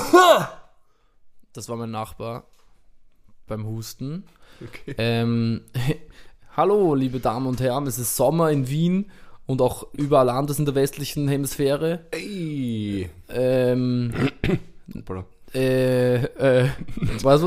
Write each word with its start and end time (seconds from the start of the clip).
Das 1.52 1.68
war 1.68 1.76
mein 1.76 1.90
Nachbar 1.90 2.44
beim 3.48 3.66
Husten. 3.66 4.24
Okay. 4.62 4.94
Ähm, 4.98 5.62
hallo, 6.56 6.94
liebe 6.94 7.18
Damen 7.18 7.46
und 7.46 7.60
Herren, 7.60 7.86
es 7.88 7.98
ist 7.98 8.14
Sommer 8.14 8.50
in 8.50 8.68
Wien 8.68 9.10
und 9.46 9.60
auch 9.60 9.92
überall 9.92 10.28
anders 10.28 10.60
in 10.60 10.64
der 10.64 10.76
westlichen 10.76 11.26
Hemisphäre. 11.26 12.06
Ey. 12.12 13.10
Ähm, 13.28 14.12
äh, 15.54 16.14
äh, 16.14 16.68
was? 17.22 17.42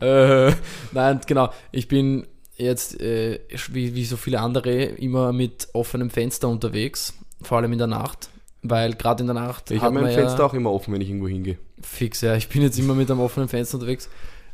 Äh, 0.00 0.54
nein, 0.92 1.20
genau. 1.26 1.50
Ich 1.72 1.88
bin 1.88 2.26
jetzt, 2.56 3.00
äh, 3.00 3.40
wie, 3.70 3.94
wie 3.94 4.04
so 4.06 4.16
viele 4.16 4.40
andere, 4.40 4.82
immer 4.82 5.34
mit 5.34 5.68
offenem 5.74 6.08
Fenster 6.08 6.48
unterwegs, 6.48 7.18
vor 7.42 7.58
allem 7.58 7.72
in 7.72 7.78
der 7.78 7.86
Nacht. 7.86 8.30
Weil 8.62 8.94
gerade 8.94 9.22
in 9.22 9.26
der 9.26 9.34
Nacht 9.34 9.72
Ich 9.72 9.82
habe 9.82 10.00
mein 10.00 10.14
Fenster 10.14 10.38
ja, 10.38 10.44
auch 10.46 10.54
immer 10.54 10.72
offen, 10.72 10.94
wenn 10.94 11.00
ich 11.00 11.08
irgendwo 11.08 11.28
hingehe. 11.28 11.58
Fix, 11.82 12.20
ja. 12.20 12.36
Ich 12.36 12.48
bin 12.48 12.62
jetzt 12.62 12.78
immer 12.78 12.94
mit 12.94 13.10
einem 13.10 13.20
offenen 13.20 13.48
Fenster 13.48 13.74
unterwegs. 13.76 14.08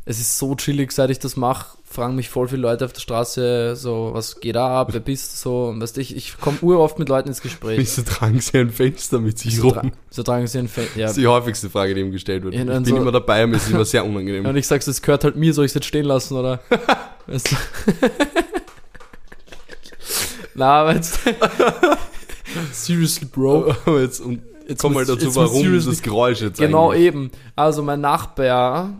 Es 0.04 0.18
ist 0.20 0.38
so 0.38 0.54
chillig, 0.54 0.90
seit 0.92 1.10
ich 1.10 1.18
das 1.18 1.36
mache, 1.36 1.76
fragen 1.84 2.14
mich 2.14 2.30
voll 2.30 2.48
viele 2.48 2.62
Leute 2.62 2.86
auf 2.86 2.94
der 2.94 3.00
Straße 3.00 3.76
so, 3.76 4.10
was 4.14 4.40
geht 4.40 4.56
da 4.56 4.80
ab, 4.80 4.88
wer 4.92 5.00
bist 5.00 5.32
du 5.32 5.36
so, 5.36 5.66
und 5.66 5.82
weißt 5.82 5.98
du, 5.98 6.00
ich, 6.00 6.16
ich 6.16 6.38
komme 6.40 6.56
uroft 6.62 6.98
mit 6.98 7.10
Leuten 7.10 7.28
ins 7.28 7.42
Gespräch. 7.42 7.78
Wieso 7.78 8.00
tragen 8.02 8.40
sie 8.40 8.56
ein 8.56 8.70
Fenster 8.70 9.20
mit 9.20 9.38
sich 9.38 9.56
So, 9.56 9.68
rum? 9.68 9.72
tra 9.74 9.90
so 10.08 10.22
tragen 10.22 10.46
sie 10.46 10.60
ein 10.60 10.68
Fenster, 10.68 10.98
ja. 10.98 11.06
Das 11.08 11.16
ist 11.18 11.20
die 11.22 11.26
häufigste 11.26 11.68
Frage, 11.68 11.94
die 11.94 12.00
ihm 12.00 12.10
gestellt 12.10 12.42
wird. 12.42 12.54
Ja, 12.54 12.62
ich 12.62 12.66
bin 12.68 12.84
so- 12.86 12.96
immer 12.96 13.12
dabei, 13.12 13.46
mir 13.46 13.56
ist 13.56 13.64
es 13.66 13.70
immer 13.70 13.84
sehr 13.84 14.02
unangenehm. 14.06 14.46
Und 14.46 14.56
ich 14.56 14.66
sag's, 14.66 14.86
das 14.86 15.02
gehört 15.02 15.24
halt 15.24 15.36
mir, 15.36 15.52
soll 15.52 15.66
ich 15.66 15.72
es 15.72 15.74
jetzt 15.74 15.86
stehen 15.86 16.06
lassen, 16.06 16.38
oder? 16.38 16.60
Weißt 17.26 17.52
du? 17.52 17.56
Na, 20.54 20.80
aber 20.82 20.94
jetzt. 20.94 21.20
Seriously, 22.72 23.26
Bro. 23.26 23.74
Aber 23.84 24.00
jetzt, 24.00 24.20
und 24.20 24.40
Jetzt 24.68 24.82
komm 24.82 24.94
mal 24.94 25.04
dazu, 25.04 25.24
jetzt 25.24 25.36
warum 25.36 25.72
das 25.74 26.02
Geräusch 26.02 26.40
jetzt 26.42 26.58
Genau 26.58 26.90
eigentlich. 26.90 27.06
eben. 27.06 27.30
Also 27.56 27.82
mein 27.82 28.00
Nachbar 28.00 28.90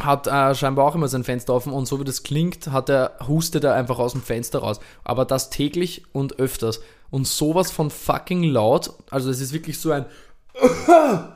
hat 0.00 0.26
äh, 0.26 0.54
scheinbar 0.54 0.86
auch 0.86 0.94
immer 0.94 1.08
sein 1.08 1.22
Fenster 1.24 1.54
offen 1.54 1.72
und 1.72 1.86
so 1.86 2.00
wie 2.00 2.04
das 2.04 2.22
klingt, 2.22 2.68
hat 2.68 2.88
er, 2.88 3.12
hustet 3.28 3.64
er 3.64 3.74
einfach 3.74 3.98
aus 3.98 4.12
dem 4.12 4.22
Fenster 4.22 4.60
raus. 4.60 4.80
Aber 5.04 5.24
das 5.24 5.50
täglich 5.50 6.04
und 6.12 6.38
öfters. 6.38 6.80
Und 7.10 7.26
sowas 7.26 7.70
von 7.70 7.90
fucking 7.90 8.42
laut. 8.42 8.92
Also 9.10 9.30
es 9.30 9.40
ist 9.40 9.52
wirklich 9.52 9.78
so 9.78 9.92
ein 9.92 10.06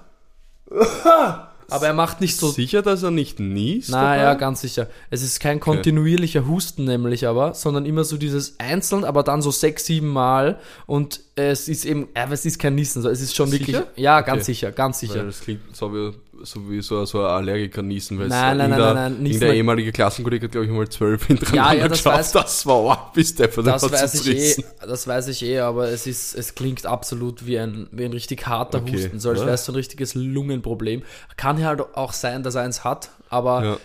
Aber 1.73 1.87
er 1.87 1.95
macht 1.95 2.21
nicht 2.21 2.37
so 2.37 2.49
Sicher, 2.51 2.83
dass 2.83 3.03
er 3.03 3.11
nicht 3.11 3.41
niest? 3.41 3.91
Naja, 3.91 4.25
dabei? 4.25 4.41
ganz 4.41 4.61
sicher. 4.61 4.89
Es 5.11 5.23
ist 5.23 5.41
kein 5.41 5.61
kontinuierlicher 5.61 6.47
Husten 6.47 6.85
nämlich 6.85 7.27
aber, 7.27 7.55
sondern 7.55 7.87
immer 7.87 8.05
so 8.05 8.17
dieses 8.17 8.59
einzeln, 8.59 9.05
aber 9.05 9.23
dann 9.23 9.43
so 9.43 9.51
sechs, 9.51 9.87
sieben 9.87 10.09
Mal 10.09 10.59
und 10.87 11.21
es 11.37 11.69
ist 11.69 11.85
eben, 11.85 12.09
äh, 12.15 12.27
es 12.31 12.45
ist 12.45 12.59
kein 12.59 12.75
Niesen, 12.75 13.03
so, 13.03 13.09
es 13.09 13.21
ist 13.21 13.35
schon 13.35 13.51
wirklich, 13.53 13.77
Sicher? 13.77 13.89
ja, 13.97 14.21
ganz 14.21 14.43
Okay. 14.43 14.53
sicher, 14.53 14.73
ganz 14.73 15.03
Weil 15.03 15.09
sicher. 15.09 15.25
das 15.25 15.41
klingt 15.41 15.75
so 15.77 15.93
wie 15.95 16.13
so, 16.45 16.71
wie 16.71 16.81
so, 16.83 17.05
so 17.05 17.21
ein 17.21 17.27
Allergiker 17.27 17.83
niesen, 17.83 18.19
weil 18.19 18.29
Nein, 18.29 18.57
nein, 18.59 18.71
nein, 18.71 18.79
nein, 18.81 18.95
nein, 18.95 19.27
irgendein 19.27 19.55
ehemaliger 19.55 19.93
Klassenkollege 19.93 20.45
hat, 20.47 20.53
glaube 20.53 20.67
ich, 20.67 20.73
mal 20.73 20.89
zwölf 20.89 21.27
hintereinander 21.27 21.73
Ja, 21.75 21.79
ja, 21.83 21.89
das 21.89 21.99
geschafft. 21.99 22.19
weiß- 22.31 22.33
Das 22.33 22.67
war 22.67 22.83
wow, 22.85 22.99
bis 23.15 23.35
der 23.35 23.49
von 23.49 23.65
Das 23.65 23.83
weiß 23.91 24.27
ich 24.27 24.59
eh, 24.59 24.65
das 24.87 25.07
weiß 25.07 25.29
ich 25.29 25.43
eh, 25.45 25.59
aber 25.61 25.89
es 25.89 26.07
ist, 26.07 26.35
es 26.35 26.55
klingt 26.55 26.87
absolut 26.87 27.47
wie 27.47 27.59
ein, 27.59 27.89
wie 27.93 28.05
ein 28.05 28.13
richtig 28.13 28.47
harter 28.47 28.79
Okay, 28.79 28.95
Husten, 28.97 29.21
so 29.21 29.31
als 29.31 29.41
ja. 29.41 29.47
wäre 29.47 29.55
es 29.55 29.65
so 29.65 29.73
ein 29.73 29.77
richtiges 29.77 30.15
Lungenproblem. 30.15 31.03
Kann 31.37 31.59
ja 31.59 31.67
halt 31.69 31.81
auch 31.95 32.13
sein, 32.13 32.43
dass 32.43 32.55
er 32.55 32.63
eins 32.63 32.85
hat, 32.85 33.11
aber 33.29 33.65
Ja. 33.65 33.77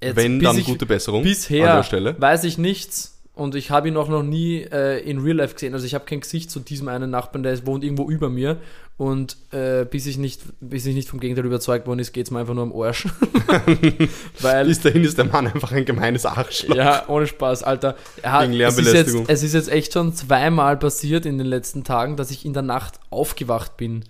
jetzt, 0.00 0.16
Wenn, 0.16 0.40
dann 0.40 0.56
ich- 0.58 0.66
gute 0.66 0.86
Besserung 0.86 1.22
Bisher 1.22 1.70
an 1.70 1.76
der 1.78 1.82
Stelle. 1.84 2.16
weiß 2.20 2.44
ich 2.44 2.58
nichts 2.58 3.17
und 3.38 3.54
ich 3.54 3.70
habe 3.70 3.86
ihn 3.86 3.96
auch 3.96 4.08
noch 4.08 4.24
nie 4.24 4.62
äh, 4.62 4.98
in 5.08 5.20
Real 5.20 5.36
Life 5.36 5.54
gesehen. 5.54 5.72
Also 5.72 5.86
ich 5.86 5.94
habe 5.94 6.04
kein 6.04 6.20
Gesicht 6.20 6.50
zu 6.50 6.58
diesem 6.58 6.88
einen 6.88 7.10
Nachbarn, 7.10 7.44
der 7.44 7.64
wohnt 7.66 7.84
irgendwo 7.84 8.10
über 8.10 8.28
mir. 8.28 8.56
Und 8.96 9.36
äh, 9.52 9.84
bis, 9.84 10.06
ich 10.06 10.18
nicht, 10.18 10.42
bis 10.60 10.84
ich 10.86 10.94
nicht 10.96 11.08
vom 11.08 11.20
Gegenteil 11.20 11.46
überzeugt 11.46 11.86
worden 11.86 12.00
ist, 12.00 12.12
geht 12.12 12.26
es 12.26 12.32
mir 12.32 12.40
einfach 12.40 12.54
nur 12.54 12.64
am 12.64 12.72
Arsch. 12.72 13.06
Weil, 14.40 14.66
Bis 14.66 14.80
dahin 14.80 15.04
ist 15.04 15.18
der 15.18 15.26
Mann 15.26 15.46
einfach 15.46 15.70
ein 15.70 15.84
gemeines 15.84 16.26
Arschloch. 16.26 16.74
ja, 16.74 17.04
ohne 17.06 17.28
Spaß, 17.28 17.62
Alter. 17.62 17.94
Er 18.22 18.32
hat, 18.32 18.50
Wegen 18.50 18.60
es, 18.60 18.76
ist 18.76 18.92
jetzt, 18.92 19.16
es 19.28 19.42
ist 19.44 19.54
jetzt 19.54 19.70
echt 19.70 19.92
schon 19.92 20.12
zweimal 20.14 20.76
passiert 20.76 21.24
in 21.24 21.38
den 21.38 21.46
letzten 21.46 21.84
Tagen, 21.84 22.16
dass 22.16 22.32
ich 22.32 22.44
in 22.44 22.54
der 22.54 22.62
Nacht 22.62 22.98
aufgewacht 23.10 23.76
bin, 23.76 24.04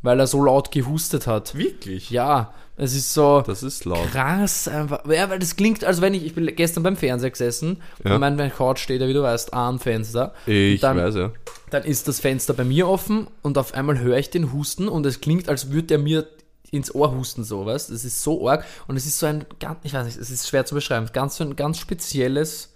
weil 0.00 0.18
er 0.18 0.26
so 0.26 0.42
laut 0.42 0.72
gehustet 0.72 1.26
hat. 1.26 1.54
Wirklich? 1.54 2.08
Ja, 2.08 2.54
es 2.82 2.94
ist 2.94 3.12
so 3.12 3.42
Das 3.46 3.62
ist 3.62 3.84
laut. 3.84 4.10
krass 4.10 4.66
einfach. 4.66 5.04
Ja, 5.10 5.28
weil 5.28 5.38
das 5.38 5.54
klingt, 5.56 5.84
als 5.84 6.00
wenn 6.00 6.14
ich, 6.14 6.24
ich 6.24 6.34
bin 6.34 6.46
gestern 6.56 6.82
beim 6.82 6.96
Fernseher 6.96 7.30
gesessen 7.30 7.82
Ja. 8.04 8.14
und 8.14 8.20
mein, 8.20 8.36
mein 8.36 8.50
Couch 8.52 8.78
steht 8.80 9.00
ja, 9.00 9.08
wie 9.08 9.12
du 9.12 9.22
weißt, 9.22 9.52
am 9.52 9.78
Fenster. 9.78 10.34
Ich 10.46 10.80
dann, 10.80 10.96
weiß 10.96 11.14
ja. 11.14 11.32
Dann 11.70 11.84
ist 11.84 12.08
das 12.08 12.20
Fenster 12.20 12.54
bei 12.54 12.64
mir 12.64 12.88
offen 12.88 13.26
und 13.42 13.58
auf 13.58 13.74
einmal 13.74 13.98
höre 13.98 14.16
ich 14.18 14.30
den 14.30 14.52
Husten 14.52 14.88
und 14.88 15.04
es 15.06 15.20
klingt, 15.20 15.48
als 15.48 15.70
würde 15.70 15.94
er 15.94 16.00
mir 16.00 16.26
ins 16.72 16.94
Ohr 16.94 17.12
husten, 17.12 17.42
so, 17.44 17.66
weißt 17.66 17.90
Das 17.90 18.04
ist 18.04 18.22
so 18.22 18.48
arg 18.48 18.64
und 18.86 18.96
es 18.96 19.04
ist 19.04 19.18
so 19.18 19.26
ein, 19.26 19.44
ganz, 19.58 19.78
ich 19.82 19.92
weiß 19.92 20.06
nicht, 20.06 20.16
es 20.18 20.30
ist 20.30 20.48
schwer 20.48 20.64
zu 20.64 20.74
beschreiben, 20.74 21.06
ganz 21.12 21.36
so 21.36 21.44
ein 21.44 21.56
ganz 21.56 21.78
spezielles, 21.78 22.72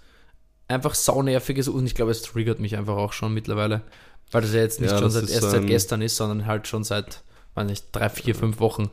einfach 0.68 0.94
saunerviges 0.94 1.68
und 1.68 1.86
ich 1.86 1.94
glaube, 1.94 2.10
es 2.10 2.22
triggert 2.22 2.58
mich 2.60 2.76
einfach 2.76 2.96
auch 2.96 3.12
schon 3.12 3.32
mittlerweile, 3.32 3.82
weil 4.32 4.42
das 4.42 4.52
ja 4.52 4.60
jetzt 4.60 4.80
nicht 4.80 4.90
Ja, 4.90 4.98
schon 4.98 5.10
seit, 5.10 5.30
erst 5.30 5.50
seit 5.50 5.66
gestern 5.66 6.02
ist, 6.02 6.16
sondern 6.16 6.46
halt 6.46 6.66
schon 6.66 6.82
seit, 6.84 7.22
weiß 7.54 7.66
nicht, 7.66 7.86
drei, 7.92 8.08
vier, 8.08 8.34
fünf 8.34 8.58
Wochen. 8.60 8.90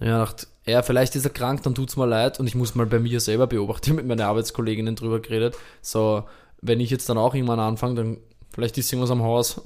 Ja, 0.00 0.18
dachte, 0.18 0.46
ja, 0.66 0.82
vielleicht 0.82 1.14
ist 1.14 1.24
er 1.24 1.30
krank, 1.30 1.62
dann 1.62 1.74
tut's 1.74 1.96
mir 1.96 2.06
leid 2.06 2.40
und 2.40 2.46
ich 2.46 2.54
muss 2.54 2.74
mal 2.74 2.86
bei 2.86 2.98
mir 2.98 3.20
selber 3.20 3.46
beobachten, 3.46 3.94
mit 3.96 4.06
meinen 4.06 4.20
Arbeitskolleginnen 4.20 4.96
drüber 4.96 5.20
geredet. 5.20 5.56
So, 5.82 6.24
wenn 6.62 6.80
ich 6.80 6.90
jetzt 6.90 7.08
dann 7.08 7.18
auch 7.18 7.34
irgendwann 7.34 7.60
anfange, 7.60 7.94
dann 7.94 8.16
vielleicht 8.52 8.78
ist 8.78 8.92
irgendwas 8.92 9.10
am 9.10 9.22
Haus. 9.22 9.60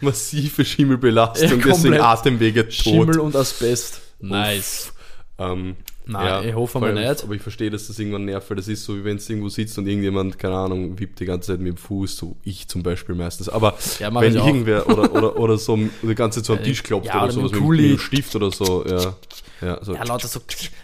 Massive 0.00 0.64
Schimmelbelastung, 0.64 1.60
Ja, 1.60 1.66
deswegen. 1.66 2.00
Atemwege 2.00 2.64
tot. 2.64 2.72
Schimmel 2.72 3.20
und 3.20 3.36
Asbest. 3.36 4.00
Nice. 4.20 4.92
Ähm, 5.38 5.76
Nein, 6.06 6.48
ich 6.48 6.54
hoffe 6.54 6.80
mal 6.80 6.90
allem- 6.96 7.08
nicht. 7.08 7.22
Aber 7.24 7.34
ich 7.34 7.42
verstehe, 7.42 7.70
dass 7.70 7.86
das 7.86 7.98
irgendwann 7.98 8.26
nervt, 8.26 8.48
weil 8.50 8.56
das 8.56 8.68
ist 8.68 8.84
so, 8.84 8.96
wie 8.96 9.04
wenn 9.04 9.16
es 9.16 9.28
irgendwo 9.28 9.48
sitzt 9.48 9.78
und 9.78 9.86
irgendjemand, 9.86 10.38
keine 10.38 10.56
Ahnung, 10.56 10.98
wippt 10.98 11.20
die 11.20 11.24
ganze 11.24 11.52
Zeit 11.52 11.60
mit 11.60 11.68
dem 11.74 11.76
Fuß, 11.78 12.16
so 12.16 12.36
ich 12.44 12.68
zum 12.68 12.82
Beispiel 12.82 13.14
meistens. 13.14 13.48
Aber 13.48 13.74
Ja, 13.98 14.14
wenn 14.14 14.34
irgendwer 14.36 14.88
oder, 14.88 15.12
oder, 15.14 15.36
oder 15.38 15.56
so 15.58 15.78
die 16.02 16.14
ganze 16.14 16.40
Zeit 16.40 16.46
so 16.46 16.52
am 16.54 16.58
Äh, 16.60 16.62
Tisch 16.62 16.82
klopft 16.82 17.06
ja, 17.06 17.14
oder 17.16 17.22
oder 17.24 17.32
sowas 17.32 17.52
mit 17.52 17.60
mit, 17.62 17.80
dem 17.80 17.88
dem 17.90 17.98
Stift 17.98 18.36
oder 18.36 18.50
so, 18.50 18.84
ja. 18.86 19.14
Ja, 19.62 19.82
so. 19.82 19.94
Ja, 19.94 20.04
lauter 20.04 20.28
so, 20.28 20.40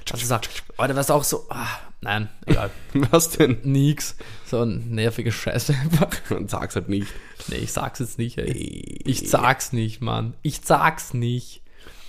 das 0.06 0.22
ist 0.22 0.32
auch, 0.32 0.40
Alter, 0.78 0.96
was 0.96 1.10
auch 1.10 1.24
so, 1.24 1.44
ah, 1.50 1.66
nein, 2.00 2.28
egal, 2.46 2.70
Was 3.10 3.28
denn? 3.30 3.58
nix. 3.62 4.16
So 4.46 4.62
ein 4.62 4.90
nerviger 4.90 5.32
Scheiß 5.32 5.70
einfach. 5.70 6.08
Man 6.30 6.48
sag's 6.48 6.76
halt 6.76 6.88
nicht. 6.88 7.08
Nee, 7.48 7.56
ich 7.56 7.72
sag's 7.72 7.98
jetzt 7.98 8.16
nicht, 8.18 8.38
ey. 8.38 8.50
Ich 9.04 9.28
sag's 9.28 9.72
nicht, 9.74 10.00
Mann. 10.00 10.34
Ich 10.42 10.60
sag's 10.64 11.12
nicht. 11.12 11.59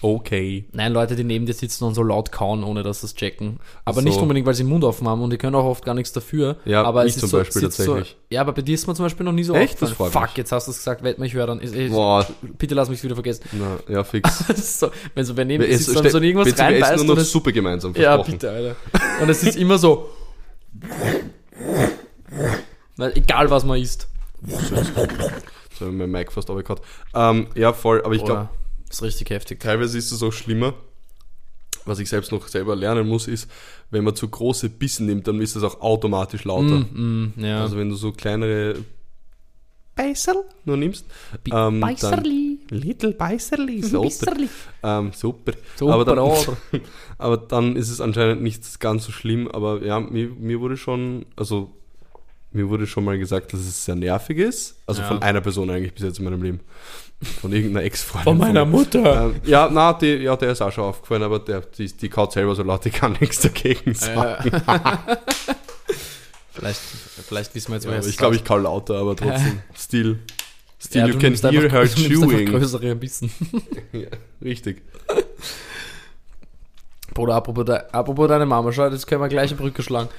Okay. 0.03 0.65
Nein, 0.71 0.93
Leute, 0.93 1.15
die 1.15 1.23
neben 1.23 1.45
dir 1.45 1.53
sitzen 1.53 1.83
und 1.83 1.93
so 1.93 2.01
laut 2.01 2.31
kauen, 2.31 2.63
ohne 2.63 2.81
dass 2.81 3.01
sie 3.01 3.05
es 3.05 3.15
checken. 3.15 3.59
Aber 3.85 4.01
so. 4.01 4.07
nicht 4.07 4.19
unbedingt, 4.19 4.47
weil 4.47 4.55
sie 4.55 4.63
den 4.63 4.69
Mund 4.69 4.83
offen 4.83 5.07
haben 5.07 5.21
und 5.21 5.31
die 5.31 5.37
können 5.37 5.55
auch 5.55 5.65
oft 5.65 5.85
gar 5.85 5.93
nichts 5.93 6.11
dafür. 6.11 6.57
Ja, 6.65 6.83
aber 6.83 7.05
ich 7.05 7.11
es 7.11 7.17
ist 7.17 7.21
zum 7.21 7.29
so, 7.29 7.37
Beispiel 7.37 7.61
tatsächlich. 7.61 8.09
So, 8.09 8.15
ja, 8.31 8.41
aber 8.41 8.53
bei 8.53 8.63
dir 8.63 8.73
ist 8.73 8.87
man 8.87 8.95
zum 8.95 9.05
Beispiel 9.05 9.25
noch 9.25 9.31
nie 9.31 9.43
so 9.43 9.53
Echt? 9.53 9.77
Freut 9.77 10.11
Fuck, 10.11 10.21
mich. 10.21 10.37
jetzt 10.37 10.51
hast 10.51 10.67
du 10.67 10.71
es 10.71 10.77
gesagt, 10.77 11.03
werd 11.03 11.19
mal, 11.19 11.25
ich 11.25 11.33
höre 11.33 11.45
dann. 11.45 11.59
Ist, 11.59 11.75
ist, 11.75 11.91
Boah, 11.91 12.25
bitte 12.57 12.73
lass 12.73 12.89
mich 12.89 13.03
wieder 13.03 13.13
vergessen. 13.13 13.43
na, 13.51 13.77
ja, 13.93 14.03
fix. 14.03 14.43
so, 14.79 14.89
wenn 15.13 15.23
so 15.23 15.37
wer 15.37 15.45
neben 15.45 15.63
dir 15.63 15.69
Es 15.69 15.85
sitzt 15.85 15.97
und 15.97 16.09
so 16.09 16.19
irgendwas 16.19 16.45
bitte, 16.45 16.57
wir 16.57 16.65
essen 16.65 16.83
reinbeißt 16.83 17.05
nur 17.05 17.15
noch 17.15 17.23
Suppe 17.23 17.53
gemeinsam, 17.53 17.93
Ja, 17.95 18.17
bitte, 18.17 18.49
Alter. 18.49 18.75
Und 19.21 19.29
es 19.29 19.43
ist 19.43 19.55
immer 19.55 19.77
so. 19.77 20.09
Weil, 22.97 23.15
egal 23.15 23.51
was 23.51 23.63
man 23.65 23.79
isst. 23.79 24.07
So, 25.77 25.85
mein 25.85 26.09
Mic 26.09 26.31
fast 26.31 26.49
abgekaut. 26.49 26.81
Ähm, 27.13 27.47
ja, 27.55 27.73
voll, 27.73 28.01
aber 28.03 28.15
ich 28.15 28.23
glaube? 28.23 28.49
Ist 28.91 29.01
richtig 29.03 29.29
heftig. 29.29 29.59
teilweise 29.59 29.97
ist 29.97 30.11
es 30.11 30.21
auch 30.23 30.31
schlimmer. 30.31 30.73
Was 31.85 31.97
ich 31.97 32.09
selbst 32.09 32.31
noch 32.31 32.47
selber 32.47 32.75
lernen 32.75 33.07
muss, 33.07 33.27
ist, 33.27 33.49
wenn 33.89 34.03
man 34.03 34.15
zu 34.15 34.27
große 34.27 34.69
Bissen 34.69 35.07
nimmt, 35.07 35.27
dann 35.27 35.41
ist 35.41 35.55
es 35.55 35.63
auch 35.63 35.81
automatisch 35.81 36.43
lauter. 36.43 36.79
Mm, 36.79 37.33
ja. 37.37 37.61
Also 37.61 37.75
wenn 37.77 37.89
du 37.89 37.95
so 37.95 38.11
kleinere 38.11 38.75
Beißerl 39.95 40.43
nur 40.65 40.77
nimmst, 40.77 41.05
ähm, 41.51 41.79
Beißerli. 41.79 42.59
Little 42.69 43.11
Beißerli, 43.13 43.81
super. 43.81 44.03
Beißerli. 44.03 44.49
Ähm, 44.83 45.11
super. 45.13 45.53
Super, 45.75 45.93
aber, 45.93 46.05
dann, 46.05 46.19
aber 47.17 47.37
dann 47.37 47.75
ist 47.75 47.89
es 47.89 47.99
anscheinend 47.99 48.41
nicht 48.43 48.79
ganz 48.79 49.05
so 49.05 49.11
schlimm. 49.11 49.47
Aber 49.49 49.83
ja, 49.83 49.99
mir, 49.99 50.29
mir 50.29 50.59
wurde 50.59 50.77
schon, 50.77 51.25
also 51.35 51.71
mir 52.51 52.69
wurde 52.69 52.87
schon 52.87 53.03
mal 53.03 53.17
gesagt, 53.17 53.53
dass 53.53 53.59
es 53.61 53.85
sehr 53.85 53.95
nervig 53.95 54.37
ist. 54.37 54.77
Also 54.85 55.01
Ja. 55.01 55.07
von 55.07 55.21
einer 55.21 55.41
Person 55.41 55.69
eigentlich 55.69 55.93
bis 55.93 56.03
jetzt 56.03 56.19
in 56.19 56.25
meinem 56.25 56.41
Leben. 56.43 56.59
Von 57.39 57.51
irgendeiner 57.53 57.85
Ex-Freundin. 57.85 58.23
Von 58.23 58.37
meiner 58.39 58.65
mir. 58.65 58.71
Mutter. 58.71 59.25
Ähm, 59.25 59.41
ja, 59.45 59.69
na, 59.71 59.93
die, 59.93 60.07
ja, 60.15 60.35
der 60.35 60.51
ist 60.53 60.61
auch 60.61 60.71
schon 60.71 60.85
aufgefallen, 60.85 61.21
aber 61.23 61.39
der, 61.39 61.61
die, 61.61 61.85
die 61.91 62.09
kaut 62.09 62.31
selber 62.31 62.55
so 62.55 62.63
laut, 62.63 62.83
die 62.83 62.89
kann 62.89 63.15
nichts 63.19 63.39
dagegen 63.41 63.93
sagen. 63.93 64.51
Äh, 64.51 64.61
vielleicht, 66.51 66.79
vielleicht 67.27 67.55
wissen 67.55 67.69
wir 67.69 67.75
jetzt, 67.75 67.85
Ja, 67.85 67.91
es 67.93 68.07
ich 68.07 68.17
glaube, 68.17 68.35
ich 68.35 68.43
kau 68.43 68.57
lauter, 68.57 68.95
aber 68.95 69.15
trotzdem. 69.15 69.61
Still. 69.77 70.19
Still, 70.83 71.01
Ja, 71.01 71.07
you 71.07 71.13
du 71.13 71.19
can 71.19 71.35
hear 71.35 71.63
einfach- 71.63 71.71
her 71.73 71.87
chewing. 71.87 72.45
größere 72.49 72.95
Bissen. 72.95 73.31
Ja, 73.93 74.07
richtig. 74.43 74.81
Bruder, 77.13 77.35
apropos, 77.35 77.65
de, 77.65 77.75
apropos 77.91 78.27
deine 78.29 78.45
Mama, 78.45 78.71
schau, 78.71 78.89
das 78.89 79.05
können 79.05 79.21
wir 79.21 79.27
gleich 79.27 79.51
eine 79.51 79.59
Brücke 79.59 79.83
schlagen. 79.83 80.09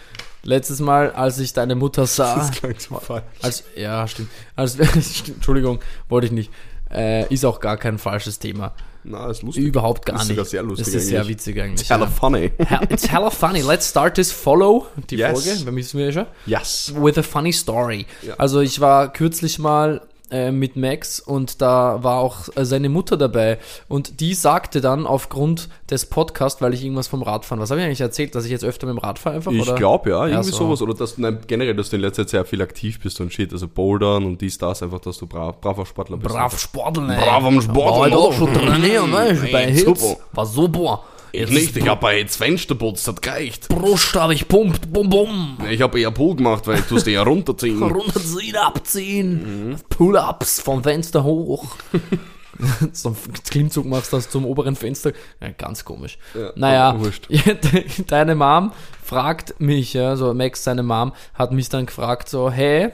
Letztes 0.44 0.80
Mal, 0.80 1.10
als 1.12 1.38
ich 1.38 1.52
deine 1.52 1.74
Mutter 1.74 2.06
sah, 2.06 2.34
Das 2.36 2.50
klang 2.50 2.76
zu 2.78 2.94
falsch. 2.96 3.24
als, 3.40 3.64
ja, 3.76 4.06
stimmt, 4.08 4.28
als, 4.56 4.72
stimmt, 4.74 5.36
Entschuldigung, 5.36 5.80
wollte 6.08 6.26
ich 6.26 6.32
nicht, 6.32 6.50
äh, 6.92 7.32
ist 7.32 7.44
auch 7.44 7.60
gar 7.60 7.76
kein 7.76 7.98
falsches 7.98 8.38
Thema. 8.38 8.72
Na, 9.04 9.28
ist 9.30 9.42
lustig. 9.42 9.64
Überhaupt 9.64 10.06
gar 10.06 10.16
Ist 10.16 10.22
nicht. 10.28 10.36
sogar 10.36 10.44
sehr 10.44 10.62
lustig 10.62 10.86
Das 10.86 10.94
ist 10.94 11.08
sehr 11.08 11.20
eigentlich. 11.22 11.36
witzig 11.38 11.60
eigentlich. 11.60 11.90
Hella 11.90 12.04
ja. 12.04 12.10
funny. 12.10 12.52
It's 12.88 13.10
hella 13.10 13.30
funny. 13.30 13.60
Let's 13.62 13.88
start 13.88 14.14
this 14.14 14.30
follow, 14.30 14.86
die 15.10 15.16
Yes. 15.16 15.32
Folge, 15.42 15.64
wir 15.64 15.72
müssen 15.72 15.98
wir 15.98 16.06
ja 16.06 16.12
schon, 16.12 16.26
Yes. 16.46 16.92
with 16.96 17.18
a 17.18 17.22
funny 17.22 17.52
story. 17.52 18.06
Ja. 18.22 18.34
Also 18.38 18.60
ich 18.60 18.78
war 18.80 19.12
kürzlich 19.12 19.58
mal 19.58 20.02
äh, 20.32 20.50
mit 20.50 20.76
Max 20.76 21.20
und 21.20 21.60
da 21.60 22.02
war 22.02 22.18
auch 22.18 22.48
äh, 22.56 22.64
seine 22.64 22.88
Mutter 22.88 23.16
dabei 23.16 23.58
und 23.88 24.20
die 24.20 24.34
sagte 24.34 24.80
dann 24.80 25.06
aufgrund 25.06 25.68
des 25.90 26.06
Podcasts, 26.06 26.60
weil 26.62 26.74
ich 26.74 26.82
irgendwas 26.82 27.06
vom 27.06 27.22
Radfahren, 27.22 27.60
was 27.60 27.70
habe 27.70 27.80
ich 27.80 27.86
eigentlich 27.86 28.00
erzählt, 28.00 28.34
dass 28.34 28.44
ich 28.44 28.50
jetzt 28.50 28.64
öfter 28.64 28.86
mit 28.86 28.96
dem 28.96 28.98
Rad 28.98 29.18
fahre 29.18 29.36
einfach? 29.36 29.52
Ich 29.52 29.74
glaube 29.74 30.10
ja, 30.10 30.26
irgendwie 30.26 30.50
so. 30.50 30.56
sowas. 30.56 30.82
Oder 30.82 30.94
dass, 30.94 31.18
nein, 31.18 31.38
generell, 31.46 31.74
dass 31.74 31.90
du 31.90 31.96
in 31.96 32.02
letzter 32.02 32.26
Zeit 32.26 32.30
sehr 32.30 32.44
viel 32.46 32.62
aktiv 32.62 32.98
bist 33.00 33.20
und 33.20 33.32
shit. 33.32 33.52
Also 33.52 33.68
Bouldern 33.68 34.24
und 34.24 34.40
dies, 34.40 34.58
das, 34.58 34.82
einfach, 34.82 35.00
dass 35.00 35.18
du 35.18 35.26
brav, 35.26 35.60
braver 35.60 35.84
Sportler 35.86 36.16
bist. 36.16 36.34
Brav 36.34 36.58
Sporteln, 36.58 37.10
ey. 37.10 37.22
Brav 37.22 37.44
am 37.44 37.60
Sporteln, 37.60 37.84
War 37.84 37.94
heute 37.94 38.16
auch 38.16 38.32
schon 38.32 38.54
trainieren, 38.54 39.10
ne? 39.10 39.38
Bei 39.52 39.74
super. 39.74 40.16
War 40.32 40.46
super. 40.46 41.04
Ich 41.34 41.50
nicht, 41.50 41.74
ich 41.76 41.88
habe 41.88 42.10
jetzt 42.12 42.36
Fenster 42.36 42.74
putzt, 42.74 43.08
hat 43.08 43.22
gereicht. 43.22 43.68
Brust 43.68 44.14
habe 44.14 44.34
ich 44.34 44.46
pumpt, 44.48 44.92
bum 44.92 45.08
bum. 45.08 45.58
Ich 45.70 45.80
habe 45.80 45.98
eher 45.98 46.10
Pull 46.10 46.36
gemacht, 46.36 46.66
weil 46.66 46.82
du 46.86 46.96
es 46.96 47.04
dir 47.04 47.14
ja 47.14 47.22
runterziehen. 47.22 47.82
Runterziehen, 47.82 48.56
abziehen. 48.56 49.70
Mhm. 49.70 49.76
Pull-ups 49.88 50.60
vom 50.60 50.82
Fenster 50.82 51.24
hoch. 51.24 51.74
so 52.92 53.08
einen 53.08 53.16
Klimmzug 53.48 53.86
machst, 53.86 54.12
das 54.12 54.28
zum 54.28 54.44
oberen 54.44 54.76
Fenster. 54.76 55.12
Ja, 55.40 55.48
ganz 55.50 55.86
komisch. 55.86 56.18
Ja, 56.34 56.52
naja, 56.54 57.00
deine 58.08 58.34
Mom 58.34 58.72
fragt 59.02 59.58
mich, 59.58 59.94
ja, 59.94 60.16
so 60.16 60.34
Max, 60.34 60.64
seine 60.64 60.82
Mom, 60.82 61.12
hat 61.32 61.52
mich 61.52 61.70
dann 61.70 61.86
gefragt, 61.86 62.28
so, 62.28 62.50
hey, 62.50 62.90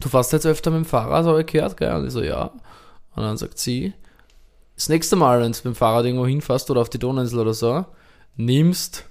du 0.00 0.10
fährst 0.10 0.34
jetzt 0.34 0.44
öfter 0.44 0.70
mit 0.70 0.80
dem 0.80 0.84
Fahrrad, 0.84 1.24
habe 1.24 1.40
ich 1.40 1.46
gehört, 1.46 1.78
gell? 1.78 1.94
Und 1.94 2.06
ich 2.06 2.12
so, 2.12 2.22
ja. 2.22 2.50
Und 3.16 3.22
dann 3.22 3.38
sagt 3.38 3.58
sie, 3.58 3.94
das 4.76 4.88
nächste 4.88 5.16
Mal, 5.16 5.40
wenn 5.40 5.52
du 5.52 5.58
mit 5.58 5.64
dem 5.64 5.74
Fahrrad 5.74 6.04
irgendwo 6.04 6.26
hinfährst 6.26 6.70
oder 6.70 6.80
auf 6.80 6.90
die 6.90 6.98
Donauinsel 6.98 7.38
oder 7.38 7.54
so, 7.54 7.84
nimmst 8.36 9.04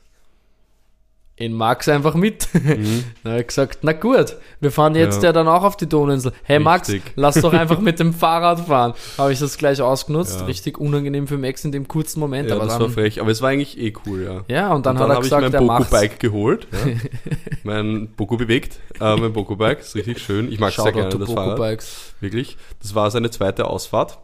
in 1.35 1.53
Max 1.53 1.89
einfach 1.89 2.13
mit. 2.13 2.47
Mhm. 2.53 3.03
Dann 3.23 3.39
ich 3.39 3.47
gesagt, 3.47 3.79
na 3.81 3.93
gut, 3.93 4.35
wir 4.59 4.71
fahren 4.71 4.93
jetzt 4.95 5.23
Ja. 5.23 5.29
ja, 5.29 5.33
dann 5.33 5.47
auch 5.47 5.63
auf 5.63 5.75
die 5.75 5.89
Donauinsel. 5.89 6.31
Hey 6.43 6.59
Max, 6.59 6.89
Richtig. 6.89 7.13
lass 7.15 7.35
doch 7.41 7.53
einfach 7.53 7.79
mit 7.81 7.99
dem 7.99 8.13
Fahrrad 8.13 8.59
fahren. 8.59 8.93
Habe 9.17 9.33
ich 9.33 9.39
das 9.39 9.57
gleich 9.57 9.81
ausgenutzt. 9.81 10.41
Ja. 10.41 10.45
Richtig 10.45 10.77
unangenehm 10.77 11.27
für 11.27 11.37
Max 11.37 11.65
in 11.65 11.71
dem 11.71 11.87
kurzen 11.87 12.19
Moment. 12.19 12.49
Ja, 12.49 12.55
aber 12.55 12.65
das 12.65 12.73
dann, 12.73 12.83
war 12.83 12.89
frech. 12.89 13.19
Aber 13.19 13.31
es 13.31 13.41
war 13.41 13.49
eigentlich 13.49 13.79
eh 13.79 13.93
cool, 14.05 14.23
ja. 14.23 14.55
ja, 14.55 14.73
und 14.73 14.85
dann, 14.85 14.95
Und 14.95 15.03
hat 15.03 15.09
er 15.09 15.15
habe 15.15 15.25
ich 15.25 15.31
gesagt, 15.31 15.53
mein. 15.53 15.67
Boku-Bike 15.67 16.19
geholt. 16.19 16.67
Ja. 16.71 16.91
mein 17.63 18.09
Boku 18.15 18.37
bewegt. 18.37 18.79
Äh, 18.99 19.15
mein 19.15 19.33
Boku-Bike 19.33 19.79
ist 19.79 19.95
richtig 19.95 20.19
schön. 20.19 20.51
Ich 20.51 20.59
mag 20.59 20.71
sehr 20.71 20.85
Shoutout 20.85 20.99
gerne 20.99 21.17
das 21.17 21.27
Boko 21.27 21.33
Fahrrad. 21.33 21.83
Wirklich. 22.19 22.57
Das 22.79 22.93
war 22.93 23.09
seine 23.09 23.31
zweite 23.31 23.65
Ausfahrt. 23.65 24.19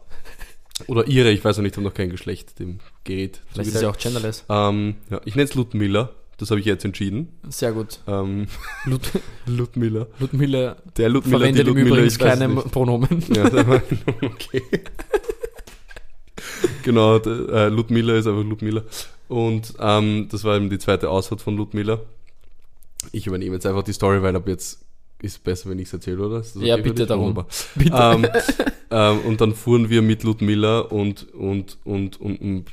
Oder 0.86 1.06
ihre, 1.06 1.30
ich 1.30 1.44
weiß 1.44 1.56
ja 1.56 1.62
nicht, 1.62 1.72
ich 1.72 1.76
habe 1.76 1.86
noch 1.86 1.94
kein 1.94 2.10
Geschlecht 2.10 2.58
dem 2.58 2.78
Gerät. 3.04 3.40
Vielleicht 3.52 3.74
ist 3.74 3.82
ja 3.82 3.90
auch 3.90 3.98
genderless. 3.98 4.44
ähm, 4.48 4.96
ja, 5.10 5.20
ich 5.24 5.34
nenne 5.34 5.48
es 5.48 5.54
Ludmilla. 5.54 6.10
Das 6.38 6.50
habe 6.50 6.58
ich 6.58 6.64
jetzt 6.64 6.86
entschieden. 6.86 7.28
Sehr 7.50 7.72
gut. 7.72 8.00
Ähm, 8.06 8.46
Lud 8.86 9.02
Ludmilla. 9.46 10.06
Ludmilla 10.18 10.76
Der 10.96 11.10
Ludmilla, 11.10 11.38
die 11.38 11.54
verwendet 11.54 11.68
im 11.68 11.74
Ludmilla, 11.74 11.96
Übrigen 11.96 12.06
ich 12.08 12.20
weiß 12.20 12.38
keine. 12.38 12.48
Pronomen. 12.62 13.24
Ja, 13.34 13.44
okay. 14.22 14.62
genau, 16.82 17.18
äh, 17.18 17.68
Ludmilla 17.68 18.14
ist 18.16 18.26
einfach 18.26 18.42
Ludmilla. 18.42 18.82
Und 19.28 19.74
ähm, 19.78 20.28
das 20.30 20.44
war 20.44 20.56
eben 20.56 20.70
die 20.70 20.78
zweite 20.78 21.10
Ausfahrt 21.10 21.42
von 21.42 21.56
Ludmilla. 21.56 22.00
Ich 23.12 23.26
übernehme 23.26 23.54
jetzt 23.54 23.66
einfach 23.66 23.82
die 23.82 23.92
Story, 23.92 24.22
weil 24.22 24.34
ab 24.34 24.48
jetzt 24.48 24.80
ist 25.22 25.42
besser, 25.44 25.70
wenn 25.70 25.78
ich 25.78 25.88
es 25.88 25.92
erzähle, 25.92 26.26
oder? 26.26 26.38
Das 26.38 26.54
Ja, 26.54 26.76
bitte 26.76 27.06
darum. 27.06 27.44
Bitte. 27.74 27.92
Ähm, 27.94 28.26
ähm, 28.90 29.20
und 29.20 29.40
dann 29.40 29.54
fuhren 29.54 29.90
wir 29.90 30.02
mit 30.02 30.22
Ludmilla 30.22 30.80
und, 30.80 31.32
und, 31.34 31.78
und, 31.84 32.20
und, 32.20 32.40
und 32.40 32.64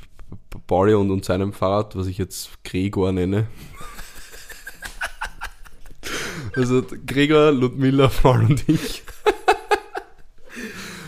Pauli 0.66 0.94
und, 0.94 1.10
und 1.10 1.24
seinem 1.24 1.52
Fahrrad, 1.52 1.96
was 1.96 2.06
ich 2.06 2.18
jetzt 2.18 2.50
Gregor 2.64 3.12
nenne. 3.12 3.46
Also 6.56 6.82
Gregor, 7.06 7.52
Ludmilla, 7.52 8.08
Paul 8.08 8.44
und 8.44 8.68
ich 8.68 9.02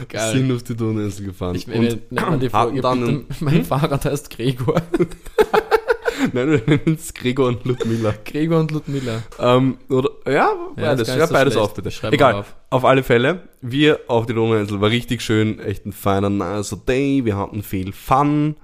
Geil. 0.08 0.32
sind 0.32 0.52
auf 0.52 0.62
die 0.62 0.76
Donauinsel 0.76 1.26
gefahren. 1.26 1.54
Ich 1.54 1.66
werde 1.68 2.00
und 2.10 2.42
die 2.42 2.48
Folge 2.48 2.80
dann 2.80 3.26
bitte, 3.26 3.44
mein 3.44 3.64
Fahrrad 3.64 4.04
heißt 4.04 4.30
Gregor. 4.30 4.80
Nein, 6.32 6.50
wir 6.50 6.62
nennen 6.66 6.96
es 7.00 7.14
Gregor 7.14 7.48
und 7.48 7.64
Ludmilla. 7.64 8.14
Gregor 8.24 8.60
und 8.60 8.70
Ludmilla. 8.70 9.22
Ähm, 9.38 9.78
oder, 9.88 10.10
ja, 10.26 10.32
Ja, 10.32 10.56
beides. 10.76 11.08
gar 11.08 11.16
Schreib 11.18 11.30
beides 11.32 11.52
schlecht. 11.54 11.64
auf, 11.64 11.74
bitte. 11.74 11.90
Schreib 11.90 12.12
Egal. 12.12 12.34
auf. 12.34 12.54
Auf 12.70 12.84
alle 12.84 13.02
Fälle, 13.02 13.48
wir 13.60 14.00
auf 14.06 14.26
die 14.26 14.34
Donauinsel 14.34 14.80
war 14.80 14.90
richtig 14.90 15.22
schön, 15.22 15.58
echt 15.58 15.86
ein 15.86 15.92
feiner, 15.92 16.30
nicer 16.30 16.76
Day. 16.76 17.24
Wir 17.24 17.36
hatten 17.36 17.62
viel 17.62 17.92
Fun 17.92 18.56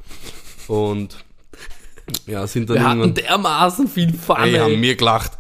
und 0.69 1.17
ja, 2.27 2.47
sind 2.47 2.71
dann 2.71 2.77
Wir 2.77 2.89
hatten 2.89 3.15
dermaßen 3.15 3.89
viel 3.89 4.13
Fun. 4.15 4.37
Ey, 4.39 4.55
haben 4.55 4.79
mir 4.81 4.95
gelacht. 4.95 5.33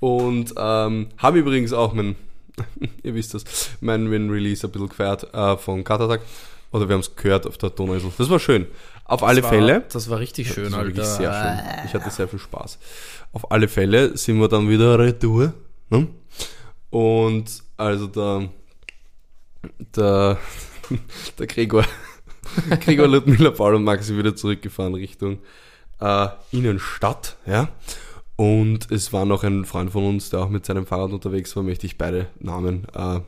Und 0.00 0.52
ähm, 0.58 1.08
haben 1.16 1.36
übrigens 1.36 1.72
auch 1.72 1.92
mein, 1.94 2.16
ihr 3.02 3.14
wisst 3.14 3.34
das, 3.34 3.44
mein 3.80 4.10
Win-Release 4.10 4.66
ein 4.66 4.70
bisschen 4.72 4.88
gefeiert 4.88 5.32
äh, 5.32 5.56
von 5.56 5.84
Katatak. 5.84 6.20
Oder 6.72 6.88
wir 6.88 6.94
haben 6.94 7.00
es 7.00 7.14
gehört 7.16 7.46
auf 7.46 7.56
der 7.58 7.70
Donauinsel. 7.70 8.10
Das 8.18 8.28
war 8.30 8.38
schön. 8.38 8.66
Auf 9.12 9.22
alle 9.22 9.40
Das 9.42 9.50
war- 9.50 9.58
Fälle. 9.58 9.84
Das 9.92 10.10
war 10.10 10.18
richtig 10.18 10.52
schön, 10.52 10.64
Das 10.64 10.72
war 10.72 10.78
Alter. 10.80 10.88
wirklich 10.96 11.06
sehr 11.06 11.32
schön. 11.32 11.84
Ich 11.86 11.94
hatte 11.94 12.10
sehr 12.10 12.28
viel 12.28 12.38
Spaß. 12.38 12.78
Auf 13.32 13.50
alle 13.50 13.68
Fälle 13.68 14.16
sind 14.16 14.38
wir 14.40 14.48
dann 14.48 14.68
wieder 14.68 14.98
retour. 14.98 15.52
Ne? 15.90 16.08
Und 16.90 17.62
also 17.76 18.06
der, 18.06 18.48
der, 19.96 20.38
der 21.38 21.46
Gregor, 21.46 21.84
Gregor 22.80 23.08
Ludmilla, 23.08 23.50
Paul 23.50 23.74
und 23.76 23.84
Max 23.84 24.06
sind 24.06 24.18
wieder 24.18 24.34
zurückgefahren 24.36 24.94
Richtung 24.94 25.38
äh, 26.00 26.28
Innenstadt. 26.50 27.36
Ja? 27.46 27.68
Und 28.36 28.90
es 28.90 29.12
war 29.12 29.24
noch 29.24 29.44
ein 29.44 29.64
Freund 29.64 29.90
von 29.92 30.04
uns, 30.06 30.30
der 30.30 30.40
auch 30.40 30.48
mit 30.48 30.64
seinem 30.66 30.86
Fahrrad 30.86 31.12
unterwegs 31.12 31.54
war, 31.54 31.62
möchte 31.62 31.86
ich 31.86 31.98
beide 31.98 32.26
Namen 32.40 32.86
äh, 32.94 33.20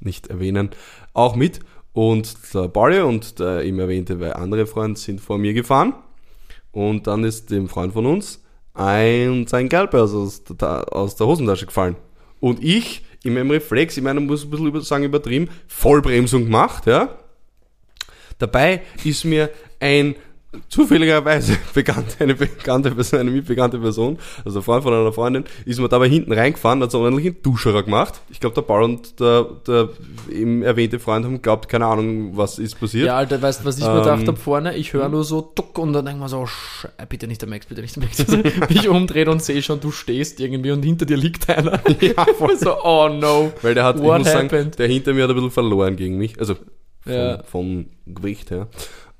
nicht 0.00 0.26
erwähnen, 0.28 0.70
auch 1.14 1.34
mit. 1.34 1.60
Und 1.94 2.36
der 2.52 2.68
Pauli 2.68 3.00
und 3.00 3.38
der 3.38 3.62
eben 3.62 3.78
erwähnte 3.78 4.36
andere 4.36 4.66
Freund 4.66 4.98
sind 4.98 5.20
vor 5.20 5.38
mir 5.38 5.54
gefahren. 5.54 5.94
Und 6.72 7.06
dann 7.06 7.24
ist 7.24 7.50
dem 7.50 7.68
Freund 7.68 7.92
von 7.92 8.04
uns 8.04 8.44
ein 8.74 9.46
sein 9.46 9.68
Geldbörse 9.68 10.16
aus 10.16 10.42
der, 10.44 10.92
aus 10.92 11.14
der 11.14 11.28
Hosentasche 11.28 11.66
gefallen. 11.66 11.94
Und 12.40 12.62
ich, 12.62 13.04
in 13.22 13.34
meinem 13.34 13.52
Reflex, 13.52 13.96
ich 13.96 14.02
meine, 14.02 14.20
muss 14.20 14.44
ein 14.44 14.50
bisschen 14.50 14.66
über, 14.66 14.80
sagen 14.80 15.04
übertrieben, 15.04 15.48
Vollbremsung 15.68 16.44
gemacht, 16.44 16.86
ja. 16.86 17.16
Dabei 18.38 18.82
ist 19.04 19.24
mir 19.24 19.50
ein 19.78 20.16
zufälligerweise 20.68 21.56
bekannte, 21.74 22.16
eine 22.22 22.34
bekannte 22.34 22.90
Person, 22.90 23.20
eine 23.20 23.30
mitbekannte 23.30 23.78
Person, 23.78 24.18
also 24.44 24.60
Freund 24.62 24.82
von 24.82 24.92
einer 24.92 25.12
Freundin, 25.12 25.44
ist 25.64 25.80
mir 25.80 25.88
dabei 25.88 26.08
hinten 26.08 26.32
reingefahren, 26.32 26.82
hat 26.82 26.90
so 26.90 27.00
ordentlich 27.00 27.26
einen 27.26 27.42
Duscherer 27.42 27.82
gemacht. 27.82 28.20
Ich 28.30 28.40
glaube, 28.40 28.54
der 28.54 28.62
Paul 28.62 28.82
und 28.84 29.20
der, 29.20 29.46
der 29.66 29.88
eben 30.30 30.62
erwähnte 30.62 30.98
Freund 30.98 31.24
haben 31.24 31.42
glaubt, 31.42 31.68
keine 31.68 31.86
Ahnung, 31.86 32.36
was 32.36 32.58
ist 32.58 32.78
passiert. 32.78 33.06
Ja, 33.06 33.16
Alter, 33.16 33.40
weißt 33.40 33.60
du, 33.60 33.64
was 33.64 33.78
ich 33.78 33.84
mir 33.84 33.90
Ähm, 33.90 34.02
gedacht 34.02 34.26
habe 34.28 34.36
vorne? 34.38 34.76
Ich 34.76 34.92
höre 34.92 35.08
nur 35.08 35.24
so 35.24 35.40
duck 35.54 35.78
und 35.78 35.92
dann 35.92 36.04
denke 36.04 36.18
ich 36.18 36.22
mir 36.22 36.28
so, 36.28 36.46
Sch 36.46 36.86
äh, 36.98 37.06
bitte 37.08 37.26
nicht 37.26 37.40
der 37.42 37.48
Max, 37.48 37.66
bitte 37.66 37.80
nicht 37.82 37.96
der 37.96 38.02
Max. 38.04 38.20
Also, 38.20 38.36
mich 38.68 38.88
umdreht 38.88 39.28
und 39.28 39.42
sehe 39.42 39.62
schon, 39.62 39.80
du 39.80 39.90
stehst 39.90 40.40
irgendwie 40.40 40.70
und 40.72 40.82
hinter 40.84 41.06
dir 41.06 41.16
liegt 41.16 41.48
einer. 41.48 41.80
Ja, 42.00 42.26
voll. 42.38 42.56
so, 42.58 42.76
oh 42.84 43.08
no. 43.08 43.52
Weil 43.62 43.74
der 43.74 43.84
hat, 43.84 43.96
ich 43.96 44.02
What 44.02 44.18
muss 44.18 44.28
sagen, 44.30 44.48
happened? 44.48 44.78
der 44.78 44.88
hinter 44.88 45.14
mir 45.14 45.22
hat 45.24 45.30
ein 45.30 45.36
bisschen 45.36 45.50
verloren 45.50 45.96
gegen 45.96 46.18
mich. 46.18 46.38
Also 46.38 46.54
vom, 46.54 47.12
Ja. 47.12 47.42
vom 47.44 47.86
Gewicht 48.06 48.50
her. 48.50 48.68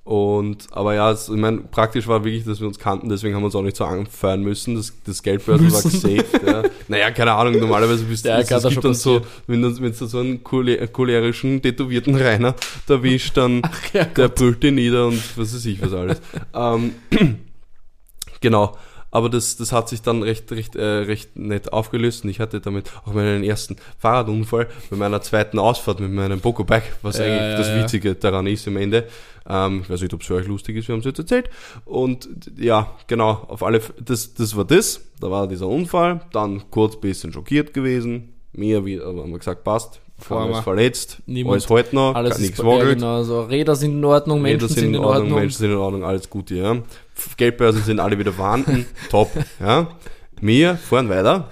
Und, 0.05 0.67
aber 0.71 0.95
ja, 0.95 1.11
es, 1.13 1.31
ich 1.31 1.37
meine, 1.37 1.63
praktisch 1.63 2.07
war 2.07 2.23
wirklich, 2.25 2.45
dass 2.45 2.61
wir 2.61 2.67
uns 2.67 2.79
kannten, 2.79 3.09
deswegen 3.09 3.35
haben 3.35 3.41
wir 3.41 3.47
uns 3.47 3.55
auch 3.55 3.63
nicht 3.63 3.77
so 3.79 3.85
anfeuern 3.87 4.43
müssen. 4.43 4.75
Das, 4.75 4.93
das 5.07 5.23
Geldbörsel 5.23 5.73
war 5.73 5.83
gesaved, 5.83 6.27
ja. 6.47 6.63
Naja, 6.89 7.11
keine 7.11 7.33
Ahnung, 7.33 7.59
normalerweise 7.59 8.05
bist 8.05 8.27
du, 8.27 8.29
Ja, 8.29 8.43
kann 8.43 8.59
es 8.59 8.69
gibt 8.69 8.85
dann 8.85 8.93
so, 8.93 9.23
wenn 9.47 9.63
du, 9.63 9.81
wenn 9.81 9.93
du 9.99 10.07
so 10.07 10.19
einen 10.19 10.45
chole- 10.45 10.87
cholerischen, 10.89 11.63
tätowierten 11.63 12.15
Rainer 12.17 12.55
erwischt, 12.87 13.35
dann, 13.39 13.63
ja, 13.95 14.05
der 14.05 14.29
brüllt 14.29 14.63
dir 14.63 14.73
nieder 14.73 15.07
und 15.07 15.23
was 15.39 15.55
weiß 15.55 15.65
ich 15.65 15.81
was 15.81 15.95
alles. 15.95 16.21
ähm, 16.55 16.95
genau. 18.41 18.77
Aber 19.15 19.31
das, 19.31 19.57
das 19.57 19.71
hat 19.71 19.89
sich 19.89 20.03
dann 20.03 20.25
recht, 20.25 20.51
recht, 20.51 20.75
äh, 20.75 20.83
recht 20.83 21.37
nett 21.37 21.73
aufgelöst 21.73 22.25
und 22.25 22.31
ich 22.31 22.41
hatte 22.41 22.61
damit 22.61 22.91
auch 23.07 23.15
meinen 23.15 23.45
ersten 23.45 23.77
Fahrradunfall 23.99 24.67
bei 24.91 24.97
meiner 24.97 25.23
zweiten 25.23 25.61
Ausfahrt 25.61 26.01
mit 26.01 26.11
meinem 26.11 26.41
Boko-Bike, 26.41 26.97
was 27.03 27.19
Ja, 27.19 27.25
eigentlich 27.25 27.53
ja, 27.53 27.57
das 27.57 27.69
ja. 27.69 27.77
Witzige 27.77 28.17
daran 28.17 28.49
ist 28.49 28.67
im 28.67 28.77
Ende. 28.77 29.07
Ähm, 29.49 29.83
ich 29.85 29.91
weiß 29.91 30.01
nicht, 30.03 30.13
ob 30.15 30.23
es 30.23 30.27
für 30.27 30.35
euch 30.35 30.49
lustig 30.49 30.77
ist, 30.77 30.89
wir 30.89 30.95
haben 30.95 30.99
es 31.01 31.07
jetzt 31.07 31.21
erzählt. 31.21 31.49
Und 31.85 32.29
ja, 32.59 32.91
genau, 33.07 33.45
auf 33.47 33.63
alle, 33.63 33.79
F- 33.79 33.95
das, 34.05 34.35
das 34.35 34.57
war 34.57 34.65
das, 34.65 35.01
da 35.21 35.31
war 35.31 35.47
dieser 35.47 35.69
Unfall, 35.69 36.21
dann 36.33 36.69
kurz 36.73 37.01
bisschen 37.01 37.33
schockiert 37.33 37.73
gewesen, 37.73 38.35
mir 38.53 38.85
wie, 38.85 39.01
aber 39.01 39.23
haben 39.23 39.31
wir 39.31 39.39
gesagt, 39.39 39.63
passt, 39.63 40.01
Vorher 40.19 40.51
mal. 40.51 40.63
verletzt, 40.63 41.19
Niemand- 41.27 41.55
alles 41.55 41.69
heute 41.69 41.95
noch, 41.95 42.15
Alles 42.15 42.39
nichts 42.39 42.59
ist 42.59 42.65
ja, 42.65 42.71
wackelt. 42.71 42.95
genau, 42.99 43.23
so. 43.25 43.43
Räder 43.43 43.75
sind 43.77 43.93
in 43.93 44.05
Ordnung, 44.05 44.41
Menschen 44.43 44.67
Räder 44.69 44.75
sind 44.81 44.95
in 44.95 44.97
Ordnung. 45.01 45.39
Menschen 45.39 45.59
sind 45.59 45.71
in 45.73 45.77
Ordnung, 45.77 46.05
alles 46.05 46.31
Gute, 46.31 46.55
ja. 46.55 46.77
Geldbörsen 47.37 47.83
sind 47.83 48.01
alle 48.01 48.19
wieder 48.19 48.33
vorhanden, 48.33 48.87
top, 49.11 49.31
ja. 49.61 49.89
Wir 50.41 50.77
fahren 50.77 51.09
weiter. 51.09 51.49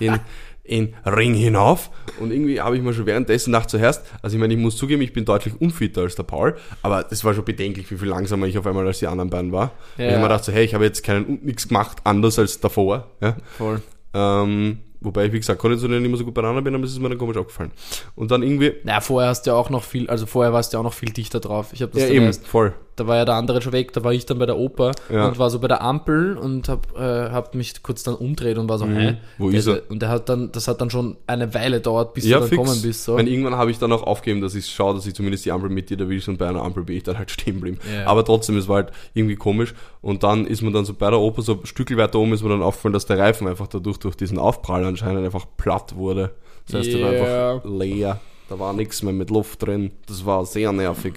Den 0.00 0.20
in 0.62 0.94
Ring 1.04 1.34
hinauf 1.34 1.90
und 2.20 2.30
irgendwie 2.30 2.60
habe 2.60 2.76
ich 2.76 2.82
mir 2.82 2.92
schon 2.94 3.04
währenddessen 3.06 3.50
gedacht 3.52 3.68
zuerst, 3.70 4.04
also 4.22 4.36
ich 4.36 4.40
meine, 4.40 4.54
ich 4.54 4.60
muss 4.60 4.76
zugeben, 4.76 5.02
ich 5.02 5.12
bin 5.12 5.24
deutlich 5.24 5.60
unfitter 5.60 6.02
als 6.02 6.14
der 6.14 6.22
Paul, 6.22 6.56
aber 6.82 7.02
das 7.02 7.24
war 7.24 7.34
schon 7.34 7.44
bedenklich, 7.44 7.90
wie 7.90 7.96
viel 7.96 8.06
langsamer 8.06 8.46
ich 8.46 8.56
auf 8.56 8.66
einmal 8.68 8.86
als 8.86 9.00
die 9.00 9.08
anderen 9.08 9.30
beiden 9.30 9.50
war. 9.50 9.72
Ja. 9.98 10.04
Ich 10.04 10.10
habe 10.12 10.18
mir 10.18 10.28
gedacht 10.28 10.44
so, 10.44 10.52
hey, 10.52 10.64
ich 10.64 10.74
habe 10.74 10.84
jetzt 10.84 11.02
keinen 11.02 11.40
nichts 11.42 11.66
gemacht, 11.66 11.98
anders 12.04 12.38
als 12.38 12.60
davor. 12.60 13.08
Ja? 13.20 13.36
Voll. 13.58 13.82
Ähm, 14.14 14.78
wobei 15.00 15.26
ich, 15.26 15.32
wie 15.32 15.38
gesagt, 15.38 15.58
konditionell 15.58 16.00
nicht 16.00 16.10
mehr 16.10 16.18
so 16.18 16.24
gut 16.24 16.34
beieinander 16.34 16.62
bin, 16.62 16.74
aber 16.74 16.84
es 16.84 16.92
ist 16.92 16.98
mir 16.98 17.08
dann 17.08 17.18
komisch 17.18 17.36
aufgefallen. 17.36 17.72
Und 18.14 18.30
dann 18.30 18.42
irgendwie, 18.42 18.74
Na, 18.84 19.00
vorher 19.00 19.30
hast 19.30 19.46
du 19.46 19.50
ja 19.50 19.56
auch 19.56 19.70
noch 19.70 19.84
viel, 19.84 20.08
also 20.08 20.26
vorher 20.26 20.52
warst 20.52 20.72
du 20.72 20.76
ja 20.76 20.80
auch 20.80 20.84
noch 20.84 20.94
viel 20.94 21.10
dichter 21.10 21.40
drauf. 21.40 21.68
Ich 21.72 21.82
habe 21.82 21.92
das 21.92 22.02
ja 22.02 22.08
eben, 22.08 22.26
erst, 22.26 22.46
voll. 22.46 22.74
Da 23.00 23.06
war 23.06 23.16
ja 23.16 23.24
der 23.24 23.34
andere 23.34 23.62
schon 23.62 23.72
weg, 23.72 23.92
da 23.94 24.04
war 24.04 24.12
ich 24.12 24.26
dann 24.26 24.38
bei 24.38 24.46
der 24.46 24.58
Oper 24.58 24.92
Ja. 25.10 25.26
und 25.26 25.38
war 25.38 25.48
so 25.50 25.58
bei 25.58 25.68
der 25.68 25.80
Ampel 25.82 26.36
und 26.36 26.68
hab, 26.68 26.96
äh, 26.98 27.30
hab 27.30 27.54
mich 27.54 27.82
kurz 27.82 28.02
dann 28.02 28.14
umdreht 28.14 28.58
und 28.58 28.68
war 28.68 28.78
so, 28.78 28.86
hä? 28.86 29.12
Mhm. 29.12 29.16
Wo 29.38 29.50
der, 29.50 29.58
ist 29.58 29.66
er? 29.66 29.80
Und 29.88 30.02
der 30.02 30.10
hat 30.10 30.28
dann, 30.28 30.52
das 30.52 30.68
hat 30.68 30.80
dann 30.80 30.90
schon 30.90 31.16
eine 31.26 31.54
Weile 31.54 31.80
dauert, 31.80 32.14
bis 32.14 32.24
Ja, 32.26 32.36
du 32.36 32.40
dann 32.40 32.48
fix. 32.50 32.62
kommen 32.62 32.82
bist. 32.82 33.04
So. 33.04 33.16
Weil 33.16 33.26
irgendwann 33.26 33.56
habe 33.56 33.70
ich 33.70 33.78
dann 33.78 33.90
auch 33.92 34.02
aufgegeben, 34.02 34.42
dass 34.42 34.54
ich 34.54 34.66
schaue, 34.66 34.94
dass 34.94 35.06
ich 35.06 35.14
zumindest 35.14 35.44
die 35.46 35.52
Ampel 35.52 35.70
mit 35.70 35.88
dir 35.90 35.98
erwische 35.98 36.30
und 36.30 36.36
bei 36.36 36.46
einer 36.48 36.62
Ampel 36.62 36.84
bin 36.84 36.96
ich 36.96 37.02
dann 37.02 37.16
halt 37.18 37.30
stehen 37.30 37.54
geblieben. 37.54 37.78
Ja. 37.92 38.06
Aber 38.06 38.24
trotzdem, 38.24 38.56
es 38.58 38.68
war 38.68 38.76
halt 38.76 38.92
irgendwie 39.14 39.36
komisch. 39.36 39.74
Und 40.02 40.22
dann 40.22 40.46
ist 40.46 40.60
man 40.62 40.72
dann 40.72 40.84
so 40.84 40.92
bei 40.94 41.08
der 41.10 41.18
Oper, 41.18 41.42
so 41.42 41.54
ein 41.54 41.66
Stückel 41.66 41.96
weiter 41.96 42.18
oben 42.18 42.32
ist 42.34 42.42
mir 42.42 42.50
dann 42.50 42.62
aufgefallen, 42.62 42.92
dass 42.92 43.06
der 43.06 43.18
Reifen 43.18 43.48
einfach 43.48 43.66
dadurch, 43.66 43.96
durch 43.98 44.16
diesen 44.16 44.38
Aufprall 44.38 44.84
anscheinend 44.84 45.24
einfach 45.24 45.46
platt 45.56 45.96
wurde. 45.96 46.32
Das 46.66 46.80
heißt, 46.80 46.92
der 46.92 47.02
war 47.02 47.10
einfach 47.58 47.64
leer. 47.70 48.20
Da 48.48 48.58
war 48.58 48.72
nichts 48.72 49.02
mehr 49.02 49.12
mit 49.12 49.30
Luft 49.30 49.62
drin. 49.64 49.92
Das 50.08 50.26
war 50.26 50.44
sehr 50.44 50.72
nervig. 50.72 51.14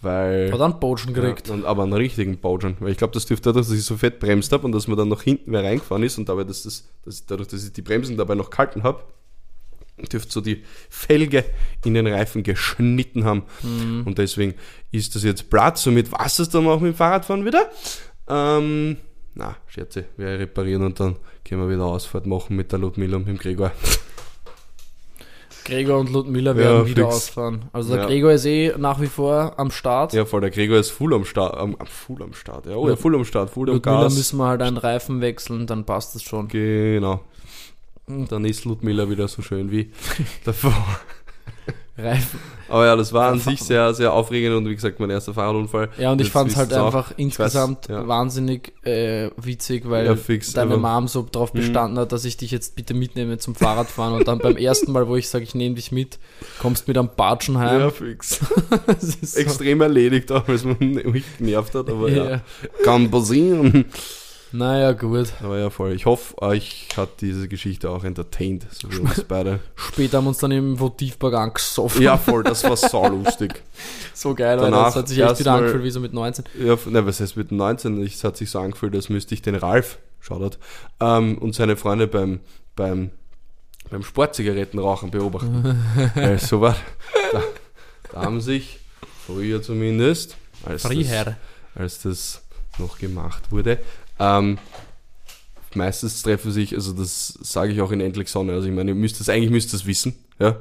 Weil. 0.00 0.52
Hat 0.52 0.60
dann 0.60 0.78
Botschen 0.78 1.12
gekriegt. 1.12 1.48
Ja, 1.48 1.54
und, 1.54 1.64
aber 1.64 1.82
einen 1.82 1.92
richtigen 1.92 2.38
Baujan. 2.38 2.76
Weil 2.80 2.92
ich 2.92 2.98
glaube, 2.98 3.14
das 3.14 3.26
dürfte 3.26 3.48
dadurch, 3.48 3.66
dass 3.66 3.76
ich 3.76 3.84
so 3.84 3.96
fett 3.96 4.20
bremst 4.20 4.52
habe 4.52 4.64
und 4.64 4.72
dass 4.72 4.86
man 4.86 4.96
dann 4.96 5.08
nach 5.08 5.22
hinten 5.22 5.52
wer 5.52 5.64
reingefahren 5.64 6.02
ist 6.02 6.18
und 6.18 6.28
dabei, 6.28 6.44
dass 6.44 6.62
das, 6.62 6.88
dass, 7.04 7.26
dadurch, 7.26 7.48
dass 7.48 7.64
ich 7.64 7.72
die 7.72 7.82
Bremsen 7.82 8.16
dabei 8.16 8.34
noch 8.34 8.50
gehalten 8.50 8.82
habe, 8.84 9.02
dürfte 10.06 10.30
so 10.30 10.40
die 10.40 10.62
Felge 10.88 11.44
in 11.84 11.94
den 11.94 12.06
Reifen 12.06 12.44
geschnitten 12.44 13.24
haben. 13.24 13.42
Mhm. 13.62 14.04
Und 14.06 14.18
deswegen 14.18 14.54
ist 14.92 15.14
das 15.16 15.24
jetzt 15.24 15.50
Platz. 15.50 15.82
Somit 15.82 16.12
war 16.12 16.26
es 16.26 16.36
dann 16.36 16.66
auch 16.66 16.80
mit 16.80 16.92
dem 16.92 16.96
Fahrradfahren 16.96 17.44
wieder. 17.44 17.68
Ähm, 18.28 18.98
na, 19.34 19.56
Scherze, 19.66 20.04
wir 20.16 20.38
reparieren 20.38 20.82
und 20.82 21.00
dann 21.00 21.16
können 21.44 21.62
wir 21.62 21.74
wieder 21.74 21.84
Ausfahrt 21.84 22.26
machen 22.26 22.56
mit 22.56 22.70
der 22.72 22.78
Ludmilla 22.78 23.16
und 23.16 23.26
mit 23.26 23.36
dem 23.36 23.40
Gregor. 23.40 23.72
Gregor 25.68 25.98
und 26.00 26.10
Ludmilla 26.12 26.50
Ja, 26.52 26.56
werden 26.56 26.86
wieder 26.86 27.04
fix. 27.04 27.14
ausfahren. 27.16 27.66
Also 27.72 27.92
der 27.92 28.02
Ja. 28.02 28.06
Gregor 28.08 28.32
ist 28.32 28.44
eh 28.46 28.72
nach 28.76 29.00
wie 29.00 29.06
vor 29.06 29.54
am 29.58 29.70
Start. 29.70 30.12
Ja, 30.12 30.24
voll, 30.24 30.40
der 30.40 30.50
Gregor 30.50 30.78
ist 30.78 30.90
full 30.90 31.14
am 31.14 31.24
Start. 31.24 31.56
Am, 31.56 31.76
am 31.78 31.86
full 31.86 32.22
am 32.22 32.32
Start, 32.34 32.66
ja. 32.66 32.74
Oh, 32.76 32.88
ja, 32.88 32.96
full 32.96 33.14
am 33.14 33.24
Start, 33.24 33.50
full 33.50 33.68
am 33.68 33.74
Ludmilla 33.76 34.02
Gas. 34.04 34.16
müssen 34.16 34.38
wir 34.38 34.46
halt 34.46 34.62
einen 34.62 34.76
Reifen 34.78 35.20
wechseln, 35.20 35.66
dann 35.66 35.84
passt 35.84 36.16
es 36.16 36.22
schon. 36.22 36.48
Genau. 36.48 37.20
Und 38.06 38.32
dann 38.32 38.44
ist 38.46 38.64
Ludmilla 38.64 39.10
wieder 39.10 39.28
so 39.28 39.42
schön 39.42 39.70
wie 39.70 39.90
davor. 40.44 40.72
Reifen. 41.98 42.38
Aber 42.70 42.84
ja, 42.84 42.96
das 42.96 43.12
war 43.14 43.32
an 43.32 43.40
sich 43.40 43.60
sehr, 43.62 43.94
sehr 43.94 44.12
aufregend 44.12 44.54
und 44.54 44.68
wie 44.68 44.74
gesagt, 44.74 45.00
mein 45.00 45.08
erster 45.08 45.32
Fahrradunfall. 45.32 45.88
Ja, 45.98 46.12
und 46.12 46.20
ich 46.20 46.30
fand 46.30 46.50
es 46.50 46.56
halt 46.56 46.70
einfach 46.72 47.12
insgesamt 47.16 47.88
ja. 47.88 48.06
wahnsinnig 48.06 48.72
äh, 48.86 49.30
witzig, 49.38 49.88
weil 49.88 50.04
Ja, 50.04 50.16
fix, 50.16 50.52
deine 50.52 50.74
aber- 50.74 50.82
Mom 51.00 51.08
so 51.08 51.26
drauf 51.30 51.52
bestanden 51.52 51.98
hat, 51.98 52.12
dass 52.12 52.26
ich 52.26 52.36
dich 52.36 52.50
jetzt 52.50 52.76
bitte 52.76 52.92
mitnehme 52.92 53.38
zum 53.38 53.54
Fahrradfahren 53.54 54.14
und 54.14 54.28
dann 54.28 54.38
beim 54.38 54.56
ersten 54.58 54.92
Mal, 54.92 55.08
wo 55.08 55.16
ich 55.16 55.28
sage, 55.30 55.44
ich 55.44 55.54
nehme 55.54 55.76
dich 55.76 55.92
mit, 55.92 56.18
kommst 56.60 56.86
mit 56.88 56.98
am 56.98 57.08
Batschen 57.16 57.54
Ja, 57.54 57.60
heim. 57.60 57.90
fix. 57.90 58.38
Das 58.86 59.02
ist 59.02 59.34
so- 59.34 59.40
Extrem 59.40 59.80
erledigt, 59.80 60.30
auch 60.30 60.46
weil 60.46 60.56
es 60.56 60.64
mich 60.64 61.24
genervt 61.38 61.74
hat, 61.74 61.88
aber 61.88 62.10
ja. 62.10 62.30
Ja. 62.30 62.40
Kann 62.84 63.10
passieren. 63.10 63.86
Naja, 64.52 64.92
gut. 64.92 65.28
Aber 65.42 65.58
ja, 65.58 65.68
voll. 65.68 65.92
Ich 65.92 66.06
hoffe, 66.06 66.40
euch 66.40 66.88
hat 66.96 67.20
diese 67.20 67.48
Geschichte 67.48 67.90
auch 67.90 68.02
entertained, 68.04 68.66
so 68.72 68.90
wie 68.90 68.98
uns 68.98 69.22
beide. 69.28 69.60
Später 69.76 70.18
haben 70.18 70.24
wir 70.24 70.28
uns 70.30 70.38
dann 70.38 70.52
im 70.52 70.78
Votivpark 70.80 71.34
angesoffen. 71.34 72.00
Ja, 72.02 72.16
voll, 72.16 72.42
das 72.44 72.64
war 72.64 72.76
saulustig. 72.76 73.62
So 74.14 74.34
geil. 74.34 74.56
Danach 74.56 74.86
Das 74.86 74.96
hat 74.96 75.08
sich 75.08 75.18
echt 75.18 75.26
wieder 75.26 75.34
erstmal- 75.52 75.58
angefühlt 75.58 75.84
wie 75.84 75.90
so 75.90 76.00
mit 76.00 76.12
19. 76.12 76.44
Ja, 76.58 76.76
ne, 76.86 77.06
was 77.06 77.20
heißt 77.20 77.36
mit 77.36 77.52
19? 77.52 78.02
Es 78.02 78.24
hat 78.24 78.36
sich 78.36 78.50
so 78.50 78.58
angefühlt, 78.58 78.92
als 78.96 79.08
müsste 79.10 79.32
ich 79.32 79.42
den 79.42 79.54
Ralf, 79.54 79.98
Shoutout, 80.18 80.56
ähm, 80.98 81.38
und 81.38 81.54
seine 81.54 81.76
Freunde 81.76 82.08
beim, 82.08 82.40
beim, 82.74 83.10
beim 83.90 84.02
Sportzigarettenrauchen 84.02 85.12
beobachten. 85.12 85.78
Weil 86.16 86.38
so 86.40 86.60
war, 86.60 86.74
da, 87.30 87.42
da 88.12 88.22
haben 88.22 88.40
sich 88.40 88.80
früher 89.24 89.62
zumindest, 89.62 90.36
als 90.64 90.82
das, 90.82 91.34
als 91.76 92.02
das 92.02 92.42
noch 92.78 92.98
gemacht 92.98 93.52
wurde, 93.52 93.78
ähm, 94.18 94.58
meistens 95.74 96.22
treffen 96.22 96.50
sich, 96.50 96.74
also 96.74 96.92
das 96.92 97.28
sage 97.28 97.72
ich 97.72 97.80
auch 97.80 97.92
in 97.92 98.00
Endlich 98.00 98.28
Sonne, 98.28 98.52
also 98.52 98.68
ich 98.68 98.74
meine, 98.74 98.90
ihr 98.92 98.94
müsst 98.94 99.20
das, 99.20 99.28
eigentlich 99.28 99.50
müsst 99.50 99.70
ihr 99.70 99.78
das 99.78 99.86
wissen, 99.86 100.14
ja, 100.38 100.56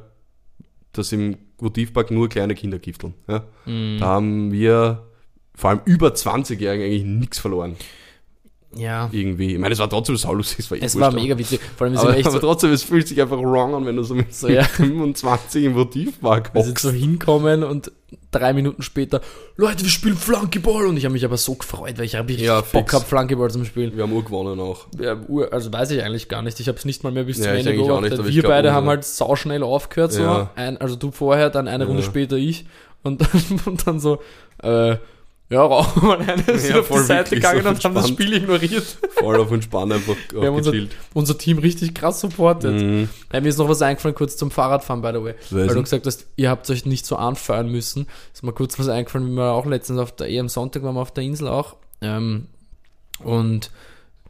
dass 0.92 1.12
im 1.12 1.38
Votivpark 1.58 2.12
nur 2.12 2.30
kleine 2.30 2.56
Kinder 2.56 2.80
gifteln, 2.80 3.14
ja. 3.28 3.44
Mhm. 3.66 3.98
Da 4.00 4.06
haben 4.06 4.52
wir 4.52 5.08
vor 5.56 5.72
allem 5.72 5.82
über 5.86 6.10
20-Jährigen 6.10 6.86
eigentlich 6.86 7.04
nichts 7.04 7.40
verloren. 7.40 7.76
Ja. 8.76 9.10
Irgendwie. 9.12 9.54
Ich 9.54 9.60
meine, 9.60 9.74
es 9.74 9.80
war 9.80 9.90
trotzdem 9.90 10.18
saulustig, 10.18 10.60
es 10.60 10.70
war, 10.72 10.78
eh 10.78 10.82
Es 10.84 11.00
war 11.00 11.12
mega 11.14 11.38
witzig. 11.38 11.60
Vor 11.78 11.86
allem 11.88 11.96
sind 11.96 12.08
Aber, 12.08 12.18
echt 12.18 12.28
aber 12.28 12.36
so, 12.36 12.40
trotzdem, 12.48 12.72
es 12.74 12.84
fühlt 12.84 13.08
sich 13.08 13.20
einfach 13.22 13.38
wrong 13.40 13.74
an, 13.74 13.86
wenn 13.86 13.96
du 13.96 14.04
so 14.04 14.14
mit, 14.14 14.34
So, 14.36 14.50
ja. 14.50 14.62
mit 14.62 14.70
25 14.72 15.64
im 15.66 15.76
sind 16.54 16.72
hockst. 16.72 16.84
so 16.84 16.92
hinkommen 16.92 17.64
und 17.64 17.92
drei 18.32 18.52
Minuten 18.54 18.82
später, 18.84 19.22
Leute, 19.56 19.84
wir 19.84 19.90
spielen 19.90 20.18
Flankeball. 20.18 20.86
Und 20.86 20.98
ich 20.98 21.06
habe 21.06 21.14
mich 21.14 21.24
aber 21.26 21.38
so 21.38 21.56
gefreut, 21.56 21.98
weil 21.98 22.06
ich 22.06 22.16
habe 22.16 22.32
Ja, 22.34 22.60
Bock 22.62 22.90
gehabt, 22.90 23.08
Flankeball 23.08 23.50
zum 23.52 23.64
Spielen. 23.66 23.96
Wir 23.96 24.04
haben 24.04 24.12
Uhr 24.12 24.24
gewonnen 24.26 24.60
auch. 24.60 24.86
Ja, 25.00 25.16
Ur- 25.28 25.52
also 25.54 25.72
weiß 25.72 25.92
ich 25.92 26.04
eigentlich 26.04 26.28
gar 26.28 26.42
nicht. 26.42 26.60
Ich 26.60 26.68
habe 26.68 26.78
es 26.78 26.84
nicht 26.86 27.04
mal 27.04 27.12
mehr 27.12 27.24
bis 27.24 27.38
Ja, 27.38 27.46
zum 27.46 27.54
Ende 27.56 27.74
beobachtet. 27.74 28.26
Wir 28.26 28.42
glaub, 28.42 28.52
beide 28.52 28.74
haben 28.74 28.88
halt 28.88 29.06
sauschnell 29.06 29.64
aufgehört. 29.64 30.12
So. 30.12 30.50
Ein, 30.56 30.78
also 30.78 30.96
du 30.98 31.12
vorher, 31.12 31.50
dann 31.50 31.68
eine. 31.70 31.86
Runde 31.86 32.04
später 32.04 32.36
ich. 32.36 32.66
Und 33.02 33.22
dann, 33.22 33.60
und 33.66 33.88
dann 33.88 34.00
so, 34.02 34.20
äh, 34.62 34.98
ja, 35.50 35.62
rauchen 35.62 36.02
wir 36.02 36.08
mal 36.10 36.22
eine, 36.22 36.60
sind 36.60 36.72
Ja, 36.72 36.80
auf 36.82 36.90
die 36.90 37.00
Seite 37.00 37.36
gegangen 37.36 37.66
und 37.66 37.84
haben 37.84 37.96
das. 37.96 38.10
Spiel 38.10 38.34
ignoriert. 38.34 38.98
Voll 39.12 39.40
auf 39.40 39.50
entspannt 39.52 39.94
einfach 39.94 40.16
Wir 40.34 40.48
haben 40.48 40.56
unser, 40.56 40.74
unser 41.14 41.38
Team 41.38 41.60
richtig 41.60 41.94
krass 41.96 42.20
supportet. 42.20 42.74
Mhm. 42.74 43.10
Ja, 43.32 43.40
mir 43.40 43.48
ist 43.48 43.58
noch 43.58 43.70
was 43.70 43.82
eingefallen, 43.82 44.16
kurz 44.16 44.36
zum 44.36 44.52
Fahrradfahren, 44.52 45.02
by 45.02 45.12
the 45.14 45.24
way. 45.24 45.36
Weil 45.50 45.68
du 45.68 45.82
gesagt 45.82 46.06
hast, 46.06 46.28
ihr 46.36 46.50
habt 46.50 46.70
euch 46.70 46.86
nicht 46.86 47.06
so 47.06 47.16
anfeuern 47.16 47.72
müssen. 47.72 48.08
Ist 48.34 48.44
mir 48.44 48.52
kurz 48.52 48.78
was 48.78 48.90
eingefallen, 48.90 49.28
wie 49.28 49.36
wir 49.36 49.52
auch 49.54 49.66
letztens 49.66 50.00
auf 50.00 50.14
der, 50.14 50.30
eh 50.30 50.40
am 50.40 50.50
Sonntag 50.50 50.84
waren 50.84 50.96
wir 50.96 51.02
auf 51.02 51.14
der 51.14 51.24
Insel 51.24 51.48
auch. 51.48 51.78
Ähm, 52.02 52.48
und 53.24 53.72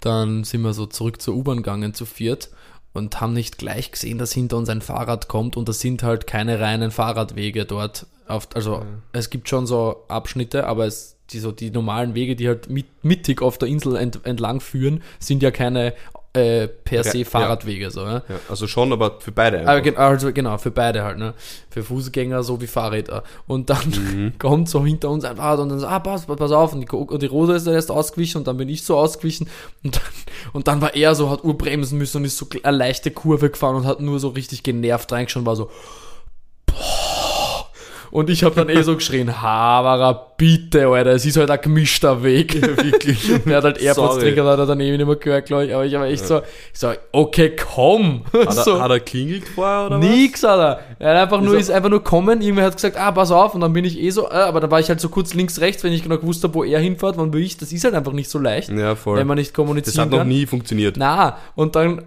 dann 0.02 0.44
sind 0.44 0.62
wir 0.62 0.74
so 0.74 0.86
zurück 0.86 1.20
zur 1.20 1.36
U-Bahn 1.36 1.58
gegangen 1.58 1.96
zu 1.96 2.06
viert 2.06 2.50
und 2.98 3.22
haben 3.22 3.34
nicht 3.34 3.58
gleich 3.58 3.92
gesehen, 3.92 4.18
dass 4.18 4.34
hinter 4.34 4.58
uns 4.58 4.70
ein 4.70 4.82
Fahrrad 4.82 5.28
kommt 5.28 5.56
und 5.56 5.70
das 5.70 5.80
sind 5.80 6.04
halt 6.04 6.28
keine 6.28 6.60
reinen 6.60 6.92
Fahrradwege 6.92 7.66
dort. 7.66 8.08
Auf, 8.28 8.50
also 8.56 8.84
es 9.14 9.30
gibt 9.30 9.48
schon 9.48 9.66
so 9.66 10.04
Abschnitte, 10.10 10.68
aber 10.68 10.86
es, 10.86 11.16
die, 11.30 11.40
so 11.40 11.52
die 11.54 11.72
normalen 11.72 12.14
Wege, 12.14 12.36
die 12.36 12.48
halt 12.48 12.70
mit, 12.70 12.88
mittig 13.04 13.42
auf 13.42 13.58
der 13.58 13.70
Insel 13.70 13.96
ent, 13.96 14.26
entlang 14.26 14.60
führen, 14.60 15.02
sind 15.20 15.42
ja 15.44 15.52
keine 15.52 15.94
äh, 16.34 16.68
per 16.68 17.04
se 17.04 17.20
Ja. 17.20 17.26
Fahrradwege. 17.26 17.90
So, 17.90 18.04
ne? 18.06 18.22
Ja, 18.30 18.36
also 18.50 18.68
schon, 18.68 18.94
aber 18.94 19.20
für 19.20 19.32
beide 19.32 19.60
einfach. 19.68 19.98
Also 19.98 20.32
genau, 20.34 20.58
für 20.58 20.70
beide 20.72 21.04
halt, 21.04 21.18
ne? 21.18 21.34
Für 21.70 21.84
Fußgänger 21.84 22.44
so 22.44 22.62
wie 22.62 22.68
Fahrräder. 22.68 23.24
Und 23.48 23.70
dann 23.70 23.90
Mhm. 23.90 24.34
kommt 24.40 24.70
so 24.70 24.86
hinter 24.86 25.10
uns 25.10 25.24
ein 25.26 25.38
Fahrrad 25.38 25.60
und 25.60 25.70
dann 25.70 25.80
so, 25.80 25.88
ah, 25.88 26.00
pass, 26.00 26.26
pass 26.26 26.52
auf. 26.52 26.74
Und 26.74 26.82
die, 26.82 26.96
und 26.96 27.22
die 27.22 27.26
Rosa 27.28 27.56
ist 27.56 27.66
erst 27.68 27.90
ausgewichen 27.92 28.38
und 28.40 28.48
dann 28.48 28.58
bin 28.58 28.70
ich 28.70 28.84
so 28.84 28.98
ausgewichen. 28.98 29.50
Und 29.84 29.96
dann, 29.96 30.04
und 30.54 30.68
dann 30.68 30.82
war 30.82 30.96
er 30.96 31.16
so, 31.16 31.30
hat 31.30 31.44
urbremsen 31.44 31.98
müssen 31.98 32.18
und 32.18 32.26
ist 32.26 32.38
so 32.38 32.48
eine 32.64 32.78
leichte 32.78 33.10
Kurve 33.12 33.50
gefahren 33.50 33.76
und 33.76 33.86
hat 33.86 34.00
nur 34.02 34.20
so 34.20 34.30
richtig 34.30 34.64
genervt 34.64 35.12
reingeschaut 35.12 35.42
und 35.42 35.46
war 35.48 35.56
so, 35.56 35.72
boah. 36.68 36.76
Und 38.12 38.30
ich 38.30 38.44
habe 38.44 38.56
dann 38.56 38.70
eh 38.70 38.82
so 38.82 38.96
geschrien, 38.96 39.42
Havara, 39.42 40.14
bitte, 40.38 40.88
Alter, 40.88 41.12
es 41.12 41.26
ist 41.26 41.38
halt 41.38 41.50
ein 41.52 41.60
gemischter 41.62 42.24
Weg. 42.24 42.62
wirklich. 42.62 43.30
Er 43.46 43.58
hat 43.58 43.64
halt 43.64 43.78
Airpods 43.82 44.20
drin 44.20 44.38
hat 44.46 44.60
er 44.60 44.66
dann 44.66 44.80
eh 44.80 44.96
nicht 44.96 45.06
mehr 45.06 45.16
gehört, 45.16 45.46
glaube 45.48 45.66
ich. 45.66 45.74
Aber 45.74 45.86
ich 45.86 45.94
war 45.94 46.06
echt 46.08 46.26
so, 46.28 46.38
ich 46.40 46.80
so, 46.80 46.92
okay, 47.12 47.56
komm. 47.56 48.24
Hat 48.34 48.46
er, 48.48 48.52
so. 48.52 48.82
hat 48.82 48.92
er 48.92 49.00
klingelt 49.00 49.48
vorher 49.48 49.88
oder 49.88 49.98
Nix, 50.00 50.44
Alter. 50.44 50.80
Er 51.00 51.16
hat 51.16 51.24
einfach 51.24 51.42
nur, 51.42 51.54
er- 51.56 51.60
ist 51.60 51.70
einfach 51.72 51.90
nur 51.90 52.04
kommen. 52.04 52.42
Irgendwer 52.42 52.66
hat 52.66 52.76
gesagt, 52.76 52.98
ah, 52.98 53.12
pass 53.12 53.32
auf. 53.32 53.56
Und 53.56 53.62
dann 53.62 53.74
bin 53.74 53.84
ich 53.86 54.00
eh 54.00 54.10
so, 54.10 54.28
äh, 54.30 54.34
aber 54.34 54.60
da 54.60 54.70
war 54.72 54.80
ich 54.80 54.90
halt 54.90 55.00
so 55.02 55.10
kurz 55.10 55.34
links, 55.34 55.60
rechts, 55.60 55.84
wenn 55.84 55.94
ich 55.94 56.04
genau 56.04 56.18
gewusst 56.18 56.44
habe, 56.44 56.54
wo 56.54 56.64
er 56.64 56.80
hinfährt, 56.80 57.18
wann 57.18 57.34
will 57.34 57.44
ich. 57.44 57.58
Das 57.58 57.72
ist 57.72 57.84
halt 57.84 57.94
einfach 57.96 58.14
nicht 58.14 58.30
so 58.30 58.40
leicht, 58.40 58.70
was? 58.72 58.80
Ja, 58.80 58.96
voll. 58.96 59.18
wenn 59.18 59.28
man 59.28 59.38
nicht 59.38 59.50
das 59.50 59.56
kommunizieren 59.56 60.02
hat 60.06 60.12
noch 60.12 60.18
kann. 60.20 60.28
nie 60.28 60.46
funktioniert. 60.46 60.98
Na, 60.98 61.38
und 61.56 61.76
dann, 61.76 62.04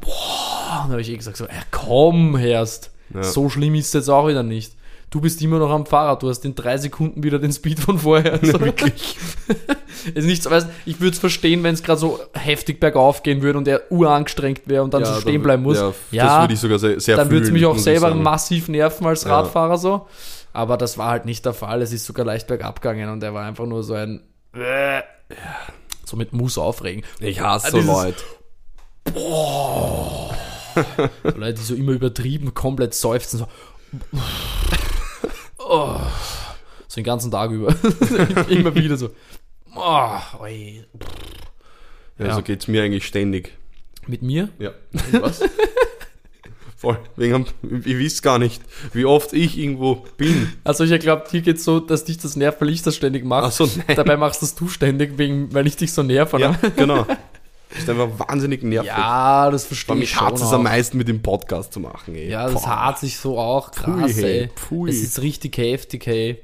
boah, 0.00 0.80
dann 0.82 0.90
habe 0.92 1.00
ich 1.00 1.10
eh 1.10 1.16
gesagt, 1.16 1.36
so, 1.36 1.44
äh, 1.44 1.48
komm, 1.70 2.36
Herst. 2.36 2.90
Ja. 3.14 3.22
So 3.22 3.48
schlimm 3.48 3.74
ist 3.74 3.86
es 3.88 3.92
jetzt 3.94 4.08
auch 4.10 4.28
wieder 4.28 4.42
nicht. 4.42 4.72
Du 5.10 5.22
bist 5.22 5.40
immer 5.40 5.58
noch 5.58 5.70
am 5.70 5.86
Fahrrad, 5.86 6.22
du 6.22 6.28
hast 6.28 6.44
in 6.44 6.54
drei 6.54 6.76
Sekunden 6.76 7.22
wieder 7.22 7.38
den 7.38 7.50
Speed 7.52 7.80
von 7.80 7.98
vorher. 7.98 8.34
Also 8.34 8.60
wirklich. 8.60 9.16
ist 10.14 10.26
nicht 10.26 10.42
so, 10.42 10.50
weißt, 10.50 10.68
ich 10.84 11.00
würde 11.00 11.12
es 11.14 11.18
verstehen, 11.18 11.62
wenn 11.62 11.72
es 11.72 11.82
gerade 11.82 11.98
so 11.98 12.20
heftig 12.34 12.78
bergauf 12.78 13.22
gehen 13.22 13.40
würde 13.40 13.58
und 13.58 13.66
er 13.66 13.90
urangestrengt 13.90 14.62
wäre 14.66 14.82
und 14.82 14.92
dann 14.92 15.06
so 15.06 15.14
stehen 15.20 15.42
bleiben 15.42 15.62
muss. 15.62 15.78
Ja, 16.10 16.26
das 16.26 16.42
würde 16.42 16.54
ich 16.54 16.60
sogar 16.60 16.78
sehr, 16.78 17.00
sehr 17.00 17.16
dann 17.16 17.30
würde 17.30 17.46
es 17.46 17.52
mich 17.52 17.64
auch 17.64 17.78
selber 17.78 18.14
massiv 18.14 18.68
nerven 18.68 19.06
als 19.06 19.24
Ja. 19.24 19.40
Radfahrer 19.40 19.78
so. 19.78 20.06
Aber 20.52 20.76
das 20.76 20.98
war 20.98 21.10
halt 21.10 21.24
nicht 21.24 21.44
der 21.46 21.54
Fall. 21.54 21.80
Es 21.80 21.92
ist 21.92 22.04
sogar 22.04 22.26
leicht 22.26 22.46
bergab 22.46 22.82
gegangen 22.82 23.08
und 23.10 23.22
er 23.22 23.32
war 23.32 23.46
einfach 23.46 23.66
nur 23.66 23.82
so 23.82 23.94
ein 23.94 24.20
äh, 24.54 25.00
so 26.04 26.16
mit 26.16 26.32
Muss 26.34 26.58
aufregen. 26.58 27.02
Ich 27.20 27.40
hasse 27.40 27.72
Dieses- 27.72 27.86
Leute. 27.86 28.22
so 29.14 30.30
Leute, 31.34 31.54
die 31.54 31.62
so 31.62 31.74
immer 31.74 31.92
übertrieben 31.92 32.52
komplett 32.54 32.94
seufzen, 32.94 33.38
so, 33.38 33.46
oh, 35.68 36.00
so 36.86 36.94
den 36.96 37.04
ganzen 37.04 37.30
Tag 37.30 37.50
über. 37.50 37.74
immer 38.48 38.74
wieder 38.74 38.96
so, 38.96 39.10
oh, 39.74 40.18
oi. 40.40 40.84
Ja, 42.18 42.26
Ja. 42.26 42.34
so 42.34 42.42
geht's 42.42 42.68
mir 42.68 42.82
eigentlich 42.82 43.06
ständig. 43.06 43.52
Mit 44.06 44.22
mir? 44.22 44.48
Ja. 44.58 44.72
Was? 45.20 45.40
Voll. 46.76 46.98
Wegen, 47.16 47.44
ihr 47.62 47.98
wisst 47.98 48.22
gar 48.22 48.38
nicht, 48.38 48.62
wie 48.92 49.04
oft 49.04 49.32
ich 49.32 49.58
irgendwo 49.58 50.04
bin. 50.16 50.52
Also 50.62 50.84
ich 50.84 51.00
glaube, 51.00 51.24
hier 51.28 51.40
geht's 51.40 51.64
so, 51.64 51.80
dass 51.80 52.04
dich 52.04 52.18
das 52.18 52.36
nervt, 52.36 52.60
weil 52.60 52.68
ich 52.68 52.82
das 52.82 52.94
ständig 52.94 53.24
mache. 53.24 53.46
Ach 53.46 53.52
so, 53.52 53.66
nein. 53.66 53.96
Dabei 53.96 54.16
machst 54.16 54.42
das 54.42 54.54
du 54.54 54.68
ständig, 54.68 55.18
wegen, 55.18 55.52
weil 55.52 55.66
ich 55.66 55.76
dich 55.76 55.92
so 55.92 56.04
nerve. 56.04 56.38
Ja, 56.40 56.56
genau. 56.76 57.04
Das 57.70 57.80
ist 57.80 57.90
einfach 57.90 58.28
wahnsinnig 58.28 58.62
nervig. 58.62 58.88
ja 58.88 59.50
das 59.50 59.66
verstehe 59.66 59.94
ich 59.96 60.00
mich 60.00 60.10
schon 60.10 60.34
es 60.34 60.42
am 60.52 60.62
meisten 60.62 60.96
mit 60.96 61.08
dem 61.08 61.20
Podcast 61.22 61.72
zu 61.72 61.80
machen, 61.80 62.14
ey. 62.14 62.30
Ja, 62.30 62.48
das 62.48 62.66
hat 62.66 62.98
sich 62.98 63.18
so 63.18 63.38
auch 63.38 63.70
krass, 63.70 64.16
hey, 64.16 64.40
ey. 64.42 64.50
pfui. 64.54 64.90
Es 64.90 65.02
ist 65.02 65.20
richtig 65.20 65.58
heftig, 65.58 66.06
hey. 66.06 66.42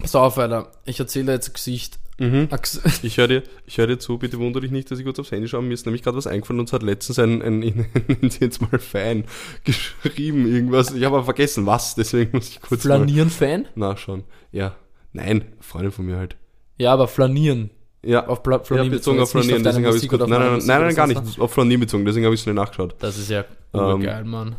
Pass 0.00 0.14
auf, 0.14 0.38
Alter. 0.38 0.72
Ich 0.84 0.98
erzähle 0.98 1.32
jetzt 1.32 1.50
ein 1.50 1.52
Gesicht. 1.52 1.98
Mhm. 2.18 2.48
Ein 2.50 2.60
Ich 3.02 3.16
höre 3.16 3.28
dir, 3.28 3.42
ich 3.66 3.78
hör 3.78 3.86
dir 3.86 3.98
zu, 3.98 4.18
bitte 4.18 4.38
wundere 4.38 4.62
dich 4.62 4.70
nicht, 4.70 4.90
dass 4.90 4.98
ich 4.98 5.04
kurz 5.04 5.18
aufs 5.18 5.30
Handy 5.30 5.48
schaue. 5.48 5.62
Mir 5.62 5.74
ist 5.74 5.86
nämlich 5.86 6.02
gerade 6.02 6.16
was 6.16 6.26
eingefallen. 6.26 6.60
Uns 6.60 6.72
hat 6.72 6.82
letztens 6.82 7.18
ein, 7.18 7.40
ein, 7.42 7.62
ein 8.22 8.30
Sie 8.30 8.40
jetzt 8.40 8.60
mal 8.60 8.78
Fan 8.78 9.24
geschrieben, 9.64 10.46
irgendwas. 10.52 10.92
Ich 10.92 11.04
habe 11.04 11.16
aber 11.16 11.24
vergessen, 11.24 11.66
was, 11.66 11.94
deswegen 11.94 12.32
muss 12.32 12.50
ich 12.50 12.60
kurz 12.60 12.82
Flanieren-Fan? 12.82 13.68
nachschauen. 13.74 14.24
Ja, 14.52 14.76
nein, 15.12 15.44
Freundin 15.60 15.92
von 15.92 16.06
mir 16.06 16.16
halt. 16.16 16.36
Ja, 16.78 16.92
aber 16.92 17.08
Flanieren. 17.08 17.70
Ja, 18.02 18.26
Auf 18.26 18.42
Pla 18.42 18.56
ja 18.56 18.64
Flanieren 18.64 18.90
bezogen 18.90 19.20
auf 19.20 19.30
deine 19.32 19.62
deswegen 19.62 19.86
habe 19.86 19.96
ich 19.96 20.08
kurz, 20.08 20.20
nein, 20.22 20.30
nein, 20.30 20.40
nein, 20.40 20.78
oder 20.78 20.86
nein, 20.86 20.94
gar 20.94 21.06
nicht, 21.06 21.38
auf 21.38 21.52
Flanieren 21.52 21.80
bezogen, 21.80 22.04
deswegen 22.06 22.24
habe 22.24 22.34
ich 22.34 22.40
schnell 22.40 22.54
nachgeschaut. 22.54 22.94
Das 22.98 23.18
ist 23.18 23.28
ja 23.30 23.44
Ähm, 23.74 24.00
geil, 24.02 24.24
Mann. 24.24 24.56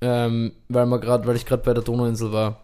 Ähm, 0.00 0.52
weil, 0.68 0.86
wir 0.86 0.98
grad, 1.00 1.26
weil 1.26 1.36
ich 1.36 1.44
gerade 1.44 1.62
bei 1.62 1.74
der 1.74 1.82
Donauinsel 1.82 2.32
war. 2.32 2.60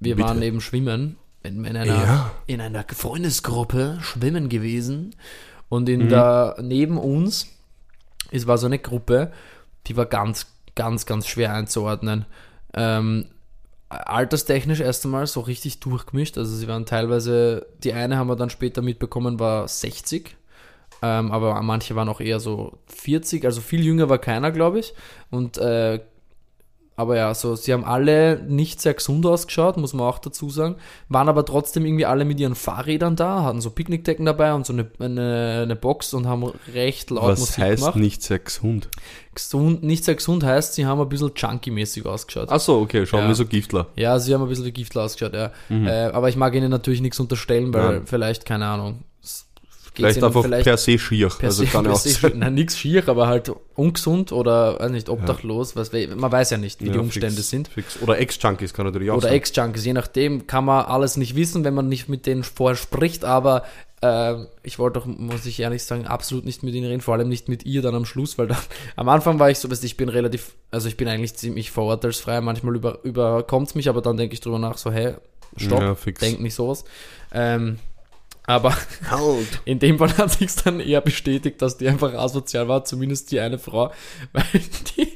Wir 0.00 0.16
Bitte. 0.16 0.28
waren 0.28 0.42
eben 0.42 0.60
schwimmen. 0.60 1.16
In, 1.44 1.64
in, 1.64 1.76
einer, 1.76 1.86
Ja. 1.86 2.30
in 2.46 2.60
einer 2.60 2.84
Freundesgruppe 2.88 3.98
schwimmen 4.00 4.48
gewesen. 4.48 5.14
Und 5.68 5.88
in 5.88 6.04
Mhm. 6.04 6.08
der, 6.08 6.56
neben 6.60 6.98
uns, 6.98 7.48
es 8.30 8.46
war 8.46 8.58
so 8.58 8.66
eine 8.66 8.78
Gruppe, 8.78 9.32
die 9.86 9.96
war 9.96 10.06
ganz, 10.06 10.46
ganz, 10.74 11.04
ganz 11.06 11.26
schwer 11.26 11.52
einzuordnen. 11.54 12.24
Ähm, 12.74 13.26
alterstechnisch 13.92 14.80
erst 14.80 15.04
einmal 15.04 15.26
so 15.26 15.40
richtig 15.40 15.80
durchgemischt. 15.80 16.38
Also 16.38 16.54
sie 16.54 16.68
waren 16.68 16.86
teilweise, 16.86 17.66
die 17.82 17.92
eine 17.92 18.16
haben 18.16 18.28
wir 18.28 18.36
dann 18.36 18.50
später 18.50 18.82
mitbekommen, 18.82 19.38
war 19.38 19.68
60. 19.68 20.36
Ähm, 21.02 21.32
aber 21.32 21.60
manche 21.62 21.96
waren 21.96 22.08
auch 22.08 22.20
eher 22.20 22.38
so 22.38 22.78
40, 22.86 23.44
also 23.44 23.60
viel 23.60 23.84
jünger 23.84 24.08
war 24.08 24.18
keiner, 24.18 24.52
glaube 24.52 24.78
ich. 24.78 24.94
Und 25.30 25.58
äh, 25.58 26.00
aber 26.94 27.16
ja, 27.16 27.34
so, 27.34 27.54
sie 27.56 27.72
haben 27.72 27.84
alle 27.84 28.42
nicht 28.46 28.80
sehr 28.80 28.94
gesund 28.94 29.24
ausgeschaut, 29.26 29.76
muss 29.78 29.94
man 29.94 30.06
auch 30.06 30.18
dazu 30.18 30.50
sagen. 30.50 30.76
Waren 31.08 31.28
aber 31.28 31.44
trotzdem 31.44 31.86
irgendwie 31.86 32.04
alle 32.06 32.24
mit 32.24 32.38
ihren 32.38 32.54
Fahrrädern 32.54 33.16
da, 33.16 33.42
hatten 33.44 33.60
so 33.60 33.70
Picknickdecken 33.70 34.26
dabei 34.26 34.52
und 34.54 34.66
so 34.66 34.72
eine, 34.72 34.86
eine, 34.98 35.60
eine 35.62 35.76
Box 35.76 36.12
und 36.14 36.26
haben 36.26 36.44
recht 36.74 37.10
laut 37.10 37.24
Was 37.28 37.40
Musik 37.40 37.58
heißt 37.58 37.82
gemacht. 37.82 37.96
nicht 37.96 38.22
sehr 38.22 38.38
gesund? 38.40 38.88
Gesund, 39.34 39.82
nicht 39.82 40.04
sehr 40.04 40.14
gesund 40.16 40.44
heißt, 40.44 40.74
sie 40.74 40.84
haben 40.84 41.00
ein 41.00 41.08
bisschen 41.08 41.32
junkie-mäßig 41.34 42.04
ausgeschaut. 42.04 42.48
Ach 42.50 42.60
so, 42.60 42.80
okay, 42.80 43.06
schauen 43.06 43.22
Ja. 43.22 43.28
wir 43.28 43.34
so 43.34 43.46
Giftler. 43.46 43.86
Ja, 43.96 44.18
sie 44.18 44.34
haben 44.34 44.42
ein 44.42 44.48
bisschen 44.48 44.66
wie 44.66 44.72
Giftler 44.72 45.04
ausgeschaut, 45.04 45.32
ja. 45.34 45.50
Äh, 45.70 46.10
aber 46.12 46.28
ich 46.28 46.36
mag 46.36 46.54
ihnen 46.54 46.70
natürlich 46.70 47.00
nichts 47.00 47.18
unterstellen, 47.18 47.72
weil 47.72 47.82
Mhm. 47.82 47.94
Nein. 47.96 48.02
vielleicht, 48.06 48.44
keine 48.44 48.66
Ahnung, 48.66 48.98
es 49.94 49.96
Vielleicht 50.16 50.24
einfach 50.24 50.48
per 50.48 50.76
se 50.78 50.98
schier. 50.98 51.28
per 51.28 51.48
also 51.48 51.64
se, 51.64 51.70
kann 51.70 51.84
ja 51.84 51.90
per 51.90 51.96
auch 51.96 52.00
se 52.00 52.14
schier, 52.14 52.32
nein, 52.34 52.54
nichts 52.54 52.78
schier, 52.78 53.08
aber 53.08 53.26
halt 53.26 53.52
ungesund 53.74 54.32
oder 54.32 54.80
weiß 54.80 54.90
nicht, 54.90 55.08
obdachlos, 55.08 55.76
was, 55.76 55.92
we- 55.92 56.08
man 56.16 56.32
weiß 56.32 56.50
ja 56.50 56.56
nicht, 56.58 56.80
wie 56.80 56.86
die 56.90 56.94
Ja, 56.94 57.00
Umstände 57.00 57.36
fix, 57.36 57.50
sind. 57.50 57.68
Fix. 57.68 58.00
Oder 58.00 58.18
Ex-Junkies 58.18 58.72
kann 58.72 58.86
natürlich 58.86 59.10
auch 59.10 59.18
Oder. 59.18 59.30
Ex-Junkies, 59.32 59.84
je 59.84 59.92
nachdem, 59.92 60.46
kann 60.46 60.64
man 60.64 60.86
alles 60.86 61.16
nicht 61.16 61.36
wissen, 61.36 61.64
wenn 61.64 61.74
man 61.74 61.88
nicht 61.88 62.08
mit 62.08 62.24
denen 62.26 62.42
vorher 62.42 62.76
spricht, 62.76 63.24
aber 63.24 63.64
äh, 64.00 64.34
ich 64.62 64.78
wollte 64.78 64.98
doch, 64.98 65.06
muss 65.06 65.44
ich 65.46 65.60
ehrlich 65.60 65.84
sagen, 65.84 66.06
absolut 66.06 66.44
nicht 66.44 66.62
mit 66.62 66.74
ihnen 66.74 66.86
reden, 66.86 67.02
vor 67.02 67.14
allem 67.14 67.28
nicht 67.28 67.48
mit 67.48 67.64
ihr 67.66 67.82
dann 67.82 67.94
am 67.94 68.04
Schluss, 68.06 68.38
weil 68.38 68.48
dann, 68.48 68.58
am 68.96 69.08
Anfang 69.10 69.38
war 69.38 69.50
ich 69.50 69.58
so, 69.58 69.70
weißt, 69.70 69.84
ich 69.84 69.96
bin 69.98 70.08
relativ, 70.08 70.52
also 70.70 70.88
ich 70.88 70.96
bin 70.96 71.06
eigentlich 71.06 71.34
ziemlich 71.34 71.70
vorurteilsfrei, 71.70 72.40
manchmal 72.40 72.74
über, 72.76 72.98
überkommt 73.04 73.74
mich, 73.76 73.88
aber 73.90 74.00
dann 74.00 74.16
denke 74.16 74.32
ich 74.34 74.40
drüber 74.40 74.58
nach, 74.58 74.78
so, 74.78 74.90
hey, 74.90 75.14
stopp, 75.56 75.80
Ja, 75.82 75.96
denk 76.20 76.40
nicht 76.40 76.54
sowas. 76.54 76.84
Ähm, 77.32 77.78
aber 78.44 78.76
Halt. 79.08 79.60
in 79.64 79.78
dem 79.78 79.98
Fall 79.98 80.16
hat 80.18 80.32
sich 80.32 80.54
dann 80.56 80.80
eher 80.80 81.00
bestätigt, 81.00 81.62
dass 81.62 81.76
die 81.76 81.88
einfach 81.88 82.12
asozial 82.14 82.66
war, 82.66 82.84
zumindest 82.84 83.30
die 83.30 83.38
eine 83.38 83.58
Frau, 83.58 83.92
weil 84.32 84.44
die, 84.96 85.08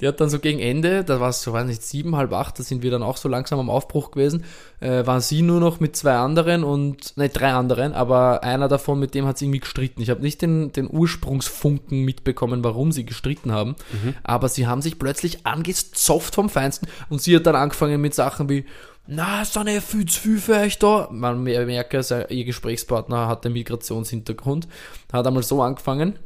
die 0.00 0.08
hat 0.08 0.20
dann 0.20 0.28
so 0.28 0.38
gegen 0.38 0.60
Ende, 0.60 1.02
da 1.02 1.18
war 1.18 1.30
es 1.30 1.42
so, 1.42 1.52
weiß 1.52 1.66
nicht, 1.66 1.82
sieben, 1.82 2.14
halb 2.16 2.32
acht, 2.32 2.58
da 2.58 2.62
sind 2.62 2.82
wir 2.82 2.90
dann 2.90 3.02
auch 3.02 3.16
so 3.16 3.28
langsam 3.28 3.58
am 3.58 3.70
Aufbruch 3.70 4.10
gewesen, 4.10 4.44
äh, 4.80 5.06
waren 5.06 5.22
sie 5.22 5.40
nur 5.40 5.60
noch 5.60 5.80
mit 5.80 5.96
zwei 5.96 6.16
anderen 6.16 6.62
und, 6.62 7.16
ne, 7.16 7.30
drei 7.30 7.52
anderen, 7.52 7.94
aber 7.94 8.44
einer 8.44 8.68
davon, 8.68 8.98
mit 8.98 9.14
dem 9.14 9.26
hat 9.26 9.38
sie 9.38 9.46
irgendwie 9.46 9.60
gestritten. 9.60 10.02
Ich 10.02 10.10
habe 10.10 10.20
nicht 10.20 10.42
den, 10.42 10.72
den 10.72 10.90
Ursprungsfunken 10.90 12.04
mitbekommen, 12.04 12.62
warum 12.64 12.92
sie 12.92 13.06
gestritten 13.06 13.52
haben, 13.52 13.76
aber 14.22 14.48
sie 14.48 14.66
haben 14.66 14.82
sich 14.82 14.98
plötzlich 14.98 15.46
angezopft 15.46 16.34
vom 16.34 16.50
Feinsten 16.50 16.86
und 17.08 17.22
sie 17.22 17.34
hat 17.34 17.46
dann 17.46 17.56
angefangen 17.56 18.00
mit 18.00 18.14
Sachen 18.14 18.48
wie, 18.50 18.66
na, 19.06 19.42
ist 19.42 19.54
doch 19.54 19.64
nicht 19.64 19.82
viel 19.82 20.06
zu 20.06 20.20
viel 20.20 20.38
für 20.38 20.54
euch 20.54 20.78
da. 20.78 21.08
Man 21.10 21.42
mer- 21.42 21.66
merke, 21.66 22.02
sein- 22.02 22.26
ihr 22.30 22.44
Gesprächspartner 22.44 23.28
hat 23.28 23.44
einen 23.44 23.52
Migrationshintergrund. 23.54 24.66
Hat 25.12 25.26
einmal 25.26 25.42
so 25.42 25.62
angefangen. 25.62 26.18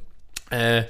Äh, 0.51 0.85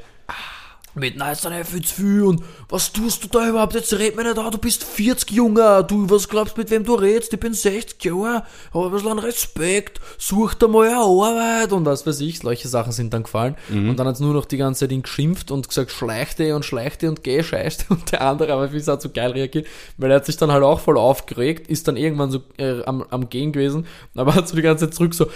mit, 0.98 1.14
na, 1.16 1.32
ist 1.32 1.42
zu 1.42 1.94
viel 1.94 2.22
und 2.22 2.42
was 2.68 2.92
tust 2.92 3.24
du 3.24 3.28
da 3.28 3.48
überhaupt? 3.48 3.74
Jetzt 3.74 3.92
red 3.92 4.16
mir 4.16 4.24
nicht 4.24 4.37
da, 4.37 4.50
du 4.50 4.58
bist 4.58 4.84
40 4.84 5.30
Junger, 5.30 5.82
du, 5.82 6.08
was 6.11 6.28
glaubst 6.28 6.56
du, 6.56 6.61
mit 6.61 6.70
wem 6.70 6.84
du 6.84 6.94
redest? 6.94 7.32
Ich 7.32 7.40
bin 7.40 7.54
60 7.54 8.02
Jahre, 8.04 8.44
hab 8.72 8.84
ein 8.84 8.90
bisschen 8.90 9.11
an 9.11 9.18
Respekt, 9.18 10.00
such 10.18 10.54
dir 10.54 10.68
mal 10.68 10.88
eine 10.88 10.98
Arbeit 10.98 11.72
und 11.72 11.87
was 11.87 12.06
weiß 12.06 12.20
ich, 12.20 12.40
solche 12.40 12.68
Sachen 12.68 12.92
sind 12.92 13.12
dann 13.14 13.22
gefallen. 13.22 13.56
Und 13.70 13.96
dann 13.96 14.06
hat's 14.06 14.20
nur 14.20 14.34
noch 14.34 14.44
die 14.44 14.56
ganze 14.56 14.80
Zeit 14.80 14.92
ihn 14.92 15.02
geschimpft 15.02 15.50
und 15.50 15.68
gesagt, 15.68 15.90
schleichte 15.90 16.54
und 16.54 16.64
schleichte 16.64 17.08
und 17.08 17.24
geh, 17.24 17.42
scheiße. 17.42 17.87
Und 17.88 18.12
der 18.12 18.22
andere, 18.22 18.52
aber 18.52 18.72
wie 18.72 18.82
hat 18.82 19.02
so 19.02 19.08
geil 19.08 19.32
reagiert, 19.32 19.66
weil 19.96 20.11
er 20.11 20.16
hat 20.16 20.26
sich 20.26 20.37
dann 20.37 20.52
halt 20.52 20.62
auch 20.62 20.80
voll 20.80 20.98
aufgeregt, 20.98 21.68
ist 21.68 21.88
dann 21.88 21.96
irgendwann 21.96 22.30
so 22.30 22.40
äh, 22.58 22.82
am, 22.84 23.04
am 23.11 23.28
Gehen 23.28 23.52
gewesen, 23.52 23.87
aber 24.14 24.34
hat 24.34 24.48
so 24.48 24.56
die 24.56 24.62
ganze 24.62 24.87
Zeit 24.87 24.94
zurück 24.94 25.14
so, 25.14 25.26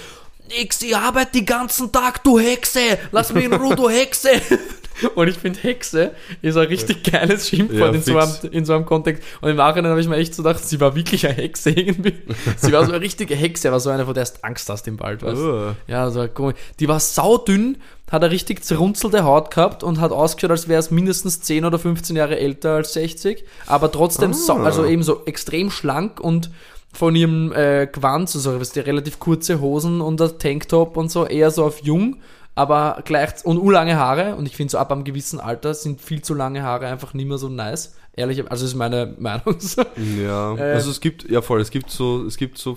Nix, 0.48 0.82
ich 0.82 0.96
arbeite 0.96 1.32
den 1.32 1.46
ganzen 1.46 1.92
Tag, 1.92 2.22
du 2.24 2.38
Hexe! 2.38 2.98
Lass 3.10 3.32
mich 3.32 3.44
in 3.44 3.52
Ruhe, 3.52 3.76
du 3.76 3.88
Hexe! 3.88 4.30
Und 5.14 5.28
ich 5.28 5.36
finde, 5.36 5.58
Hexe 5.60 6.12
ist 6.42 6.56
ein 6.56 6.66
richtig 6.66 7.10
geiles 7.10 7.48
Schimpfwort 7.48 7.80
Ja, 7.80 7.94
in, 7.94 8.02
so 8.02 8.18
einem, 8.18 8.32
in 8.52 8.64
so 8.64 8.74
einem 8.74 8.86
Kontext. 8.86 9.22
Und 9.40 9.50
im 9.50 9.56
Nachhinein 9.56 9.90
habe 9.90 10.00
ich 10.00 10.08
mir 10.08 10.16
echt 10.16 10.34
so 10.34 10.42
gedacht, 10.42 10.64
sie 10.64 10.80
war 10.80 10.94
wirklich 10.94 11.26
eine 11.26 11.36
Hexe 11.36 11.70
irgendwie. 11.70 12.14
sie 12.56 12.72
war 12.72 12.84
so 12.84 12.92
eine 12.92 13.00
richtige 13.00 13.34
Hexe, 13.34 13.68
aber 13.68 13.80
so 13.80 13.90
eine, 13.90 14.04
von 14.04 14.14
der 14.14 14.24
du 14.24 14.30
Angst 14.42 14.68
hast 14.68 14.86
im 14.88 14.98
Wald, 15.00 15.22
weißt? 15.22 15.40
Oh. 15.40 15.72
Ja, 15.86 16.10
so 16.10 16.26
komisch. 16.28 16.56
Die 16.80 16.88
war 16.88 17.00
saudünn, 17.00 17.78
hat 18.10 18.22
eine 18.22 18.30
richtig 18.30 18.62
zerrunzelte 18.62 19.24
Haut 19.24 19.50
gehabt 19.54 19.82
und 19.82 19.98
hat 20.00 20.12
ausgeschaut, 20.12 20.50
als 20.50 20.68
wäre 20.68 20.80
es 20.80 20.90
mindestens 20.90 21.40
10 21.40 21.64
oder 21.64 21.78
15 21.78 22.14
Jahre 22.14 22.38
älter 22.38 22.72
als 22.72 22.92
60, 22.92 23.44
aber 23.66 23.90
trotzdem, 23.90 24.34
sau, 24.34 24.58
Ah. 24.58 24.64
also 24.64 24.84
eben 24.84 25.02
so 25.02 25.22
extrem 25.24 25.70
schlank 25.70 26.20
und 26.20 26.50
von 26.92 27.16
ihrem 27.16 27.52
äh, 27.52 27.86
Quanz, 27.86 28.36
also 28.36 28.58
du, 28.58 28.80
relativ 28.86 29.18
kurze 29.18 29.62
Hosen 29.62 30.02
und 30.02 30.20
ein 30.20 30.38
Tanktop 30.38 30.98
und 30.98 31.10
so, 31.10 31.26
eher 31.26 31.50
so 31.50 31.64
auf 31.64 31.82
jung, 31.82 32.18
aber 32.54 33.00
gleich 33.04 33.44
und 33.44 33.58
urlange 33.58 33.96
Haare 33.96 34.36
und 34.36 34.46
ich 34.46 34.56
finde 34.56 34.70
so 34.72 34.78
ab 34.78 34.92
einem 34.92 35.04
gewissen 35.04 35.40
Alter 35.40 35.72
sind 35.74 36.00
viel 36.00 36.22
zu 36.22 36.34
lange 36.34 36.62
Haare 36.62 36.86
einfach 36.86 37.14
nicht 37.14 37.26
mehr 37.28 37.38
so 37.38 37.48
nice. 37.48 37.94
Ehrlich, 38.14 38.50
also 38.50 38.66
ist 38.66 38.74
meine 38.74 39.14
Meinung 39.18 39.58
so. 39.58 39.82
Ja, 40.22 40.54
Äh, 40.56 40.72
also 40.74 40.90
es 40.90 41.00
gibt, 41.00 41.28
ja 41.30 41.40
voll, 41.40 41.60
es 41.60 41.70
gibt 41.70 41.90
so, 41.90 42.24
es 42.26 42.36
gibt 42.36 42.58
so 42.58 42.76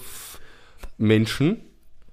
Menschen, 0.97 1.61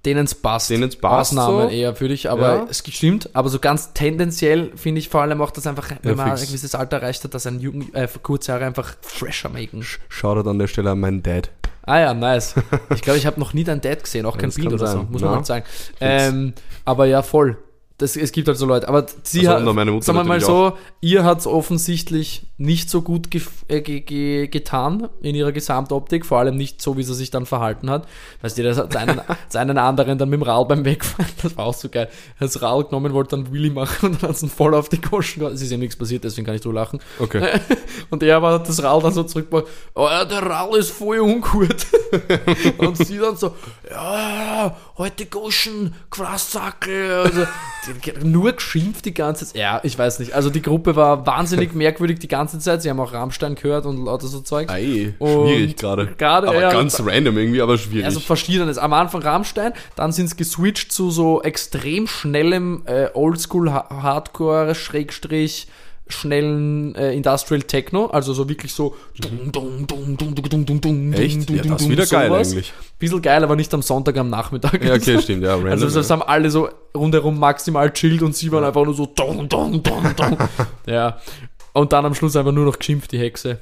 denen 0.05 0.25
es 0.25 0.35
passt. 0.35 0.70
Denen's 0.70 0.96
passt, 0.96 1.31
Ausnahmen 1.33 1.68
so. 1.68 1.75
eher, 1.75 2.01
würde 2.01 2.12
ich, 2.14 2.29
aber 2.29 2.55
Ja. 2.57 2.66
es 2.68 2.83
stimmt. 2.88 3.31
Aber 3.35 3.48
so 3.48 3.61
ganz 3.61 3.92
tendenziell 3.92 4.72
finde 4.77 4.98
ich 4.98 5.09
vor 5.09 5.22
allem 5.22 5.40
auch, 5.40 5.53
dass 5.53 5.64
einfach, 5.68 5.88
wenn 6.03 6.11
Ja, 6.11 6.16
man 6.16 6.31
fix. 6.31 6.40
ein 6.42 6.46
gewisses 6.48 6.75
Alter 6.75 6.96
erreicht 6.96 7.22
hat, 7.22 7.35
dass 7.35 7.46
ein 7.46 7.61
Jugend, 7.61 7.94
äh, 7.94 8.09
kurze 8.22 8.53
Haare 8.53 8.64
einfach 8.64 8.96
fresher 9.03 9.48
machen. 9.48 9.85
Shoutout 10.09 10.51
an 10.51 10.59
der 10.59 10.66
Stelle 10.66 10.90
an 10.90 10.98
meinen 10.98 11.22
Dad. 11.22 11.51
Ah 11.84 11.98
ja, 11.98 12.14
nice. 12.14 12.54
Ich 12.94 13.02
glaube, 13.02 13.18
ich 13.18 13.26
habe 13.26 13.40
noch 13.40 13.54
nie 13.54 13.64
dein 13.64 13.80
Dad 13.80 14.02
gesehen, 14.02 14.26
auch 14.26 14.38
kein 14.38 14.50
Bild 14.50 14.68
oder 14.68 14.86
so, 14.86 14.98
sein. 14.98 15.08
muss 15.10 15.22
man 15.22 15.34
halt 15.36 15.46
sagen. 15.46 15.64
Ähm, 16.00 16.54
aber 16.84 17.06
ja, 17.06 17.22
voll. 17.22 17.58
Das, 18.02 18.16
es 18.16 18.32
gibt 18.32 18.48
halt 18.48 18.58
so 18.58 18.66
Leute. 18.66 18.88
Aber 18.88 19.06
sie 19.22 19.46
Also, 19.46 19.66
hat, 19.68 19.74
meine 19.74 19.92
Mutter 19.92 20.04
sagen 20.04 20.18
wir 20.18 20.24
mal 20.24 20.40
so, 20.40 20.76
ihr 21.00 21.22
hat 21.24 21.38
es 21.38 21.46
offensichtlich 21.46 22.46
nicht 22.58 22.90
so 22.90 23.02
gut 23.02 23.28
gef- 23.28 23.48
äh, 23.68 23.80
ge 23.80 24.00
ge 24.00 24.48
getan 24.48 25.08
in 25.20 25.34
ihrer 25.34 25.52
Gesamtoptik, 25.52 26.26
vor 26.26 26.38
allem 26.38 26.56
nicht 26.56 26.82
so, 26.82 26.96
wie 26.96 27.02
sie 27.02 27.14
sich 27.14 27.30
dann 27.30 27.46
verhalten 27.46 27.90
hat. 27.90 28.06
Weißt 28.40 28.58
du, 28.58 28.62
das 28.64 28.76
hat 28.78 28.96
einen, 28.96 29.20
das 29.46 29.56
einen 29.56 29.78
anderen 29.78 30.18
dann 30.18 30.28
mit 30.28 30.40
dem 30.40 30.42
Rad 30.42 30.68
beim 30.68 30.84
Wegfahren, 30.84 31.30
das 31.42 31.56
war 31.56 31.66
auch 31.66 31.74
so 31.74 31.88
geil. 31.88 32.08
Das 32.40 32.60
Rad 32.60 32.90
genommen, 32.90 33.12
wollte 33.12 33.36
dann 33.36 33.52
Willy 33.52 33.70
machen 33.70 34.10
und 34.10 34.22
dann 34.22 34.30
hat 34.30 34.42
es 34.42 34.52
voll 34.52 34.74
auf 34.74 34.88
die 34.88 35.00
Goschen. 35.00 35.44
Es 35.46 35.62
ist 35.62 35.70
ja 35.70 35.76
nichts 35.78 35.96
passiert, 35.96 36.24
deswegen 36.24 36.44
kann 36.46 36.54
ich 36.56 36.60
drüber 36.60 36.74
lachen. 36.74 37.00
Okay. 37.20 37.60
Und 38.10 38.22
er 38.22 38.42
war 38.42 38.58
das 38.58 38.82
Rad 38.82 39.04
dann 39.04 39.12
so 39.12 39.22
zurückgebracht, 39.22 39.66
oh 39.94 40.06
ja, 40.08 40.24
der 40.24 40.42
Rall 40.42 40.76
ist 40.76 40.90
voll 40.90 41.20
ungut. 41.20 41.86
und 42.78 42.96
sie 42.96 43.18
dann 43.18 43.36
so, 43.36 43.54
ja, 43.90 44.76
heute 44.98 45.26
Goschen, 45.26 45.94
Quassackel. 46.10 47.12
Also, 47.24 47.42
nur 48.22 48.52
geschimpft 48.52 49.05
die 49.05 49.14
ganze 49.14 49.46
Zeit. 49.46 49.57
Ja, 49.57 49.81
ich 49.83 49.98
weiß 49.98 50.18
nicht. 50.18 50.33
Also 50.35 50.50
die 50.50 50.62
Gruppe 50.62 50.96
war 50.96 51.26
wahnsinnig 51.26 51.74
merkwürdig 51.74 52.18
die 52.18 52.28
ganze 52.28 52.59
Zeit. 52.59 52.83
Sie 52.83 52.90
haben 52.90 53.00
auch 53.00 53.12
Rammstein 53.12 53.55
gehört 53.55 53.87
und 53.87 54.05
lauter 54.05 54.26
so 54.26 54.40
Zeug. 54.40 54.70
Ei, 54.70 55.14
Und 55.18 55.48
schwierig 55.48 55.76
gerade. 55.76 56.07
gerade, 56.18 56.48
Aber 56.48 56.61
ja, 56.61 56.70
ganz 56.72 57.00
random 57.00 57.37
irgendwie, 57.38 57.61
aber 57.62 57.78
schwierig. 57.78 58.05
Also 58.05 58.20
verschiedenes. 58.20 58.78
Am 58.78 58.92
Anfang 58.92 59.22
Rammstein, 59.22 59.72
dann 59.96 60.12
sind 60.12 60.26
es 60.26 60.37
geswitcht 60.37 60.92
zu 60.92 61.11
so 61.11 61.42
extrem 61.42 62.07
schnellem 62.07 62.83
äh, 62.87 63.09
Oldschool 63.14 63.72
Ha- 63.72 63.88
Hardcore 64.02 64.74
Schrägstrich 64.74 65.66
schnellen 66.08 66.94
äh, 66.94 67.14
Industrial 67.14 67.62
Techno, 67.62 68.06
also 68.06 68.32
so 68.32 68.48
wirklich 68.48 68.72
so 68.72 68.94
Echt? 71.14 71.48
Ja, 71.50 71.62
das 71.62 71.82
ist 71.82 71.88
wieder 71.88 72.06
geil 72.06 72.28
sowas. 72.28 72.50
eigentlich. 72.50 72.72
Bisschen 72.98 73.22
geil, 73.22 73.42
aber 73.42 73.56
nicht 73.56 73.72
am 73.74 73.82
Sonntag 73.82 74.16
am 74.18 74.30
Nachmittag. 74.30 74.84
Ja, 74.84 74.94
okay, 74.94 75.20
stimmt, 75.20 75.42
ja, 75.42 75.54
random, 75.54 75.70
Also 75.72 75.88
das 75.88 76.08
ja. 76.08 76.12
haben 76.12 76.22
alle 76.22 76.50
so 76.50 76.68
rundherum 76.94 77.38
maximal 77.38 77.92
chillt 77.92 78.22
und 78.22 78.36
sie 78.36 78.52
waren 78.52 78.64
einfach 78.64 78.84
nur 78.84 78.94
so 78.94 79.06
Ja. 80.86 81.18
Und 81.72 81.92
dann 81.92 82.04
am 82.04 82.14
Schluss 82.14 82.36
einfach 82.36 82.52
nur 82.52 82.66
noch 82.66 82.78
geschimpft, 82.78 83.12
die 83.12 83.18
Hexe. 83.18 83.58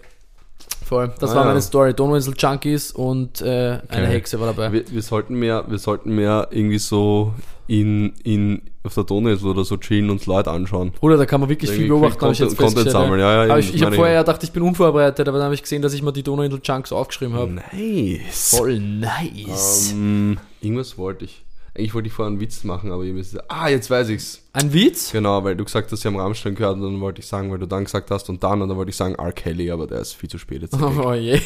Voll. 0.84 1.12
Das 1.20 1.30
ah, 1.30 1.34
war 1.36 1.42
ja. 1.42 1.48
meine 1.48 1.62
Story. 1.62 1.94
Donauinsel 1.94 2.34
Junkies 2.36 2.90
und 2.90 3.40
äh, 3.42 3.78
eine. 3.88 4.08
Hexe 4.08 4.40
war 4.40 4.48
dabei. 4.48 4.72
Wir, 4.72 4.90
wir, 4.90 5.02
sollten 5.02 5.34
mehr, 5.34 5.64
wir 5.68 5.78
sollten 5.78 6.14
mehr 6.14 6.48
irgendwie 6.50 6.78
so 6.78 7.32
in, 7.70 8.14
in, 8.24 8.62
auf 8.82 8.94
der 8.94 9.04
Donauinsel 9.04 9.48
oder 9.48 9.64
so 9.64 9.76
chillen 9.76 10.10
und 10.10 10.26
Leute 10.26 10.50
anschauen. 10.50 10.90
Bruder, 10.90 11.16
da 11.16 11.24
kann 11.24 11.40
man 11.40 11.48
wirklich 11.48 11.70
viel 11.70 11.86
beobachten, 11.86 12.20
habe 12.20 12.32
ich 12.32 12.40
jetzt 12.40 12.56
Content- 12.56 12.90
sammeln, 12.90 13.20
ja, 13.20 13.46
ja, 13.46 13.52
eben, 13.52 13.60
ich, 13.60 13.76
ich 13.76 13.84
habe 13.84 13.94
vorher 13.94 14.14
ja. 14.14 14.22
gedacht, 14.22 14.42
ich 14.42 14.50
bin 14.50 14.64
unvorbereitet, 14.64 15.28
aber 15.28 15.38
dann 15.38 15.44
habe 15.44 15.54
ich 15.54 15.62
gesehen, 15.62 15.80
dass 15.80 15.92
ich 15.92 16.02
mir 16.02 16.12
die 16.12 16.24
Donauinsel 16.24 16.60
Junks 16.64 16.90
aufgeschrieben 16.90 17.36
habe. 17.36 17.52
Nice. 17.52 18.56
Voll 18.56 18.80
nice. 18.80 19.92
Ähm, 19.92 20.38
irgendwas 20.60 20.98
wollte 20.98 21.26
ich. 21.26 21.44
Eigentlich 21.76 21.94
wollte 21.94 22.08
ich 22.08 22.12
vorher 22.12 22.32
einen 22.32 22.40
Witz 22.40 22.64
machen, 22.64 22.90
aber 22.90 23.04
ihr 23.04 23.14
wisst, 23.14 23.38
ah, 23.48 23.68
jetzt 23.68 23.88
weiß 23.88 24.08
ich's. 24.08 24.42
Ein 24.52 24.72
Witz? 24.72 25.12
Genau, 25.12 25.44
weil 25.44 25.54
du 25.54 25.64
gesagt 25.64 25.92
hast, 25.92 26.00
sie 26.00 26.08
haben 26.08 26.16
Rammstein 26.16 26.56
gehört 26.56 26.74
und 26.74 26.82
dann 26.82 27.00
wollte 27.00 27.20
ich 27.20 27.28
sagen, 27.28 27.52
weil 27.52 27.60
du 27.60 27.66
dann 27.66 27.84
gesagt 27.84 28.10
hast 28.10 28.28
und 28.28 28.42
dann 28.42 28.62
und 28.62 28.68
dann 28.68 28.76
wollte 28.78 28.90
ich 28.90 28.96
sagen 28.96 29.14
R. 29.14 29.30
Kelly, 29.30 29.70
aber 29.70 29.86
der 29.86 30.00
ist 30.00 30.14
viel 30.14 30.28
zu 30.28 30.38
spät 30.38 30.62
jetzt. 30.62 30.76
Oh 30.80 31.12
je. 31.14 31.40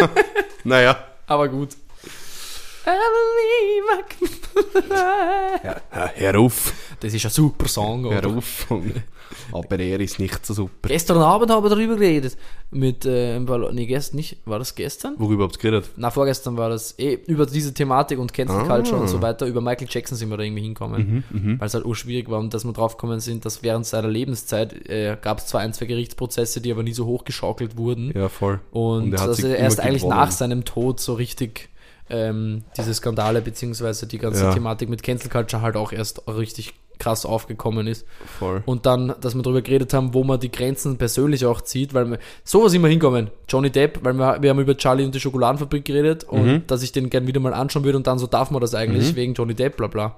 naja. 0.62 0.96
aber 1.26 1.48
gut. 1.48 1.70
Ja, 5.64 5.80
hör 6.14 6.38
auf. 6.38 6.72
Das 7.00 7.12
ist 7.12 7.24
ein 7.24 7.30
super 7.30 7.68
Song. 7.68 8.04
Hör 8.04 8.18
oder? 8.26 8.36
auf. 8.38 8.66
aber 9.52 9.78
er 9.78 10.00
ist 10.00 10.18
nicht 10.18 10.46
so 10.46 10.54
super. 10.54 10.88
Gestern 10.88 11.18
Abend 11.18 11.50
haben 11.50 11.64
wir 11.64 11.68
darüber 11.70 11.96
geredet. 11.96 12.36
Mit, 12.70 13.04
äh, 13.04 13.38
nee, 13.72 13.86
gestern 13.86 14.16
nicht. 14.16 14.38
War 14.44 14.58
das 14.58 14.74
gestern? 14.74 15.14
Worüber 15.18 15.44
habt 15.44 15.56
ihr 15.56 15.70
geredet? 15.70 15.90
Na, 15.96 16.10
vorgestern 16.10 16.56
war 16.56 16.68
das 16.70 16.98
eh 16.98 17.14
über 17.26 17.44
diese 17.46 17.74
Thematik 17.74 18.18
und 18.18 18.32
Cancel 18.32 18.56
Ah. 18.56 18.64
Culture 18.64 19.00
und 19.00 19.08
so 19.08 19.20
weiter. 19.20 19.46
Über 19.46 19.60
Michael 19.60 19.88
Jackson 19.90 20.16
sind 20.16 20.30
wir 20.30 20.36
da 20.36 20.42
irgendwie 20.44 20.62
hinkommen, 20.62 21.24
Mhm, 21.30 21.60
weil 21.60 21.66
es 21.66 21.74
halt 21.74 21.84
urschwierig 21.84 22.30
war 22.30 22.38
und 22.38 22.54
dass 22.54 22.64
wir 22.64 22.72
draufgekommen 22.72 23.20
sind, 23.20 23.44
dass 23.44 23.62
während 23.62 23.84
seiner 23.86 24.08
Lebenszeit 24.08 24.88
äh, 24.88 25.16
gab 25.20 25.38
es 25.38 25.46
zwar 25.46 25.60
ein, 25.60 25.72
zwei 25.74 25.86
Gerichtsprozesse, 25.86 26.60
die 26.60 26.70
aber 26.72 26.82
nie 26.82 26.92
so 26.94 27.04
hochgeschaukelt 27.06 27.76
wurden. 27.76 28.12
Ja, 28.14 28.28
voll. 28.28 28.60
Und, 28.70 29.12
er 29.12 29.20
hat 29.20 29.28
dass 29.30 29.36
sich 29.38 29.46
er 29.46 29.58
erst 29.58 29.80
eigentlich 29.80 30.02
gewonnen. 30.02 30.18
nach 30.18 30.30
seinem 30.30 30.64
Tod 30.64 31.00
so 31.00 31.14
richtig 31.14 31.68
ähm, 32.10 32.64
diese 32.76 32.94
Skandale 32.94 33.42
beziehungsweise 33.42 34.06
die 34.06 34.18
ganze 34.18 34.44
Ja. 34.44 34.54
Thematik 34.54 34.88
mit 34.88 35.02
Cancel 35.02 35.30
Culture 35.30 35.62
halt 35.62 35.76
auch 35.76 35.92
erst 35.92 36.22
richtig 36.28 36.74
krass 36.98 37.26
aufgekommen 37.26 37.86
ist. 37.86 38.06
Voll. 38.38 38.62
Und 38.64 38.86
dann, 38.86 39.14
dass 39.20 39.34
wir 39.34 39.42
darüber 39.42 39.60
geredet 39.60 39.92
haben, 39.92 40.14
wo 40.14 40.24
man 40.24 40.40
die 40.40 40.50
Grenzen 40.50 40.96
persönlich 40.96 41.44
auch 41.44 41.60
zieht, 41.60 41.92
weil 41.92 42.08
wir 42.10 42.18
sowas 42.42 42.72
immer 42.72 42.88
hinkommen. 42.88 43.30
Johnny 43.48 43.68
Depp, 43.68 43.98
weil 44.02 44.14
wir, 44.14 44.38
wir 44.40 44.48
haben 44.50 44.60
über 44.60 44.76
Charlie 44.76 45.04
und 45.04 45.14
die 45.14 45.20
Schokoladenfabrik 45.20 45.84
geredet 45.84 46.24
und 46.24 46.46
Mhm. 46.46 46.62
dass 46.66 46.82
ich 46.82 46.92
den 46.92 47.10
gern 47.10 47.26
wieder 47.26 47.40
mal 47.40 47.52
anschauen 47.52 47.84
würde 47.84 47.98
und 47.98 48.06
dann 48.06 48.18
so 48.18 48.26
darf 48.26 48.50
man 48.50 48.60
das 48.62 48.74
eigentlich 48.74 49.14
wegen 49.14 49.34
Johnny 49.34 49.54
Depp, 49.54 49.76
bla 49.76 49.88
bla. 49.88 50.16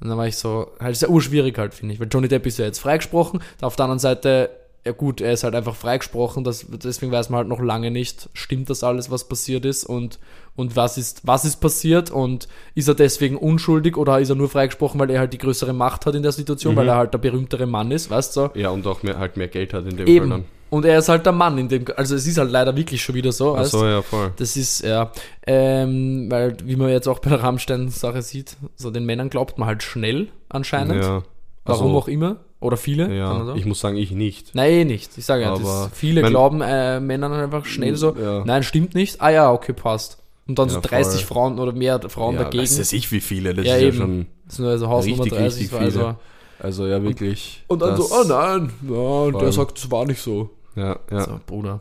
Und 0.00 0.08
dann 0.08 0.18
war 0.18 0.26
ich 0.28 0.36
so, 0.36 0.68
halt 0.78 0.92
ist 0.92 1.02
ja 1.02 1.08
urschwierig 1.08 1.58
halt, 1.58 1.74
finde 1.74 1.94
ich, 1.94 2.00
weil 2.00 2.08
Johnny 2.10 2.28
Depp 2.28 2.46
ist 2.46 2.58
ja 2.58 2.66
jetzt 2.66 2.78
freigesprochen, 2.80 3.40
auf 3.60 3.74
der 3.76 3.84
anderen 3.84 3.98
Seite, 4.00 4.50
ja 4.84 4.90
gut, 4.92 5.20
er 5.20 5.32
ist 5.32 5.44
halt 5.44 5.54
einfach 5.54 5.76
freigesprochen, 5.76 6.42
das, 6.44 6.66
deswegen 6.68 7.10
weiß 7.12 7.30
man 7.30 7.38
halt 7.38 7.48
noch 7.48 7.60
lange 7.60 7.90
nicht, 7.92 8.28
stimmt 8.34 8.68
das 8.70 8.82
alles, 8.84 9.10
was 9.10 9.28
passiert 9.28 9.64
ist 9.64 9.84
und, 9.84 10.18
und 10.56 10.76
was 10.76 10.98
ist, 10.98 11.26
was 11.26 11.44
ist 11.44 11.56
passiert 11.56 12.10
und 12.10 12.46
ist 12.74 12.88
er 12.88 12.94
deswegen 12.94 13.36
unschuldig 13.36 13.96
oder 13.96 14.20
ist 14.20 14.28
er 14.28 14.34
nur 14.36 14.48
freigesprochen, 14.48 15.00
weil 15.00 15.10
er 15.10 15.20
halt 15.20 15.32
die 15.32 15.38
größere 15.38 15.72
Macht 15.72 16.04
hat 16.06 16.14
in 16.14 16.22
der 16.22 16.32
Situation, 16.32 16.76
weil 16.76 16.88
er 16.88 16.96
halt 16.96 17.14
der 17.14 17.18
berühmtere 17.18 17.66
Mann 17.66 17.90
ist, 17.90 18.10
weißt 18.10 18.36
du? 18.36 18.50
Ja, 18.54 18.70
und 18.70 18.86
auch 18.86 19.02
mehr, 19.02 19.18
halt 19.18 19.36
mehr 19.36 19.48
Geld 19.48 19.72
hat 19.72 19.84
in 19.84 19.96
dem 19.96 20.06
Fall 20.06 20.08
Eben. 20.08 20.30
dann. 20.30 20.44
Und 20.70 20.86
er 20.86 20.98
ist 20.98 21.10
halt 21.10 21.26
der 21.26 21.32
Mann 21.34 21.58
in 21.58 21.68
dem, 21.68 21.84
also 21.96 22.14
es 22.14 22.26
ist 22.26 22.38
halt 22.38 22.50
leider 22.50 22.74
wirklich 22.74 23.02
schon 23.02 23.14
wieder 23.14 23.30
so, 23.32 23.52
weißt 23.52 23.74
Achso, 23.74 23.86
ja, 23.86 24.00
voll. 24.00 24.32
das 24.36 24.56
ist, 24.56 24.82
ja, 24.82 25.12
ähm, 25.46 26.30
weil, 26.30 26.56
wie 26.64 26.76
man 26.76 26.88
jetzt 26.88 27.08
auch 27.08 27.18
bei 27.18 27.30
der 27.30 27.42
Rammstein-Sache 27.42 28.22
sieht, 28.22 28.56
so 28.76 28.90
den 28.90 29.04
Männern 29.04 29.28
glaubt 29.30 29.58
man 29.58 29.68
halt 29.68 29.82
schnell 29.82 30.28
anscheinend. 30.48 31.02
Ja. 31.02 31.22
Warum 31.64 31.86
Also, 31.88 31.98
auch 31.98 32.08
immer. 32.08 32.36
Oder 32.60 32.76
viele. 32.76 33.14
Ja, 33.14 33.44
sagen. 33.44 33.58
ich 33.58 33.66
muss 33.66 33.80
sagen, 33.80 33.96
ich 33.96 34.12
nicht. 34.12 34.54
Nein, 34.54 34.70
eh 34.70 34.84
nicht. 34.84 35.16
Ich 35.18 35.24
sage 35.26 35.42
ja, 35.42 35.56
das, 35.56 35.90
viele 35.92 36.22
mein- 36.22 36.30
glauben 36.30 36.60
äh, 36.62 37.00
Männern 37.00 37.32
einfach 37.32 37.64
schnell 37.66 37.96
so, 37.96 38.14
Ja. 38.16 38.42
nein, 38.44 38.62
stimmt 38.62 38.94
nicht. 38.94 39.20
Ah 39.20 39.30
ja, 39.30 39.52
okay, 39.52 39.72
passt. 39.72 40.18
Und 40.52 40.58
dann 40.58 40.68
so 40.68 40.74
Ja, 40.76 40.80
30 40.82 41.24
voll. 41.24 41.34
Frauen 41.34 41.58
oder 41.58 41.72
mehr 41.72 41.98
Frauen 42.10 42.34
ja, 42.34 42.42
dagegen. 42.44 42.62
weiß 42.62 42.76
das 42.76 42.92
ich, 42.92 43.10
wie 43.10 43.20
viele. 43.22 43.54
Das 43.54 43.64
Ja, 43.66 43.76
ist 43.76 43.82
eben. 43.82 43.96
ja 43.96 44.02
schon. 44.02 44.26
Das 44.46 44.58
nur 44.58 44.68
also 44.68 44.88
Hausnummer 44.88 45.24
Richtig, 45.24 45.38
30. 45.38 45.60
richtig 45.62 45.78
also, 45.80 45.98
viele. 45.98 46.16
Also 46.58 46.86
ja, 46.86 47.02
wirklich. 47.02 47.64
und 47.68 47.80
dann 47.80 47.96
das- 47.96 48.08
so, 48.10 48.14
oh 48.14 48.24
nein, 48.28 48.70
ja, 48.86 49.40
der 49.40 49.52
sagt, 49.52 49.78
das 49.78 49.90
war 49.90 50.04
nicht 50.04 50.20
so. 50.20 50.50
Ja, 50.76 50.98
ja. 51.10 51.24
So, 51.24 51.40
Bruder. 51.46 51.80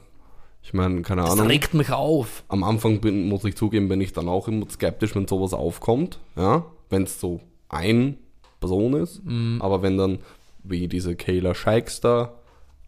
Ich 0.63 0.73
meine, 0.73 1.01
keine 1.01 1.23
Das 1.23 1.31
Ahnung. 1.31 1.47
regt 1.47 1.73
mich 1.73 1.91
auf. 1.91 2.43
Am 2.47 2.63
Anfang 2.63 3.01
bin, 3.01 3.27
muss 3.27 3.43
ich 3.43 3.55
zugeben, 3.57 3.89
bin 3.89 3.99
ich 3.99 4.13
dann 4.13 4.29
auch 4.29 4.47
immer 4.47 4.65
skeptisch, 4.69 5.13
wenn 5.15 5.27
sowas 5.27 5.53
aufkommt. 5.53 6.19
Ja, 6.37 6.63
wenn 6.89 7.03
es 7.03 7.19
so 7.19 7.41
ein 7.67 8.17
Person 8.61 8.93
ist. 8.93 9.21
Mhm. 9.25 9.57
Aber 9.61 9.81
wenn 9.81 9.97
dann, 9.97 10.19
wie 10.63 10.87
diese 10.87 11.15
Kayla 11.17 11.53
Shikes 11.55 11.99
da 11.99 12.31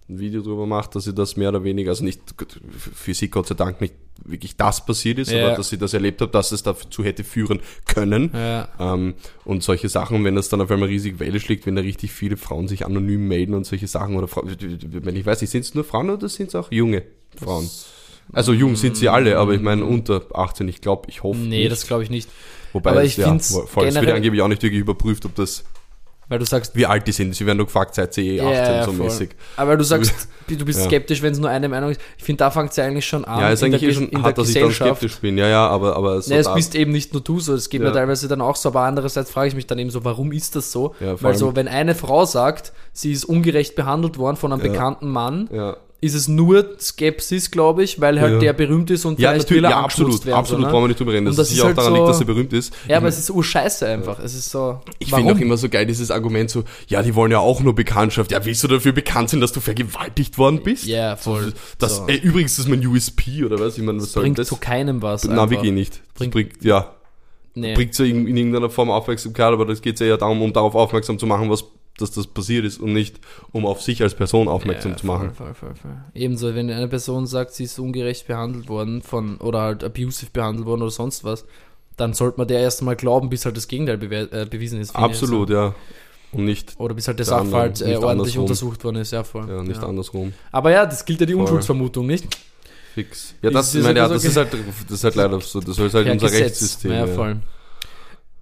ein 0.08 0.19
Video 0.19 0.41
drüber 0.41 0.65
macht, 0.65 0.96
dass 0.96 1.04
sie 1.06 1.13
das 1.13 1.36
mehr 1.36 1.50
oder 1.50 1.63
weniger, 1.63 1.89
also 1.91 2.04
nicht 2.06 2.22
für 2.69 3.13
sie 3.13 3.30
Gott 3.30 3.48
sei 3.48 3.56
Dank 3.56 3.82
nicht 3.82 3.96
wirklich 4.26 4.56
das 4.56 4.86
passiert 4.86 5.19
ist, 5.19 5.32
Ja. 5.32 5.47
aber 5.47 5.58
dass 5.58 5.69
sie 5.69 5.78
das 5.78 5.93
erlebt 5.93 6.21
hat, 6.21 6.34
dass 6.36 6.52
es 6.52 6.63
dazu 6.63 7.04
hätte 7.04 7.23
führen 7.23 7.60
können. 7.86 8.32
Ja. 8.34 8.69
Ähm, 8.80 9.15
und 9.43 9.63
solche 9.63 9.89
Sachen, 9.89 10.23
wenn 10.23 10.36
das 10.36 10.49
dann 10.49 10.62
auf 10.62 10.71
einmal 10.71 10.88
riesig 10.89 11.19
Welle 11.19 11.39
schlägt, 11.39 11.65
wenn 11.65 11.76
da 11.76 11.82
richtig 11.82 12.12
viele 12.12 12.38
Frauen 12.38 12.67
sich 12.67 12.86
anonym 12.86 13.28
melden 13.28 13.54
und 13.54 13.65
solche 13.65 13.88
Sachen, 13.88 14.15
oder 14.15 14.28
Fra- 14.28 14.43
wenn 14.45 15.15
ich 15.15 15.26
weiß 15.26 15.41
nicht, 15.41 15.49
sind 15.49 15.62
es 15.65 15.76
nur 15.76 15.84
Frauen 15.84 16.10
oder 16.10 16.30
sind 16.30 16.49
es 16.49 16.56
auch 16.56 16.71
junge 16.71 17.04
Frauen? 17.36 17.69
Also 18.32 18.54
jung 18.54 18.78
sind 18.78 18.95
sie 18.95 19.10
alle, 19.10 19.38
aber 19.38 19.54
ich 19.54 19.62
meine 19.62 19.84
unter 19.84 20.23
18, 20.34 20.67
ich 20.69 20.80
glaube, 20.80 21.10
ich 21.10 21.23
hoffe 21.23 21.39
Nee, 21.39 21.60
nicht. 21.60 21.71
das 21.71 21.86
glaube 21.86 22.04
ich 22.04 22.10
nicht. 22.10 22.30
Wobei 22.71 22.91
aber 22.91 23.04
es, 23.04 23.12
ich 23.12 23.17
ja, 23.17 23.28
find's 23.28 23.49
voll, 23.67 23.88
es 23.88 23.95
wird 23.95 24.10
angeblich 24.10 24.41
auch 24.41 24.47
nicht 24.47 24.63
wirklich 24.63 24.80
überprüft, 24.82 25.26
ob 25.26 25.36
das, 25.36 25.65
Weil 26.29 26.39
du 26.39 26.45
sagst, 26.45 26.75
wie 26.75 26.86
alt 26.86 27.05
die 27.07 27.12
sind. 27.12 27.36
Sie 27.36 27.45
werden 27.45 27.57
nur 27.57 27.65
gefragt, 27.67 27.95
seid 27.95 28.17
ihr 28.17 28.41
eh 28.41 28.41
18 28.41 28.86
so 28.86 28.91
voll. 28.93 29.05
mäßig. 29.05 29.29
Aber 29.57 29.75
du 29.77 29.83
sagst, 29.83 30.29
du 30.47 30.63
bist 30.65 30.79
Ja. 30.79 30.86
skeptisch, 30.86 31.21
wenn 31.21 31.33
es 31.33 31.39
nur 31.39 31.49
eine 31.49 31.67
Meinung 31.69 31.91
ist. 31.91 32.01
Ich 32.17 32.23
finde, 32.23 32.39
da 32.39 32.49
fängt 32.51 32.71
es 32.71 32.77
ja 32.77 32.86
eigentlich 32.86 33.05
schon 33.05 33.25
an. 33.25 33.41
Ja, 33.41 33.49
ist 33.49 33.62
der, 33.62 33.67
eigentlich 33.67 33.83
eh 33.83 33.86
Ge- 33.88 33.93
schon 33.95 34.09
der 34.09 34.21
hart, 34.21 34.38
dass 34.38 34.49
ich 34.49 34.59
dann 34.59 34.71
skeptisch 34.71 35.17
bin. 35.19 35.38
Ja, 35.38 35.47
ja, 35.47 35.67
aber, 35.67 35.95
aber 35.97 36.21
so 36.21 36.33
Nee, 36.33 36.39
es 36.39 36.53
bist 36.53 36.75
eben 36.75 36.91
nicht 36.91 37.13
nur 37.13 37.21
du 37.21 37.39
so, 37.39 37.53
es 37.53 37.69
geht 37.69 37.81
Ja. 37.81 37.88
mir 37.89 37.93
teilweise 37.93 38.27
dann 38.27 38.41
auch 38.41 38.55
so, 38.55 38.69
aber 38.69 38.81
andererseits 38.81 39.31
frage 39.31 39.49
ich 39.49 39.55
mich 39.55 39.67
dann 39.67 39.79
eben 39.79 39.89
so, 39.89 40.03
warum 40.05 40.31
ist 40.31 40.55
das 40.55 40.71
so? 40.71 40.95
Ja, 40.99 41.21
Weil 41.21 41.36
so, 41.36 41.55
wenn 41.55 41.67
eine 41.67 41.93
Frau 41.93 42.25
sagt, 42.25 42.71
sie 42.93 43.12
ist 43.12 43.25
ungerecht 43.25 43.75
behandelt 43.75 44.17
worden 44.17 44.38
von 44.38 44.53
einem 44.53 44.63
Ja. 44.65 44.71
bekannten 44.71 45.09
Mann, 45.09 45.49
ja. 45.51 45.77
Ist 46.04 46.13
es 46.13 46.28
nur 46.28 46.76
Skepsis, 46.80 47.50
glaube 47.50 47.84
ich, 47.84 48.02
weil 48.02 48.20
halt 48.20 48.34
Ja. 48.34 48.39
der 48.39 48.54
berühmt 48.54 48.92
ist 48.92 49.06
und 49.06 49.20
Ja, 49.20 49.30
vielleicht 49.30 49.46
natürlich, 49.50 49.63
will 49.63 49.70
ja, 49.70 49.80
absolut, 49.82 50.26
werden, 50.26 50.36
absolut, 50.38 50.66
so, 50.66 50.68
brauchen 50.70 50.76
wir 50.76 50.82
ne? 50.82 50.88
nicht 50.89 51.00
drüber 51.00 51.13
reden. 51.13 51.26
Das 51.26 51.36
das 51.38 51.50
ist 51.52 51.58
ja 51.58 51.63
auch 51.63 51.68
halt 51.68 51.78
daran 51.78 51.92
so- 51.94 51.98
liegt, 51.98 52.10
dass 52.10 52.20
er 52.20 52.26
berühmt 52.26 52.54
ist. 52.54 52.74
Ja, 52.88 52.98
aber 52.98 53.08
es 53.08 53.18
ist 53.18 53.30
urscheiße 53.32 53.88
einfach. 53.88 54.20
Es 54.20 54.36
ist 54.36 54.50
so. 54.52 54.80
Ich 55.00 55.12
finde 55.13 55.34
auch 55.34 55.39
immer 55.39 55.58
so 55.58 55.70
geil 55.70 55.86
dieses 55.86 56.12
Argument 56.12 56.50
so, 56.50 56.63
ja, 56.88 57.02
die 57.02 57.16
wollen 57.16 57.32
ja 57.32 57.39
auch 57.39 57.62
nur 57.62 57.74
Bekanntschaft. 57.74 58.32
Ja, 58.32 58.44
willst 58.46 58.63
du 58.63 58.68
dafür 58.68 58.92
bekannt 58.92 59.30
sein, 59.30 59.42
dass 59.42 59.52
du 59.54 59.60
vergewaltigt 59.62 60.38
worden 60.38 60.62
bist? 60.63 60.86
Ja, 60.86 61.16
voll. 61.16 61.54
Das, 61.80 61.98
So. 61.98 62.08
ey, 62.08 62.18
übrigens, 62.18 62.56
das 62.58 62.66
ist 62.66 62.70
mein 62.70 62.86
USP, 62.86 63.44
oder 63.46 63.60
was? 63.60 63.78
Ich 63.78 63.84
meine, 63.84 64.00
was 64.02 64.12
soll 64.12 64.24
denn 64.24 64.34
bringt 64.34 64.39
das? 64.39 64.48
zu 64.50 64.58
keinem 64.58 65.02
was. 65.02 65.24
Na, 65.24 65.34
einfach. 65.34 65.50
wirklich 65.52 65.72
nicht. 65.72 65.94
Das 65.94 66.20
Bringt- 66.20 66.34
bringt, 66.34 66.63
ja, 66.63 66.92
Nee. 67.56 67.76
bringt 67.76 67.94
so 67.94 68.04
in, 68.04 68.28
in 68.28 68.36
irgendeiner 68.36 68.70
Form 68.70 68.89
Aufmerksamkeit, 68.89 69.54
aber 69.54 69.66
das 69.66 69.82
geht 69.82 70.00
ja 70.00 70.18
darum, 70.18 70.42
um 70.42 70.52
darauf 70.54 70.76
aufmerksam 70.76 71.20
zu 71.20 71.26
machen, 71.28 71.50
was, 71.50 71.63
dass 71.97 72.12
das 72.12 72.25
passiert 72.27 72.65
ist 72.65 72.79
und 72.79 72.93
nicht, 72.93 73.19
um 73.51 73.65
auf 73.65 73.82
sich 73.82 74.01
als 74.01 74.15
Person 74.15 74.47
aufmerksam 74.47 74.91
Ja, 74.91 74.97
zu 74.97 75.06
machen. 75.06 75.32
Voll, 75.34 75.53
voll, 75.53 75.75
voll. 75.75 75.97
Ebenso, 76.15 76.56
wenn 76.56 76.69
eine 76.71 76.88
Person 76.88 77.27
sagt, 77.27 77.53
sie 77.53 77.65
ist 77.65 77.77
ungerecht 77.79 78.27
behandelt 78.27 78.67
worden 78.67 79.01
von 79.01 79.38
oder 79.38 79.62
halt 79.62 79.84
abusive 79.84 80.32
behandelt 80.34 80.65
worden 80.65 80.82
oder 80.82 80.91
sonst 80.91 81.23
was, 81.23 81.45
dann 81.95 82.13
sollte 82.13 82.39
man 82.39 82.47
der 82.47 82.60
erst 82.62 82.79
einmal 82.82 82.95
glauben, 82.95 83.29
bis 83.29 83.45
halt 83.45 83.56
das 83.56 83.67
Gegenteil 83.67 84.01
äh, 84.01 84.45
bewiesen 84.45 84.79
ist. 84.82 84.91
finde 84.91 85.08
ich. 85.08 85.13
Absolut, 85.13 85.49
ja. 85.51 85.75
Und 86.32 86.45
nicht, 86.45 86.71
So. 86.71 86.79
Oder 86.79 86.95
bis 86.95 87.08
halt 87.08 87.19
der 87.19 87.27
Sachverhalt 87.27 87.79
äh, 87.82 87.84
ordentlich 87.95 88.10
andersrum. 88.10 88.41
untersucht 88.41 88.84
worden 88.84 88.95
ist, 88.95 89.12
ja 89.12 89.23
voll. 89.23 89.47
ja, 89.47 89.62
nicht 89.62 89.79
ja. 89.79 89.88
andersrum. 89.88 90.34
Aber 90.51 90.71
ja, 90.71 90.88
das 90.88 91.06
gilt 91.06 91.19
ja 91.19 91.27
die 91.27 91.34
Voll. 91.34 91.43
Unschuldsvermutung, 91.43 92.08
nicht? 92.08 92.25
Fix. 92.95 93.36
Ja, 93.43 93.49
Ist 93.49 93.56
das, 93.56 93.75
ich 93.75 93.84
meine, 93.84 93.99
ja, 93.99 94.08
so 94.08 94.13
das 94.15 94.23
ge- 94.23 94.32
ist 94.32 94.38
halt, 94.38 94.49
das 94.88 94.91
ist 94.97 95.03
halt 95.03 95.15
leider 95.15 95.39
so, 95.41 95.60
das 95.60 95.77
ist 95.77 95.93
halt 95.93 96.08
Ja, 96.08 96.13
unser 96.13 96.25
Gesetz. 96.27 96.41
Rechtssystem. 96.43 96.91
Ja, 96.91 97.06
ja. 97.06 97.08
voll. 97.08 97.32
Im, 97.32 97.41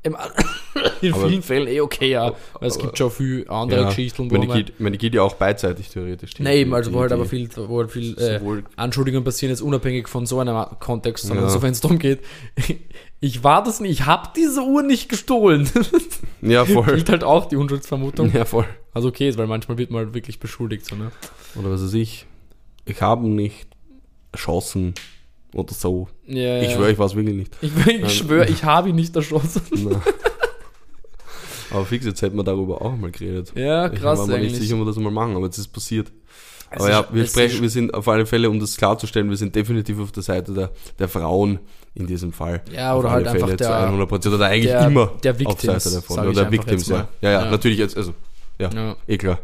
in 1.02 1.14
Aber- 1.14 1.28
vielen 1.30 1.42
Fällen 1.44 1.68
eh 1.68 1.80
okay, 1.82 2.10
ja. 2.12 2.34
Weil 2.60 2.68
es 2.70 2.80
gibt 2.80 2.98
schon 2.98 3.12
viele 3.12 3.50
andere 3.50 3.82
Ja. 3.82 3.88
Geschichten, 3.90 4.24
Ich 4.26 4.32
wo 4.32 4.38
man... 4.44 4.58
geht, 4.58 4.80
meine, 4.80 4.94
die 4.94 4.98
geht 4.98 5.14
ja 5.14 5.22
auch 5.22 5.36
beidseitig 5.36 5.90
theoretisch. 5.90 6.32
Nein, 6.40 6.58
eben, 6.58 6.74
also 6.74 6.90
die- 6.90 6.96
wo 6.96 7.02
halt 7.02 7.12
die- 7.12 7.16
aber 7.16 7.26
viel, 7.26 7.50
wo 7.68 7.80
halt 7.80 7.92
viel 7.92 8.18
äh, 8.18 8.40
Anschuldigungen 8.78 9.24
passieren, 9.24 9.52
jetzt 9.52 9.62
unabhängig 9.62 10.08
von 10.08 10.26
so 10.26 10.40
einem 10.40 10.66
Kontext, 10.80 11.26
sondern 11.28 11.46
Ja. 11.46 11.52
so, 11.52 11.62
wenn 11.62 11.72
es 11.72 11.82
darum 11.82 12.00
geht, 12.00 12.20
Ich 13.24 13.44
war 13.44 13.64
das 13.64 13.80
nicht, 13.80 13.92
ich 13.92 14.06
hab 14.08 14.34
diese 14.34 14.64
Uhr 14.64 14.82
nicht 14.82 15.08
gestohlen. 15.08 15.70
Ja, 16.42 16.66
voll. 16.66 16.86
Gilt 16.88 17.08
halt 17.10 17.24
auch 17.24 17.46
die 17.46 17.56
Unschuldsvermutung. 17.56 18.32
ja, 18.34 18.46
voll. 18.46 18.66
Also 18.96 19.10
okay 19.10 19.30
ist, 19.30 19.38
weil 19.38 19.46
manchmal 19.46 19.78
wird 19.78 19.92
man 19.92 20.06
halt 20.06 20.16
wirklich 20.16 20.40
beschuldigt, 20.40 20.88
so, 20.88 20.96
ne? 20.96 21.12
Oder 21.56 21.70
was 21.70 21.84
weiß 21.84 21.94
ich. 21.94 22.26
Ich 22.86 23.00
habe 23.00 23.28
nicht 23.30 23.68
erschossen 24.32 24.96
oder 25.54 25.74
so. 25.74 26.08
Ja, 26.28 26.62
Ich 26.62 26.70
ja. 26.70 26.76
schwöre, 26.76 26.92
ich 26.92 27.00
es 27.00 27.16
wirklich 27.16 27.36
nicht. 27.36 27.58
Ich, 27.62 27.72
ich 27.88 28.18
schwöre, 28.18 28.48
ich 28.50 28.64
habe 28.64 28.90
ihn 28.90 28.96
nicht 28.96 29.16
erschossen. 29.16 29.62
Aber 31.72 31.86
fix, 31.86 32.06
jetzt 32.06 32.22
hätten 32.22 32.36
wir 32.36 32.44
darüber 32.44 32.82
auch 32.82 32.96
mal 32.96 33.12
geredet. 33.12 33.54
Ja, 33.56 33.92
ich 33.92 34.00
krass 34.00 34.20
war 34.20 34.28
mir 34.28 34.40
nicht 34.40 34.56
sicher, 34.56 34.74
ob 34.76 34.82
wir 34.82 34.86
das 34.86 34.98
mal 34.98 35.10
machen, 35.12 35.36
aber 35.38 35.46
jetzt 35.46 35.58
ist 35.58 35.70
passiert. 35.70 36.12
Es 36.70 36.82
aber 36.82 36.90
ja, 36.90 37.06
wir 37.12 37.26
sprechen, 37.26 37.62
wir 37.62 37.70
sind 37.70 37.94
auf 37.94 38.08
alle 38.08 38.26
Fälle, 38.26 38.50
um 38.50 38.60
das 38.60 38.76
klarzustellen, 38.78 39.30
wir 39.30 39.38
sind 39.38 39.56
definitiv 39.56 40.00
auf 40.00 40.12
der 40.12 40.24
Seite 40.24 40.54
der, 40.54 40.72
der 41.00 41.08
Frauen 41.08 41.60
in 41.96 42.08
diesem 42.08 42.32
Fall. 42.34 42.62
Ja, 42.74 42.94
Auf 42.94 43.00
oder 43.00 43.12
halt 43.12 43.28
einfach 43.28 43.46
Fälle 43.48 43.58
der- 43.58 43.68
zu 43.68 43.74
100 43.78 44.08
Prozent 44.10 44.36
oder 44.36 44.46
eigentlich 44.48 44.72
der- 44.72 44.88
immer 44.88 45.08
der 45.24 45.32
auf 45.34 45.40
Victims, 45.40 45.84
Seite 45.84 45.96
davon. 45.96 46.16
sag 46.16 46.24
Oder 46.24 46.30
ich 46.32 46.36
der 46.38 46.46
einfach 46.46 46.52
Victims, 46.66 46.88
ja. 46.88 46.96
ja. 47.22 47.30
Ja, 47.32 47.32
Ja. 47.46 47.52
natürlich 47.52 47.78
jetzt, 47.78 47.98
also, 47.98 48.14
ja, 48.60 48.70
Ja. 48.74 48.96
eh 49.08 49.18
klar. 49.18 49.40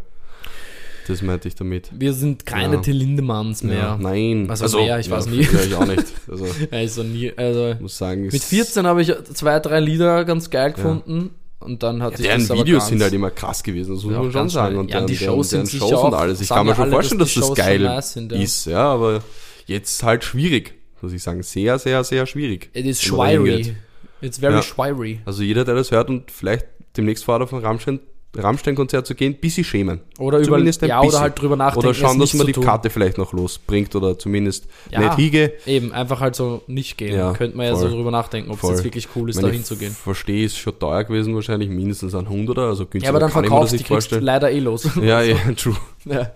Das 1.08 1.22
meinte 1.22 1.48
ich 1.48 1.56
damit. 1.56 1.90
Wir 1.94 2.14
sind 2.14 2.46
keine 2.46 2.76
Ja. 2.76 2.82
Till 2.82 2.96
Lindemanns 2.98 3.64
mehr. 3.64 3.78
Ja, 3.78 3.98
nein. 4.00 4.48
Also 4.50 4.78
mehr, 4.80 5.00
ich 5.00 5.10
weiß 5.10 5.28
nie. 5.28 5.42
Ja, 5.42 5.60
ich 5.66 5.76
auch 5.76 5.86
nicht. 5.88 6.04
Also, 6.30 6.46
Also 6.72 7.04
nie, 7.04 7.32
also 7.38 7.76
muss 7.80 7.98
sagen, 7.98 8.24
mit 8.26 8.34
ist- 8.34 8.46
14 8.50 8.86
habe 8.86 9.02
ich 9.02 9.14
zwei, 9.34 9.60
drei 9.60 9.80
Lieder 9.80 10.26
ganz 10.26 10.50
geil 10.50 10.74
gefunden 10.74 11.30
und 11.60 11.82
dann 11.84 12.04
hat 12.04 12.20
Ja, 12.20 12.38
sich 12.38 12.48
deren 12.48 12.60
Videos 12.60 12.88
sind 12.88 13.02
halt 13.02 13.14
immer 13.14 13.32
krass 13.32 13.64
gewesen, 13.64 13.94
das 13.96 14.04
muss 14.04 14.14
Ja, 14.14 14.22
man 14.22 14.32
schon 14.32 14.50
sagen. 14.50 14.76
Und 14.78 14.90
Ja, 14.90 14.98
deren, 14.98 15.08
die 15.08 15.16
Shows 15.18 15.50
deren, 15.50 15.66
sind 15.66 15.82
deren 15.82 15.90
Shows 15.92 16.04
und 16.04 16.14
alles. 16.14 16.42
Ich 16.42 16.50
kann 16.50 16.66
mir 16.66 16.72
ja 16.72 16.76
schon 16.76 16.84
alle, 16.84 16.92
vorstellen, 16.92 17.20
dass 17.20 17.34
dass 17.34 17.48
das 17.48 17.58
geil 17.58 17.80
nice 17.80 18.14
sind, 18.14 18.32
ja. 18.32 18.38
ist, 18.40 18.66
ja, 18.66 18.84
aber 18.86 19.24
jetzt 19.66 20.04
halt 20.04 20.24
schwierig, 20.26 20.74
muss 21.02 21.14
ich 21.14 21.24
sagen. 21.24 21.42
Sehr, 21.44 21.80
sehr, 21.80 22.04
sehr 22.04 22.26
schwierig. 22.26 22.70
It 22.74 22.86
is 22.86 23.02
schwiery. 23.02 23.76
It's 24.22 24.40
very 24.40 24.56
Ja. 24.56 24.62
schwiery. 24.64 25.22
Also 25.26 25.44
jeder, 25.44 25.64
der 25.64 25.76
das 25.76 25.92
hört 25.92 26.10
und 26.10 26.30
vielleicht 26.32 26.66
demnächst 26.98 27.24
vor 27.24 27.42
auf 27.42 27.54
ein 27.54 27.60
Rammstein, 27.60 28.00
Rammstein-Konzert 28.36 29.08
zu 29.08 29.16
gehen, 29.16 29.36
bisschen 29.40 29.64
schämen. 29.64 30.02
Oder 30.20 30.40
über, 30.40 30.60
ja, 30.60 31.02
oder 31.02 31.20
halt 31.20 31.42
drüber 31.42 31.56
nachdenken. 31.56 31.88
Oder 31.88 31.94
schauen, 31.96 32.20
dass 32.20 32.34
man 32.36 32.46
die 32.46 32.54
tun. 32.54 32.64
Karte 32.64 32.90
vielleicht 32.90 33.18
noch 33.18 33.34
losbringt 33.34 33.96
oder 33.96 34.20
zumindest 34.20 34.68
Ja. 34.92 35.00
nicht 35.00 35.16
hige. 35.16 35.54
Eben, 35.66 35.92
einfach 35.92 36.20
halt 36.20 36.36
so 36.36 36.62
nicht 36.68 36.98
gehen. 36.98 37.16
Ja, 37.18 37.34
Könnte 37.34 37.58
man 37.58 37.66
ja 37.66 37.74
voll. 37.76 37.90
so 37.90 37.96
drüber 37.96 38.12
nachdenken, 38.12 38.52
ob 38.52 38.62
es 38.62 38.70
jetzt 38.70 38.84
wirklich 38.84 39.08
cool 39.16 39.30
ist, 39.30 39.42
da 39.42 39.48
hinzugehen. 39.48 39.92
Ich 39.94 39.98
verstehe, 39.98 40.46
ist 40.46 40.58
schon 40.58 40.78
teuer 40.78 41.04
gewesen 41.04 41.34
wahrscheinlich, 41.34 41.70
mindestens 41.70 42.14
ein 42.14 42.30
Hunderter, 42.30 42.64
also 42.64 42.86
günstiger 42.86 43.06
Ja, 43.06 43.10
aber 43.12 43.20
dann 43.20 43.32
verkaufst 43.32 43.72
die 43.72 43.78
nicht 43.78 43.88
kriegst 43.88 44.10
vorstellen. 44.10 44.24
leider 44.24 44.52
eh 44.52 44.60
los. 44.60 44.88
Ja, 45.02 45.22
ja, 45.24 45.36
true. 45.56 45.78
Ja. 46.06 46.32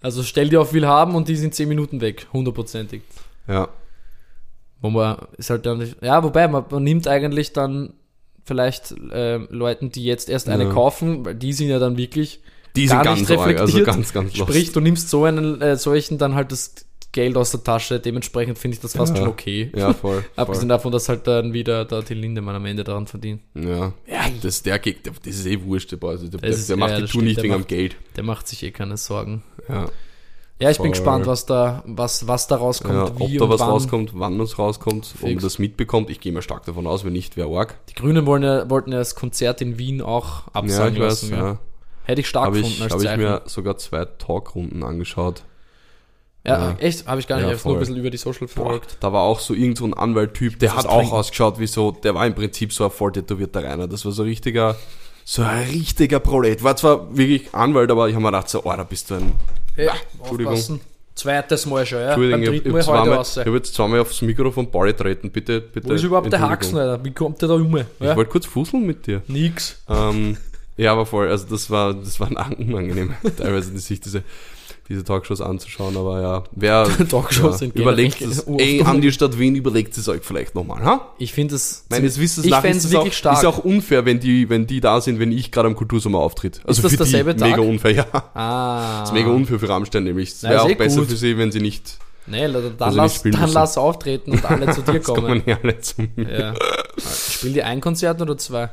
Also 0.00 0.22
stell 0.22 0.48
dir 0.48 0.60
auf 0.60 0.72
will 0.72 0.86
haben 0.86 1.14
und 1.14 1.28
die 1.28 1.36
sind 1.36 1.54
10 1.54 1.68
Minuten 1.68 2.00
weg, 2.00 2.26
hundertprozentig. 2.32 3.02
Ja, 3.46 3.68
Wo 4.80 4.90
man 4.90 5.16
ist 5.38 5.50
halt 5.50 5.64
dann 5.66 5.78
nicht, 5.78 5.96
ja, 6.02 6.22
wobei 6.22 6.48
man, 6.48 6.64
man 6.70 6.82
nimmt 6.82 7.06
eigentlich 7.08 7.52
dann 7.52 7.94
vielleicht 8.44 8.94
ähm, 9.12 9.48
Leuten, 9.50 9.90
die 9.90 10.04
jetzt 10.04 10.28
erst 10.28 10.48
eine 10.48 10.64
Ja. 10.64 10.70
kaufen, 10.70 11.24
weil 11.24 11.34
die 11.34 11.52
sind 11.52 11.68
ja 11.68 11.78
dann 11.78 11.96
wirklich 11.96 12.40
die 12.76 12.86
Gar 12.86 13.04
sind 13.04 13.20
nicht 13.20 13.28
ganz 13.28 13.40
arg, 13.40 13.48
also 13.60 13.64
reflektiert. 13.76 13.86
ganz, 13.86 14.12
ganz 14.12 14.36
lost. 14.36 14.50
Sprich, 14.50 14.72
du 14.72 14.80
nimmst 14.80 15.08
so 15.08 15.24
einen 15.24 15.60
äh, 15.60 15.76
solchen 15.76 16.18
dann 16.18 16.34
halt 16.34 16.50
das 16.52 16.74
Geld 17.12 17.36
aus 17.36 17.52
der 17.52 17.62
Tasche, 17.62 18.00
dementsprechend 18.00 18.58
finde 18.58 18.74
ich 18.74 18.80
das 18.80 18.96
fast 18.96 19.12
Ja. 19.14 19.20
schon 19.22 19.28
okay. 19.28 19.70
Ja, 19.76 19.92
voll. 19.94 20.24
Abgesehen 20.36 20.68
davon, 20.68 20.90
dass 20.90 21.08
halt 21.08 21.28
dann 21.28 21.52
wieder 21.52 21.84
der 21.84 22.04
Till 22.04 22.18
Lindemann 22.18 22.56
am 22.56 22.66
Ende 22.66 22.82
daran 22.82 23.06
verdient. 23.06 23.40
Ja, 23.54 23.92
das, 24.42 24.64
der, 24.64 24.80
geht- 24.80 25.06
das 25.06 25.14
ist 25.24 25.46
eh 25.46 25.62
wurscht, 25.62 25.92
der, 25.92 26.02
also 26.02 26.26
der, 26.26 26.42
ist- 26.42 26.68
der 26.68 26.76
macht 26.76 26.90
ja, 26.90 27.00
die 27.02 27.06
Tour 27.06 27.22
nicht 27.22 27.36
der 27.36 27.44
wegen 27.44 27.54
am 27.54 27.66
Geld. 27.68 27.94
Der 28.16 28.24
macht 28.24 28.48
sich 28.48 28.64
eh 28.64 28.72
keine 28.72 28.96
Sorgen. 28.96 29.44
Ja. 29.68 29.88
Ja, 30.64 30.70
ich 30.70 30.78
bin 30.78 30.84
Voll. 30.84 30.90
gespannt, 30.92 31.26
was 31.26 31.44
da, 31.44 31.82
was, 31.84 32.26
was 32.26 32.46
da 32.46 32.56
rauskommt, 32.56 32.94
ja, 32.94 33.04
ob 33.04 33.18
da 33.18 33.44
und 33.44 33.50
was 33.50 33.60
wann. 33.60 33.68
rauskommt, 33.68 34.10
wann 34.14 34.40
es 34.40 34.58
rauskommt, 34.58 35.12
ob 35.16 35.20
man 35.20 35.30
Fix. 35.32 35.42
das 35.42 35.58
mitbekommt. 35.58 36.08
Ich 36.08 36.20
gehe 36.20 36.32
mal 36.32 36.40
stark 36.40 36.64
davon 36.64 36.86
aus, 36.86 37.04
wenn 37.04 37.12
nicht, 37.12 37.36
wäre 37.36 37.54
arg. 37.54 37.76
Die 37.90 37.94
Grünen 37.94 38.24
wollen 38.24 38.42
ja, 38.42 38.70
wollten 38.70 38.90
ja 38.90 38.96
das 38.96 39.14
Konzert 39.14 39.60
in 39.60 39.76
Wien 39.76 40.00
auch 40.00 40.44
absagen 40.54 40.96
lassen. 40.96 41.32
ja. 41.32 41.36
ja. 41.36 41.58
Hätte 42.04 42.22
ich 42.22 42.28
stark 42.28 42.46
Habe 42.46 42.56
gefunden 42.56 42.76
ich, 42.78 42.82
als 42.82 42.94
hab 42.94 43.12
ich 43.12 43.16
mir 43.18 43.42
sogar 43.44 43.76
zwei 43.76 44.06
Talkrunden 44.06 44.82
angeschaut. 44.84 45.42
ja, 46.46 46.70
ja. 46.70 46.76
echt? 46.78 47.06
Habe 47.06 47.20
ich 47.20 47.26
gar 47.26 47.36
nicht. 47.36 47.46
Ja, 47.46 47.52
ich 47.52 47.58
habe 47.58 47.68
nur 47.68 47.76
ein 47.76 47.80
bisschen 47.80 47.96
über 47.96 48.08
die 48.08 48.16
Social 48.16 48.48
verfolgt. 48.48 48.96
da 49.00 49.12
war 49.12 49.20
auch 49.20 49.40
so 49.40 49.52
irgend 49.52 49.76
so 49.76 49.84
ein 49.84 49.92
Anwalttyp, 49.92 50.58
der 50.60 50.70
hat 50.70 50.78
was 50.78 50.86
auch 50.86 51.00
trinken. 51.00 51.14
ausgeschaut 51.14 51.58
wie 51.58 51.66
so, 51.66 51.90
der 51.90 52.14
war 52.14 52.26
im 52.26 52.34
Prinzip 52.34 52.72
so 52.72 52.84
ein 52.84 52.90
voll 52.90 53.12
tätowierter 53.12 53.64
Rainer. 53.64 53.86
Das 53.86 54.06
war 54.06 54.12
so 54.12 54.22
ein 54.22 54.28
richtiger, 54.28 54.76
so 55.26 55.42
ein 55.42 55.68
richtiger 55.68 56.20
Prolet. 56.20 56.64
War 56.64 56.74
zwar 56.76 57.14
wirklich 57.14 57.54
Anwalt, 57.54 57.90
aber 57.90 58.08
ich 58.08 58.14
habe 58.14 58.22
mir 58.22 58.28
gedacht 58.28 58.48
so, 58.48 58.64
oh, 58.64 58.74
da 58.74 58.84
bist 58.84 59.10
du 59.10 59.16
ein, 59.16 59.32
Hey, 59.76 59.88
Entschuldigung. 60.18 60.52
aufpassen. 60.54 60.80
Zweites 61.14 61.66
Mal 61.66 61.86
schon, 61.86 62.00
ja. 62.00 62.06
Entschuldigung, 62.08 62.40
Beim 62.40 62.52
ich 62.80 62.86
habe 62.88 63.08
Mal 63.08 63.22
ich 63.46 63.46
jetzt 63.54 63.74
zweimal 63.74 64.00
aufs 64.00 64.20
Mikrofon 64.22 64.68
Pauli 64.70 64.92
treten. 64.94 65.30
Bitte, 65.30 65.60
bitte. 65.60 65.88
Wo 65.88 65.92
ist 65.92 66.02
überhaupt 66.02 66.32
der. 66.32 66.40
Haxen, 66.40 66.76
Alter? 66.76 67.04
Wie 67.04 67.12
kommt 67.12 67.40
der 67.40 67.48
da 67.48 67.54
um? 67.54 67.76
Ich 67.76 67.84
Ja? 68.00 68.16
wollte 68.16 68.30
kurz 68.32 68.46
fuseln 68.46 68.84
mit 68.84 69.06
dir. 69.06 69.22
Nix. 69.28 69.80
Ähm, 69.88 70.36
ja, 70.76 70.90
aber 70.92 71.06
voll, 71.06 71.28
also 71.28 71.46
das 71.48 71.70
war, 71.70 71.94
das 71.94 72.18
war 72.18 72.28
unangenehm, 72.58 73.14
teilweise 73.36 73.78
sich 73.78 74.00
diese, 74.00 74.24
diese 74.88 75.02
Talkshows 75.02 75.40
anzuschauen, 75.40 75.96
aber 75.96 76.20
ja, 76.20 76.44
wer 76.52 76.84
Talkshows 77.08 77.58
sind 77.58 77.74
überlegt 77.74 78.20
es, 78.20 78.46
ey, 78.58 78.78
dumm. 78.78 78.86
an 78.86 79.00
die 79.00 79.12
Stadt 79.12 79.38
Wien, 79.38 79.54
überlegt 79.56 79.96
es 79.96 80.08
euch 80.08 80.22
vielleicht 80.22 80.54
nochmal, 80.54 80.84
ha? 80.84 81.12
Ich 81.18 81.32
finde 81.32 81.54
es. 81.54 81.86
Meines 81.88 82.20
Wissens 82.20 82.46
nach 82.46 82.62
ist 82.64 82.84
es 82.84 82.90
wirklich 82.90 83.12
auch, 83.14 83.16
stark. 83.16 83.38
ist 83.38 83.44
auch 83.46 83.58
unfair, 83.58 84.04
wenn 84.04 84.20
die, 84.20 84.48
wenn 84.50 84.66
die 84.66 84.80
da 84.80 85.00
sind, 85.00 85.18
wenn 85.18 85.32
ich 85.32 85.50
gerade 85.50 85.68
am 85.68 85.74
Kultursommer 85.76 86.18
auftritt. 86.18 86.60
Also 86.66 86.82
das 86.82 86.90
für 86.92 86.96
derselbe 86.98 87.34
die 87.34 87.40
Tag? 87.40 87.50
mega 87.50 87.62
unfair, 87.62 87.92
ja. 88.12 88.30
Ah. 88.34 89.00
Das 89.00 89.08
ist 89.10 89.14
mega 89.14 89.30
unfair 89.30 89.58
für 89.58 89.68
Rammstein 89.68 90.04
nämlich. 90.04 90.30
Es 90.30 90.42
wäre 90.42 90.54
ist 90.54 90.60
auch 90.60 90.68
eh 90.68 90.74
besser 90.74 91.00
gut. 91.00 91.10
für 91.10 91.16
sie, 91.16 91.38
wenn 91.38 91.50
sie 91.50 91.60
nicht, 91.60 91.98
Nee, 92.26 92.50
dann, 92.50 92.74
Also 92.78 92.96
lass, 92.96 93.22
dann 93.22 93.52
lass 93.52 93.76
auftreten 93.76 94.32
und 94.32 94.44
alle 94.46 94.72
zu 94.72 94.80
dir 94.82 95.00
kommen 95.00 95.26
kommen. 95.26 95.42
ja 95.46 95.58
alle 95.62 95.78
zu 95.80 96.02
mir. 96.16 96.38
Ja. 96.38 96.54
Spielen 97.30 97.52
die 97.54 97.62
ein 97.62 97.80
Konzert 97.82 98.20
oder 98.22 98.38
zwei? 98.38 98.70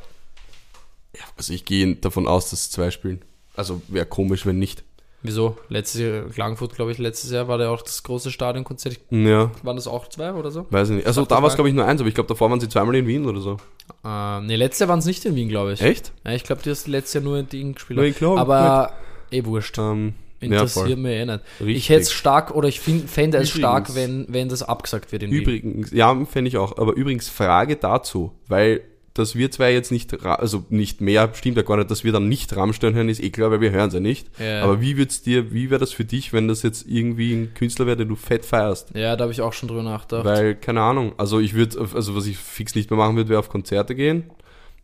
Also 1.38 1.54
ich 1.54 1.66
gehe 1.66 1.96
davon 1.96 2.28
aus, 2.28 2.50
dass 2.50 2.70
zwei 2.70 2.92
spielen. 2.92 3.22
Also 3.56 3.82
wäre 3.88 4.06
komisch, 4.06 4.46
wenn 4.46 4.58
nicht. 4.60 4.84
Wieso? 5.24 5.58
Letztes 5.70 6.02
Jahr, 6.02 6.24
Klagenfurt, 6.30 6.76
glaube 6.76 6.92
ich, 6.92 6.98
letztes 6.98 7.32
Jahr 7.32 7.48
war 7.48 7.58
da 7.58 7.70
auch 7.70 7.82
das 7.82 8.02
große 8.04 8.32
Stadionkonzert. 8.32 9.00
Ja, 9.12 9.52
Waren 9.64 9.76
das 9.76 9.88
auch 9.88 10.08
zwei 10.10 10.34
oder 10.34 10.50
so? 10.52 10.66
weiß 10.70 10.90
ich 10.90 10.96
nicht. 10.98 11.08
Also 11.08 11.26
da 11.26 11.42
war 11.42 11.50
es 11.50 11.56
glaube 11.56 11.70
ich 11.70 11.76
nur 11.76 11.86
eins, 11.86 12.02
aber 12.02 12.08
ich 12.10 12.16
glaube 12.16 12.28
davor 12.28 12.50
waren 12.50 12.60
sie 12.60 12.70
zweimal 12.70 12.96
in 12.96 13.06
Wien 13.08 13.26
oder 13.26 13.40
so. 13.40 13.58
Äh, 14.04 14.42
nee, 14.42 14.56
letztes 14.56 14.80
Jahr 14.80 14.90
waren 14.90 15.00
es 15.00 15.06
nicht 15.06 15.24
in 15.26 15.36
Wien, 15.36 15.50
glaube 15.50 15.74
ich. 15.74 15.82
Echt? 15.82 16.12
Ja, 16.26 16.32
ich 16.32 16.44
glaube, 16.44 16.62
die 16.64 16.70
hast 16.72 16.88
letztes 16.88 17.14
Jahr 17.16 17.24
nur 17.24 17.38
in 17.38 17.48
Ding 17.48 17.74
gespielt. 17.74 17.98
Nur 17.98 18.06
in 18.06 18.16
Klagenfurt. 18.16 18.40
Aber 18.50 18.94
eh 19.32 19.46
wurscht. 19.46 19.78
Ähm, 19.78 20.14
ja, 20.40 20.48
Interessiert 20.48 20.88
voll. 20.88 20.96
mich 20.96 21.12
eh 21.12 21.26
nicht. 21.26 21.40
Richtig. 21.60 21.78
Ich 21.78 21.90
hätte 21.90 22.02
es 22.02 22.12
stark 22.12 22.56
oder 22.56 22.68
ich 22.68 22.80
fände 22.80 23.38
es 23.38 23.52
stark, 23.52 23.94
wenn, 23.94 24.26
wenn 24.28 24.50
das 24.50 24.64
abgesagt 24.64 25.12
wird 25.12 25.22
in 25.22 25.30
Wien. 25.32 25.42
Übrigens, 25.42 25.92
ja, 25.92 26.26
fände 26.26 26.48
ich 26.48 26.58
auch. 26.58 26.78
Aber 26.80 26.94
übrigens, 26.94 27.30
Frage 27.30 27.76
dazu, 27.76 28.32
weil 28.48 28.82
dass 29.14 29.36
wir 29.36 29.52
zwei 29.52 29.74
jetzt 29.74 29.92
nicht, 29.92 30.26
also 30.26 30.64
nicht 30.70 31.02
mehr, 31.02 31.30
stimmt 31.34 31.58
ja 31.58 31.64
gar 31.64 31.78
nicht, 31.78 31.92
dass 31.92 32.04
wir 32.04 32.14
dann 32.14 32.30
nicht 32.30 32.56
Rammstein 32.56 32.94
hören, 32.94 33.10
ist 33.10 33.22
eh 33.22 33.30
klar, 33.30 33.52
weil 33.52 33.60
wir 33.60 33.72
hören 33.72 33.92
sie 33.92 34.00
nicht. 34.00 34.28
Ja. 34.40 34.64
Aber 34.64 34.80
wie 34.80 34.96
wird's 34.96 35.22
dir, 35.22 35.52
wie 35.52 35.70
wäre 35.70 35.80
das 35.80 35.92
für 35.92 36.06
dich, 36.06 36.32
wenn 36.32 36.48
das 36.48 36.64
jetzt 36.64 36.88
irgendwie 36.88 37.34
ein 37.34 37.54
Künstler 37.54 37.86
wäre, 37.88 37.98
den 37.98 38.08
du 38.08 38.16
fett 38.16 38.46
feierst? 38.46 38.96
Ja, 38.96 39.16
da 39.16 39.24
habe 39.24 39.34
ich 39.34 39.42
auch 39.42 39.54
schon 39.54 39.68
drüber 39.68 39.84
nachgedacht. 39.84 40.26
Weil, 40.26 40.56
keine 40.56 40.82
Ahnung, 40.82 41.14
also 41.18 41.40
ich 41.40 41.54
würde, 41.54 41.80
also 41.94 42.16
was 42.16 42.26
ich 42.26 42.38
fix 42.38 42.74
nicht 42.76 42.90
mehr 42.90 42.98
machen 42.98 43.18
würde, 43.18 43.30
wäre 43.30 43.40
auf 43.40 43.50
Konzerte 43.50 43.96
gehen. 43.96 44.32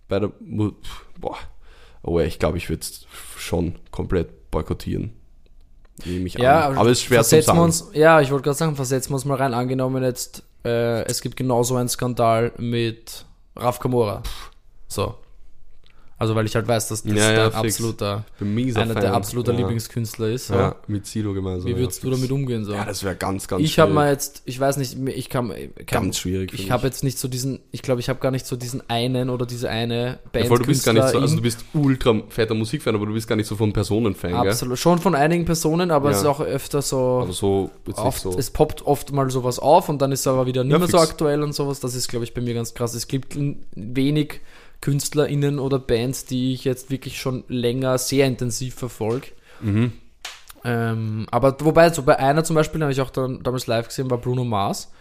Bei 0.09 0.19
der, 0.19 0.31
boah, 1.19 1.37
aber 2.03 2.25
ich 2.25 2.39
glaube, 2.39 2.57
ich 2.57 2.69
würde 2.69 2.81
es 2.81 3.05
schon 3.37 3.75
komplett 3.91 4.51
boykottieren. 4.51 5.13
Nehme 6.05 6.27
ich 6.27 6.35
ja, 6.35 6.67
an. 6.67 6.77
Aber 6.77 6.89
es 6.89 6.99
ist 6.99 7.05
schwer 7.05 7.23
zu 7.23 7.41
sagen. 7.41 7.59
uns, 7.59 7.89
Ja, 7.93 8.21
ich 8.21 8.29
wollte 8.31 8.43
gerade 8.43 8.57
sagen, 8.57 8.75
versetzen 8.75 9.11
wir 9.11 9.15
uns 9.15 9.25
mal 9.25 9.35
rein. 9.35 9.53
Angenommen 9.53 10.03
jetzt, 10.03 10.43
äh, 10.63 11.03
es 11.05 11.21
gibt 11.21 11.37
genauso 11.37 11.75
einen 11.75 11.89
Skandal 11.89 12.51
mit 12.57 13.25
Raf 13.57 13.79
Kamora. 13.79 14.21
So. 14.87 15.26
Also, 16.19 16.33
weil 16.33 16.47
ich 16.47 16.55
halt 16.55 16.67
weiß, 16.67 16.87
dass 16.87 17.03
das 17.03 17.13
Ja, 17.13 17.31
ja, 17.31 17.47
absoluter, 17.51 18.25
einer 18.39 18.73
Fan. 18.73 19.01
der 19.01 19.13
absoluter 19.13 19.51
ja. 19.51 19.59
Lieblingskünstler 19.59 20.29
ist. 20.29 20.47
So. 20.47 20.55
Ja, 20.55 20.75
mit 20.87 21.05
Sido 21.05 21.31
gemeinsam. 21.31 21.69
Wie 21.69 21.77
würdest 21.77 22.03
du 22.03 22.09
damit 22.09 22.31
umgehen? 22.31 22.65
So? 22.65 22.73
Ja, 22.73 22.85
das 22.85 23.03
wäre 23.03 23.15
ganz, 23.15 23.47
ganz 23.47 23.63
ich 23.63 23.77
habe 23.77 23.93
mal 23.93 24.11
jetzt, 24.11 24.41
ich 24.45 24.59
weiß 24.59 24.77
nicht, 24.77 24.97
ich 25.09 25.29
kann, 25.29 25.49
kann 25.85 26.03
Ganz 26.03 26.17
schwierig. 26.17 26.53
ich 26.53 26.71
habe 26.71 26.87
jetzt 26.87 27.03
nicht 27.03 27.19
so 27.19 27.27
diesen, 27.27 27.59
ich 27.71 27.83
glaube, 27.83 28.01
ich 28.01 28.09
habe 28.09 28.19
gar 28.19 28.31
nicht 28.31 28.47
so 28.47 28.55
diesen 28.55 28.81
einen 28.89 29.29
oder 29.29 29.45
diese 29.45 29.69
eine 29.69 30.17
Band. 30.31 30.49
ja, 30.49 30.55
du 30.55 30.65
bist 30.65 30.85
gar 30.85 30.93
nicht 30.93 31.07
so, 31.09 31.19
also 31.19 31.35
du 31.35 31.41
bist 31.41 31.63
ultra 31.73 32.19
fetter 32.29 32.55
Musikfan, 32.55 32.95
aber 32.95 33.05
du 33.05 33.13
bist 33.13 33.27
gar 33.27 33.35
nicht 33.35 33.47
so 33.47 33.55
von 33.55 33.71
Personenfan, 33.71 34.31
gell? 34.41 34.49
Absolut. 34.49 34.79
Schon 34.79 34.97
von 34.97 35.13
einigen 35.13 35.45
Personen, 35.45 35.91
aber 35.91 36.09
es 36.09 36.17
ist 36.17 36.25
auch 36.25 36.41
öfter 36.41 36.81
so. 36.81 37.19
Aber 37.21 37.33
so, 37.33 37.69
oft, 37.95 38.21
so. 38.21 38.35
Es 38.37 38.49
poppt 38.49 38.81
oft 38.87 39.11
mal 39.11 39.29
sowas 39.29 39.59
auf 39.59 39.87
und 39.87 40.01
dann 40.01 40.11
ist 40.11 40.21
es 40.21 40.27
aber 40.27 40.47
wieder 40.47 40.63
nicht 40.63 40.77
mehr 40.77 40.87
so 40.87 40.97
fix. 40.97 41.11
aktuell 41.11 41.43
und 41.43 41.53
sowas. 41.53 41.79
Das 41.79 41.93
ist, 41.93 42.07
glaube 42.07 42.25
ich, 42.25 42.33
bei 42.33 42.41
mir 42.41 42.55
ganz 42.55 42.73
krass. 42.73 42.95
Es 42.95 43.07
gibt 43.07 43.37
wenig 43.75 44.41
KünstlerInnen 44.81 45.59
oder 45.59 45.79
Bands, 45.79 46.25
die 46.25 46.53
ich 46.53 46.63
jetzt 46.63 46.89
wirklich 46.91 47.19
schon 47.19 47.43
länger 47.47 47.97
sehr 47.97 48.27
intensiv 48.27 48.75
verfolge. 48.75 49.27
Mhm. 49.61 49.93
Ähm, 50.63 51.27
aber 51.31 51.55
wobei, 51.61 51.89
so 51.91 52.03
bei 52.03 52.19
einer 52.19 52.43
zum 52.43 52.55
Beispiel 52.55 52.81
habe 52.81 52.91
ich 52.91 53.01
auch 53.01 53.09
dann, 53.09 53.41
damals 53.43 53.67
live 53.67 53.87
gesehen, 53.87 54.09
war 54.09 54.17
Bruno 54.17 54.43
Mars. 54.43 54.91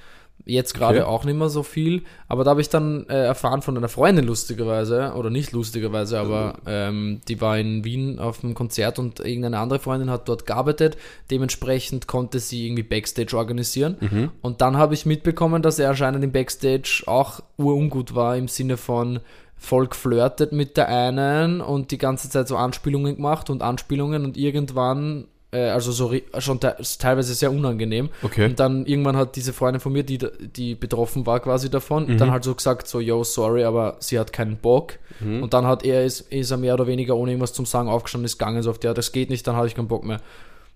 Jetzt 0.45 0.75
gerade 0.75 0.99
Okay. 1.01 1.09
auch 1.09 1.25
nicht 1.25 1.39
mehr 1.39 1.49
so 1.49 1.62
viel, 1.62 2.03
aber 2.29 2.45
da 2.45 2.51
habe 2.51 2.61
ich 2.61 2.69
dann 2.69 3.07
äh, 3.09 3.25
erfahren 3.25 3.62
von 3.62 3.75
einer 3.75 3.89
Freundin 3.89 4.27
lustigerweise, 4.27 5.15
oder 5.17 5.31
nicht 5.31 5.53
lustigerweise, 5.53 6.21
aber 6.21 6.59
ähm, 6.67 7.23
die 7.27 7.41
war 7.41 7.59
in 7.59 7.85
Wien 7.85 8.19
auf 8.19 8.45
einem 8.45 8.53
Konzert 8.53 8.99
und 8.99 9.19
irgendeine 9.19 9.59
andere 9.59 9.79
Freundin 9.79 10.11
hat 10.11 10.29
dort 10.29 10.45
gearbeitet. 10.45 10.99
Dementsprechend 11.31 12.07
konnte 12.07 12.39
sie 12.39 12.67
irgendwie 12.67 12.83
Backstage 12.83 13.35
organisieren. 13.35 13.97
Mhm. 13.99 14.31
Und 14.43 14.61
dann 14.61 14.77
habe 14.77 14.93
ich 14.93 15.07
mitbekommen, 15.07 15.62
dass 15.62 15.79
er 15.79 15.89
anscheinend 15.89 16.23
im 16.23 16.33
Backstage 16.33 17.05
auch 17.07 17.41
urungut 17.57 18.15
war 18.15 18.37
im 18.37 18.47
Sinne 18.47 18.77
von 18.77 19.21
voll 19.59 19.88
geflirtet 19.88 20.53
mit 20.53 20.77
der 20.77 20.88
einen 20.88 21.61
und 21.61 21.90
die 21.90 21.99
ganze 21.99 22.29
Zeit 22.31 22.49
so 22.49 22.57
Anspielungen 22.57 23.16
gemacht 23.16 23.51
und 23.51 23.62
Anspielungen 23.62 24.25
und 24.25 24.37
irgendwann, 24.37 25.27
äh, 25.51 25.71
also 25.71 25.92
so 25.92 26.12
schon 26.38 26.61
te 26.61 26.77
teilweise 26.99 27.35
sehr 27.35 27.51
unangenehm. 27.51 28.11
Okay. 28.23 28.45
Und 28.47 28.61
dann 28.61 28.87
irgendwann 28.87 29.16
hat 29.16 29.35
diese 29.35 29.53
Freundin 29.53 29.81
von 29.81 29.92
mir, 29.92 30.05
die, 30.05 30.19
die 30.19 30.75
betroffen 30.75 31.27
war 31.27 31.40
quasi 31.40 31.71
davon, 31.71 32.07
Mhm. 32.07 32.19
dann 32.19 32.31
halt 32.31 32.45
so 32.45 32.55
gesagt, 32.55 32.87
so, 32.87 33.01
yo, 33.01 33.25
sorry, 33.25 33.64
aber 33.64 33.97
sie 33.99 34.19
hat 34.19 34.33
keinen 34.33 34.57
Bock. 34.57 34.95
Mhm. 35.21 35.42
Und 35.42 35.55
dann 35.55 35.66
hat 35.66 35.85
er, 35.85 36.05
ist, 36.05 36.21
ist 36.33 36.51
er 36.51 36.59
mehr 36.59 36.75
oder 36.75 36.87
weniger 36.87 37.16
ohne 37.16 37.33
irgendwas 37.33 37.55
zum 37.55 37.64
Sagen 37.66 37.88
aufgestanden, 37.88 38.27
ist 38.27 38.38
gegangen, 38.38 38.62
so 38.62 38.71
auf 38.71 38.79
der, 38.79 38.95
das 38.95 39.11
geht 39.12 39.31
nicht, 39.31 39.47
dann 39.47 39.57
habe 39.57 39.66
ich 39.66 39.75
keinen 39.75 39.88
Bock 39.88 40.05
mehr. 40.05 40.21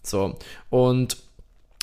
So. 0.03 0.37
Und 0.71 1.19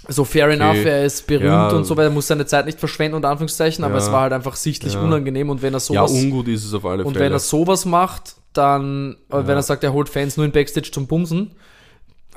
so 0.07 0.23
fair 0.23 0.49
enough, 0.49 0.85
er 0.85 1.05
ist 1.05 1.27
berühmt 1.27 1.43
Ja. 1.49 1.69
und 1.69 1.83
so, 1.85 1.97
weil 1.97 2.05
er 2.05 2.09
muss 2.11 2.27
seine 2.27 2.45
Zeit 2.45 2.65
nicht 2.65 2.79
verschwenden, 2.79 3.15
unter 3.15 3.29
Anführungszeichen, 3.29 3.83
aber 3.83 3.95
Ja. 3.95 3.99
es 3.99 4.11
war 4.11 4.21
halt 4.21 4.33
einfach 4.33 4.55
sichtlich 4.55 4.93
Ja. 4.93 5.01
unangenehm 5.01 5.49
und 5.49 5.61
wenn 5.61 5.73
er 5.73 5.77
Ja, 5.77 5.79
sowas, 5.79 6.11
ungut 6.11 6.47
ist 6.47 6.65
es 6.65 6.73
auf 6.73 6.85
alle 6.85 7.03
und 7.03 7.13
Fälle. 7.13 7.25
wenn 7.25 7.31
er 7.33 7.39
sowas 7.39 7.85
macht, 7.85 8.35
dann, 8.53 9.17
äh, 9.29 9.33
wenn 9.37 9.47
Ja. 9.49 9.53
er 9.55 9.63
sagt, 9.63 9.83
er 9.83 9.93
holt 9.93 10.09
Fans 10.09 10.37
nur 10.37 10.45
in 10.45 10.51
Backstage 10.51 10.91
zum 10.91 11.07
Bumsen, 11.07 11.51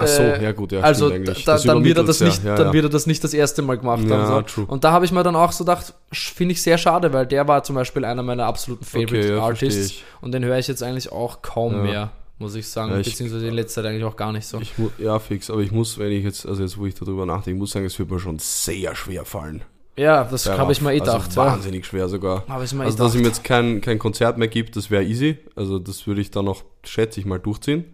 Ach 0.02 0.06
so, 0.06 0.22
äh, 0.22 0.42
ja 0.42 0.52
gut, 0.52 0.72
ja, 0.72 0.80
also 0.80 1.10
da, 1.10 1.58
dann, 1.58 1.84
wird 1.84 1.98
er 1.98 2.04
das 2.04 2.20
nicht, 2.20 2.42
ja, 2.42 2.50
ja, 2.50 2.56
dann 2.56 2.68
ja. 2.68 2.72
wird 2.72 2.84
er 2.86 2.88
das 2.88 3.06
nicht 3.06 3.22
das 3.22 3.34
erste 3.34 3.60
Mal 3.60 3.76
gemacht 3.76 4.02
Ja, 4.08 4.16
haben. 4.16 4.44
So. 4.48 4.62
Und 4.62 4.82
da 4.82 4.92
habe 4.92 5.04
ich 5.04 5.12
mir 5.12 5.22
dann 5.22 5.36
auch 5.36 5.52
so 5.52 5.64
gedacht, 5.64 5.92
finde 6.10 6.52
ich 6.52 6.62
sehr 6.62 6.78
schade, 6.78 7.12
weil 7.12 7.26
der 7.26 7.46
war 7.46 7.62
zum 7.64 7.74
Beispiel 7.76 8.06
einer 8.06 8.22
meiner 8.22 8.46
absoluten 8.46 8.84
Favorite 8.86 9.18
Okay, 9.18 9.36
ja, 9.36 9.42
Artists 9.42 9.96
und 10.22 10.32
den 10.32 10.42
höre 10.42 10.56
ich 10.58 10.68
jetzt 10.68 10.82
eigentlich 10.82 11.12
auch 11.12 11.42
kaum 11.42 11.74
Ja. 11.74 11.78
mehr, 11.82 12.10
muss 12.40 12.54
ich 12.56 12.66
sagen, 12.66 12.90
Ja, 12.92 12.98
ich- 12.98 13.06
beziehungsweise 13.06 13.46
in 13.46 13.54
letzter 13.54 13.82
Zeit 13.82 13.90
eigentlich 13.90 14.04
auch 14.04 14.16
gar 14.16 14.32
nicht 14.32 14.46
so. 14.46 14.58
Ich 14.60 14.72
ja, 14.98 15.18
fix, 15.18 15.50
aber 15.50 15.60
ich 15.60 15.70
muss, 15.70 15.98
wenn 15.98 16.10
ich 16.10 16.24
jetzt, 16.24 16.46
also 16.46 16.62
jetzt, 16.62 16.76
wo 16.78 16.86
ich 16.86 16.94
darüber 16.94 17.26
nachdenke, 17.26 17.50
ich 17.56 17.60
muss 17.60 17.70
sagen, 17.72 17.86
es 17.86 17.98
wird 17.98 18.10
mir 18.10 18.18
schon 18.18 18.38
sehr 18.38 18.94
schwer 18.96 19.24
fallen. 19.24 19.62
ja, 19.96 20.24
das 20.24 20.46
habe 20.48 20.72
ich 20.72 20.80
mir 20.80 20.94
eh 20.94 21.00
also 21.00 21.12
gedacht. 21.12 21.30
ja. 21.36 21.46
Wahnsinnig 21.46 21.84
schwer 21.86 22.08
sogar. 22.08 22.44
Habe 22.48 22.64
ich 22.64 22.72
mir 22.72 22.82
eh 22.82 22.86
Also, 22.86 22.98
dass 22.98 23.12
gedacht. 23.12 23.22
ihm 23.24 23.28
jetzt 23.28 23.44
kein, 23.44 23.80
kein 23.80 23.98
Konzert 23.98 24.38
mehr 24.38 24.48
gibt, 24.48 24.74
das 24.76 24.90
wäre 24.90 25.04
easy. 25.04 25.36
Also, 25.54 25.78
das 25.78 26.06
würde 26.06 26.20
ich 26.22 26.30
dann 26.30 26.46
noch, 26.46 26.64
schätze 26.84 27.20
ich 27.20 27.26
mal, 27.26 27.38
durchziehen. 27.38 27.84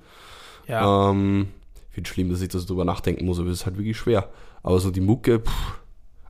ja. 0.68 1.10
Ähm, 1.10 1.48
ich 1.88 1.94
finde 1.96 2.10
schlimm, 2.10 2.30
dass 2.30 2.42
ich 2.42 2.48
das 2.50 2.66
drüber 2.66 2.84
nachdenken 2.84 3.24
muss, 3.24 3.38
aber 3.40 3.48
es 3.48 3.60
ist 3.60 3.66
halt 3.66 3.78
wirklich 3.78 3.96
schwer. 3.96 4.28
Aber 4.62 4.78
so 4.80 4.90
die 4.90 5.00
Mucke, 5.00 5.40
pff, 5.40 5.78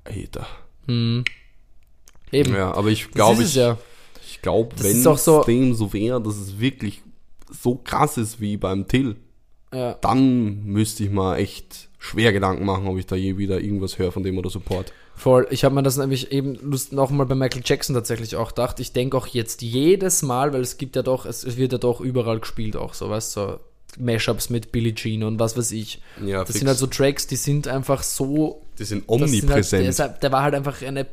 Alter. 0.05 0.47
hm. 0.87 1.25
Eben. 2.33 2.55
Ja, 2.55 2.73
aber 2.73 2.89
ich 2.89 3.11
glaube, 3.11 3.43
es 3.43 3.51
ich, 3.51 3.55
ja. 3.57 3.77
ich 4.25 4.41
glaube, 4.43 4.71
wenn 4.79 5.07
auch 5.07 5.19
so- 5.19 5.41
es 5.41 5.47
dem 5.47 5.75
so 5.75 5.93
wäre, 5.93 6.21
dass 6.23 6.37
es 6.37 6.59
wirklich 6.59 7.03
so 7.51 7.77
krass 7.77 8.17
ist 8.17 8.41
wie 8.41 8.57
beim 8.57 8.89
Till, 8.89 9.17
ja. 9.73 9.95
dann 9.95 10.65
müsste 10.65 11.05
ich 11.05 11.11
mal 11.11 11.37
echt 11.37 11.89
schwer 11.99 12.33
Gedanken 12.33 12.65
machen, 12.65 12.87
ob 12.87 12.99
ich 12.99 13.07
da 13.07 13.17
je 13.17 13.37
wieder 13.37 13.61
irgendwas 13.61 13.99
höre 13.99 14.13
von 14.13 14.23
dem 14.23 14.39
oder 14.39 14.51
Support. 14.51 14.93
Voll. 15.17 15.47
Ich 15.51 15.65
habe 15.65 15.75
mir 15.75 15.83
das 15.83 15.97
nämlich 15.97 16.31
eben 16.31 16.57
Lust 16.57 16.93
noch 16.93 17.11
mal 17.11 17.25
bei 17.25 17.35
Michael 17.35 17.63
Jackson 17.65 17.95
tatsächlich 17.95 18.37
auch 18.37 18.51
gedacht. 18.51 18.81
Ich 18.81 18.93
denke 18.93 19.17
auch 19.17 19.27
jetzt 19.27 19.63
jedes 19.63 20.23
Mal, 20.23 20.53
weil 20.53 20.61
es 20.61 20.77
gibt 20.77 20.95
ja 20.95 21.03
doch, 21.03 21.25
es, 21.25 21.57
wird 21.57 21.73
ja 21.73 21.79
doch 21.79 22.01
überall 22.01 22.39
gespielt 22.39 22.77
auch, 22.77 22.93
so 22.93 23.09
weißt 23.09 23.37
du, 23.37 23.41
so 23.41 23.59
Mashups 23.99 24.51
mit 24.51 24.73
Billie 24.73 24.95
Jean 24.95 25.23
und 25.25 25.39
was 25.39 25.57
weiß 25.57 25.73
ich. 25.73 26.03
Ja, 26.25 26.41
Das 26.41 26.49
fix. 26.49 26.59
sind 26.59 26.69
halt 26.69 26.79
so 26.79 26.87
Tracks, 26.87 27.27
die 27.27 27.37
sind 27.37 27.67
einfach 27.67 28.03
so 28.03 28.63
die 28.79 28.85
sind 28.85 29.05
das 29.09 29.31
sind 29.31 29.49
halt, 29.49 29.65
omnipräsent. 29.73 29.99
der, 29.99 30.09
halt, 30.09 30.23
der 30.23 30.33
war 30.33 30.43
halt 30.43 30.55
einfach 30.55 30.83
eine 30.83 31.07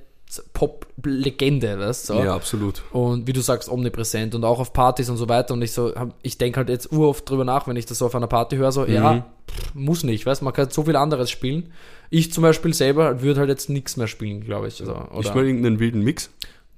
Pop-Legende, 0.54 1.80
weißt 1.80 2.10
du? 2.10 2.14
Ja, 2.16 2.36
absolut. 2.36 2.82
Und 2.92 3.28
wie 3.28 3.34
du 3.34 3.42
sagst, 3.42 3.70
omnipräsent 3.70 4.36
und 4.36 4.44
auch 4.44 4.60
auf 4.60 4.74
Partys 4.74 5.10
und 5.10 5.18
so 5.18 5.30
weiter. 5.30 5.54
Und 5.54 5.62
ich 5.62 5.72
so, 5.72 5.94
ich 6.22 6.38
denke 6.38 6.58
halt 6.58 6.70
jetzt 6.70 6.92
uroft 6.92 7.30
drüber 7.30 7.46
nach, 7.46 7.68
wenn 7.68 7.76
ich 7.76 7.86
das 7.86 7.98
so 8.00 8.06
auf 8.06 8.16
einer 8.16 8.28
Party 8.28 8.56
höre, 8.58 8.72
so, 8.72 8.82
Mhm. 8.82 8.94
ja, 8.94 9.26
muss 9.74 10.04
nicht, 10.04 10.26
weißt 10.26 10.42
man 10.42 10.54
kann 10.54 10.70
so 10.70 10.84
viel 10.84 10.96
anderes 10.96 11.30
spielen. 11.30 11.72
Ich 12.10 12.32
zum 12.32 12.42
Beispiel 12.44 12.74
selber 12.74 13.22
würde 13.22 13.40
halt 13.42 13.50
jetzt 13.50 13.70
nichts 13.70 13.98
mehr 13.98 14.08
spielen, 14.08 14.42
glaube 14.44 14.68
ich. 14.68 14.80
Also, 14.80 14.94
oder, 14.94 15.18
Nicht 15.18 15.36
mal 15.36 15.46
irgendeinen 15.46 15.80
wilden 15.80 16.02
Mix. 16.02 16.30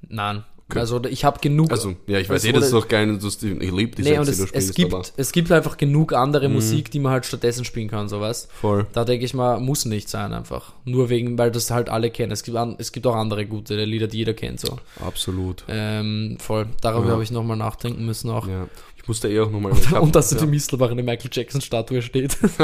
Nein. 0.07 0.43
Also 0.73 1.03
ich 1.05 1.23
habe 1.23 1.39
genug. 1.39 1.71
Also, 1.71 1.95
ja, 2.07 2.17
ich 2.19 2.27
weiß 2.27 2.43
eh, 2.45 2.51
das 2.51 2.65
ist 2.65 2.73
doch 2.73 2.87
geil. 2.87 3.19
Das, 3.21 3.35
ich 3.43 3.71
liebe 3.71 3.95
die 3.95 4.01
nee, 4.01 4.17
und 4.17 4.27
es, 4.27 4.39
es, 4.39 4.73
gibt, 4.73 4.93
aber 4.93 5.03
es 5.15 5.31
gibt 5.31 5.51
einfach 5.51 5.77
genug 5.77 6.13
andere 6.13 6.47
Mhm. 6.49 6.55
Musik, 6.55 6.89
die 6.89 6.99
man 6.99 7.11
halt 7.11 7.25
stattdessen 7.25 7.65
spielen 7.65 7.87
kann, 7.87 8.09
so 8.09 8.19
weißt 8.19 8.51
voll. 8.51 8.87
Da 8.93 9.05
denke 9.05 9.25
ich 9.25 9.33
mal, 9.35 9.59
muss 9.59 9.85
nicht 9.85 10.09
sein 10.09 10.33
einfach. 10.33 10.73
Nur 10.83 11.09
wegen, 11.09 11.37
weil 11.37 11.51
das 11.51 11.69
halt 11.69 11.89
alle 11.89 12.09
kennen. 12.09 12.31
Es 12.31 12.41
gibt, 12.41 12.57
an, 12.57 12.75
es 12.79 12.91
gibt 12.91 13.05
auch 13.05 13.15
andere 13.15 13.45
gute 13.45 13.75
Lieder, 13.83 14.07
die 14.07 14.17
jeder 14.17 14.33
kennt, 14.33 14.59
so. 14.59 14.79
Absolut. 15.05 15.63
Ähm, 15.67 16.37
voll. 16.39 16.65
Darüber 16.81 17.07
Ja. 17.07 17.11
habe 17.13 17.23
ich 17.23 17.29
nochmal 17.31 17.57
nachdenken 17.57 18.03
müssen 18.05 18.31
auch. 18.31 18.47
Ja. 18.47 18.67
Ich 19.05 19.07
musste 19.07 19.29
eh 19.29 19.39
auch 19.39 19.51
nochmal. 19.51 19.71
Und 20.01 20.15
dass 20.15 20.31
ja. 20.31 20.39
die 20.39 20.47
Mistelbach 20.47 20.89
eine 20.89 21.03
Michael 21.03 21.29
Jackson 21.31 21.61
Statue 21.61 22.01
steht. 22.01 22.35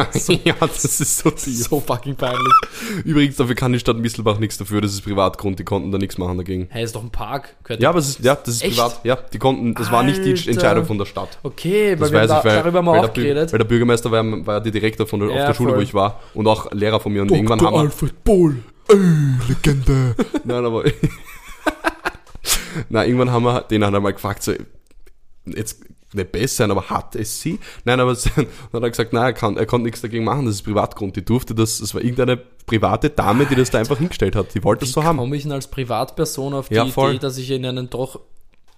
ja, 0.44 0.56
das 0.60 0.86
ist 0.86 1.20
so 1.20 1.30
tief. 1.30 1.68
so 1.68 1.80
fucking 1.80 2.16
peinlich. 2.16 2.52
Übrigens, 3.06 3.36
dafür 3.36 3.54
kann 3.54 3.72
die 3.72 3.78
Stadt 3.78 3.98
Mistelbach 3.98 4.40
nichts 4.40 4.58
dafür. 4.58 4.82
Das 4.82 4.92
ist 4.92 5.04
Privatgrund. 5.04 5.60
Die 5.60 5.64
konnten 5.64 5.92
da 5.92 6.00
nichts 6.00 6.18
machen 6.18 6.40
dagegen. 6.40 6.66
Hey, 6.72 6.84
ist 6.84 6.96
doch 6.96 7.04
ein 7.04 7.12
Park. 7.12 7.58
Gehört 7.64 7.84
Ja, 7.84 7.90
aber 7.90 8.00
es 8.00 8.10
ist, 8.10 8.26
ja, 8.26 8.34
das 8.34 8.56
ist 8.56 8.64
Echt? 8.64 8.76
privat. 8.76 9.02
Ja, 9.04 9.18
die 9.18 9.38
konnten, 9.38 9.76
das 9.76 9.92
war 9.92 10.02
nicht 10.02 10.26
die 10.26 10.32
Alter. 10.32 10.50
Entscheidung 10.50 10.86
von 10.86 10.98
der 10.98 11.06
Stadt. 11.06 11.38
Okay, 11.44 11.92
weil 11.92 11.98
Das 11.98 12.12
wir 12.12 12.22
haben 12.22 12.24
weiß 12.24 12.30
da, 12.30 12.40
ich, 12.40 12.46
weil, 12.46 12.56
darüber 12.56 12.78
haben 12.80 12.86
wir 12.86 12.92
weil, 12.94 13.00
auch 13.02 13.10
der, 13.10 13.24
geredet. 13.24 13.52
weil 13.52 13.60
der 13.60 13.66
Bürgermeister 13.66 14.12
war, 14.12 14.46
war 14.48 14.54
ja 14.56 14.60
die 14.62 14.72
Direktor 14.72 15.06
von 15.06 15.20
der, 15.20 15.30
Ja, 15.30 15.42
auf 15.42 15.48
der 15.50 15.54
Schule, 15.54 15.70
voll. 15.70 15.78
wo 15.78 15.84
ich 15.84 15.94
war. 15.94 16.22
Und 16.34 16.48
auch 16.48 16.72
Lehrer 16.72 17.00
von 17.00 17.14
mir. 17.14 17.22
Und 17.22 17.30
irgendwann 17.30 17.62
haben 17.62 17.76
wir, 17.76 17.82
Alfred 17.82 18.24
Bohl. 18.24 18.56
Legende. 19.48 20.16
Nein, 20.44 20.66
aber. 20.66 20.86
Na, 22.90 23.06
irgendwann 23.06 23.32
haben 23.32 23.44
wir 23.44 23.62
den 23.62 23.84
einmal 23.84 24.14
gefragt, 24.14 24.42
so, 24.42 24.54
jetzt 25.46 25.86
nicht 26.14 26.32
besser 26.32 26.56
sein, 26.64 26.72
aber 26.72 26.90
hat 26.90 27.16
es 27.16 27.42
sie? 27.42 27.60
Nein, 27.86 28.00
aber 28.00 28.14
dann 28.36 28.48
hat 28.74 28.84
er 28.84 28.90
gesagt, 28.90 29.14
nein, 29.14 29.24
er, 29.26 29.34
kann, 29.34 29.58
er 29.58 29.66
konnte 29.66 29.86
nichts 29.86 30.02
dagegen 30.02 30.24
machen, 30.24 30.46
das 30.46 30.56
ist 30.56 30.64
Privatgrund. 30.64 31.16
Die 31.16 31.26
durfte 31.26 31.56
das, 31.56 31.80
es 31.80 31.94
war 31.94 32.02
irgendeine 32.02 32.38
private 32.66 33.10
Dame, 33.10 33.46
die 33.46 33.56
das 33.56 33.70
da 33.72 33.80
einfach 33.80 33.98
hingestellt 33.98 34.36
hat. 34.36 34.54
Die 34.54 34.64
wollte 34.64 34.86
das 34.86 34.94
so 34.94 35.04
haben. 35.04 35.18
Komme 35.18 35.36
ich 35.36 35.44
denn 35.44 35.52
als 35.52 35.68
Privatperson 35.68 36.54
auf 36.54 36.70
die 36.70 36.76
Ja. 36.76 36.86
Idee, 36.86 37.18
dass 37.20 37.38
ich 37.38 37.50
in 37.52 37.66
einen 37.66 37.90
doch 37.90 38.20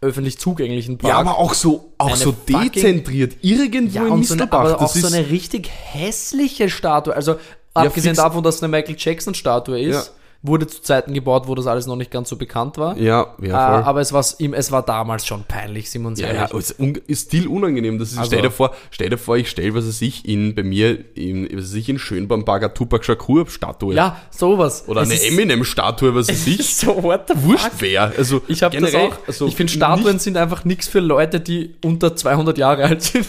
öffentlich 0.02 0.38
zugänglichen 0.38 0.98
Park... 0.98 1.10
Ja, 1.12 1.19
aber 1.19 1.38
auch 1.38 1.54
so, 1.54 1.93
auch 1.98 2.15
so 2.15 2.32
dezentriert. 2.48 3.38
Irgendwo 3.41 3.96
Ja, 4.00 4.06
in 4.08 4.12
und 4.12 4.26
so 4.26 4.34
eine, 4.34 4.52
aber 4.52 4.76
auch 4.76 4.80
das 4.82 4.93
so 4.93 5.08
ist, 5.08 5.13
eine 5.13 5.30
richtig 5.30 5.69
hässliche 5.69 6.69
Statue. 6.69 7.15
Also, 7.15 7.36
abgesehen 7.74 8.15
fix. 8.15 8.24
davon, 8.24 8.43
dass 8.43 8.56
es 8.56 8.63
eine 8.63 8.69
Michael 8.69 8.96
Jackson-Statue 8.98 9.80
ist, 9.80 9.96
Ja. 9.96 10.13
Wurde 10.45 10.67
zu 10.67 10.82
Zeiten 10.82 11.13
gebaut, 11.13 11.47
wo 11.47 11.56
das 11.56 11.67
alles 11.67 11.88
noch 11.88 11.95
nicht 11.95 12.12
ganz 12.12 12.27
so 12.27 12.36
bekannt 12.36 12.77
war. 12.77 12.97
ja, 12.97 13.34
Äh, 13.41 13.47
ja, 13.47 13.73
voll. 13.75 13.84
aber 13.86 14.01
es, 14.01 14.12
war's 14.12 14.36
ihm, 14.39 14.53
es 14.53 14.71
war 14.73 14.84
damals 14.84 15.25
schon 15.25 15.45
peinlich, 15.45 15.89
uns 16.06 16.19
Ja, 16.19 16.34
ja, 16.34 16.45
ist 16.58 16.77
un- 16.79 16.99
ist 17.08 17.27
still 17.27 17.47
unangenehm. 17.47 17.97
Das 17.97 18.12
ist, 18.12 18.17
Also- 18.17 18.27
stell 18.32 18.41
dir 18.41 18.51
vor, 18.51 18.75
stell 18.91 19.10
dir 19.10 19.17
vor, 19.17 19.38
ich 19.38 19.49
stell, 19.49 19.73
was 19.73 19.88
weiß 19.88 20.01
ich, 20.01 20.27
in, 20.27 20.53
bei 20.53 20.63
mir, 20.63 20.99
in, 21.15 21.45
was 21.58 21.65
weiß 21.71 21.75
ich, 21.75 21.88
in 21.89 21.97
Park 22.43 22.75
Tupac 22.75 23.03
Shakur 23.06 23.47
Statue. 23.47 23.93
Ja, 23.95 24.17
sowas. 24.32 24.84
Oder 24.88 25.01
Es 25.03 25.12
eine 25.12 25.21
Eminem-Statue, 25.23 26.13
was 26.13 26.27
weiß 26.27 26.36
Es 26.36 26.47
ich. 26.47 26.60
ist 26.60 26.79
so, 26.82 27.01
what 27.01 27.21
the 27.29 27.36
Wurscht 27.41 27.63
fuck? 27.63 27.73
wer. 27.79 28.12
Also, 28.17 28.41
Ich 28.47 28.63
habe 28.63 28.77
das 28.79 28.93
auch. 28.95 29.15
also 29.25 29.47
ich 29.47 29.56
finde, 29.56 29.71
Statuen 29.71 30.19
sind 30.19 30.36
einfach 30.38 30.65
nichts 30.65 30.88
für 30.88 30.99
Leute, 30.99 31.39
die 31.39 31.75
unter 31.84 32.15
200 32.15 32.58
Jahre 32.58 32.84
alt 32.84 33.01
sind. 33.01 33.25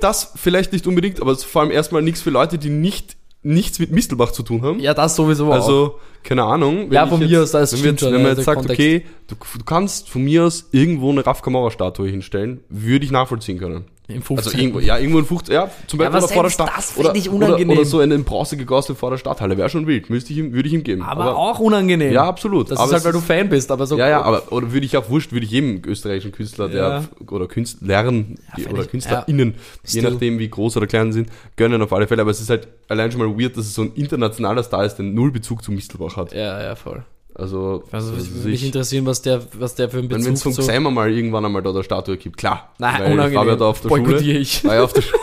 Das 0.00 0.32
vielleicht 0.36 0.72
nicht 0.72 0.86
unbedingt, 0.86 1.20
aber 1.22 1.34
vor 1.36 1.62
allem 1.62 1.70
erstmal 1.70 2.02
nichts 2.02 2.20
für 2.22 2.30
Leute, 2.30 2.58
die 2.58 2.70
nicht, 2.70 3.16
nichts 3.42 3.78
mit 3.78 3.92
Mistelbach 3.92 4.32
zu 4.32 4.42
tun 4.42 4.62
haben. 4.62 4.80
ja, 4.80 4.94
das 4.94 5.16
sowieso 5.16 5.48
auch. 5.48 5.54
Also, 5.54 6.00
keine 6.22 6.44
Ahnung. 6.44 6.90
Ja, 6.90 7.06
von 7.06 7.20
jetzt, 7.20 7.30
mir 7.30 7.42
aus, 7.42 7.52
das 7.52 7.72
wenn, 7.72 7.82
wir 7.82 7.90
jetzt, 7.92 8.00
schon, 8.00 8.12
wenn 8.12 8.22
man 8.22 8.36
jetzt 8.36 8.44
sagt, 8.44 8.58
Kontext. 8.58 8.80
okay, 8.80 9.04
du, 9.28 9.36
du 9.58 9.64
kannst 9.64 10.08
von 10.08 10.22
mir 10.22 10.44
aus 10.44 10.68
irgendwo 10.72 11.10
eine 11.10 11.24
Raf 11.24 11.42
Kamora-Statue 11.42 12.08
hinstellen, 12.08 12.60
würde 12.68 13.04
ich 13.04 13.10
nachvollziehen 13.10 13.58
können. 13.58 13.84
Im 14.10 14.22
15. 14.22 14.36
Also 14.38 14.58
irgendwo, 14.58 14.80
ja, 14.80 14.96
irgendwo 14.96 15.18
in 15.18 15.26
50, 15.26 15.52
ja, 15.54 15.70
zum 15.86 16.00
Ja, 16.00 16.08
Beispiel 16.08 16.16
aber 16.16 16.24
oder 16.24 16.34
vor 16.34 16.42
der 16.44 16.50
Stadt. 16.50 16.70
das 16.74 16.96
oder, 16.96 17.14
ich 17.14 17.28
oder, 17.28 17.46
unangenehm. 17.48 17.76
oder 17.76 17.84
so 17.86 17.98
einen 17.98 18.24
Bronze 18.24 18.56
gegossen 18.56 18.96
vor 18.96 19.10
der 19.10 19.18
Stadthalle, 19.18 19.58
wäre 19.58 19.68
schon 19.68 19.86
wild. 19.86 20.08
Müsste 20.08 20.32
ich 20.32 20.38
ihm, 20.38 20.54
würde 20.54 20.66
ich 20.66 20.74
ihm 20.74 20.82
geben. 20.82 21.02
aber, 21.02 21.36
auch 21.36 21.58
unangenehm. 21.58 22.10
Ja, 22.10 22.24
absolut. 22.24 22.70
Das 22.70 22.78
aber 22.78 22.88
ist 22.88 22.94
halt, 22.94 23.04
weil 23.04 23.12
du 23.12 23.20
Fan 23.20 23.50
bist, 23.50 23.70
aber 23.70 23.86
so. 23.86 23.98
Ja, 23.98 24.08
ja, 24.08 24.22
aber 24.22 24.50
oder 24.50 24.72
würde 24.72 24.86
ich 24.86 24.96
auch 24.96 25.10
wurscht, 25.10 25.32
würde 25.32 25.44
ich 25.44 25.52
jedem 25.52 25.82
österreichischen 25.84 26.32
Künstler, 26.32 26.68
der 26.70 26.78
Ja. 26.82 27.04
oder 27.30 27.46
Künstlern 27.48 28.38
die, 28.56 28.62
find 28.62 28.72
oder 28.72 28.82
ich, 28.84 28.90
KünstlerInnen, 28.90 29.54
je 29.84 30.00
nachdem 30.00 30.38
wie 30.38 30.48
groß 30.48 30.78
oder 30.78 30.86
klein 30.86 31.12
sie 31.12 31.18
sind, 31.18 31.30
gönnen 31.56 31.82
auf 31.82 31.92
alle 31.92 32.06
Fälle. 32.06 32.22
Aber 32.22 32.30
es 32.30 32.40
ist 32.40 32.48
halt 32.48 32.66
allein 32.88 33.12
schon 33.12 33.20
mal 33.20 33.38
weird, 33.38 33.58
dass 33.58 33.66
es 33.66 33.74
so 33.74 33.82
ein 33.82 33.92
internationaler 33.94 34.62
Star 34.62 34.86
ist, 34.86 34.94
der 34.96 35.04
null 35.04 35.32
Bezug 35.32 35.62
zu 35.62 35.70
Mistelbach 35.70 36.16
hat. 36.16 36.32
Ja, 36.32 36.62
ja, 36.62 36.74
voll. 36.76 37.04
Also, 37.38 37.84
Also, 37.92 38.14
ich 38.16 38.30
würde 38.34 38.48
mich 38.48 38.60
ich, 38.62 38.66
interessieren, 38.66 39.06
was 39.06 39.22
der, 39.22 39.40
was 39.58 39.74
der 39.76 39.88
für 39.88 39.98
wenn 39.98 40.08
Bezug 40.08 40.34
es 40.34 40.42
von 40.42 40.52
zu... 40.52 40.60
Xeimer 40.60 40.90
mal 40.90 41.10
irgendwann 41.10 41.44
einmal 41.44 41.62
da 41.62 41.72
der 41.72 41.84
Statue 41.84 42.16
gibt, 42.16 42.36
klar. 42.36 42.74
Nein, 42.78 42.94
Weil 43.00 43.06
ich 43.06 43.12
unangenehm. 43.12 43.36
war 43.38 43.46
ja 43.46 43.56
da 43.56 43.64
auf 43.66 43.80
der 43.80 43.88
Schule. 43.90 44.02
Boykottiere 44.02 44.38
ich. 44.38 44.64
War 44.64 44.74
ja 44.74 44.82
auf 44.84 44.92
der 44.92 45.02
Schule. 45.02 45.22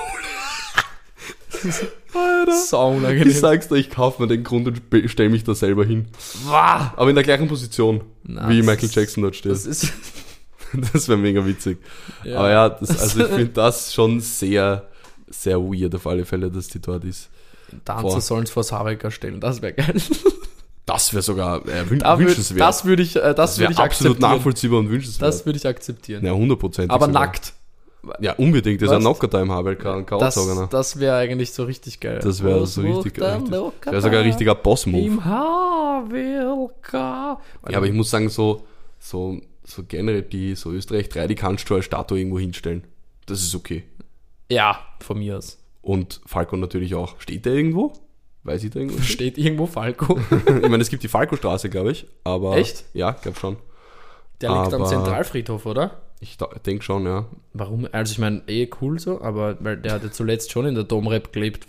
Sau 2.68 2.92
Ich 2.94 2.98
unangenehm. 3.00 3.34
sag's 3.34 3.68
dir, 3.68 3.76
ich 3.76 3.90
kauf 3.90 4.20
mir 4.20 4.28
den 4.28 4.44
Grund 4.44 4.68
und 4.68 4.82
stell 5.10 5.30
mich 5.30 5.44
da 5.44 5.54
selber 5.56 5.84
hin. 5.86 6.08
Wah! 6.46 6.94
Aber 6.96 7.10
in 7.10 7.16
der 7.16 7.24
gleichen 7.24 7.48
Position, 7.48 8.02
Na, 8.24 8.50
wie 8.50 8.62
Michael 8.62 8.86
ist- 8.86 8.96
Jackson 8.96 9.24
dort 9.24 9.36
steht. 9.36 9.52
Das 9.52 9.66
ist... 9.66 9.92
Das 10.94 11.08
wäre 11.08 11.18
mega 11.18 11.46
witzig. 11.46 11.78
Ja. 12.26 12.40
Aber 12.40 12.50
ja, 12.50 12.68
das, 12.70 12.90
also 13.00 13.22
ich 13.22 13.28
finde 13.28 13.48
das 13.54 13.94
schon 13.94 14.20
sehr, 14.20 14.86
sehr 15.30 15.58
weird 15.62 15.96
auf 15.96 16.06
alle 16.06 16.26
Fälle, 16.26 16.52
dass 16.52 16.68
die 16.68 16.82
dort 16.82 17.06
ist. 17.06 17.30
Tanzer 17.86 18.02
Boah. 18.02 18.20
sollen 18.20 18.44
es 18.44 18.50
vors 18.50 18.74
Habecker 18.74 19.10
stellen, 19.10 19.40
das 19.40 19.62
wäre 19.62 19.72
geil. 19.74 19.96
Das 20.86 21.14
wäre 21.14 21.24
sogar 21.24 21.68
äh, 21.68 21.90
wün 21.90 22.00
Da 22.00 22.20
wünschenswert. 22.20 22.62
das 22.62 22.86
würde 22.86 23.02
ich, 23.04 23.16
äh, 23.16 23.20
das 23.20 23.36
Das 23.36 23.60
würde 23.60 23.74
ich 23.74 23.80
absolut 23.80 24.20
nachvollziehbar 24.20 24.80
und 24.80 24.90
wünschenswert. 24.90 25.28
Das 25.28 25.46
würde 25.46 25.58
ich 25.58 25.68
akzeptieren. 25.68 26.24
ja, 26.26 26.32
hundertprozentig. 26.32 26.92
Aber 26.92 27.08
sogar. 27.08 27.22
nackt. 27.26 27.54
Ja, 28.20 28.34
unbedingt. 28.34 28.80
Das 28.82 28.90
ist 28.90 28.92
ein 28.94 28.98
Was? 29.04 29.04
Knocker 29.18 29.28
da 29.28 29.42
im 29.42 29.52
HBLK, 29.52 29.86
ein 29.88 30.06
Das, 30.06 30.36
Chaos-Sauger. 30.36 30.68
das 30.68 31.00
wäre 31.00 31.16
eigentlich 31.18 31.54
so 31.54 31.64
richtig 31.64 32.00
geil. 32.00 32.20
Das 32.22 32.44
wäre 32.44 32.68
so 32.68 32.82
richtig, 32.82 33.06
richtig 33.20 33.24
das 33.24 33.50
wäre 33.92 34.02
sogar 34.02 34.20
ein 34.20 34.28
richtiger 34.28 34.54
Boss-Move. 34.54 35.04
Im 35.08 35.26
HWLK. 35.26 36.94
Ja, 36.94 37.40
aber 37.78 37.88
ich 37.88 37.94
muss 37.94 38.12
sagen, 38.12 38.30
so, 38.30 38.64
so, 39.00 39.40
so 39.64 39.84
generell 39.88 40.22
die, 40.22 40.54
so 40.56 40.72
Österreich 40.72 41.10
3, 41.10 41.26
die 41.28 41.36
kannst 41.36 41.68
du 41.70 41.76
als 41.76 41.86
Statue 41.86 42.20
irgendwo 42.20 42.38
hinstellen. 42.40 42.84
Das 43.26 43.42
ist 43.42 43.56
okay. 43.56 43.84
Ja, 44.52 44.80
von 45.00 45.18
mir 45.18 45.38
aus. 45.38 45.58
Und 45.82 46.22
Falco 46.28 46.56
natürlich 46.58 46.94
auch. 46.96 47.20
Steht 47.20 47.46
der 47.46 47.54
irgendwo? 47.54 47.94
Weiß 48.46 48.64
ich 48.64 48.70
da 48.70 48.80
irgendwo? 48.80 49.02
Steht 49.02 49.38
irgendwo 49.38 49.66
Falco. 49.66 50.18
ich 50.48 50.70
meine, 50.70 50.82
es 50.84 50.90
gibt 50.90 51.04
die 51.04 51.08
Falco-Straße, 51.08 51.70
glaube 51.70 51.92
ich. 51.92 52.06
Aber 52.24 52.56
Echt? 52.56 52.86
Ja, 52.94 53.12
glaube 53.12 53.38
schon. 53.40 53.58
Der 54.40 54.50
liegt 54.62 54.74
am 54.74 54.82
Aber- 54.82 54.90
Zentralfriedhof, 54.90 55.66
oder? 55.66 56.00
Ich 56.22 56.38
denke 56.66 56.84
schon, 56.84 57.06
ja. 57.06 57.26
Warum? 57.54 57.88
Also 57.92 58.14
ich 58.14 58.20
meine, 58.20 58.42
eh 58.48 58.70
cool 58.82 59.00
so, 59.00 59.20
aber 59.22 59.58
weil 59.60 59.78
der 59.78 59.94
hat 59.94 60.04
ja 60.04 60.12
zuletzt 60.12 60.52
schon 60.52 60.66
in 60.66 60.74
der 60.76 60.84
Domrep 60.86 61.34
gelebt. 61.34 61.68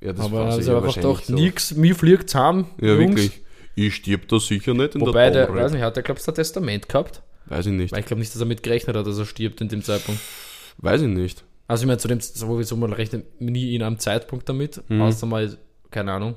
Ja, 0.00 0.12
das 0.12 0.24
aber 0.26 0.46
also 0.46 0.60
sicher 0.60 0.76
einfach 0.82 0.96
doch 1.00 1.22
so. 1.22 1.34
nix, 1.34 1.74
mir 1.76 1.94
fliegt 1.94 2.30
zusammen, 2.30 2.66
Ja, 2.80 2.94
Jungs. 2.94 3.10
wirklich. 3.20 3.40
Ich 3.76 3.94
stirb 3.94 4.26
da 4.28 4.38
sicher 4.40 4.74
nicht 4.74 4.94
in 4.96 5.02
Wobei, 5.02 5.30
der 5.30 5.46
der, 5.46 5.54
weiß 5.54 5.72
nicht, 5.72 5.82
hat 5.82 5.96
er, 5.96 6.02
glaubst 6.02 6.26
du, 6.26 6.32
ein 6.32 6.34
Testament 6.34 6.88
gehabt? 6.88 7.22
Weiß 7.46 7.66
ich 7.66 7.72
nicht. 7.72 7.92
Weil 7.92 8.00
ich 8.00 8.06
glaube 8.06 8.20
nicht, 8.20 8.34
dass 8.34 8.40
er 8.40 8.46
mit 8.46 8.62
gerechnet 8.62 8.96
hat, 8.96 9.06
dass 9.06 9.18
er 9.18 9.26
stirbt 9.26 9.60
in 9.60 9.68
dem 9.68 9.82
Zeitpunkt. 9.82 10.20
Weiß 10.78 11.02
ich 11.02 11.08
nicht. 11.08 11.44
Also 11.68 11.82
ich 11.82 11.86
meine, 11.86 11.98
zu 11.98 12.08
dem, 12.08 12.20
sowieso, 12.20 12.76
man 12.76 12.92
rechnet 12.92 13.40
nie 13.40 13.74
in 13.74 13.82
einem 13.82 13.98
Zeitpunkt 13.98 14.48
damit, 14.48 14.82
Mhm. 14.88 15.02
außer 15.02 15.26
mal, 15.26 15.56
keine 15.90 16.12
Ahnung. 16.12 16.34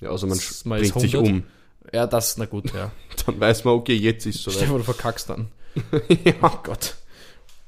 Ja, 0.00 0.10
also 0.10 0.26
man 0.26 0.36
ist 0.36 0.64
bringt 0.64 1.00
sich 1.00 1.14
100. 1.16 1.32
um. 1.32 1.44
Ja, 1.92 2.06
das, 2.06 2.36
na 2.38 2.46
gut, 2.46 2.72
ja. 2.74 2.90
Dann 3.26 3.38
weiß 3.40 3.64
man, 3.64 3.74
okay, 3.74 3.94
jetzt 3.94 4.26
ist 4.26 4.34
es 4.36 4.40
Stell 4.42 4.52
soweit. 4.54 4.62
dir 4.64 4.68
vor, 4.68 4.78
du 4.78 4.84
verkackst 4.84 5.30
dann. 5.30 5.48
Oh 6.42 6.50
Gott. 6.62 6.94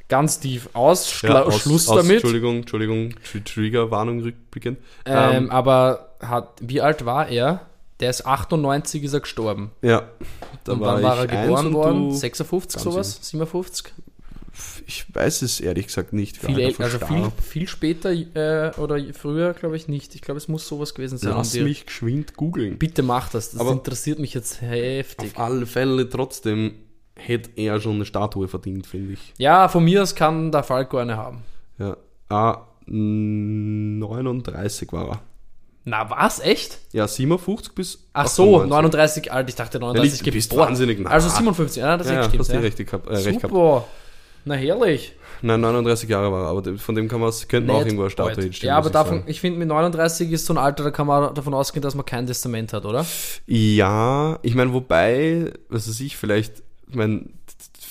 Ganz 0.09 0.39
tief 0.39 0.68
aus, 0.72 1.20
Ja, 1.22 1.43
aus- 1.43 1.61
Schluss 1.62 1.89
aus, 1.89 1.97
damit. 1.97 2.12
Entschuldigung, 2.18 2.57
Entschuldigung, 2.59 3.11
Tr- 3.24 3.45
Triggerwarnung 3.45 4.20
rückblickend. 4.20 4.78
Ähm, 5.05 5.51
aber 5.51 6.14
hat, 6.20 6.51
wie 6.61 6.80
alt 6.80 7.05
war 7.05 7.28
er? 7.28 7.66
Der 8.01 8.11
ist 8.11 8.24
98, 8.26 9.03
ist 9.03 9.14
er 9.14 9.20
gestorben. 9.20 9.72
Ja, 9.82 10.09
da 10.64 10.72
und 10.74 10.80
wann 10.80 11.03
war 11.03 11.18
er 11.18 11.26
geboren 11.26 11.72
worden? 11.72 12.11
du- 12.11 12.14
56 12.14 12.74
ganz 12.76 12.84
sowas? 12.84 13.18
57? 13.22 13.93
Ich 14.86 15.12
weiß 15.14 15.42
es 15.42 15.61
ehrlich 15.61 15.86
gesagt 15.88 16.12
nicht. 16.12 16.36
Viel, 16.36 16.57
äl- 16.59 16.80
also 16.82 16.98
viel, 17.04 17.30
viel 17.42 17.68
später 17.68 18.11
äh, 18.12 18.72
oder 18.78 18.98
früher, 19.12 19.52
glaube 19.54 19.76
ich 19.76 19.88
nicht. 19.88 20.14
Ich 20.14 20.22
glaube, 20.22 20.38
es 20.38 20.48
muss 20.48 20.66
sowas 20.68 20.94
gewesen 20.94 21.18
sein. 21.18 21.32
Lass 21.32 21.54
mich 21.54 21.86
geschwind 21.86 22.36
googeln. 22.36 22.78
Bitte 22.78 23.02
mach 23.02 23.28
das, 23.30 23.50
das 23.50 23.61
Aber- 23.61 23.72
interessiert 23.72 24.18
mich 24.18 24.34
jetzt 24.34 24.61
heftig. 24.62 25.32
Auf 25.36 25.42
alle 25.42 25.66
Fälle 25.66 26.09
trotzdem 26.09 26.74
hätte 27.16 27.50
er 27.57 27.80
schon 27.80 27.96
eine 27.96 28.04
Statue 28.04 28.46
verdient, 28.48 28.86
finde 28.86 29.14
ich. 29.14 29.32
Ja, 29.38 29.68
von 29.68 29.84
mir 29.84 30.02
aus 30.02 30.14
kann 30.14 30.52
der 30.52 30.62
Falco 30.62 30.98
eine 30.98 31.16
haben. 31.16 31.42
Ja. 31.78 31.96
Ah, 32.28 32.66
39 32.86 34.92
war 34.92 35.09
er. 35.09 35.20
Na 35.84 36.11
was, 36.11 36.40
echt? 36.40 36.78
Ja, 36.92 37.07
57 37.07 37.72
bis 37.74 38.09
Ach 38.12 38.26
so, 38.26 38.57
98. 38.61 38.70
39 38.70 39.32
alt, 39.32 39.48
ich 39.48 39.54
dachte 39.54 39.78
39 39.78 40.20
du 40.22 40.32
bist 40.32 40.50
geboren. 40.50 40.68
wahnsinnig 40.70 40.98
nah. 40.98 41.11
Also 41.11 41.28
57, 41.28 41.80
ja, 41.80 41.96
das 41.96 42.09
Ja, 42.09 42.14
ja, 42.14 42.24
stimmt. 42.24 42.40
hast 42.40 42.52
Ja. 42.52 42.59
recht 42.59 42.76
gehabt. 42.76 43.07
Äh, 43.09 43.14
recht 43.14 43.40
gehabt. 43.40 43.86
Na 44.47 44.55
herrlich. 44.55 45.12
Nein, 45.42 45.61
39 45.61 46.09
Jahre 46.09 46.30
war 46.30 46.44
er, 46.44 46.51
aber 46.51 46.78
von 46.78 46.94
dem 46.94 47.09
kann 47.09 47.20
man 47.20 47.32
könnte 47.49 47.66
man 47.66 47.76
auch 47.76 47.80
irgendwo 47.80 48.03
eine 48.03 48.11
Statue 48.11 48.44
hinstellen. 48.44 48.68
Ja, 48.68 48.78
aber 48.78 48.86
ich 48.86 48.92
davon, 48.92 49.18
sagen. 49.18 49.30
ich 49.30 49.40
finde, 49.40 49.59
mit 49.59 49.66
39 49.66 50.30
ist 50.30 50.47
so 50.47 50.55
ein 50.55 50.59
Alter, 50.59 50.84
da 50.84 50.92
kann 50.92 51.09
man 51.09 51.34
davon 51.34 51.53
ausgehen, 51.53 51.82
dass 51.82 51.97
man 51.97 52.07
kein 52.07 52.28
Testament 52.28 52.72
hat, 52.72 52.86
oder? 52.86 53.05
Ja, 53.47 54.38
ich 54.42 54.55
meine, 54.55 54.72
wobei, 54.72 55.53
was 55.68 55.88
weiß 55.88 55.99
ich, 55.99 56.16
vielleicht, 56.16 56.62
ich 56.88 56.94
meine, 56.94 57.24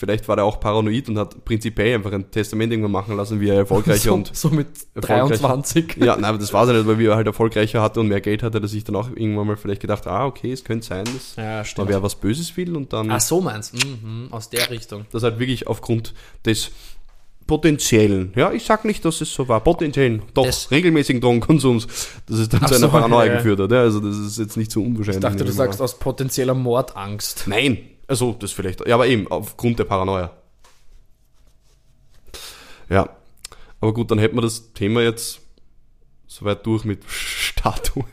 vielleicht 0.05 0.27
war 0.27 0.37
er 0.37 0.43
auch 0.45 0.59
paranoid 0.59 1.09
und 1.09 1.17
hat 1.17 1.43
prinzipiell 1.45 1.95
einfach 1.95 2.11
ein 2.11 2.29
Testament 2.29 2.71
irgendwann 2.71 2.91
machen 2.91 3.17
lassen, 3.17 3.41
wie 3.41 3.49
er 3.49 3.55
erfolgreicher 3.55 4.09
so, 4.09 4.13
und 4.13 4.35
so 4.35 4.49
mit 4.49 4.67
erfolgreich- 4.93 5.39
23. 5.39 5.97
Ja, 5.97 6.15
nein, 6.15 6.25
aber 6.25 6.37
das 6.37 6.53
war 6.53 6.67
es 6.67 6.73
nicht, 6.73 6.85
weil 6.87 6.99
wir 6.99 7.15
halt 7.15 7.25
erfolgreicher 7.27 7.81
hatte 7.81 7.99
und 7.99 8.07
mehr 8.07 8.21
Geld 8.21 8.43
hatte, 8.43 8.61
dass 8.61 8.73
ich 8.73 8.83
dann 8.83 8.95
auch 8.95 9.09
irgendwann 9.09 9.47
mal 9.47 9.57
vielleicht 9.57 9.81
gedacht, 9.81 10.05
ah, 10.07 10.25
okay, 10.27 10.51
es 10.51 10.63
könnte 10.63 10.85
sein, 10.85 11.05
dass 11.05 11.35
Ja, 11.37 11.63
man 11.77 11.87
wer 11.89 12.03
was 12.03 12.15
Böses 12.15 12.55
will 12.55 12.75
und 12.77 12.93
dann 12.93 13.09
Ach 13.09 13.19
so 13.19 13.41
meinst 13.41 13.73
du? 13.73 13.87
Mhm, 13.87 14.27
aus 14.31 14.49
der 14.49 14.69
Richtung. 14.69 15.05
das 15.11 15.23
halt 15.23 15.39
wirklich 15.39 15.67
aufgrund 15.67 16.13
des 16.45 16.71
potenziellen, 17.47 18.33
ja, 18.35 18.51
ich 18.51 18.65
sag 18.65 18.85
nicht, 18.85 19.05
dass 19.05 19.21
es 19.21 19.31
so 19.31 19.47
war, 19.47 19.59
potenziellen, 19.63 20.23
doch, 20.33 20.45
Das- 20.47 20.71
regelmäßigen 20.71 21.21
Drogenkonsums, 21.21 21.85
dass 22.27 22.39
es 22.39 22.49
dann 22.49 22.61
Ach 22.63 22.67
zu 22.69 22.73
einer 22.75 22.87
so, 22.87 22.89
Paranoia 22.89 23.25
ja, 23.25 23.35
geführt 23.35 23.59
hat, 23.59 23.71
ja, 23.71 23.81
also 23.81 23.99
das 23.99 24.17
ist 24.17 24.39
jetzt 24.39 24.57
nicht 24.57 24.71
so 24.71 24.81
unwahrscheinlich. 24.81 25.17
Ich 25.17 25.21
dachte, 25.21 25.37
du 25.43 25.45
mal 25.45 25.51
sagst 25.51 25.79
aus 25.81 25.99
potenzieller 25.99 26.55
Mordangst. 26.55 27.43
Nein, 27.45 27.77
also 28.07 28.33
das 28.33 28.51
vielleicht, 28.51 28.85
ja, 28.87 28.95
aber 28.95 29.07
eben 29.07 29.27
aufgrund 29.29 29.79
der 29.79 29.85
Paranoia. 29.85 30.31
Ja, 32.89 33.09
aber 33.81 33.93
gut, 33.93 34.11
dann 34.11 34.19
hätten 34.19 34.35
wir 34.37 34.41
das 34.41 34.73
Thema 34.73 35.01
jetzt 35.01 35.39
soweit 36.27 36.65
durch 36.65 36.83
mit 36.83 37.03
Statuen. 37.07 38.05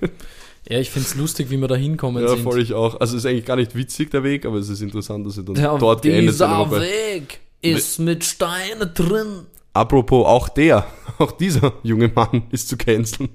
Ja, 0.68 0.78
ich 0.78 0.90
find's 0.90 1.14
lustig, 1.16 1.50
wie 1.50 1.56
wir 1.58 1.68
da 1.68 1.74
hinkommen 1.74 2.22
Ja, 2.22 2.30
sind. 2.30 2.42
voll 2.42 2.60
ich 2.60 2.72
auch. 2.72 3.00
Also 3.00 3.16
es 3.16 3.24
ist 3.24 3.30
eigentlich 3.30 3.44
gar 3.44 3.56
nicht 3.56 3.74
witzig 3.74 4.10
der 4.10 4.22
Weg, 4.22 4.46
aber 4.46 4.58
es 4.58 4.68
ist 4.68 4.80
interessant, 4.80 5.26
dass 5.26 5.34
sie 5.34 5.44
dann 5.44 5.56
Ja, 5.56 5.76
dort 5.76 6.02
geendet 6.02 6.36
sind. 6.36 6.48
dieser 6.48 6.80
Weg 6.80 7.40
ist 7.60 7.98
mit 7.98 8.24
Steinen 8.24 8.94
drin. 8.94 9.46
Apropos, 9.74 10.26
auch 10.26 10.48
der, 10.48 10.86
auch 11.18 11.32
dieser 11.32 11.72
junge 11.82 12.08
Mann 12.08 12.44
ist 12.50 12.68
zu 12.68 12.76
canceln. 12.76 13.30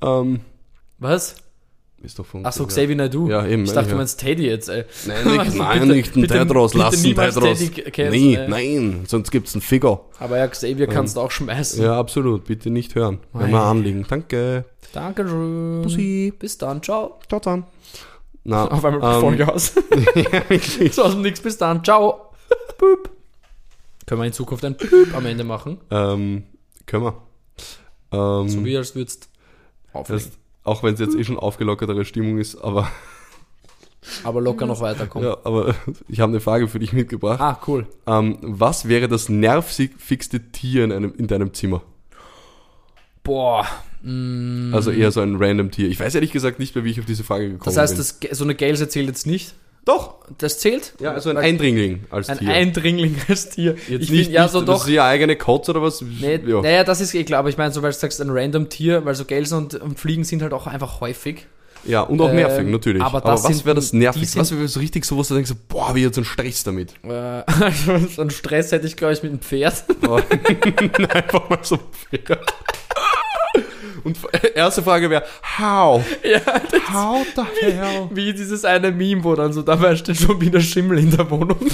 Ähm, 0.00 0.40
Was? 0.98 1.36
Ist 2.06 2.18
doch 2.18 2.24
von 2.26 2.46
Ach 2.46 2.52
so, 2.52 2.64
Xavier 2.66 2.96
Naidoo. 2.96 3.28
Ja, 3.28 3.44
eben, 3.46 3.64
Ich 3.64 3.72
dachte, 3.72 3.88
ja. 3.88 3.92
du 3.92 3.98
meinst 3.98 4.18
Teddy 4.20 4.46
jetzt, 4.46 4.68
ey. 4.68 4.84
Nein, 5.06 5.24
nicht, 5.26 5.38
Also 5.40 5.58
nein, 5.62 5.80
bitte- 5.80 5.92
nicht 5.92 6.14
den 6.14 6.22
bitte- 6.22 6.34
Tedros 6.34 6.72
bitte 6.72 6.84
lassen, 6.84 7.02
niemals 7.02 7.34
Tedros. 7.34 7.58
Teddy 7.58 7.82
canceln, 7.82 8.10
Nee, 8.10 8.36
ey. 8.36 8.48
nein, 8.48 9.04
sonst 9.06 9.30
gibt's 9.30 9.54
einen 9.54 9.60
Ficker. 9.62 10.00
Aber 10.18 10.38
ja, 10.38 10.46
Xavier 10.48 10.86
kannst 10.86 11.16
du 11.16 11.20
auch 11.20 11.30
schmeißen. 11.30 11.82
Ja, 11.82 11.98
absolut, 11.98 12.44
bitte 12.44 12.70
nicht 12.70 12.94
hören. 12.94 13.18
Wenn 13.32 13.50
Mei. 13.50 13.58
wir 13.58 13.62
anliegen. 13.64 14.06
Danke. 14.08 14.64
Dankeschön. 14.92 15.82
Bussi. 15.82 16.32
Bis 16.38 16.56
dann, 16.56 16.82
ciao. 16.82 17.18
Ciao 17.28 17.40
dann. 17.40 17.64
Na, 18.44 18.64
Auf 18.70 18.84
einmal 18.84 19.14
ähm, 19.16 19.20
Folge 19.20 19.52
aus. 19.52 19.72
so 20.92 21.02
aus 21.02 21.12
dem 21.12 21.22
Nix, 21.22 21.40
bis 21.40 21.58
dann, 21.58 21.82
ciao. 21.84 22.30
Boop. 22.78 23.10
Können 24.06 24.20
wir 24.20 24.26
in 24.26 24.32
Zukunft 24.32 24.64
ein 24.64 24.76
Boop 24.76 25.14
am 25.14 25.26
Ende 25.26 25.42
machen? 25.42 25.78
Ähm, 25.90 26.44
können 26.86 27.04
wir. 27.04 27.22
Ähm, 28.12 28.48
So 28.48 28.64
wie 28.64 28.76
als 28.76 28.94
würdest 28.94 29.28
auflegen. 29.92 30.30
Auch 30.66 30.82
wenn 30.82 30.94
es 30.94 31.00
jetzt 31.00 31.14
eh 31.16 31.24
schon 31.24 31.38
aufgelockertere 31.38 32.04
Stimmung 32.04 32.38
ist, 32.38 32.56
aber, 32.56 32.88
Aber 34.22 34.40
locker 34.40 34.66
noch 34.66 34.80
weiterkommen. 34.80 35.28
ja, 35.28 35.36
aber 35.42 35.74
ich 36.08 36.20
habe 36.20 36.30
eine 36.30 36.40
Frage 36.40 36.68
für 36.68 36.78
dich 36.78 36.92
mitgebracht. 36.92 37.40
Ah, 37.40 37.58
cool. 37.66 37.86
Ähm, 38.06 38.38
was 38.40 38.86
wäre 38.88 39.08
das 39.08 39.28
nervigste 39.28 40.40
Tier 40.52 40.84
in, 40.84 40.92
einem, 40.92 41.12
in 41.16 41.26
deinem 41.26 41.52
Zimmer? 41.52 41.82
Boah. 43.24 43.66
Mm, 44.02 44.72
Also 44.72 44.92
eher 44.92 45.10
so 45.10 45.20
ein 45.20 45.36
random 45.36 45.70
Tier. 45.72 45.88
Ich 45.88 45.98
weiß 45.98 46.14
ehrlich 46.14 46.30
gesagt 46.30 46.60
nicht 46.60 46.74
mehr, 46.76 46.84
wie 46.84 46.90
ich 46.90 47.00
auf 47.00 47.06
diese 47.06 47.24
Frage 47.24 47.46
gekommen 47.50 47.64
das 47.64 47.76
heißt, 47.76 47.94
bin. 48.20 48.28
das, 48.30 48.38
so 48.38 48.44
eine 48.44 48.54
Gelse 48.54 48.88
zählt 48.88 49.08
jetzt 49.08 49.26
nicht? 49.26 49.54
Doch! 49.86 50.16
Das 50.38 50.58
zählt? 50.58 50.92
Ja, 51.00 51.12
also 51.12 51.30
ein 51.30 51.36
Eindringling 51.38 52.04
als 52.10 52.28
Ein 52.28 52.38
Tier. 52.38 52.50
Eindringling 52.50 53.16
als 53.28 53.48
Tier. 53.50 53.76
Jetzt 53.88 54.02
ich 54.02 54.10
nicht, 54.10 54.22
find, 54.24 54.32
ja, 54.34 54.48
so 54.48 54.60
das 54.60 54.66
doch. 54.80 54.86
ist 54.88 54.92
ja 54.92 55.06
eigene 55.06 55.36
Kotze 55.36 55.70
oder 55.70 55.80
was? 55.80 56.02
Nee, 56.02 56.40
ja. 56.44 56.60
Naja, 56.60 56.82
das 56.84 57.00
ist 57.00 57.14
eh 57.14 57.22
klar, 57.24 57.38
aber 57.38 57.48
ich 57.50 57.56
meine, 57.56 57.72
so 57.72 57.80
weil 57.82 57.92
du 57.92 57.96
sagst, 57.96 58.20
ein 58.20 58.28
random 58.30 58.68
Tier, 58.68 59.04
weil 59.04 59.14
so 59.14 59.24
Gelsen 59.24 59.56
und, 59.58 59.74
und 59.76 59.98
Fliegen 59.98 60.24
sind 60.24 60.42
halt 60.42 60.52
auch 60.52 60.66
einfach 60.66 61.00
häufig. 61.00 61.46
ja, 61.84 62.00
und 62.00 62.20
auch 62.20 62.30
Ähm, 62.30 62.34
nervig, 62.34 62.66
natürlich. 62.66 63.00
aber 63.00 63.18
Aber, 63.18 63.30
das 63.30 63.44
was 63.44 63.64
wäre 63.64 63.76
das 63.76 63.92
nervig? 63.92 64.28
Was 64.36 64.50
wäre 64.50 64.66
so 64.66 64.80
richtig 64.80 65.04
sowas, 65.04 65.28
da 65.28 65.36
denkst 65.36 65.52
du, 65.52 65.56
boah, 65.68 65.94
wie 65.94 66.02
jetzt 66.02 66.18
ein 66.18 66.24
Stress 66.24 66.64
damit. 66.64 66.94
Äh, 67.04 67.42
so 68.16 68.22
einen 68.22 68.30
Stress 68.30 68.72
hätte 68.72 68.88
ich, 68.88 68.96
glaube 68.96 69.12
ich, 69.14 69.22
mit 69.22 69.30
dem 69.30 69.38
Pferd. 69.40 69.84
Aber 70.02 70.20
Einfach 71.14 71.48
mal 71.48 71.60
so 71.62 71.78
Pferd. 71.78 72.40
Und 74.06 74.16
erste 74.54 74.82
Frage 74.82 75.10
wäre, 75.10 75.24
how? 75.58 76.02
ja, 76.24 76.40
How 76.92 77.26
the 77.34 77.42
hell? 77.60 78.08
wie 78.10 78.32
dieses 78.32 78.64
eine 78.64 78.92
Meme, 78.92 79.24
wo 79.24 79.34
dann 79.34 79.52
so 79.52 79.62
dabei 79.62 79.96
steht 79.96 80.16
schon 80.16 80.40
wieder 80.40 80.60
Schimmel 80.60 80.98
in 81.00 81.10
der 81.10 81.28
Wohnung. 81.28 81.58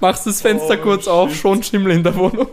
Machst 0.00 0.26
das 0.26 0.40
Fenster 0.40 0.78
Oh, 0.80 0.82
kurz 0.82 1.06
auf, 1.06 1.34
schon 1.34 1.62
Schimmel 1.62 1.92
in 1.92 2.02
der 2.02 2.16
Wohnung. 2.16 2.46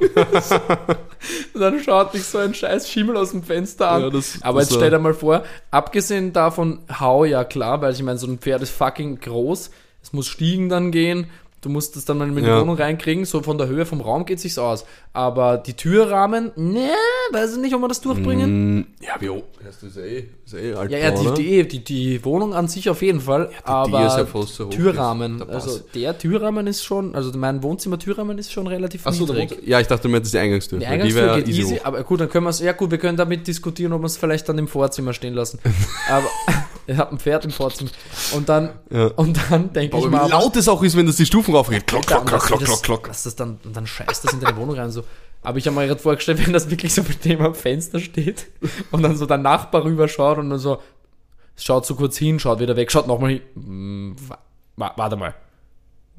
Und 1.53 1.59
dann 1.61 1.81
schaut 1.81 2.13
dich 2.13 2.25
so 2.25 2.39
ein 2.39 2.53
scheiß 2.53 2.89
Schimmel 2.89 3.15
aus 3.15 3.31
dem 3.31 3.41
Fenster 3.41 3.89
an. 3.89 4.01
Ja, 4.01 4.09
das- 4.09 4.39
Aber 4.41 4.59
das 4.59 4.69
jetzt 4.69 4.77
stell 4.77 4.89
dir 4.91 4.99
mal 4.99 5.13
vor, 5.13 5.43
abgesehen 5.71 6.33
davon, 6.33 6.79
hau 6.99 7.23
ja 7.23 7.45
klar, 7.45 7.81
weil 7.81 7.93
ich 7.93 8.03
meine, 8.03 8.17
so 8.17 8.27
ein 8.27 8.39
Pferd 8.39 8.61
ist 8.63 8.71
fucking 8.71 9.19
groß. 9.21 9.71
Es 10.03 10.11
muss 10.13 10.27
stiegen 10.27 10.67
dann 10.69 10.91
gehen. 10.91 11.29
Du 11.67 11.73
musst 11.73 11.97
das 11.97 12.05
dann 12.05 12.17
mal 12.17 12.29
in 12.29 12.33
die 12.35 12.41
Ja. 12.43 12.61
Wohnung 12.61 12.77
reinkriegen. 12.77 13.25
So 13.25 13.41
von 13.41 13.57
der 13.57 13.67
Höhe 13.67 13.85
vom 13.85 13.99
Raum 13.99 14.25
geht 14.25 14.39
sich's 14.39 14.57
aus. 14.57 14.85
Aber 15.11 15.57
die 15.57 15.73
Türrahmen, 15.73 16.51
ne, 16.55 16.87
weiß 17.33 17.55
ich 17.55 17.61
nicht, 17.61 17.75
ob 17.75 17.81
wir 17.81 17.89
das 17.89 17.99
durchbringen. 17.99 18.77
Mm, 18.77 18.87
Ja, 19.01 19.15
wie? 19.19 19.43
Das 19.65 19.83
ist 19.83 19.97
eh, 19.97 20.29
ist 20.45 20.53
eh 20.53 20.73
alt, 20.75 20.89
Ja, 20.91 20.97
ja, 20.97 21.11
die, 21.11 21.33
die, 21.43 21.67
die, 21.67 21.83
die 21.83 22.23
Wohnung 22.23 22.53
an 22.53 22.69
sich 22.69 22.89
auf 22.89 23.01
jeden 23.01 23.19
Fall, 23.19 23.49
aber 23.65 24.05
ist 24.07 24.17
ja 24.17 24.25
fast 24.25 24.55
so 24.55 24.67
hoch 24.67 24.69
Türrahmen, 24.69 25.39
ist. 25.41 25.47
Der 25.47 25.55
also 25.55 25.79
der 25.93 26.17
Türrahmen 26.17 26.67
ist 26.67 26.85
schon, 26.85 27.13
also 27.15 27.37
mein 27.37 27.61
Wohnzimmer-Türrahmen 27.63 28.37
ist 28.37 28.53
schon 28.53 28.67
relativ 28.67 29.05
Achso, 29.05 29.25
niedrig. 29.25 29.57
ja, 29.65 29.81
ich 29.81 29.87
dachte, 29.87 30.03
du 30.03 30.09
meintest 30.09 30.33
die 30.35 30.37
Eingangstür. 30.39 30.79
Die 30.79 30.85
die 30.85 30.89
Eingangstür 30.89 31.21
wär 31.25 31.35
geht 31.41 31.49
easy, 31.49 31.75
hoch. 31.79 31.85
aber 31.85 32.03
gut, 32.03 32.21
dann 32.21 32.29
können 32.29 32.45
wir 32.45 32.51
es, 32.51 32.61
ja 32.61 32.71
gut, 32.71 32.91
wir 32.91 32.97
können 32.97 33.17
damit 33.17 33.45
diskutieren, 33.45 33.91
ob 33.91 34.01
wir 34.03 34.05
es 34.05 34.15
vielleicht 34.15 34.47
dann 34.47 34.57
im 34.57 34.69
Vorzimmer 34.69 35.11
stehen 35.11 35.33
lassen. 35.33 35.59
aber 36.09 36.27
ich 36.87 36.97
habe 36.97 37.11
ein 37.11 37.19
Pferd 37.19 37.45
im 37.45 37.51
Vorzimmer. 37.51 37.89
Und 38.33 38.49
dann, 38.49 38.69
Ja. 38.89 39.07
und 39.15 39.37
dann 39.51 39.71
denke 39.73 39.97
ich 39.97 40.07
mal, 40.09 40.25
wie 40.25 40.31
laut 40.31 40.55
es 40.55 40.67
auch 40.67 40.81
ist, 40.83 40.95
wenn 40.97 41.05
das 41.05 41.17
die 41.17 41.25
Stufen 41.25 41.53
raufgeht. 41.53 41.85
Klock, 41.85 42.05
klock, 42.07 42.25
klock, 42.25 42.41
klock, 42.45 42.59
das- 42.61 42.69
klock, 42.69 42.83
klock. 42.83 43.07
Lass 43.07 43.23
das 43.23 43.35
dann, 43.35 43.59
und 43.63 43.75
dann 43.75 43.85
scheißt 43.85 44.23
das 44.25 44.33
in 44.33 44.39
deine 44.39 44.55
Wohnung 44.57 44.75
rein. 44.75 44.89
So. 44.91 45.03
Aber 45.43 45.57
ich 45.57 45.67
habe 45.67 45.75
mir 45.75 45.85
gerade 45.87 45.99
vorgestellt, 45.99 46.39
wenn 46.45 46.53
das 46.53 46.69
wirklich 46.69 46.93
so 46.93 47.03
mit 47.03 47.23
dem 47.25 47.41
am 47.41 47.53
Fenster 47.55 47.99
steht 47.99 48.47
und 48.91 49.03
dann 49.03 49.15
so 49.15 49.25
der 49.25 49.37
Nachbar 49.37 49.83
rüberschaut 49.83 50.37
und 50.39 50.49
dann 50.49 50.59
so 50.59 50.81
schaut 51.55 51.85
so 51.85 51.95
kurz 51.95 52.17
hin, 52.17 52.39
schaut 52.39 52.59
wieder 52.59 52.75
weg, 52.75 52.91
schaut 52.91 53.07
nochmal 53.07 53.31
hin. 53.31 53.41
Hm, 53.55 54.15
wa- 54.27 54.37
wa- 54.77 54.93
warte 54.95 55.15
mal. 55.15 55.33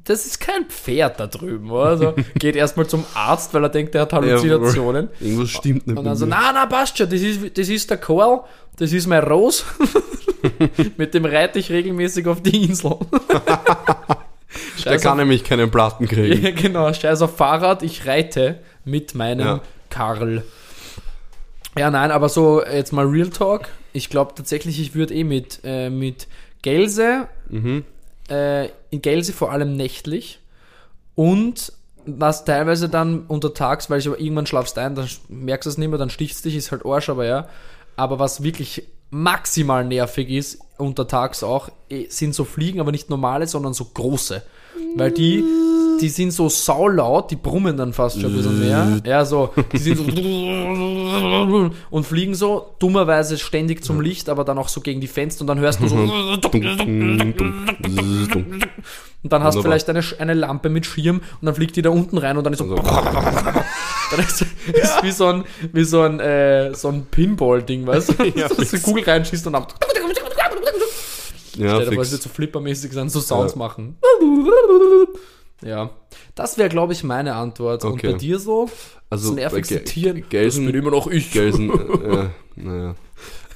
Das 0.09 0.25
ist 0.25 0.39
kein 0.39 0.65
Pferd 0.65 1.19
da 1.19 1.27
drüben, 1.27 1.69
oder? 1.69 1.97
So, 1.97 2.13
geht 2.39 2.55
erstmal 2.55 2.87
zum 2.87 3.05
Arzt, 3.13 3.53
weil 3.53 3.61
er 3.63 3.69
denkt, 3.69 3.93
er 3.93 4.01
hat 4.01 4.13
Halluzinationen. 4.13 5.09
Irgendwas 5.19 5.49
stimmt 5.51 5.85
nicht 5.85 5.97
Und 5.97 6.03
dann 6.03 6.15
so, 6.15 6.25
na, 6.25 6.51
na, 6.51 6.65
passt 6.65 6.97
schon, 6.97 7.07
das 7.09 7.21
ist, 7.21 7.55
das 7.55 7.69
ist 7.69 7.89
der 7.91 7.97
Karl, 7.97 8.41
das 8.77 8.91
ist 8.91 9.05
mein 9.05 9.23
Rose. 9.23 9.63
Mit 10.97 11.13
dem 11.13 11.25
reite 11.25 11.59
ich 11.59 11.69
regelmäßig 11.71 12.25
auf 12.25 12.41
die 12.41 12.63
Insel. 12.65 12.95
Der 14.83 14.97
kann 14.97 15.17
nämlich 15.17 15.43
keinen 15.43 15.69
Platten 15.69 16.07
kriegen. 16.07 16.43
Ja, 16.43 16.51
genau, 16.51 16.91
scheiß 16.91 17.21
auf 17.21 17.35
Fahrrad, 17.37 17.83
ich 17.83 18.07
reite 18.07 18.59
mit 18.85 19.13
meinem 19.13 19.45
Ja. 19.45 19.61
Karl. 19.91 20.43
Ja, 21.77 21.91
nein, 21.91 22.09
aber 22.11 22.29
so 22.29 22.63
jetzt 22.65 22.93
mal 22.93 23.05
Real 23.05 23.29
Talk. 23.29 23.67
Ich 23.93 24.09
glaube 24.09 24.33
tatsächlich, 24.35 24.79
ich 24.79 24.95
würde 24.95 25.13
eh 25.13 25.23
mit, 25.23 25.59
äh, 25.63 25.89
mit 25.91 26.27
Gelse, 26.63 27.27
Mhm. 27.49 27.83
äh, 28.29 28.69
in 28.89 29.01
Gelse 29.01 29.33
vor 29.33 29.51
allem 29.51 29.75
nächtlich 29.75 30.39
und 31.15 31.73
was 32.05 32.45
teilweise 32.45 32.89
dann 32.89 33.25
untertags, 33.27 33.89
weil 33.89 33.99
ich 33.99 34.07
aber 34.07 34.19
irgendwann 34.19 34.45
schlafst 34.45 34.77
ein, 34.77 34.95
dann 34.95 35.07
merkst 35.27 35.65
du 35.65 35.69
es 35.69 35.77
nicht 35.77 35.89
mehr, 35.89 35.99
dann 35.99 36.09
stichst 36.09 36.45
dich, 36.45 36.55
ist 36.55 36.71
halt 36.71 36.85
Arsch, 36.85 37.09
aber 37.09 37.25
ja. 37.25 37.47
Aber 37.95 38.19
was 38.19 38.41
wirklich 38.43 38.83
maximal 39.09 39.83
nervig 39.83 40.29
ist, 40.29 40.59
untertags 40.77 41.43
auch, 41.43 41.69
eh, 41.89 42.07
sind 42.09 42.33
so 42.33 42.45
Fliegen, 42.45 42.79
aber 42.79 42.91
nicht 42.91 43.09
normale, 43.09 43.47
sondern 43.47 43.73
so 43.73 43.85
große. 43.85 44.43
Weil 44.95 45.11
die, 45.11 45.43
die 46.01 46.09
sind 46.09 46.31
so 46.31 46.49
saulaut, 46.49 47.31
die 47.31 47.35
brummen 47.35 47.77
dann 47.77 47.93
fast 47.93 48.19
schon 48.19 48.31
ein 48.31 48.37
bisschen 48.37 48.59
mehr. 48.59 48.99
Ja, 49.05 49.25
so, 49.25 49.53
die 49.71 49.77
sind 49.77 49.97
so 49.97 50.03
und 51.89 52.05
fliegen 52.05 52.35
so 52.35 52.75
dummerweise 52.79 53.37
ständig 53.37 53.83
zum 53.83 54.01
Licht, 54.01 54.29
aber 54.29 54.43
dann 54.43 54.57
auch 54.57 54.69
so 54.69 54.81
gegen 54.81 55.01
die 55.01 55.07
Fenster 55.07 55.41
und 55.41 55.47
dann 55.47 55.59
hörst 55.59 55.81
du 55.81 55.87
so 55.87 55.95
und 59.21 59.33
dann 59.33 59.43
hast 59.43 59.55
du 59.55 59.61
vielleicht 59.61 59.89
eine, 59.89 60.01
eine 60.19 60.33
Lampe 60.33 60.69
mit 60.69 60.85
Schirm 60.85 61.17
und 61.17 61.45
dann 61.45 61.55
fliegt 61.55 61.75
die 61.75 61.81
da 61.81 61.89
unten 61.89 62.17
rein 62.17 62.37
und 62.37 62.43
dann 62.43 62.53
ist 62.53 62.59
so 62.59 62.75
dann 64.11 64.19
ist, 64.19 64.41
ist 64.41 65.03
wie 65.03 65.11
so 65.11 65.27
ein, 65.27 65.43
wie 65.73 65.83
so 65.83 66.01
ein, 66.01 66.19
äh, 66.19 66.73
so 66.73 66.87
ein 66.89 67.05
Pinball-Ding, 67.05 67.85
weißt 67.85 68.15
du? 68.17 68.23
Ja, 68.35 68.47
Dass 68.47 68.57
du 68.57 68.65
fix. 68.65 68.83
Kugel 68.83 69.03
reinschießt 69.03 69.45
und 69.47 69.53
dann. 69.53 69.65
Ja, 71.59 71.75
Stell 71.75 71.89
dir 71.89 71.95
vor, 71.95 72.05
so 72.05 72.29
flippermäßig 72.29 72.91
sein, 72.93 73.09
so 73.09 73.19
Sounds 73.19 73.53
Ja. 73.53 73.57
machen. 73.59 73.97
Ja. 75.61 75.89
Das 76.35 76.57
wäre, 76.57 76.69
glaube 76.69 76.93
ich, 76.93 77.03
meine 77.03 77.35
Antwort. 77.35 77.83
Okay. 77.83 78.07
Und 78.07 78.13
bei 78.13 78.17
dir 78.17 78.39
so? 78.39 78.69
Also, 79.09 79.29
das 79.29 79.35
nervigste 79.35 79.75
Ge- 79.75 79.83
Tier. 79.83 80.13
Gelsen- 80.13 80.65
das 80.65 80.71
bin 80.71 80.81
immer 80.81 80.91
noch 80.91 81.07
ich. 81.07 81.31
Gelsen, 81.31 81.69
äh, 81.69 82.29
naja. 82.55 82.95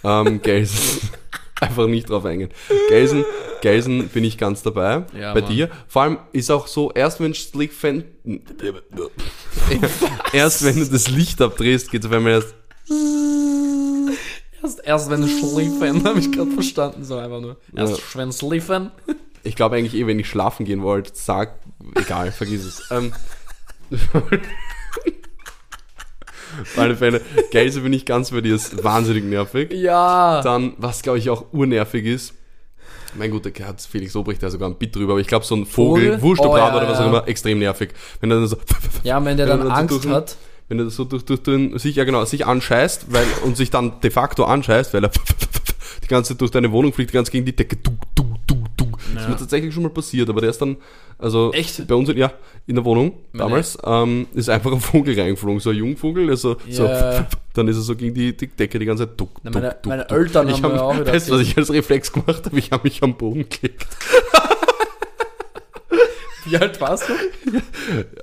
Ähm, 0.04 0.42
Gelsen. 0.42 1.10
Einfach 1.62 1.88
nicht 1.88 2.10
drauf 2.10 2.26
eingehen. 2.26 2.50
Gelsen, 2.90 3.24
Gelsen 3.62 4.10
bin 4.10 4.26
ich 4.26 4.38
ganz 4.38 4.64
dabei. 4.64 5.06
Ja, 5.18 5.34
bei 5.34 5.40
Mann. 5.42 5.50
dir. 5.50 5.70
Vor 5.88 6.02
allem 6.02 6.18
ist 6.34 6.52
auch 6.52 6.68
so, 6.68 6.92
erst 6.92 7.22
wenn 7.22 7.34
Slick 7.34 7.72
Fan, 7.72 8.04
erst 10.34 10.66
wenn 10.66 10.76
du 10.78 10.86
das 10.86 11.08
Licht 11.10 11.42
abdrehst, 11.42 11.90
geht 11.90 12.02
es 12.04 12.08
auf 12.10 12.14
einmal 12.18 12.34
erst, 12.34 12.54
Erst, 14.64 14.82
erst 14.86 15.10
wenn 15.10 15.22
du 15.22 15.28
schliffen, 15.28 16.04
habe 16.06 16.20
ich 16.20 16.32
gerade 16.32 16.52
verstanden, 16.56 17.04
so 17.04 17.18
einfach 17.18 17.42
nur. 17.42 17.58
Erst 17.76 17.98
Ja. 17.98 18.04
wenn 18.16 18.32
schliffen. 18.32 18.92
ich 19.44 19.56
glaube 19.56 19.76
eigentlich 19.76 19.94
eh, 19.96 20.08
wenn 20.08 20.18
ich 20.20 20.28
schlafen 20.30 20.66
gehen 20.66 20.82
wollte, 20.82 21.12
sag, 21.14 21.56
egal, 21.96 22.32
vergiss 22.32 22.64
es. 22.66 22.84
Ähm, 22.92 23.12
alle 26.78 26.96
Fälle, 26.96 27.22
Gelse 27.52 27.82
bin 27.82 27.94
ich 27.94 28.06
ganz 28.06 28.32
bei 28.32 28.42
dir, 28.42 28.56
ist 28.56 28.84
wahnsinnig 28.84 29.24
nervig. 29.24 29.72
Ja. 29.74 30.42
Dann, 30.42 30.74
was 30.78 31.02
glaube 31.02 31.18
ich 31.20 31.30
auch 31.30 31.46
urnervig 31.52 32.06
ist, 32.06 32.34
mein 33.16 33.30
guter 33.32 33.52
hat 33.68 33.82
Felix 33.82 34.16
Obrecht 34.16 34.42
da 34.42 34.50
sogar 34.50 34.70
ein 34.70 34.76
Bit 34.78 34.96
drüber, 34.96 35.14
aber 35.14 35.22
ich 35.22 35.28
glaube 35.28 35.46
so 35.46 35.56
ein 35.56 35.66
Vogel, 35.66 36.06
Vogel? 36.14 36.22
Wurstokrab 36.22 36.54
Oh, 36.54 36.58
ja, 36.58 36.78
oder 36.78 36.88
was 36.90 37.00
ja. 37.00 37.06
auch 37.06 37.10
immer, 37.10 37.28
extrem 37.28 37.60
nervig. 37.60 37.90
Wenn 38.22 38.32
er 38.32 38.38
dann 38.38 38.48
so, 38.48 38.58
ja, 39.04 39.24
wenn 39.24 39.38
der 39.38 39.46
dann 39.46 39.62
so 39.64 39.70
Angst 39.70 40.04
durch- 40.06 40.14
hat. 40.14 40.36
Wenn 40.78 40.86
er 40.86 40.90
so 40.90 41.04
durch, 41.04 41.24
durch 41.26 41.42
den, 41.44 41.78
sich, 41.78 41.96
ja 41.96 42.04
genau, 42.04 42.26
sich 42.26 42.46
anscheißt, 42.46 43.08
weil, 43.14 43.26
und 43.46 43.56
sich 43.58 43.70
dann 43.70 44.00
de 44.02 44.12
facto 44.12 44.44
anscheißt, 44.46 44.94
weil 44.94 45.04
er 45.06 45.12
die 46.04 46.08
ganze 46.08 46.34
Zeit 46.34 46.42
durch 46.42 46.52
deine 46.52 46.72
Wohnung 46.72 46.94
fliegt, 46.94 47.12
ganz 47.12 47.30
gegen 47.30 47.46
die 47.46 47.56
Decke, 47.56 47.76
du, 47.78 47.92
du, 48.16 48.24
du, 48.48 48.56
du. 48.78 48.86
Das 49.14 49.24
ist 49.24 49.30
mir 49.30 49.38
tatsächlich 49.38 49.74
schon 49.74 49.84
mal 49.84 49.90
passiert, 49.90 50.28
aber 50.30 50.42
der 50.42 50.50
ist 50.50 50.60
dann, 50.62 50.78
also, 51.20 51.54
Echt? 51.54 51.88
bei 51.88 51.94
uns, 51.96 52.10
in- 52.10 52.18
ja, 52.18 52.34
in 52.66 52.76
der 52.76 52.84
Wohnung, 52.84 53.14
damals, 53.34 53.78
ähm, 53.86 54.26
ist 54.34 54.50
einfach 54.50 54.72
ein 54.72 54.80
Vogel 54.82 55.18
reingeflogen, 55.20 55.60
so 55.60 55.70
ein 55.70 55.76
Jungvogel, 55.78 56.30
also, 56.30 56.58
so, 56.70 56.86
Ja. 56.86 57.28
dann 57.54 57.68
ist 57.68 57.76
er 57.78 57.84
so 57.84 57.96
gegen 57.96 58.14
die, 58.16 58.36
die 58.36 58.48
Decke 58.48 58.80
die 58.80 58.86
ganze 58.86 59.08
Zeit, 59.08 59.20
duck, 59.20 59.36
duck, 59.44 59.54
meine- 59.54 59.70
duck, 59.70 59.86
meine 59.86 60.06
duck. 60.06 60.18
Eltern 60.18 60.50
ich 60.50 60.64
haben 60.64 60.74
mir 60.74 60.82
auch 60.82 60.96
wieder 61.00 61.06
Weißt 61.14 61.30
du, 61.30 61.34
was 61.36 61.42
ich 61.42 61.56
als 61.58 61.72
Reflex 61.72 62.12
gemacht 62.12 62.46
habe? 62.46 62.58
Ich 62.58 62.72
habe 62.72 62.84
mich 62.86 63.04
am 63.04 63.16
Boden 63.16 63.46
gelegt. 63.48 63.86
Wie 66.46 66.58
alt 66.58 66.80
warst 66.82 67.04
du? 67.10 67.14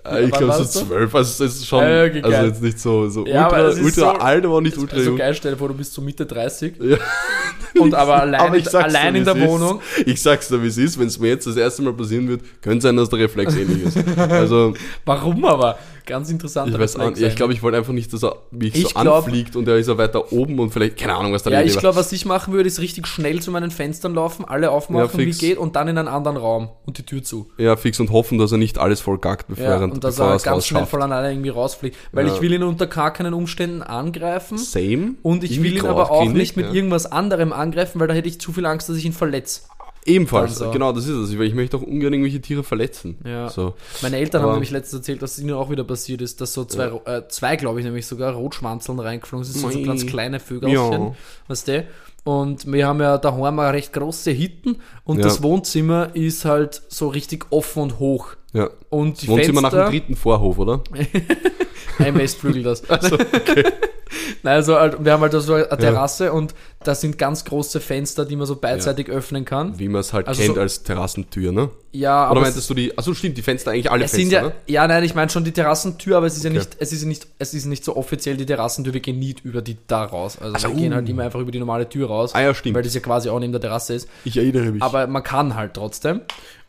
Äh, 0.08 0.24
ich 0.24 0.30
glaube 0.32 0.52
so 0.52 0.64
zwölf, 0.64 1.14
also 1.14 1.44
es 1.44 1.54
ist 1.56 1.66
schon, 1.66 1.82
Ja, 1.82 2.04
okay, 2.04 2.22
also 2.22 2.46
jetzt 2.46 2.62
nicht 2.62 2.78
so, 2.78 3.08
so 3.08 3.26
Ja, 3.26 3.44
ultra, 3.44 3.82
ultra 3.82 3.90
so- 4.00 4.06
alt, 4.20 4.44
aber 4.44 4.60
nicht 4.60 4.76
ultra 4.78 4.98
jung. 4.98 5.16
geil, 5.16 5.34
stell 5.34 5.52
dir 5.52 5.58
vor, 5.58 5.68
du 5.68 5.74
bist 5.74 5.92
so 5.92 6.02
Mitte 6.02 6.26
30 6.26 6.74
Ja. 6.80 6.96
und 7.80 7.94
aber 7.94 8.14
allein, 8.22 8.40
Aber 8.40 8.56
in, 8.56 8.68
allein 8.68 9.14
dir, 9.14 9.18
in 9.20 9.24
der 9.24 9.36
ist. 9.36 9.48
Wohnung. 9.48 9.80
Ich 10.06 10.20
sag's 10.22 10.48
dir, 10.48 10.62
wie 10.62 10.66
es 10.68 10.76
ist, 10.78 10.98
wenn 10.98 11.06
es 11.06 11.18
mir 11.18 11.28
jetzt 11.28 11.46
das 11.46 11.56
erste 11.56 11.82
Mal 11.82 11.92
passieren 11.92 12.28
wird, 12.28 12.40
könnte 12.62 12.82
sein, 12.82 12.96
dass 12.96 13.08
der 13.08 13.18
Reflex 13.20 13.54
ähnlich 13.56 13.84
ist. 13.84 13.98
Also, 14.18 14.74
Warum 15.04 15.44
aber? 15.44 15.78
Ganz 16.06 16.30
interessant. 16.30 16.72
ich 16.72 16.78
weiß 16.78 16.96
auch, 16.96 17.10
ich 17.16 17.36
glaube, 17.36 17.52
ich 17.52 17.62
wollte 17.62 17.76
einfach 17.78 17.92
nicht, 17.92 18.12
dass 18.12 18.22
er 18.24 18.36
mich 18.50 18.74
Ich 18.74 18.82
so 18.88 19.00
glaub- 19.00 19.24
anfliegt 19.26 19.56
und 19.56 19.68
er 19.68 19.76
ist 19.76 19.88
ja 19.88 19.96
weiter 19.98 20.32
oben 20.32 20.58
und 20.58 20.70
vielleicht, 20.70 20.96
keine 20.98 21.14
Ahnung, 21.16 21.32
was 21.32 21.42
da 21.42 21.50
Ja, 21.50 21.62
ich 21.62 21.76
glaube, 21.78 21.96
was 21.96 22.10
ich 22.12 22.24
machen 22.24 22.52
würde, 22.52 22.66
ist 22.68 22.80
richtig 22.80 23.06
schnell 23.06 23.40
zu 23.40 23.50
meinen 23.50 23.70
Fenstern 23.70 24.14
laufen, 24.14 24.44
alle 24.44 24.70
aufmachen, 24.70 25.20
Ja, 25.20 25.26
wie 25.26 25.30
geht, 25.30 25.58
und 25.58 25.76
dann 25.76 25.88
in 25.88 25.98
einen 25.98 26.08
anderen 26.08 26.36
Raum 26.36 26.70
und 26.86 26.98
die 26.98 27.02
Tür 27.04 27.22
zu. 27.22 27.50
Ja, 27.58 27.76
fix 27.76 28.00
und 28.00 28.10
hoffen, 28.10 28.38
dass 28.38 28.52
er 28.52 28.58
nicht 28.58 28.78
alles 28.78 29.00
voll 29.00 29.18
gackt, 29.18 29.48
bevor 29.48 29.64
Ja, 29.64 29.76
er, 29.76 29.82
und 29.84 30.02
dass 30.02 30.18
er 30.18 30.38
ganz 30.38 30.66
schnell 30.66 30.86
voll 30.86 31.02
an 31.02 31.12
alle 31.12 31.30
irgendwie 31.30 31.50
rausfliegt. 31.50 31.96
Weil 32.12 32.26
Ja. 32.26 32.34
ich 32.34 32.40
will 32.40 32.52
ihn 32.52 32.62
unter 32.62 32.86
gar 32.86 33.12
keinen 33.12 33.34
Umständen 33.34 33.82
angreifen. 33.82 34.58
Same. 34.58 35.14
Und 35.22 35.44
ich 35.44 35.62
will 35.62 35.74
ihn 35.76 35.86
aber 35.86 36.10
auch 36.10 36.24
nicht 36.28 36.56
mit 36.56 36.72
irgendwas 36.74 37.10
anderem 37.10 37.52
angreifen, 37.52 38.00
weil 38.00 38.08
da 38.08 38.14
hätte 38.14 38.28
ich 38.28 38.40
zu 38.40 38.52
viel 38.52 38.66
Angst, 38.66 38.88
dass 38.88 38.96
ich 38.96 39.04
ihn 39.04 39.12
verletze. 39.12 39.62
Ebenfalls, 40.06 40.56
so. 40.56 40.70
genau, 40.70 40.92
das 40.92 41.04
ist 41.06 41.16
es. 41.16 41.38
Weil 41.38 41.46
ich 41.46 41.54
möchte 41.54 41.76
auch 41.76 41.82
ungern 41.82 42.12
irgendwelche 42.12 42.40
Tiere 42.40 42.62
verletzen. 42.64 43.18
Ja. 43.24 43.48
So. 43.50 43.74
Meine 44.02 44.16
Eltern 44.16 44.40
haben 44.42 44.48
Aber- 44.48 44.56
nämlich 44.56 44.70
letztens 44.70 45.00
erzählt, 45.00 45.20
dass 45.22 45.32
es 45.32 45.40
ihnen 45.40 45.52
auch 45.52 45.70
wieder 45.70 45.84
passiert 45.84 46.22
ist, 46.22 46.40
dass 46.40 46.54
so 46.54 46.64
zwei, 46.64 46.86
äh, 47.04 47.22
zwei 47.28 47.56
glaube 47.56 47.80
ich 47.80 47.84
nämlich 47.84 48.06
sogar, 48.06 48.32
Rotschwanzeln 48.32 48.98
reingeflogen 48.98 49.44
sind, 49.44 49.60
so, 49.60 49.70
so 49.70 49.82
ganz 49.82 50.06
kleine 50.06 50.40
Vögelchen, 50.40 50.74
Ja. 50.92 51.14
weißt 51.48 51.68
du? 51.68 51.86
Und 52.24 52.70
wir 52.70 52.86
haben 52.86 53.00
ja 53.00 53.16
daheim 53.18 53.58
eine 53.58 53.72
recht 53.72 53.92
große 53.92 54.30
Hitten 54.30 54.76
und 55.04 55.18
Ja. 55.18 55.22
das 55.24 55.42
Wohnzimmer 55.42 56.14
ist 56.14 56.44
halt 56.44 56.82
so 56.88 57.08
richtig 57.08 57.46
offen 57.50 57.82
und 57.82 57.98
hoch. 57.98 58.28
Ja. 58.52 58.68
Und 58.90 59.22
die 59.22 59.28
Wohnzimmer 59.28 59.60
nach 59.62 59.70
dem 59.70 59.76
Fenster, 59.78 59.90
dritten 59.90 60.16
Vorhof, 60.16 60.58
oder? 60.58 60.82
ein 61.98 62.14
Westflügel 62.16 62.62
das. 62.64 62.88
Also, 62.90 63.14
okay. 63.16 63.64
Nein, 64.42 64.54
also 64.54 64.74
halt, 64.76 65.04
wir 65.04 65.12
haben 65.12 65.20
halt 65.20 65.32
so 65.32 65.54
eine 65.54 65.68
Terrasse 65.68 66.32
und 66.32 66.54
da 66.82 66.94
sind 66.94 67.18
ganz 67.18 67.44
große 67.44 67.78
Fenster, 67.80 68.24
die 68.24 68.36
man 68.36 68.46
so 68.46 68.56
beidseitig 68.56 69.08
öffnen 69.10 69.44
kann. 69.44 69.78
Wie 69.78 69.88
man 69.88 70.00
es 70.00 70.12
halt 70.12 70.26
Also 70.28 70.42
kennt 70.42 70.54
so- 70.54 70.60
als 70.60 70.82
Terrassentür, 70.82 71.52
ne? 71.52 71.70
Ja, 71.92 72.22
Oder 72.22 72.30
aber 72.30 72.40
meintest 72.42 72.70
du 72.70 72.74
die, 72.74 72.96
achso 72.96 73.12
stimmt, 73.14 73.36
die 73.36 73.42
Fenster, 73.42 73.72
eigentlich 73.72 73.90
alle 73.90 74.04
es 74.04 74.12
Fenster, 74.12 74.22
sind 74.22 74.32
ja, 74.32 74.42
ne? 74.48 74.52
ja, 74.68 74.86
nein, 74.88 75.02
ich 75.04 75.14
meine 75.14 75.28
schon 75.28 75.42
die 75.44 75.50
Terrassentür, 75.52 76.16
aber 76.18 76.26
es 76.26 76.36
ist 76.36 76.44
ja 76.44 76.50
Okay. 76.50 76.58
nicht, 76.60 76.76
es 76.78 76.92
ist 76.92 77.02
ja 77.02 77.08
nicht, 77.08 77.26
es 77.38 77.52
ist 77.52 77.66
nicht 77.66 77.84
so 77.84 77.96
offiziell 77.96 78.36
die 78.36 78.46
Terrassentür, 78.46 78.94
wir 78.94 79.00
gehen 79.00 79.18
nie 79.18 79.34
über 79.42 79.60
die 79.60 79.76
da 79.88 80.04
raus. 80.04 80.38
Also, 80.40 80.54
Also, 80.54 80.68
wir 80.68 80.76
gehen 80.76 80.92
uh. 80.92 80.96
halt 80.96 81.08
immer 81.08 81.24
einfach 81.24 81.40
über 81.40 81.50
die 81.50 81.58
normale 81.58 81.88
Tür 81.88 82.06
raus, 82.08 82.34
Ah 82.34 82.40
ja, 82.42 82.54
stimmt. 82.54 82.76
weil 82.76 82.82
das 82.84 82.94
ja 82.94 83.00
quasi 83.00 83.28
auch 83.28 83.40
neben 83.40 83.52
der 83.52 83.60
Terrasse 83.60 83.94
ist. 83.94 84.08
Ich 84.24 84.36
erinnere 84.36 84.70
mich. 84.70 84.82
Aber 84.82 85.06
man 85.08 85.22
kann 85.22 85.54
halt 85.56 85.74
trotzdem. 85.74 86.20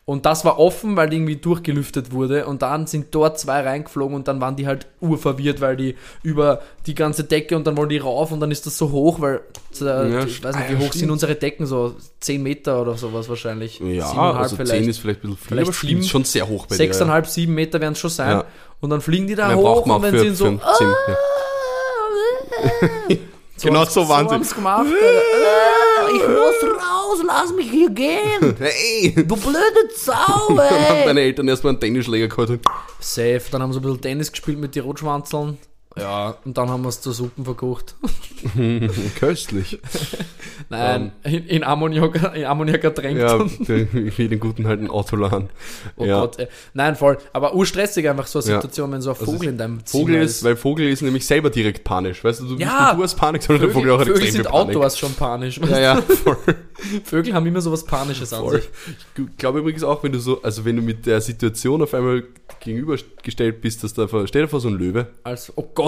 Und 0.04 0.26
das 0.26 0.44
war 0.44 0.58
offen, 0.58 0.96
weil 0.96 1.12
irgendwie 1.12 1.36
durchgelüftet 1.36 2.10
wurde. 2.10 2.46
Und 2.46 2.62
dann 2.62 2.88
sind 2.88 3.14
dort 3.14 3.38
zwei 3.38 3.60
reingeflogen 3.60 4.16
und 4.16 4.26
dann 4.26 4.40
waren 4.40 4.56
die 4.56 4.66
halt 4.66 4.88
urverwirrt, 5.00 5.60
weil 5.60 5.76
die 5.76 5.94
über 6.24 6.60
die 6.86 6.96
ganze 6.96 7.22
Decke 7.22 7.56
und 7.56 7.68
dann 7.68 7.76
wollen 7.76 7.88
die 7.88 7.98
rauf 7.98 8.32
und 8.32 8.40
dann 8.40 8.50
ist 8.50 8.66
das 8.66 8.76
so 8.76 8.90
hoch, 8.90 9.20
weil 9.20 9.42
äh, 9.80 9.84
Ja, 9.84 10.24
ich 10.24 10.42
weiß 10.42 10.56
nicht, 10.56 10.64
ah, 10.66 10.70
wie 10.70 10.74
hoch 10.74 10.80
stimmt. 10.88 10.94
sind 10.94 11.10
unsere 11.12 11.36
Decken, 11.36 11.66
so 11.66 11.94
10 12.18 12.42
Meter 12.42 12.82
oder 12.82 12.96
sowas 12.96 13.28
wahrscheinlich. 13.28 13.78
ja, 13.78 14.10
also 14.32 14.56
10 14.56 14.88
ist 14.88 14.98
vielleicht 14.98 15.20
ein 15.22 15.30
bisschen 15.30 15.36
viel, 15.36 15.48
Vielleicht 15.48 15.68
aber 15.68 15.72
stimmt, 15.72 16.06
schon 16.06 16.24
sehr 16.24 16.48
hoch 16.48 16.66
bei 16.66 16.74
Sechseinhalb, 16.74 17.28
sieben 17.28 17.54
Meter 17.54 17.80
werden 17.80 17.92
es 17.92 18.00
schon 18.00 18.10
sein. 18.10 18.30
Ja. 18.38 18.44
Und 18.80 18.90
dann 18.90 19.00
fliegen 19.00 19.28
die 19.28 19.36
da 19.36 19.46
Mehr 19.46 19.56
hoch 19.56 19.86
und 19.86 20.02
wenn 20.02 20.18
sie 20.18 20.34
so, 20.34 20.46
für 20.46 20.50
ein 20.50 20.60
10, 20.78 20.86
ja. 23.10 23.16
Genau 23.62 23.84
so 23.84 24.08
waren 24.08 24.28
sie. 24.28 24.54
ich 26.14 26.28
muss 26.28 26.70
raus, 26.76 27.22
lass 27.26 27.52
mich 27.52 27.70
hier 27.70 27.90
gehen. 27.90 28.56
Hey! 28.58 29.12
Du 29.16 29.36
blöde 29.36 29.88
Sau, 29.94 30.14
Dann 30.48 30.58
haben 30.88 30.96
ey. 30.98 31.04
deine 31.06 31.20
Eltern 31.20 31.48
erstmal 31.48 31.72
einen 31.72 31.80
Tennisschläger 31.80 32.28
geholt. 32.28 32.60
Safe, 33.00 33.42
dann 33.50 33.62
haben 33.62 33.72
sie 33.72 33.78
ein 33.78 33.82
bisschen 33.82 34.00
Tennis 34.00 34.30
gespielt 34.30 34.58
mit 34.58 34.74
den 34.74 34.84
Rotschwanzeln. 34.84 35.58
Ja, 35.98 36.36
und 36.44 36.56
dann 36.56 36.70
haben 36.70 36.82
wir 36.82 36.88
es 36.88 37.00
zur 37.02 37.12
Suppen 37.12 37.44
verkocht. 37.44 37.96
Köstlich. 39.20 39.78
Nein, 40.68 41.12
in, 41.24 41.46
in 41.46 41.64
Ammoniak, 41.64 42.34
in 42.34 42.44
Ammoniak 42.44 42.82
ertränkt. 42.84 43.20
Ja, 43.20 43.34
und- 43.36 43.68
wie 43.68 44.28
den 44.28 44.40
guten 44.40 44.64
alten 44.66 44.88
Autolan. 44.90 45.50
Oh 45.96 46.04
ja. 46.04 46.20
Gott, 46.20 46.38
ey. 46.38 46.48
Nein, 46.74 46.96
voll. 46.96 47.18
Aber 47.32 47.54
urstressig 47.54 48.08
einfach 48.08 48.26
so 48.26 48.38
eine 48.40 48.48
Ja. 48.48 48.54
Situation, 48.56 48.90
wenn 48.92 49.02
so 49.02 49.10
ein 49.10 49.16
Vogel 49.16 49.50
in 49.50 49.58
deinem 49.58 49.84
Zimmer 49.84 50.02
Vogel 50.04 50.22
ist, 50.22 50.42
weil 50.44 50.56
Vogel 50.56 50.88
ist 50.88 51.02
nämlich 51.02 51.26
selber 51.26 51.50
direkt 51.50 51.84
panisch. 51.84 52.24
Weißt 52.24 52.40
du, 52.40 52.46
du, 52.46 52.56
Ja. 52.56 52.94
du 52.94 53.02
hast 53.02 53.14
Panik, 53.16 53.42
sondern 53.42 53.66
der 53.66 53.74
Vogel 53.74 53.90
auch 53.92 53.98
Vögel 53.98 54.14
extrem 54.14 54.32
sind 54.32 54.42
Panik. 54.44 54.68
outdoors 54.76 54.98
schon 54.98 55.12
panisch. 55.14 55.58
Ja, 55.68 55.78
ja, 55.80 56.02
voll. 56.02 56.36
Vögel 57.04 57.34
haben 57.34 57.46
immer 57.46 57.60
so 57.60 57.70
was 57.70 57.84
Panisches 57.84 58.32
an 58.32 58.40
voll. 58.40 58.60
sich. 58.62 58.70
Ich 59.18 59.36
glaube 59.36 59.58
übrigens 59.60 59.84
auch, 59.84 60.02
wenn 60.02 60.12
du 60.12 60.18
so, 60.18 60.42
also 60.42 60.64
wenn 60.64 60.76
du 60.76 60.82
mit 60.82 61.06
der 61.06 61.20
Situation 61.20 61.82
auf 61.82 61.92
einmal 61.94 62.24
gegenübergestellt 62.60 63.60
bist, 63.60 63.82
dass 63.84 63.92
da, 63.94 64.06
stell 64.26 64.42
dir 64.42 64.48
vor 64.48 64.60
so 64.60 64.68
ein 64.68 64.74
Löwe. 64.74 65.08
Also, 65.24 65.52
oh 65.56 65.62
Gott. 65.74 65.81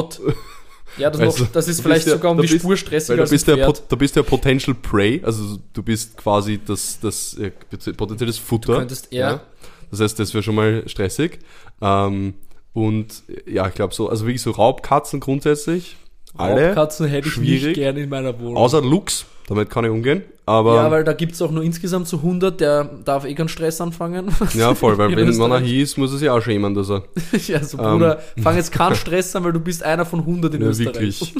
Ja, 0.96 1.10
das, 1.10 1.40
noch, 1.40 1.48
das 1.48 1.66
ist 1.68 1.80
vielleicht 1.82 2.06
ja- 2.06 2.12
sogar 2.14 2.30
um 2.30 2.36
die 2.38 2.42
bist- 2.46 2.60
Spur 2.60 2.76
stressiger 2.76 3.16
du 3.16 3.22
als 3.22 3.30
bist, 3.30 3.48
der, 3.48 3.72
du 3.72 3.96
bist 3.96 4.14
der 4.14 4.22
Potential 4.22 4.76
Prey, 4.80 5.20
also 5.24 5.58
du 5.72 5.82
bist 5.82 6.16
quasi 6.16 6.60
das, 6.64 7.00
das 7.00 7.34
äh, 7.34 7.50
potenzielles 7.96 8.38
Futter. 8.38 8.74
Du 8.74 8.78
könntest 8.78 9.12
eher- 9.12 9.42
Das 9.90 10.00
heißt, 10.00 10.18
das 10.20 10.32
wäre 10.34 10.42
schon 10.44 10.54
mal 10.54 10.82
stressig. 10.88 11.40
Ähm, 11.80 12.34
und 12.72 13.22
ja, 13.46 13.66
ich 13.68 13.74
glaube 13.74 13.92
so, 13.94 14.08
also 14.08 14.24
wirklich 14.26 14.42
so 14.42 14.50
Raubkatzen 14.52 15.18
grundsätzlich. 15.20 15.96
Alle. 16.36 16.68
Raubkatzen 16.68 17.06
hätte 17.06 17.28
ich 17.28 17.34
schwierig. 17.34 17.64
nicht 17.64 17.74
gerne 17.76 18.00
in 18.00 18.08
meiner 18.08 18.38
Wohnung. 18.38 18.56
Außer 18.56 18.82
Lux, 18.82 19.24
damit 19.46 19.70
kann 19.70 19.84
ich 19.84 19.90
umgehen. 19.90 20.22
Aber 20.46 20.74
ja, 20.76 20.90
weil 20.90 21.04
da 21.04 21.12
gibt 21.14 21.32
es 21.32 21.40
auch 21.42 21.50
nur 21.50 21.62
insgesamt 21.62 22.06
so 22.06 22.18
100, 22.18 22.60
der 22.60 22.84
darf 23.04 23.24
eh 23.24 23.34
keinen 23.34 23.48
Stress 23.48 23.80
anfangen. 23.80 24.30
Ja, 24.54 24.74
voll, 24.74 24.98
weil 24.98 25.10
wenn 25.16 25.28
Österreich. 25.28 25.38
Monarchie 25.38 25.80
ist, 25.82 25.96
muss 25.96 26.12
es 26.12 26.20
ja 26.20 26.34
auch 26.34 26.40
schämen, 26.42 26.74
dass 26.74 26.90
er. 26.90 27.04
ja, 27.46 27.62
so 27.64 27.78
Bruder, 27.78 28.20
fang 28.42 28.56
jetzt 28.56 28.70
keinen 28.72 28.94
Stress 28.96 29.34
an, 29.36 29.44
weil 29.44 29.52
du 29.52 29.60
bist 29.60 29.82
einer 29.82 30.04
von 30.04 30.20
100 30.20 30.54
in 30.54 30.62
Ja, 30.62 30.68
Österreich. 30.68 30.94
wirklich. 30.94 31.34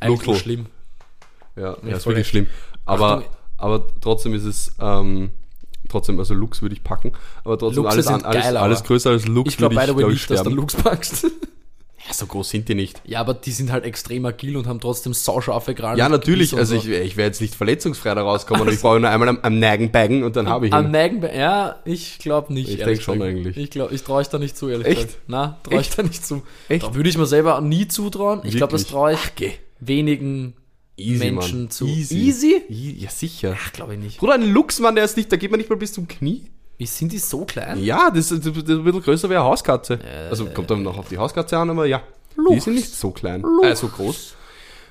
Eigentlich 0.00 0.26
Local. 0.26 0.40
schlimm. 0.40 0.66
Ja, 1.56 1.76
ja 1.86 1.96
ist 1.96 2.06
wirklich 2.06 2.26
schlimm. 2.26 2.46
Aber, 2.86 3.18
Achtung. 3.18 3.30
aber 3.58 3.86
trotzdem 4.00 4.34
ist 4.34 4.44
es, 4.44 4.72
ähm, 4.80 5.30
trotzdem, 5.88 6.18
also 6.18 6.34
Lux 6.34 6.60
würde 6.62 6.74
ich 6.74 6.82
packen. 6.82 7.12
Aber 7.44 7.56
trotzdem 7.58 7.84
Luchse 7.84 7.94
alles, 7.94 8.06
an, 8.08 8.22
alles, 8.22 8.42
geil, 8.42 8.56
alles 8.56 8.82
größer 8.84 9.10
als 9.10 9.28
Lux 9.28 9.50
Ich 9.50 9.56
glaube, 9.58 9.76
by 9.76 9.82
the 9.86 9.94
way, 9.94 10.06
nicht, 10.06 10.28
dass 10.30 10.38
du 10.38 10.44
sterben. 10.50 10.56
Lux 10.56 10.74
packst. 10.74 11.26
Ja, 12.06 12.14
so 12.14 12.26
groß 12.26 12.48
sind 12.48 12.68
die 12.68 12.74
nicht. 12.74 13.02
ja, 13.04 13.20
aber 13.20 13.34
die 13.34 13.52
sind 13.52 13.70
halt 13.70 13.84
extrem 13.84 14.24
agil 14.24 14.56
und 14.56 14.66
haben 14.66 14.80
trotzdem 14.80 15.12
sauscharfe 15.12 15.74
Krallen. 15.74 15.98
Ja, 15.98 16.08
natürlich. 16.08 16.56
Also 16.56 16.78
so. 16.78 16.80
ich, 16.80 16.88
ich 16.88 17.16
werde 17.16 17.28
jetzt 17.28 17.40
nicht 17.40 17.54
verletzungsfrei 17.54 18.14
da 18.14 18.22
rauskommen, 18.22 18.62
aber 18.62 18.72
ich 18.72 18.80
brauche 18.80 18.98
nur 19.00 19.10
einmal 19.10 19.28
am, 19.28 19.38
am 19.42 19.58
Nagen 19.58 19.90
baggen 19.90 20.24
und 20.24 20.34
dann 20.36 20.48
habe 20.48 20.66
ich 20.66 20.72
ihn. 20.72 20.74
Am 20.74 20.90
Magen, 20.90 21.22
ja, 21.22 21.80
ich 21.84 22.18
glaube 22.18 22.52
nicht. 22.52 22.70
Ich 22.70 22.80
ehrlich 22.80 22.98
denk 22.98 23.02
schon 23.02 23.22
eigentlich. 23.22 23.56
Ich 23.56 23.70
glaube, 23.70 23.94
ich 23.94 24.02
traue 24.02 24.20
euch 24.20 24.28
da 24.28 24.38
nicht 24.38 24.56
zu, 24.56 24.68
ehrlich 24.68 24.86
Echt? 24.86 25.02
gesagt. 25.02 25.22
Na, 25.26 25.58
traue 25.62 25.80
ich 25.82 25.90
da 25.90 26.02
nicht 26.02 26.24
zu. 26.24 26.42
Echt? 26.68 26.84
Da 26.84 26.94
würde 26.94 27.08
ich 27.08 27.18
mir 27.18 27.26
selber 27.26 27.60
nie 27.60 27.86
zutrauen. 27.86 28.40
Ich 28.44 28.56
glaube, 28.56 28.72
das 28.72 28.86
traue 28.86 29.12
ich 29.12 29.34
geh. 29.36 29.52
wenigen 29.80 30.54
Easy, 30.96 31.30
Menschen 31.30 31.60
Mann. 31.62 31.70
zu. 31.70 31.86
Easy. 31.86 32.16
Easy? 32.16 32.62
Ja, 32.68 33.10
sicher. 33.10 33.56
Ach, 33.58 33.72
glaube 33.72 33.94
ich 33.94 34.00
nicht. 34.00 34.18
Bruder, 34.18 34.34
ein 34.34 34.50
Luchsmann, 34.50 34.94
der 34.94 35.04
ist 35.04 35.16
nicht, 35.16 35.30
da 35.30 35.36
geht 35.36 35.50
man 35.50 35.58
nicht 35.58 35.70
mal 35.70 35.76
bis 35.76 35.92
zum 35.92 36.08
Knie. 36.08 36.44
Wie 36.80 36.86
sind 36.86 37.12
die 37.12 37.18
so 37.18 37.44
klein? 37.44 37.78
Ja, 37.84 38.10
das 38.10 38.32
ist 38.32 38.46
das 38.46 38.56
ist 38.56 38.68
ein 38.70 38.82
bisschen 38.84 39.02
größer 39.02 39.28
wie 39.28 39.34
eine 39.36 39.44
Hauskatze. 39.44 39.98
also 40.30 40.46
kommt 40.46 40.70
dann 40.70 40.82
noch 40.82 40.96
auf 40.96 41.08
die 41.10 41.18
Hauskatze 41.18 41.58
an, 41.58 41.68
aber 41.68 41.84
ja. 41.84 42.00
Die 42.36 42.40
Luchs. 42.54 42.64
sind 42.64 42.74
nicht 42.74 42.94
so 42.94 43.10
klein. 43.10 43.42
Luchs. 43.42 43.66
Äh, 43.66 43.76
so 43.76 43.88
groß. 43.88 44.34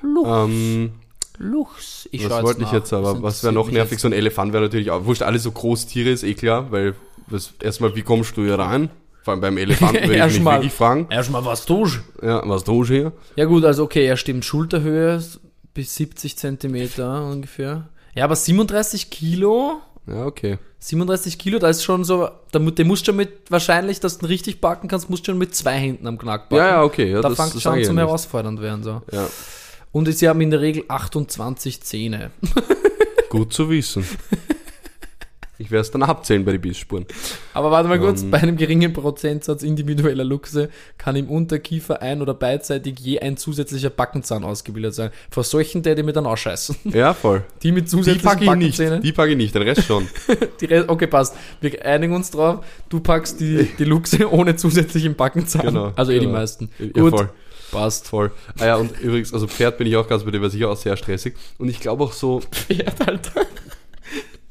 Luchs. 0.04 0.30
Ähm, 0.30 0.92
Luchs. 1.40 2.08
Ich 2.12 2.24
was 2.26 2.32
schau 2.38 2.44
wollte 2.44 2.62
ich 2.64 2.72
jetzt 2.72 2.94
aber? 2.94 3.14
Sind- 3.14 3.24
Was 3.24 3.44
wäre 3.44 3.54
noch 3.54 3.72
nervig? 3.72 3.98
So 4.00 4.08
ein 4.08 4.14
Elefant 4.14 4.54
wäre 4.54 4.64
natürlich 4.64 4.92
auch. 4.92 5.06
Wurscht, 5.06 5.24
alles 5.24 5.44
so 5.44 5.52
Großtiere 5.52 6.10
ist 6.10 6.24
eh 6.24 6.36
klar, 6.36 6.72
weil 6.72 6.94
erstmal, 7.64 7.96
wie 7.96 8.02
kommst 8.04 8.38
du 8.38 8.44
hier 8.44 8.60
rein? 8.60 8.90
Vor 9.24 9.34
allem 9.34 9.42
beim 9.42 9.58
Elefanten 9.58 9.96
würde 9.96 10.04
ich 10.06 10.10
mich 10.12 10.18
Erstmal. 10.20 10.58
wirklich 10.60 10.74
fragen. 10.74 11.08
Erstmal 11.10 11.44
was 11.44 11.66
tust. 11.66 12.02
Ja, 12.22 12.48
was 12.48 12.64
tust 12.64 12.90
du 12.90 12.94
hier? 12.94 13.14
Ja 13.36 13.46
gut, 13.46 13.66
also 13.66 13.84
okay, 13.84 14.06
er 14.06 14.16
stimmt. 14.18 14.46
Schulterhöhe 14.46 15.24
bis 15.74 15.96
70 15.96 16.38
Zentimeter 16.38 17.26
ungefähr. 17.26 17.90
Ja, 18.16 18.26
aber 18.26 18.36
37 18.36 19.10
Kilo, 19.10 19.80
Ja, 20.08 20.26
okay. 20.26 20.58
37 20.80 21.38
Kilo, 21.38 21.60
da 21.60 21.70
ist 21.70 21.84
schon 21.84 22.04
so, 22.04 22.30
da, 22.52 22.60
mu- 22.60 22.72
der 22.72 22.86
muss 22.86 23.04
schon 23.06 23.16
mit, 23.16 23.52
wahrscheinlich, 23.52 24.00
dass 24.00 24.18
du 24.18 24.26
ihn 24.26 24.30
richtig 24.30 24.60
backen 24.62 24.88
kannst, 24.88 25.10
musst 25.10 25.28
du 25.28 25.32
schon 25.32 25.38
mit 25.38 25.54
zwei 25.54 25.74
Händen 25.78 26.08
am 26.08 26.18
Knack 26.18 26.50
backen. 26.50 26.56
Ja, 26.64 26.68
ja, 26.70 26.84
okay. 26.84 27.12
Ja, 27.12 27.22
da 27.22 27.30
fängt 27.30 27.54
das 27.56 27.62
schon 27.62 27.84
zum 27.84 27.96
nicht. 27.96 28.06
herausfordernd 28.06 28.62
werden. 28.62 28.84
So. 28.84 29.02
Ja, 29.12 29.28
Und 29.92 30.12
sie 30.14 30.28
haben 30.30 30.42
in 30.42 30.52
der 30.52 30.62
Regel 30.62 30.84
28 30.88 31.82
Zähne. 31.82 32.32
gut 33.30 33.54
zu 33.54 33.70
wissen. 33.70 34.04
Ich 35.62 35.72
werde 35.72 35.82
es 35.82 35.92
dann 35.92 36.04
abzählen 36.04 36.46
bei 36.46 36.54
den 36.54 36.62
Bissspuren. 36.62 37.06
Aber 37.54 37.70
warte 37.70 37.90
mal 37.90 38.00
kurz, 38.00 38.22
Ähm. 38.24 38.32
bei 38.32 38.38
einem 38.42 38.56
geringen 38.56 38.94
Prozentsatz 38.94 39.62
individueller 39.62 40.24
Luchse 40.24 40.70
kann 40.98 41.18
im 41.18 41.30
Unterkiefer 41.30 42.02
ein- 42.02 42.22
oder 42.22 42.34
beidseitig 42.34 42.98
je 43.00 43.20
ein 43.20 43.36
zusätzlicher 43.36 43.90
Backenzahn 43.90 44.46
ausgebildet 44.46 44.96
sein. 44.96 45.12
Vor 45.30 45.44
solchen 45.44 45.84
täte 45.84 46.00
ich 46.00 46.06
mir 46.06 46.14
dann 46.14 46.26
ausscheißen. 46.26 46.78
Ja, 46.86 47.14
voll. 47.14 47.44
Die 47.62 47.74
mit 47.74 47.84
Die 47.86 47.90
zusätzlichen 47.90 48.24
packe 48.30 48.46
ich 48.46 48.50
nicht. 48.52 48.78
Backenzähnen. 48.78 49.02
Die 49.04 49.12
packe 49.12 49.32
ich 49.32 49.38
nicht, 49.38 49.54
den 49.54 49.64
Rest 49.64 49.84
schon. 49.84 50.08
Die 50.62 50.66
Rest, 50.66 50.88
okay, 50.88 51.08
passt. 51.08 51.36
Wir 51.60 51.86
einigen 51.86 52.16
uns 52.16 52.32
drauf. 52.32 52.66
Du 52.88 53.02
packst 53.02 53.42
die, 53.42 53.68
die 53.78 53.84
Luchse 53.84 54.32
ohne 54.32 54.56
zusätzlichen 54.56 55.16
Backenzahn. 55.16 55.66
Genau, 55.66 55.92
Also 55.96 56.14
eh 56.14 56.20
die 56.20 56.26
genau. 56.26 56.38
meisten. 56.38 56.70
Ja, 56.80 57.02
Gut, 57.02 57.12
voll. 57.12 57.30
passt. 57.72 58.08
Voll. 58.08 58.32
Ah 58.60 58.66
ja, 58.66 58.76
und 58.78 58.98
übrigens, 59.02 59.34
also 59.34 59.46
Pferd 59.46 59.78
bin 59.78 59.88
ich 59.88 59.98
auch 59.98 60.08
ganz 60.08 60.24
bei 60.24 60.32
dir, 60.32 60.42
war 60.42 60.50
sicher 60.50 60.70
auch 60.70 60.78
sehr 60.78 60.96
stressig. 60.96 61.36
Und 61.58 61.68
ich 61.68 61.82
glaube 61.82 62.06
auch 62.06 62.14
so, 62.14 62.40
Pferd, 62.50 63.06
Alter. 63.06 63.46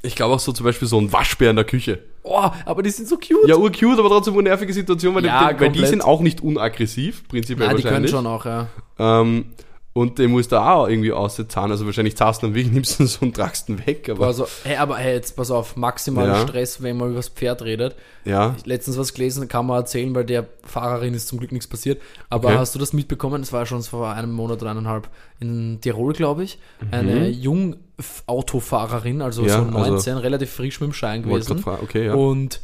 Ich 0.03 0.15
glaube 0.17 0.35
auch 0.35 0.41
so 0.41 0.53
zum 0.53 0.65
Beispiel 0.65 0.87
so 0.89 0.99
ein 1.01 1.13
Waschbär 1.13 1.51
in 1.51 1.57
der 1.57 1.65
Küche. 1.65 1.99
Oh, 2.23 2.51
aber 2.67 2.83
die 2.83 2.91
sind 2.91 3.09
so 3.09 3.17
cute. 3.17 3.49
Ja, 3.49 3.57
urcute, 3.57 3.99
aber 3.99 4.09
trotzdem 4.09 4.35
eine 4.35 4.45
nervige 4.45 4.73
Situation, 4.73 5.15
weil, 5.15 5.25
Ja, 5.25 5.53
die, 5.53 5.61
weil 5.61 5.73
die 5.73 5.85
sind 5.87 6.03
auch 6.05 6.21
nicht 6.21 6.43
unaggressiv, 6.43 7.27
prinzipiell 7.29 7.69
Nein, 7.69 7.77
die 7.79 7.83
können 7.83 7.93
wahrscheinlich. 8.05 8.11
schon 8.11 8.27
auch, 8.27 8.45
ja. 8.45 8.69
Ähm, 8.99 9.47
und 9.95 10.19
den 10.19 10.31
musst 10.31 10.53
du 10.53 10.57
auch 10.63 10.87
irgendwie 10.87 11.11
auszahlen. 11.11 11.73
Also 11.73 11.85
wahrscheinlich 11.87 12.17
zahlst 12.17 12.43
du 12.43 12.47
dann 12.47 12.55
wirklich, 12.55 12.73
nimmst 12.75 13.01
du 13.01 13.07
so 13.07 13.19
und 13.23 13.35
tragst 13.35 13.69
ihn 13.69 13.85
weg. 13.87 14.09
Aber 14.11 14.27
Also, 14.27 14.47
hey, 14.63 14.77
aber 14.77 14.97
hey, 14.99 15.15
jetzt 15.15 15.35
pass 15.35 15.51
auf, 15.51 15.75
maximaler 15.77 16.35
Ja. 16.37 16.41
Stress, 16.47 16.83
wenn 16.83 16.97
man 16.99 17.09
über 17.09 17.17
das 17.17 17.31
Pferd 17.31 17.63
redet. 17.63 17.97
ja, 18.25 18.55
Letztens 18.65 18.97
was 18.99 19.13
gelesen, 19.15 19.49
kann 19.49 19.67
man 19.67 19.79
erzählen, 19.79 20.15
weil 20.15 20.25
der 20.25 20.47
Fahrerin 20.65 21.15
ist 21.15 21.27
zum 21.27 21.39
Glück 21.39 21.51
nichts 21.51 21.67
passiert. 21.67 22.01
Aber 22.31 22.49
Okay. 22.49 22.59
hast 22.59 22.75
du 22.75 22.79
das 22.79 22.93
mitbekommen? 22.93 23.43
Es 23.43 23.53
war 23.53 23.67
schon 23.67 23.83
vor 23.83 24.13
einem 24.13 24.33
Monat 24.33 24.61
oder 24.63 24.71
eineinhalb 24.71 25.09
in 25.41 25.81
Tirol, 25.81 26.13
glaube 26.13 26.45
ich. 26.45 26.59
Mhm. 26.81 26.89
Eine 26.93 27.29
Jung-Autofahrerin, 27.99 29.23
also 29.23 29.43
Ja, 29.45 29.57
so 29.57 29.77
also- 29.77 29.91
19, 29.93 30.17
relativ 30.19 30.51
frisch 30.51 30.81
mit 30.81 30.91
dem 30.91 30.93
Schein 30.93 31.23
gewesen. 31.23 31.63
Okay, 31.65 32.07
ja. 32.07 32.15
Und 32.15 32.61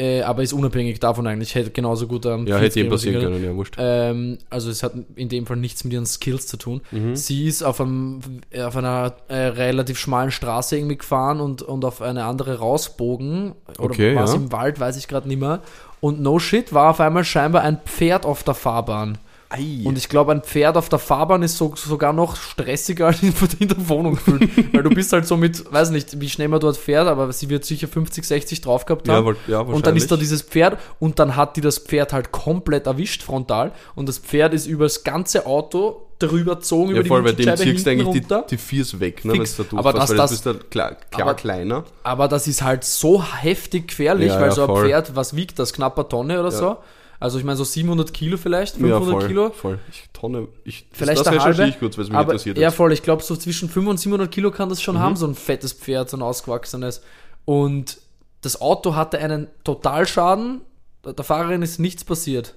äh, 0.00 0.22
aber 0.22 0.44
ist 0.44 0.52
unabhängig 0.52 1.00
davon 1.00 1.26
eigentlich, 1.26 1.56
hätte 1.56 1.70
genauso 1.70 2.06
gut 2.06 2.24
am 2.24 2.46
ja, 2.46 2.58
Kiez 2.60 2.66
hätte 2.66 2.80
gehen 2.82 2.90
passieren 2.90 3.20
können. 3.20 3.44
ja, 3.44 3.52
wurscht. 3.56 3.74
Ähm, 3.78 4.38
also 4.48 4.70
es 4.70 4.84
hat 4.84 4.92
in 5.16 5.28
dem 5.28 5.44
Fall 5.44 5.56
nichts 5.56 5.82
mit 5.82 5.92
ihren 5.92 6.06
Skills 6.06 6.46
zu 6.46 6.56
tun. 6.56 6.82
Mhm. 6.92 7.16
Sie 7.16 7.48
ist 7.48 7.64
auf, 7.64 7.80
einem, 7.80 8.20
auf 8.64 8.76
einer 8.76 9.14
äh, 9.26 9.34
relativ 9.34 9.98
schmalen 9.98 10.30
Straße 10.30 10.76
irgendwie 10.76 10.98
gefahren 10.98 11.40
und, 11.40 11.62
und 11.62 11.84
auf 11.84 12.00
eine 12.00 12.26
andere 12.26 12.58
rausbogen. 12.60 13.54
Oder 13.78 13.90
Okay, 13.90 14.14
war 14.14 14.22
es 14.22 14.30
ja. 14.34 14.36
im 14.36 14.52
Wald, 14.52 14.78
weiß 14.78 14.96
ich 14.96 15.08
gerade 15.08 15.26
nicht 15.26 15.40
mehr. 15.40 15.62
Und 15.98 16.20
no 16.20 16.38
shit, 16.38 16.72
war 16.72 16.90
auf 16.90 17.00
einmal 17.00 17.24
scheinbar 17.24 17.62
ein 17.62 17.80
Pferd 17.84 18.24
auf 18.24 18.44
der 18.44 18.54
Fahrbahn. 18.54 19.18
Ei. 19.50 19.80
Und 19.84 19.96
ich 19.96 20.10
glaube, 20.10 20.32
ein 20.32 20.42
Pferd 20.42 20.76
auf 20.76 20.90
der 20.90 20.98
Fahrbahn 20.98 21.42
ist 21.42 21.56
so, 21.56 21.72
sogar 21.74 22.12
noch 22.12 22.36
stressiger 22.36 23.06
als 23.08 23.22
in, 23.22 23.32
in 23.60 23.68
der 23.68 23.88
Wohnung 23.88 24.14
gefühlt. 24.16 24.74
Weil 24.74 24.82
du 24.82 24.90
bist 24.90 25.12
halt 25.12 25.26
so 25.26 25.36
mit, 25.38 25.72
weiß 25.72 25.88
nicht, 25.90 26.20
wie 26.20 26.28
schnell 26.28 26.48
man 26.48 26.60
dort 26.60 26.76
fährt, 26.76 27.08
aber 27.08 27.32
sie 27.32 27.48
wird 27.48 27.64
sicher 27.64 27.88
50, 27.88 28.24
60 28.24 28.60
drauf 28.60 28.84
gehabt 28.84 29.08
ja, 29.08 29.14
haben. 29.14 29.24
wohl- 29.24 29.36
ja, 29.46 29.60
Und 29.60 29.86
dann 29.86 29.96
ist 29.96 30.10
da 30.10 30.16
dieses 30.16 30.42
Pferd 30.42 30.78
und 30.98 31.18
dann 31.18 31.34
hat 31.34 31.56
die 31.56 31.62
das 31.62 31.78
Pferd 31.78 32.12
halt 32.12 32.30
komplett 32.30 32.86
erwischt 32.86 33.22
frontal 33.22 33.72
und 33.94 34.06
das 34.08 34.18
Pferd 34.18 34.52
ist 34.52 34.66
über 34.66 34.84
das 34.84 35.02
ganze 35.02 35.46
Auto 35.46 36.02
drüber 36.18 36.56
gezogen, 36.56 36.94
Ja, 36.94 37.00
über 37.00 37.08
voll, 37.08 37.20
die 37.22 37.46
weil 37.46 37.56
dem 37.56 37.56
ziehst 37.56 37.86
du 37.86 37.90
eigentlich 37.90 38.08
die, 38.10 38.18
runter. 38.18 38.44
die 38.50 38.56
Viers 38.58 38.98
weg, 39.00 39.24
ne, 39.24 39.32
da 39.34 39.76
Aber 39.78 39.94
weil 39.94 40.16
das- 40.16 40.30
bist 40.30 40.44
du 40.46 40.54
klar, 40.54 40.96
klar 41.10 41.22
aber- 41.28 41.34
kleiner. 41.34 41.84
Aber 42.02 42.28
das 42.28 42.46
ist 42.48 42.60
halt 42.62 42.84
so 42.84 43.22
heftig 43.24 43.88
gefährlich, 43.88 44.28
Ja, 44.28 44.40
weil 44.40 44.48
ja, 44.48 44.54
so 44.54 44.62
ein 44.62 44.66
voll. 44.68 44.86
Pferd, 44.88 45.16
was 45.16 45.36
wiegt 45.36 45.58
das? 45.58 45.72
Knapper 45.72 46.06
Tonne 46.08 46.38
oder 46.40 46.50
so? 46.50 46.76
Also 47.20 47.38
ich 47.38 47.44
meine 47.44 47.56
so 47.56 47.64
700 47.64 48.14
Kilo 48.14 48.36
vielleicht, 48.36 48.76
500 48.76 49.00
ja, 49.00 49.00
voll, 49.18 49.24
Eine 49.24 49.50
voll. 49.52 49.78
Ich, 49.90 50.08
Tonne, 50.12 50.48
ich, 50.64 50.86
Vielleicht 50.92 51.18
das 51.20 51.26
recherchiere 51.26 51.54
halbe. 51.56 51.68
ich 51.70 51.78
kurz, 51.80 51.96
weil 51.98 52.04
es 52.04 52.10
mich 52.10 52.16
Aber 52.18 52.32
interessiert 52.32 52.58
ja, 52.58 52.70
voll. 52.70 52.92
Ich 52.92 53.02
glaube, 53.02 53.22
so 53.24 53.34
zwischen 53.34 53.68
500 53.68 53.90
und 53.90 53.98
700 53.98 54.30
Kilo 54.30 54.50
kann 54.52 54.68
das 54.68 54.80
schon 54.80 54.94
Mhm. 54.94 55.00
haben, 55.00 55.16
so 55.16 55.26
ein 55.26 55.34
fettes 55.34 55.72
Pferd, 55.72 56.08
so 56.10 56.16
ein 56.16 56.22
ausgewachsenes. 56.22 57.02
Und 57.44 57.98
das 58.42 58.60
Auto 58.60 58.94
hatte 58.94 59.18
einen 59.18 59.48
Totalschaden. 59.64 60.60
Der 61.04 61.24
Fahrerin 61.24 61.62
ist 61.62 61.78
nichts 61.80 62.04
passiert. 62.04 62.54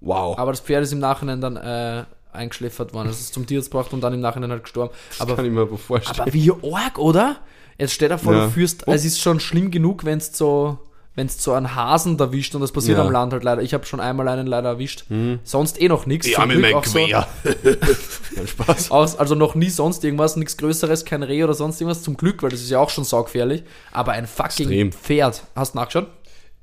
Wow. 0.00 0.38
Aber 0.38 0.52
das 0.52 0.60
Pferd 0.60 0.82
ist 0.82 0.92
im 0.92 0.98
Nachhinein 0.98 1.40
dann 1.40 1.56
äh, 1.56 2.04
eingeschläfert 2.32 2.92
worden. 2.92 3.08
Es 3.08 3.20
ist 3.20 3.32
zum 3.32 3.46
Tierarzt 3.46 3.70
gebracht 3.70 3.92
und 3.94 4.02
dann 4.02 4.12
im 4.12 4.20
Nachhinein 4.20 4.50
halt 4.50 4.64
gestorben. 4.64 4.92
Aber, 5.18 5.36
kann 5.36 5.44
ich 5.46 5.52
mir 5.52 5.66
vorstellen. 5.78 6.20
aber 6.20 6.32
wie 6.34 6.50
arg, 6.50 6.98
oder? 6.98 7.36
Jetzt 7.78 7.92
stell 7.94 8.08
dir 8.10 8.18
vor, 8.18 8.34
Ja. 8.34 8.44
du 8.44 8.50
führst, 8.50 8.84
Oh. 8.86 8.92
es 8.92 9.04
ist 9.06 9.20
schon 9.20 9.40
schlimm 9.40 9.70
genug, 9.70 10.04
wenn 10.04 10.18
es 10.18 10.36
so 10.36 10.78
wenn 11.16 11.26
es 11.26 11.42
so 11.42 11.52
einen 11.54 11.74
Hasen 11.74 12.18
erwischt 12.18 12.54
und 12.54 12.60
das 12.60 12.70
passiert 12.72 12.98
Ja. 12.98 13.02
Mhm. 13.04 13.08
am 13.08 13.12
Land 13.14 13.32
halt 13.32 13.42
leider. 13.42 13.62
Ich 13.62 13.74
habe 13.74 13.84
schon 13.86 13.98
einmal 14.00 14.28
einen 14.28 14.46
leider 14.46 14.68
erwischt. 14.68 15.04
Sonst 15.42 15.80
eh 15.80 15.88
noch 15.88 16.06
nichts. 16.06 16.28
Ja, 16.28 16.40
Zum 16.40 16.48
mit 16.48 16.58
Glück 16.58 16.62
meinem 16.62 16.76
auch 16.76 16.84
so- 16.84 16.98
Spaß. 18.46 18.90
Aus, 18.90 19.16
also 19.18 19.34
noch 19.34 19.54
nie 19.54 19.70
sonst 19.70 20.04
irgendwas, 20.04 20.36
nichts 20.36 20.56
Größeres, 20.56 21.04
kein 21.04 21.22
Reh 21.22 21.42
oder 21.44 21.54
sonst 21.54 21.80
irgendwas. 21.80 22.02
Zum 22.02 22.16
Glück, 22.16 22.42
weil 22.42 22.50
das 22.50 22.60
ist 22.60 22.70
ja 22.70 22.78
auch 22.78 22.90
schon 22.90 23.04
saugefährlich. 23.04 23.64
Aber 23.92 24.12
ein 24.12 24.26
fucking 24.26 24.68
Extrem. 24.68 24.92
Pferd. 24.92 25.42
Hast 25.54 25.74
du 25.74 25.78
nachgeschaut? 25.78 26.06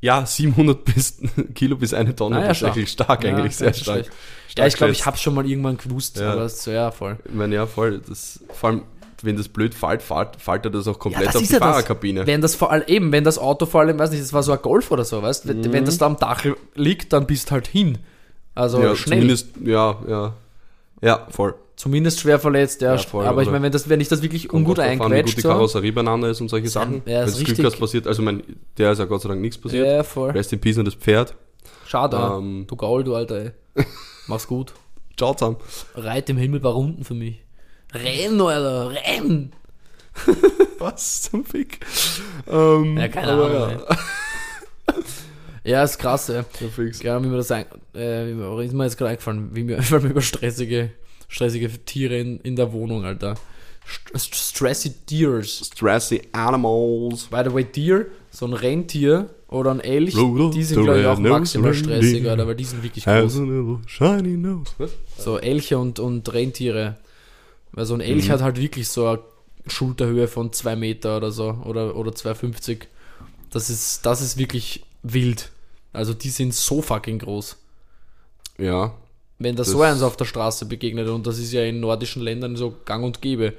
Ja, 0.02 0.26
700 0.26 0.84
bis, 0.84 1.18
Kilo 1.56 1.78
bis 1.78 1.94
eine 1.94 2.16
Tonne. 2.16 2.38
Ah, 2.38 2.42
ja, 2.42 2.48
das 2.50 2.58
ist 2.58 2.60
stark. 2.60 2.76
eigentlich 2.76 2.90
stark, 2.92 3.24
Ja, 3.24 3.30
eigentlich 3.36 3.56
sehr 3.56 3.74
stark. 3.74 3.96
schlecht. 4.06 4.12
Ja, 4.58 4.68
ich 4.68 4.76
glaube, 4.76 4.92
ich 4.92 5.06
habe 5.06 5.18
schon 5.18 5.34
mal 5.34 5.46
irgendwann 5.50 5.78
gewusst, 5.78 6.20
Ja. 6.20 6.34
aber 6.34 6.42
das 6.44 6.54
ist 6.56 6.64
so, 6.64 6.72
ja, 6.72 6.92
voll. 6.92 7.18
Ich 7.26 7.34
meine, 7.34 7.56
ja, 7.56 7.66
voll. 7.66 8.02
Das, 8.08 8.40
vor 8.54 8.70
allem, 8.70 8.82
wenn 9.24 9.38
das 9.38 9.48
blöd 9.50 9.74
fällt, 9.74 10.02
fällt, 10.02 10.36
fällt 10.38 10.66
er 10.66 10.72
das 10.72 10.88
auch 10.88 11.00
komplett 11.00 11.28
das 11.28 11.36
auf 11.36 11.42
die 11.44 11.48
ja 11.54 11.60
das. 11.60 11.68
Fahrerkabine. 11.68 12.28
Wenn 12.28 12.42
das 12.42 12.56
vor 12.56 12.72
allem, 12.72 12.84
eben, 12.88 13.12
wenn 13.12 13.24
das 13.24 13.38
Auto 13.38 13.66
vor 13.66 13.82
allem, 13.82 13.98
weiß 14.00 14.12
nicht, 14.12 14.22
das 14.24 14.34
war 14.34 14.44
so 14.44 14.52
ein 14.52 14.62
Golf 14.62 14.92
oder 14.92 15.06
so, 15.06 15.22
weißt 15.22 15.48
wenn, 15.48 15.62
Mhm. 15.62 15.74
wenn 15.74 15.86
das 15.86 15.98
da 15.98 16.06
am 16.06 16.18
Dach 16.18 16.44
liegt, 16.76 17.14
dann 17.14 17.26
bist 17.28 17.52
halt 17.52 17.68
hin. 17.68 17.98
Also 18.56 18.82
ja, 18.82 18.96
schnell. 18.96 19.20
zumindest, 19.20 19.48
ja, 19.64 19.98
ja. 20.08 20.34
Ja, 21.02 21.28
voll. 21.30 21.56
Zumindest 21.76 22.20
schwer 22.20 22.40
verletzt, 22.40 22.82
ja. 22.82 22.92
Ja, 22.94 22.98
voll, 23.00 23.26
aber 23.26 23.42
ich 23.42 23.50
meine, 23.50 23.64
wenn, 23.64 23.72
das, 23.72 23.90
wenn 23.90 24.00
ich 24.00 24.08
das 24.08 24.22
wirklich 24.22 24.54
ungut 24.54 24.80
einquetscht, 24.80 25.38
die 25.38 25.42
so, 25.42 25.50
Karosserie 25.50 25.92
beieinander 25.92 26.30
ist 26.30 26.40
und 26.40 26.50
solche 26.50 26.70
Sachen. 26.70 27.02
ja, 27.06 27.22
Wenn 27.22 27.28
ist 27.28 27.32
das 27.32 27.36
Glück 27.38 27.48
richtig. 27.50 27.66
hast 27.66 27.80
passiert, 27.80 28.08
also 28.08 28.22
mein, 28.22 28.44
der 28.78 28.92
ist 28.92 29.00
ja 29.00 29.06
Gott 29.06 29.22
sei 29.24 29.30
Dank 29.30 29.42
nichts 29.42 29.58
passiert. 29.58 29.86
ja, 29.88 30.04
voll. 30.04 30.30
Rest 30.32 30.54
in 30.54 30.62
Peace 30.62 30.78
an 30.78 30.86
das 30.86 30.94
Pferd. 30.94 31.34
Schade, 31.88 32.16
Ähm, 32.18 32.66
du 32.68 32.76
Gaul, 32.76 33.04
du 33.04 33.16
Alter, 33.16 33.36
ey. 33.38 33.52
Mach's 34.28 34.48
gut. 34.48 34.74
Ciao 35.18 35.34
zusammen. 35.34 35.58
Reit 35.96 36.30
im 36.30 36.38
Himmel 36.38 36.60
paar 36.60 36.74
Runden 36.74 37.04
für 37.04 37.14
mich. 37.16 37.43
Renn, 37.94 38.42
Alter, 38.42 38.92
renn! 38.92 39.52
Was 40.80 41.24
zum 41.24 41.44
Fick? 41.44 41.80
Ähm, 42.48 42.98
Ja, 42.98 43.08
keine 43.08 43.32
aber 43.32 43.46
Ahnung, 43.46 43.82
Ja. 43.88 43.98
Ja, 45.66 45.84
ist 45.84 45.98
krass, 45.98 46.28
ey. 46.28 46.44
Ja, 46.60 46.68
fix. 46.68 47.02
Ja, 47.04 47.24
wie 47.24 47.28
mir 47.28 47.38
das 47.38 47.50
ein, 47.50 47.66
äh, 47.96 48.32
ist 48.66 48.74
mir 48.74 48.84
jetzt 48.84 48.98
gerade 48.98 49.12
eingefallen, 49.12 49.50
wie 49.54 49.64
mir, 49.64 49.78
mir 49.92 50.10
über 50.10 50.22
stressige, 50.22 50.90
stressige 51.30 51.70
Tiere 51.86 52.18
in, 52.18 52.40
in 52.42 52.58
der 52.58 52.74
Wohnung, 52.74 53.06
Alter. 53.06 53.36
St 53.88 54.18
st 54.18 54.36
stressy 54.36 54.94
Deers. 55.10 55.70
Stressy 55.74 56.22
Animals. 56.34 57.28
By 57.28 57.44
the 57.46 57.54
way, 57.54 57.64
Deer, 57.64 58.08
so 58.30 58.46
ein 58.46 58.54
Rentier 58.54 59.30
oder 59.48 59.72
ein 59.72 59.80
Elch, 59.80 60.16
die 60.54 60.64
sind, 60.64 60.84
glaube 60.84 61.00
ich, 61.02 61.06
auch 61.06 61.20
maximal 61.20 61.74
stressig. 61.74 62.28
Alter, 62.30 62.46
weil 62.48 62.56
die 62.56 62.66
sind 62.66 62.84
wirklich 62.84 63.06
groß. 63.06 63.42
So 65.18 65.38
Elche 65.40 65.78
und, 65.78 66.00
und 66.00 66.34
Rentiere. 66.34 66.98
Weil 67.74 67.86
so 67.86 67.94
ein 67.96 68.00
Mhm. 68.00 68.06
Elch 68.06 68.30
hat 68.30 68.42
halt 68.42 68.58
wirklich 68.60 68.88
so 68.88 69.08
eine 69.08 69.20
Schulterhöhe 69.68 70.28
von 70.28 70.52
2 70.54 70.76
Meter 70.76 71.18
oder 71.18 71.32
so, 71.32 71.58
oder, 71.66 71.96
oder 71.96 72.12
2,50. 72.12 72.88
Das 73.50 73.70
ist, 73.70 74.06
das 74.06 74.22
ist 74.22 74.38
wirklich 74.38 74.84
wild. 75.04 75.52
Also 75.92 76.14
die 76.14 76.30
sind 76.30 76.54
so 76.54 76.82
fucking 76.82 77.20
groß. 77.20 77.58
Ja. 78.58 78.94
Wenn 79.40 79.56
da 79.56 79.62
Das- 79.64 79.72
so 79.72 79.82
eins 79.82 80.02
auf 80.02 80.18
der 80.18 80.26
Straße 80.26 80.66
begegnet, 80.66 81.08
und 81.10 81.26
das 81.28 81.38
ist 81.40 81.52
ja 81.54 81.64
in 81.64 81.80
nordischen 81.80 82.22
Ländern 82.22 82.56
so 82.56 82.76
gang 82.86 83.04
und 83.04 83.22
gäbe, 83.22 83.54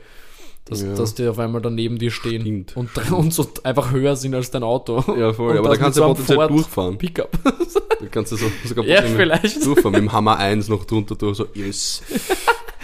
dass, 0.64 0.80
Ja. 0.82 0.94
dass 0.94 1.14
die 1.14 1.26
auf 1.28 1.38
einmal 1.38 1.60
daneben 1.60 1.98
dir 1.98 2.10
stehen 2.10 2.40
Stimmt. 2.42 2.76
und, 2.76 2.90
und 3.12 3.34
so 3.34 3.46
einfach 3.64 3.90
höher 3.90 4.16
sind 4.16 4.34
als 4.34 4.50
dein 4.50 4.62
Auto. 4.62 5.04
Ja, 5.18 5.32
voll. 5.32 5.52
Und 5.52 5.58
aber 5.58 5.68
da 5.70 5.76
kannst 5.76 5.98
du 5.98 6.00
so 6.00 6.04
einem 6.06 6.14
potenziell 6.14 6.36
Ford 6.38 6.50
durchfahren. 6.50 6.98
Pickup. 6.98 7.38
Da 7.44 8.06
kannst 8.10 8.32
du 8.32 8.36
so, 8.36 8.46
sogar 8.64 8.84
Ja, 8.86 9.02
vielleicht. 9.02 9.64
durchfahren. 9.64 9.92
Mit 9.92 10.00
dem 10.00 10.12
Hammer 10.12 10.38
1 10.38 10.68
noch 10.68 10.84
drunter 10.86 11.16
durch. 11.16 11.36
So, 11.36 11.46
yes. 11.54 12.02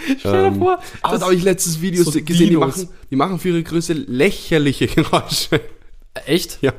Stell 0.19 0.31
dir 0.31 0.47
Ähm, 0.47 0.55
vor, 0.59 0.79
Aber 1.01 1.11
das- 1.13 1.19
da 1.19 1.25
habe 1.27 1.35
ich 1.35 1.43
letztes 1.43 1.81
Video 1.81 2.03
so 2.03 2.11
gesehen, 2.21 2.49
die 2.49 2.57
machen, 2.57 2.89
die 3.09 3.15
machen 3.15 3.39
für 3.39 3.49
ihre 3.49 3.63
Größe 3.63 3.93
lächerliche 3.93 4.87
Geräusche. 4.95 5.61
Echt? 6.25 6.59
Ja. 6.61 6.73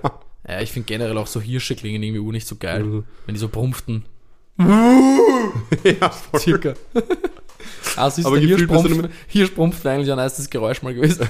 Ja, 0.48 0.60
ich 0.60 0.72
finde 0.72 0.86
generell 0.86 1.16
auch 1.18 1.26
so 1.28 1.40
Hirsche 1.40 1.76
klingen 1.76 2.02
irgendwie 2.02 2.32
nicht 2.32 2.46
so 2.48 2.56
geil, 2.56 2.82
Mhm. 2.82 3.04
wenn 3.26 3.34
die 3.34 3.40
so 3.40 3.48
brumpften. 3.48 4.04
ja, 4.58 6.10
voll. 6.10 6.40
Circa. 6.40 6.74
Ah, 7.96 8.10
siehst 8.10 8.26
Aber 8.26 8.36
du, 8.40 8.46
Hirsch 8.46 8.62
gefühlt 8.62 8.70
bist 8.82 8.84
du 8.84 9.00
brumpft, 9.00 9.10
Hirsch 9.28 9.54
brumpft 9.54 9.84
wäre 9.84 9.94
eigentlich 9.94 10.10
ein 10.12 10.18
nices 10.18 10.50
Geräusch 10.50 10.82
mal 10.82 10.94
gewesen. 10.94 11.26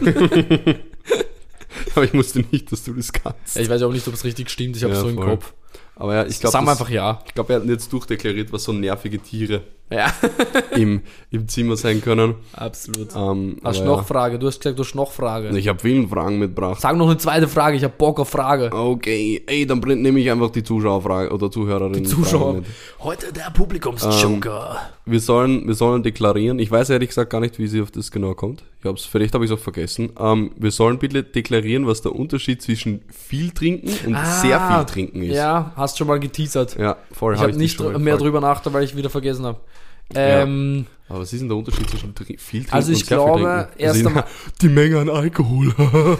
Aber 1.95 2.05
ich 2.05 2.14
wusste 2.14 2.45
nicht, 2.51 2.70
dass 2.72 2.84
du 2.84 2.95
das 2.95 3.12
kannst. 3.12 3.57
Ja, 3.57 3.62
ich 3.62 3.68
weiß 3.68 3.82
auch 3.82 3.93
nicht, 3.93 4.07
ob 4.09 4.14
es 4.14 4.24
richtig 4.24 4.51
stimmt, 4.51 4.76
ich 4.76 4.84
habe 4.84 4.95
Ja, 4.95 5.01
so 5.01 5.09
im 5.09 5.16
voll. 5.16 5.26
Kopf. 5.26 5.53
Aber 5.97 6.14
ja, 6.14 6.26
ich 6.26 6.40
glaube, 6.40 6.53
Sagen 6.53 6.66
wir 6.66 6.72
einfach 6.72 6.88
ja. 6.90 7.22
ich 7.26 7.34
glaube, 7.34 7.53
er 7.53 7.61
hat 7.61 7.68
jetzt 7.68 7.93
durchdeklariert, 7.93 8.53
was 8.53 8.64
so 8.64 8.72
nervige 8.72 9.18
Tiere 9.18 9.62
Ja, 9.93 10.12
im, 10.76 11.03
im 11.30 11.49
Zimmer 11.49 11.76
sein 11.76 12.01
können. 12.01 12.34
absolut. 12.55 13.14
Ähm, 13.14 13.57
Hast 13.62 13.80
du 13.80 13.84
noch 13.84 14.07
Frage? 14.07 14.38
Du 14.38 14.47
hast 14.47 14.61
gesagt, 14.61 14.78
du 14.78 14.82
hast 14.84 14.95
noch 14.95 15.12
Frage. 15.12 15.49
ja. 15.49 15.55
Ich 15.55 15.68
habe 15.68 15.78
vielen 15.80 16.09
Fragen 16.09 16.38
mitgebracht. 16.38 16.80
Sag 16.80 16.97
noch 16.97 17.07
eine 17.09 17.18
zweite 17.18 17.47
Frage, 17.49 17.76
ich 17.76 17.84
habe 17.84 17.95
Bock 17.97 18.18
auf 18.20 18.28
Frage. 18.30 18.70
Okay, 18.72 19.43
ey, 19.47 19.66
dann 19.66 19.80
nehme 19.80 20.18
ich 20.20 20.30
einfach 20.30 20.51
die 20.51 20.62
Zuschauerfrage 20.62 21.30
oder 21.32 21.51
Zuhörerinnen. 21.51 22.05
Zuschauer. 22.07 22.55
mit. 22.55 22.64
Heute 23.01 23.32
der 23.32 23.51
Publikumsjoker. 23.53 24.76
Wir 25.05 25.20
sollen, 25.20 25.66
wir 25.66 25.74
sollen 25.74 26.03
deklarieren. 26.03 26.59
Ich 26.59 26.70
weiß 26.70 26.90
ehrlich 26.90 27.09
gesagt 27.09 27.30
gar 27.30 27.40
nicht, 27.40 27.59
wie 27.59 27.66
sie 27.66 27.80
auf 27.82 27.90
das 27.90 28.11
genau 28.11 28.34
kommt. 28.34 28.62
Ich 28.80 28.86
hab's, 28.86 29.05
vielleicht 29.05 29.34
habe 29.34 29.45
ich 29.45 29.51
es 29.51 29.57
auch 29.57 29.62
vergessen. 29.62 30.11
Ähm, 30.18 30.53
wir 30.57 30.70
sollen 30.70 30.99
bitte 30.99 31.22
deklarieren, 31.22 31.86
was 31.86 32.03
der 32.03 32.14
Unterschied 32.14 32.62
zwischen 32.62 33.03
viel 33.11 33.51
trinken 33.51 33.88
und 34.07 34.16
sehr 34.40 34.61
viel 34.61 34.84
trinken 34.86 35.22
ist. 35.22 35.32
Ah, 35.32 35.34
Ja, 35.34 35.72
hast 35.76 35.99
schon 35.99 36.07
mal 36.07 36.20
geteasert. 36.20 36.76
Ja, 36.78 36.97
voll. 37.12 37.34
ich 37.34 37.40
hab 37.40 37.49
habe 37.49 37.59
nicht 37.59 37.74
dir 37.78 37.84
schon 37.84 37.93
mal 37.93 37.99
mehr 37.99 38.14
gefragt. 38.14 38.22
drüber 38.22 38.40
nachgedacht, 38.40 38.74
weil 38.74 38.84
ich 38.84 38.97
wieder 38.97 39.11
vergessen 39.11 39.45
habe. 39.45 39.59
Ähm, 40.15 40.87
Aber 41.09 41.21
was 41.21 41.33
ist 41.33 41.41
denn 41.41 41.49
der 41.49 41.57
Unterschied 41.59 41.89
zwischen 41.91 42.15
viel 42.17 42.61
trinken 42.61 42.73
Also 42.73 42.93
ich 42.93 43.01
und 43.03 43.07
glaube, 43.09 43.41
trinken? 43.43 43.67
erst 43.83 44.01
die- 44.01 44.07
einmal- 44.07 44.25
die 44.61 44.69
Menge 44.69 44.99
an 44.99 45.09
Alkohol. 45.11 45.75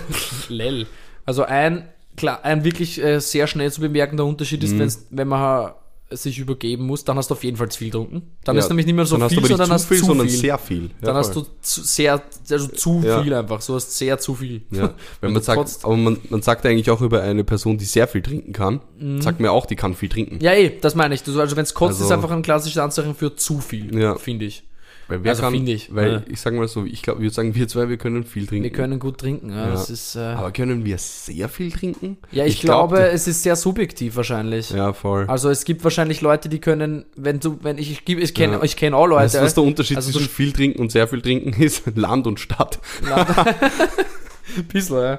Lell. 0.49 0.87
Also 1.25 1.45
ein, 1.45 1.89
klar, 2.17 2.45
ein 2.45 2.65
wirklich 2.65 3.03
äh, 3.03 3.21
sehr 3.21 3.47
schnell 3.47 3.71
zu 3.73 3.81
bemerkender 3.81 4.25
Unterschied 4.25 4.61
Mhm. 4.61 4.67
ist, 4.67 4.79
wenn's, 4.79 5.07
wenn 5.11 5.29
man 5.29 5.73
sich 6.17 6.39
übergeben 6.39 6.87
muss, 6.87 7.05
dann 7.05 7.17
hast 7.17 7.31
du 7.31 7.35
auf 7.35 7.45
jeden 7.45 7.57
Fall 7.57 7.71
zu 7.71 7.79
viel 7.79 7.89
getrunken. 7.91 8.23
Dann 8.45 8.57
Ja, 8.57 8.61
ist 8.63 8.69
nämlich 8.69 8.87
nicht 8.87 8.95
mehr 8.95 9.07
so 9.07 9.17
dann 9.17 9.29
viel, 9.29 9.41
du 9.41 9.47
sondern 9.49 9.69
nicht 9.69 9.75
hast 9.75 9.83
zu 9.83 9.89
viel, 9.95 10.05
sondern 10.05 10.29
sehr 10.29 10.59
viel. 10.59 10.83
Ja, 10.85 10.89
dann 11.01 11.17
hast 11.17 11.35
du 11.37 11.47
zu, 11.61 11.81
sehr, 11.83 12.23
also 12.51 12.67
zu 12.69 13.03
Ja. 13.05 13.23
viel 13.23 13.35
einfach. 13.35 13.61
So 13.61 13.75
hast 13.75 13.97
sehr 13.97 14.19
zu 14.19 14.35
viel. 14.35 14.63
Ja, 14.71 14.95
wenn 15.21 15.33
man 15.33 15.35
du 15.35 15.45
sagt, 15.45 15.79
aber 15.85 15.97
man, 15.97 16.19
man 16.31 16.43
sagt 16.43 16.65
eigentlich 16.67 16.91
auch 16.91 17.01
über 17.01 17.23
eine 17.23 17.45
Person, 17.45 17.79
die 17.79 17.85
sehr 17.85 18.09
viel 18.09 18.23
trinken 18.23 18.53
kann, 18.53 18.81
sagt 19.21 19.41
mir 19.41 19.53
auch, 19.53 19.67
die 19.67 19.77
kann 19.77 19.95
viel 19.95 20.09
trinken. 20.09 20.37
Mhm. 20.37 20.41
Ja, 20.41 20.53
eh, 20.53 20.73
das 20.81 20.95
meine 20.95 21.15
ich. 21.15 21.23
Du- 21.23 21.39
Also 21.41 21.57
wenn 21.57 21.65
es 21.65 21.75
kotzt, 21.75 21.95
Also- 21.95 22.05
ist 22.07 22.13
einfach 22.13 22.31
ein 22.31 22.43
klassisches 22.43 22.79
Anzeichen 22.79 23.15
für 23.15 23.35
zu 23.37 23.61
viel, 23.61 24.17
finde 24.19 24.45
ich. 24.47 24.65
Weil 25.13 25.25
wer 25.25 25.31
Also 25.33 25.43
kann, 25.43 25.53
finde 25.53 25.73
ich, 25.73 25.95
Weil 25.95 26.13
ja. 26.13 26.23
ich 26.27 26.41
sage 26.41 26.57
mal 26.57 26.67
so, 26.69 26.87
ich 26.87 27.03
glaube, 27.03 27.21
wir 27.21 27.31
sagen 27.31 27.55
wir 27.55 27.69
zwei, 27.69 27.91
wir 27.91 27.99
können 27.99 28.25
viel 28.25 28.47
trinken. 28.47 28.65
Wir 28.65 28.73
können 28.73 28.99
gut 28.99 29.19
trinken. 29.19 29.51
Ja, 29.51 29.67
Ja. 29.67 29.71
Das 29.73 29.91
ist, 29.91 30.17
äh, 30.17 30.21
aber 30.21 30.53
können 30.53 30.87
wir 30.87 30.97
sehr 30.97 31.51
viel 31.51 31.71
trinken? 31.71 32.17
ja, 32.31 32.47
ich, 32.47 32.61
glaub, 32.63 32.89
glaube, 32.91 33.09
es 33.11 33.29
ist 33.29 33.43
sehr 33.43 33.57
subjektiv 33.57 34.17
wahrscheinlich. 34.17 34.71
Ja, 34.71 34.95
voll. 34.95 35.27
Also 35.29 35.51
es 35.51 35.65
gibt 35.65 35.85
wahrscheinlich 35.85 36.23
Leute, 36.23 36.49
die 36.49 36.61
können, 36.61 37.05
wenn 37.15 37.41
du, 37.41 37.59
wenn 37.63 37.77
ich, 37.77 37.91
ich, 37.91 38.09
ich 38.09 38.35
kenne, 38.35 38.55
Ja. 38.55 38.63
ich 38.63 38.77
kenne 38.77 38.97
auch 38.97 39.07
Leute. 39.07 39.25
weißt 39.25 39.35
du, 39.35 39.41
was 39.43 39.55
der 39.55 39.65
Unterschied 39.65 39.97
also 39.99 40.13
zwischen 40.13 40.31
viel 40.31 40.53
trinken 40.53 40.81
und 40.81 40.91
sehr 40.91 41.07
viel 41.09 41.21
trinken 41.21 41.63
ist? 41.63 41.83
Land 41.95 42.27
und 42.27 42.41
Stadt. 42.41 42.81
Bisschen, 44.73 44.97
ja. 44.97 45.19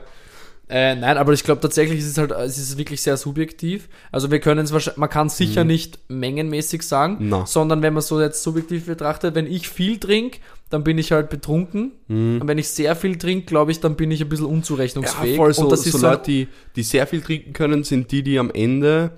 Äh, 0.74 0.96
nein, 0.96 1.18
aber 1.18 1.34
ich 1.34 1.44
glaube 1.44 1.62
tatsächlich 1.62 2.00
ist 2.00 2.08
es 2.08 2.18
halt, 2.18 2.32
es 2.32 2.58
ist 2.58 2.80
wirklich 2.80 3.00
sehr 3.00 3.16
subjektiv. 3.16 3.90
Also 4.12 4.32
wir 4.32 4.40
können 4.40 4.66
es 4.66 4.74
wahrscheinlich, 4.74 4.98
man 4.98 5.10
kann 5.10 5.30
sicher 5.30 5.64
nicht 5.64 6.00
mengenmäßig 6.08 6.82
sagen. 6.82 7.18
Na. 7.20 7.46
sondern 7.46 7.84
wenn 7.84 7.94
man 7.94 8.02
so 8.02 8.20
jetzt 8.20 8.42
subjektiv 8.42 8.88
betrachtet, 8.88 9.36
wenn 9.36 9.46
ich 9.46 9.70
viel 9.70 10.00
trinke, 10.00 10.40
dann 10.72 10.84
bin 10.84 10.98
ich 10.98 11.12
halt 11.12 11.30
betrunken. 11.30 11.92
Mhm. 12.08 12.42
Und 12.42 12.48
wenn 12.48 12.58
ich 12.58 12.70
sehr 12.70 12.96
viel 12.96 13.20
trinke, 13.20 13.46
glaube 13.46 13.72
ich, 13.72 13.82
dann 13.82 13.96
bin 13.96 14.10
ich 14.10 14.22
ein 14.22 14.30
bisschen 14.30 14.48
unzurechnungsfähig. 14.48 15.38
voll 15.38 15.54
so, 15.54 15.62
und 15.66 15.72
das 15.72 15.86
ist 15.86 15.92
so 15.92 16.00
so 16.00 16.08
ein- 16.08 16.14
Leute, 16.14 16.24
die, 16.32 16.48
die 16.76 16.82
sehr 16.82 17.06
viel 17.06 17.22
trinken 17.22 17.54
können, 17.54 17.84
sind 17.84 18.12
die, 18.12 18.24
die 18.24 18.40
am 18.40 18.50
Ende 18.50 19.12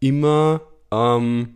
immer, 0.00 0.60
ähm, 0.92 1.54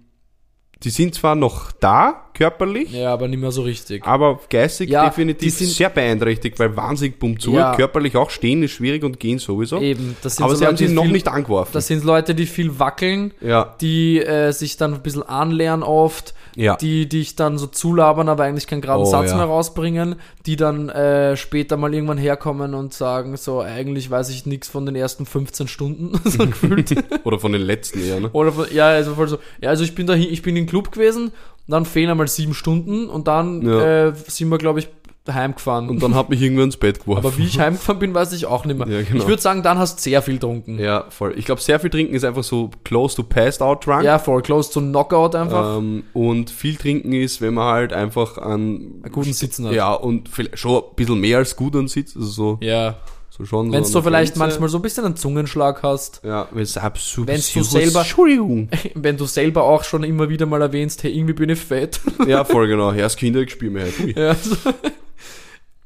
die 0.84 0.90
sind 0.90 1.14
zwar 1.14 1.34
noch 1.34 1.70
da, 1.72 2.24
körperlich, 2.34 2.92
ja, 2.92 3.12
aber 3.12 3.28
nicht 3.28 3.38
mehr 3.40 3.52
so 3.52 3.62
richtig. 3.62 4.04
aber 4.06 4.40
geistig 4.48 4.90
Ja, 4.90 5.04
die 5.04 5.10
definitiv 5.10 5.54
sind- 5.54 5.68
sehr 5.70 5.90
beeinträchtigt, 5.90 6.58
weil 6.58 6.76
wahnsinnig 6.76 7.18
bumm 7.18 7.38
zu, 7.38 7.52
Ja. 7.52 7.74
körperlich 7.76 8.16
auch 8.16 8.30
stehen 8.30 8.62
ist 8.62 8.72
schwierig 8.72 9.04
und 9.04 9.20
gehen 9.20 9.38
sowieso. 9.38 9.80
Eben, 9.80 10.16
das 10.22 10.36
sind 10.36 10.44
aber 10.44 10.54
so 10.54 10.58
sie 10.60 10.64
haben 10.66 10.72
Leute, 10.72 10.78
sie 10.84 10.88
die 10.88 10.94
noch 10.94 11.02
viel, 11.04 11.12
nicht 11.12 11.28
angeworfen. 11.28 11.70
Das 11.74 11.86
sind 11.86 12.04
Leute, 12.04 12.34
die 12.34 12.46
viel 12.46 12.78
wackeln, 12.78 13.32
ja, 13.40 13.74
die 13.80 14.18
äh, 14.20 14.50
sich 14.52 14.76
dann 14.76 14.94
ein 14.94 15.02
bisschen 15.02 15.22
anlernen 15.22 15.82
oft, 15.82 16.34
ja. 16.56 16.76
die 16.76 17.08
dich 17.08 17.36
dann 17.36 17.58
so 17.58 17.66
zulabern, 17.66 18.28
aber 18.28 18.44
eigentlich 18.44 18.66
keinen 18.66 18.80
geraden 18.82 19.02
Oh, 19.02 19.10
Satz 19.10 19.30
ja. 19.30 19.36
mehr 19.36 19.46
rausbringen, 19.46 20.16
die 20.46 20.56
dann 20.56 20.88
äh, 20.88 21.36
später 21.36 21.76
mal 21.76 21.92
irgendwann 21.94 22.18
herkommen 22.18 22.74
und 22.74 22.92
sagen, 22.94 23.36
so, 23.36 23.60
eigentlich 23.60 24.10
weiß 24.10 24.30
ich 24.30 24.46
nichts 24.46 24.68
von 24.68 24.86
den 24.86 24.94
ersten 24.96 25.26
15 25.26 25.68
Stunden, 25.68 26.12
so 26.24 26.46
gefühlt. 26.46 26.94
Oder 27.24 27.38
von 27.38 27.52
den 27.52 27.62
letzten 27.62 28.02
eher, 28.04 28.20
ne? 28.20 28.30
Oder 28.32 28.52
von, 28.52 28.66
ja, 28.72 28.88
also 28.88 29.14
voll 29.14 29.28
so, 29.28 29.38
ja, 29.60 29.70
also 29.70 29.84
ich 29.84 29.94
bin 29.94 30.06
da, 30.06 30.14
ich 30.14 30.42
bin 30.42 30.56
im 30.56 30.66
Club 30.66 30.92
gewesen, 30.92 31.32
dann 31.68 31.84
fehlen 31.86 32.10
einmal 32.10 32.28
sieben 32.28 32.54
Stunden 32.54 33.08
und 33.08 33.28
dann 33.28 33.62
Ja. 33.62 34.08
äh, 34.08 34.12
sind 34.26 34.48
wir, 34.48 34.58
glaube 34.58 34.80
ich, 34.80 34.88
heimgefahren. 35.30 35.88
Und 35.88 36.02
dann 36.02 36.14
hat 36.14 36.30
mich 36.30 36.40
irgendwann 36.42 36.64
ins 36.66 36.76
Bett 36.76 37.00
geworfen. 37.00 37.24
aber 37.26 37.38
wie 37.38 37.44
ich 37.44 37.58
heimgefahren 37.60 37.98
bin, 37.98 38.12
weiß 38.14 38.32
ich 38.32 38.46
auch 38.46 38.64
nicht 38.64 38.78
mehr. 38.78 38.88
Ja, 38.88 39.02
genau. 39.02 39.22
Ich 39.22 39.28
würde 39.28 39.40
sagen, 39.42 39.62
dann 39.62 39.78
hast 39.78 39.98
du 39.98 40.02
sehr 40.02 40.20
viel 40.22 40.34
getrunken. 40.34 40.78
Ja, 40.78 41.04
voll. 41.10 41.34
Ich 41.36 41.44
glaube, 41.44 41.60
sehr 41.60 41.78
viel 41.78 41.90
trinken 41.90 42.14
ist 42.14 42.24
einfach 42.24 42.42
so 42.44 42.70
close 42.84 43.14
to 43.16 43.22
passed 43.22 43.62
out 43.62 43.86
drunk. 43.86 44.02
Ja, 44.04 44.18
voll 44.18 44.42
close 44.42 44.72
to 44.72 44.80
Knockout 44.80 45.34
einfach. 45.34 45.78
Ähm, 45.78 46.04
und 46.12 46.50
viel 46.50 46.76
trinken 46.76 47.12
ist, 47.12 47.40
wenn 47.40 47.54
man 47.54 47.72
halt 47.72 47.92
einfach 47.92 48.38
an 48.38 48.52
Einen 49.02 49.12
guten 49.12 49.32
Sitzen 49.32 49.66
hat. 49.66 49.74
ja 49.74 49.92
und 49.92 50.28
vielleicht 50.28 50.58
schon 50.58 50.76
ein 50.82 50.94
bisschen 50.96 51.20
mehr 51.20 51.38
als 51.38 51.54
gut 51.56 51.76
ansitzt. 51.76 52.16
Also 52.16 52.28
so 52.28 52.58
Ja. 52.60 52.96
So 53.34 53.46
schon 53.46 53.72
Wenn 53.72 53.82
so 53.82 53.92
du 53.92 53.98
an 54.00 54.04
vielleicht 54.04 54.32
Grenze. 54.34 54.38
manchmal 54.40 54.68
so 54.68 54.76
ein 54.78 54.82
bisschen 54.82 55.06
einen 55.06 55.16
Zungenschlag 55.16 55.82
hast, 55.82 56.20
Ja, 56.22 56.48
wenn 56.50 56.64
es 56.64 56.76
absolut. 56.76 57.28
Wenn's 57.28 57.50
du 57.50 57.62
selber- 57.62 58.00
Entschuldigung. 58.00 58.68
wenn 58.94 59.16
du 59.16 59.24
selber 59.24 59.62
auch 59.62 59.84
schon 59.84 60.04
immer 60.04 60.28
wieder 60.28 60.44
mal 60.44 60.60
erwähnst, 60.60 61.02
hey, 61.02 61.12
irgendwie 61.16 61.32
bin 61.32 61.48
ich 61.48 61.58
fett. 61.58 61.98
Ja, 62.26 62.44
voll 62.44 62.66
genau. 62.68 62.92
Erst 62.92 63.16
Kinder, 63.16 63.40
ich 63.40 63.52
spiele 63.52 63.70
mir 63.70 63.82
halt. 63.84 64.16
Ja, 64.16 64.34
so. 64.34 64.54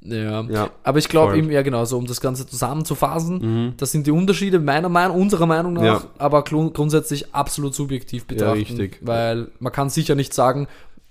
Ja. 0.09 0.41
Ja. 0.43 0.71
Aber 0.83 0.99
ich 0.99 1.09
glaube 1.09 1.37
eben, 1.39 1.51
ja 1.51 1.63
genau, 1.63 1.85
so 1.85 1.99
um 1.99 2.07
das 2.07 2.21
Ganze 2.21 2.47
zusammenzufassen, 2.47 3.75
das 3.77 3.93
sind 3.93 4.07
die 4.07 4.11
Unterschiede 4.11 4.59
meiner 4.59 4.89
Meinung, 4.89 5.21
unserer 5.21 5.47
Meinung 5.47 5.75
nach, 5.75 5.83
Ja. 5.85 6.03
aber 6.19 6.43
grund- 6.45 6.75
grundsätzlich 6.75 7.35
absolut 7.35 7.75
subjektiv 7.75 8.27
betrachten. 8.27 8.59
richtig. 8.59 8.99
Weil 9.03 9.49
man 9.59 9.73
kann 9.73 9.91
sicher 9.91 10.15
nicht 10.15 10.33
sagen, 10.35 10.67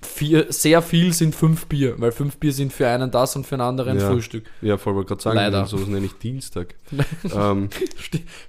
vier, 0.05 0.45
sehr 0.49 0.81
viel 0.81 1.11
sind 1.13 1.35
fünf 1.35 1.65
Bier, 1.65 1.95
weil 1.97 2.11
fünf 2.11 2.37
Bier 2.37 2.53
sind 2.53 2.71
für 2.71 2.87
einen 2.87 3.11
das 3.11 3.35
und 3.35 3.45
für 3.45 3.55
einen 3.55 3.61
anderen 3.63 3.99
Ja. 3.99 4.09
Frühstück. 4.09 4.45
Ja, 4.61 4.77
voll 4.77 4.95
wollte 4.95 5.09
gerade 5.09 5.21
sagen, 5.21 5.35
Leider. 5.35 5.65
so 5.65 5.77
nenne 5.77 6.05
ich 6.05 6.13
Dienstag. 6.13 6.75
ähm, 7.35 7.69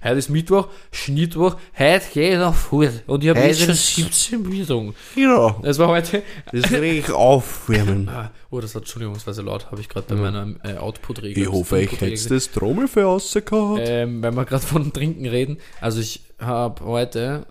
Heute 0.03 0.19
ist 0.19 0.29
Mittwoch, 0.29 0.67
Schnittwoch, 0.91 1.55
heute 1.77 2.05
geht 2.13 2.33
er 2.33 2.53
voll. 2.53 2.91
Und 3.07 3.23
ich 3.23 3.29
habe 3.29 3.39
jetzt 3.39 3.59
schon 3.61 3.69
ist- 3.71 3.95
17 3.95 4.43
Bier 4.43 4.61
getrunken. 4.61 4.95
ja, 5.15 5.55
Es 5.63 5.79
war 5.79 5.87
heute. 5.89 6.23
das 6.51 6.71
riecht 6.71 7.11
aufwärmen. 7.11 8.09
Ah, 8.17 8.31
Oh, 8.49 8.61
das 8.61 8.73
hat, 8.75 8.83
Entschuldigung, 8.83 9.13
das 9.15 9.27
war 9.27 9.33
sehr 9.33 9.43
laut, 9.43 9.69
habe 9.71 9.81
ich 9.81 9.89
gerade 9.89 10.07
bei 10.07 10.15
meiner 10.15 10.47
äh, 10.63 10.77
Output-Regel. 10.77 11.43
Ich 11.43 11.49
hoffe, 11.51 11.81
ich 11.81 11.91
hätte 11.99 12.29
das 12.29 12.51
Trommelfell 12.51 13.03
rausgehauen. 13.03 13.81
Ähm, 13.83 14.23
wenn 14.23 14.35
wir 14.35 14.45
gerade 14.45 14.65
von 14.65 14.93
Trinken 14.93 15.25
reden. 15.25 15.57
Also 15.81 15.99
ich 15.99 16.21
habe 16.39 16.85
heute, 16.85 17.45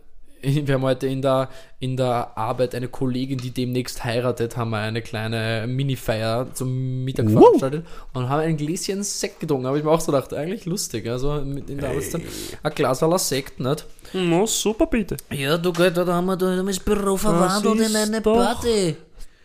wir 0.47 0.75
haben 0.75 0.83
heute 0.83 1.07
in 1.09 1.23
der, 1.23 1.49
in 1.81 1.97
der 1.97 2.37
Arbeit 2.39 2.75
eine 2.75 2.89
Kollegin, 2.89 3.39
die 3.39 3.51
demnächst 3.51 4.05
heiratet, 4.05 4.57
haben 4.57 4.71
wir 4.71 4.79
eine 4.79 5.03
kleine 5.03 5.67
Mini-Feier 5.67 6.49
zum 6.55 7.05
Mittag 7.05 7.27
Wow. 7.27 7.43
veranstaltet 7.43 7.87
und 8.13 8.29
haben 8.29 8.41
ein 8.41 8.57
Gläschen 8.57 9.03
Sekt 9.03 9.41
getrunken. 9.41 9.67
Habe 9.67 9.79
ich 9.79 9.85
mir 9.85 9.91
auch 9.91 10.01
so 10.01 10.13
gedacht, 10.13 10.33
eigentlich 10.33 10.65
lustig. 10.67 11.09
Also 11.09 11.41
mit 11.45 11.69
in 11.69 11.79
der 11.79 11.91
Arbeitszeit 11.91 12.23
ein 12.63 12.73
Glas 12.75 13.03
aller 13.03 13.19
Sekt, 13.19 13.59
nicht? 13.59 13.85
Na, 14.13 14.47
super 14.47 14.87
bitte. 14.87 15.17
Ja, 15.31 15.59
du 15.59 15.73
Gott, 15.73 15.97
da 15.97 16.07
haben 16.07 16.27
wir 16.27 16.37
da 16.37 16.63
das 16.63 16.79
Büro 16.79 17.17
verwandelt 17.17 17.81
in 17.81 17.97
eine 17.97 18.21
Party. 18.21 18.97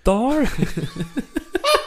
Da. 0.03 0.31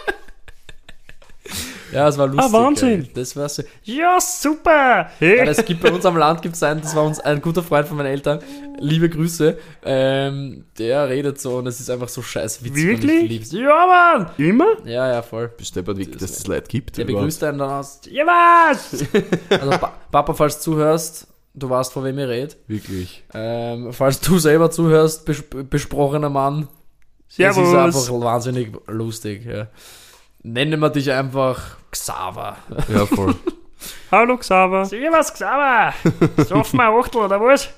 Ja, 1.94 2.08
es 2.08 2.18
war 2.18 2.26
lustig. 2.26 2.52
Wahnsinn. 2.52 3.02
ey. 3.02 3.10
Das 3.14 3.36
war 3.36 3.48
so. 3.48 3.62
Ja, 3.84 4.18
super. 4.20 5.10
Weil 5.20 5.48
es 5.48 5.64
gibt 5.64 5.80
bei 5.80 5.92
uns 5.92 6.04
am 6.04 6.16
Land 6.16 6.42
gibt's 6.42 6.62
einen, 6.62 6.80
das 6.80 6.94
war 6.94 7.04
uns 7.04 7.20
ein 7.20 7.40
guter 7.40 7.62
Freund 7.62 7.86
von 7.86 7.96
meinen 7.96 8.06
Eltern, 8.06 8.40
liebe 8.78 9.08
Grüße, 9.08 9.56
ähm, 9.84 10.64
der 10.78 11.08
redet 11.08 11.40
so 11.40 11.58
und 11.58 11.66
es 11.66 11.80
ist 11.80 11.90
einfach 11.90 12.08
so 12.08 12.22
scheiß 12.22 12.64
witzig 12.64 13.02
und 13.02 13.10
ich 13.10 13.28
lieb's. 13.28 13.52
Ja, 13.52 14.16
Mann. 14.16 14.30
Immer? 14.38 14.84
Ja, 14.84 15.12
ja, 15.12 15.22
voll. 15.22 15.48
Bist 15.56 15.76
wie 15.76 16.06
dass 16.06 16.30
es 16.30 16.46
Leute 16.46 16.68
gibt? 16.68 16.98
Der 16.98 17.04
begrüßt 17.04 17.42
einen 17.44 17.58
dann 17.58 17.70
aus. 17.70 18.00
Ja, 18.10 18.24
was? 18.26 19.04
Also 19.50 19.70
pa 19.70 19.92
Papa, 20.10 20.34
falls 20.34 20.56
du 20.56 20.62
zuhörst, 20.62 21.26
du 21.54 21.70
weißt, 21.70 21.92
von 21.92 22.04
wem 22.04 22.18
ich 22.18 22.26
rede. 22.26 22.54
Wirklich. 22.66 23.24
Ähm, 23.32 23.92
falls 23.92 24.20
du 24.20 24.38
selber 24.38 24.70
zuhörst, 24.70 25.24
bes 25.24 25.42
besprochener 25.70 26.30
Mann, 26.30 26.68
es 27.28 27.38
ist 27.38 27.56
einfach 27.56 28.10
wahnsinnig 28.20 28.72
lustig. 28.86 29.44
Ja. 29.44 29.68
Nennen 30.46 30.78
wir 30.80 30.90
dich 30.90 31.10
einfach 31.10 31.78
Xaver. 31.90 32.56
Ja, 32.92 33.06
voll. 33.06 33.34
Hallo 34.12 34.36
Xaver. 34.36 34.84
Servus 34.84 35.32
Xaver. 35.32 35.94
Saufen 36.44 36.76
wir 36.78 36.84
Achtel 36.90 37.22
oder 37.22 37.40
was? 37.40 37.70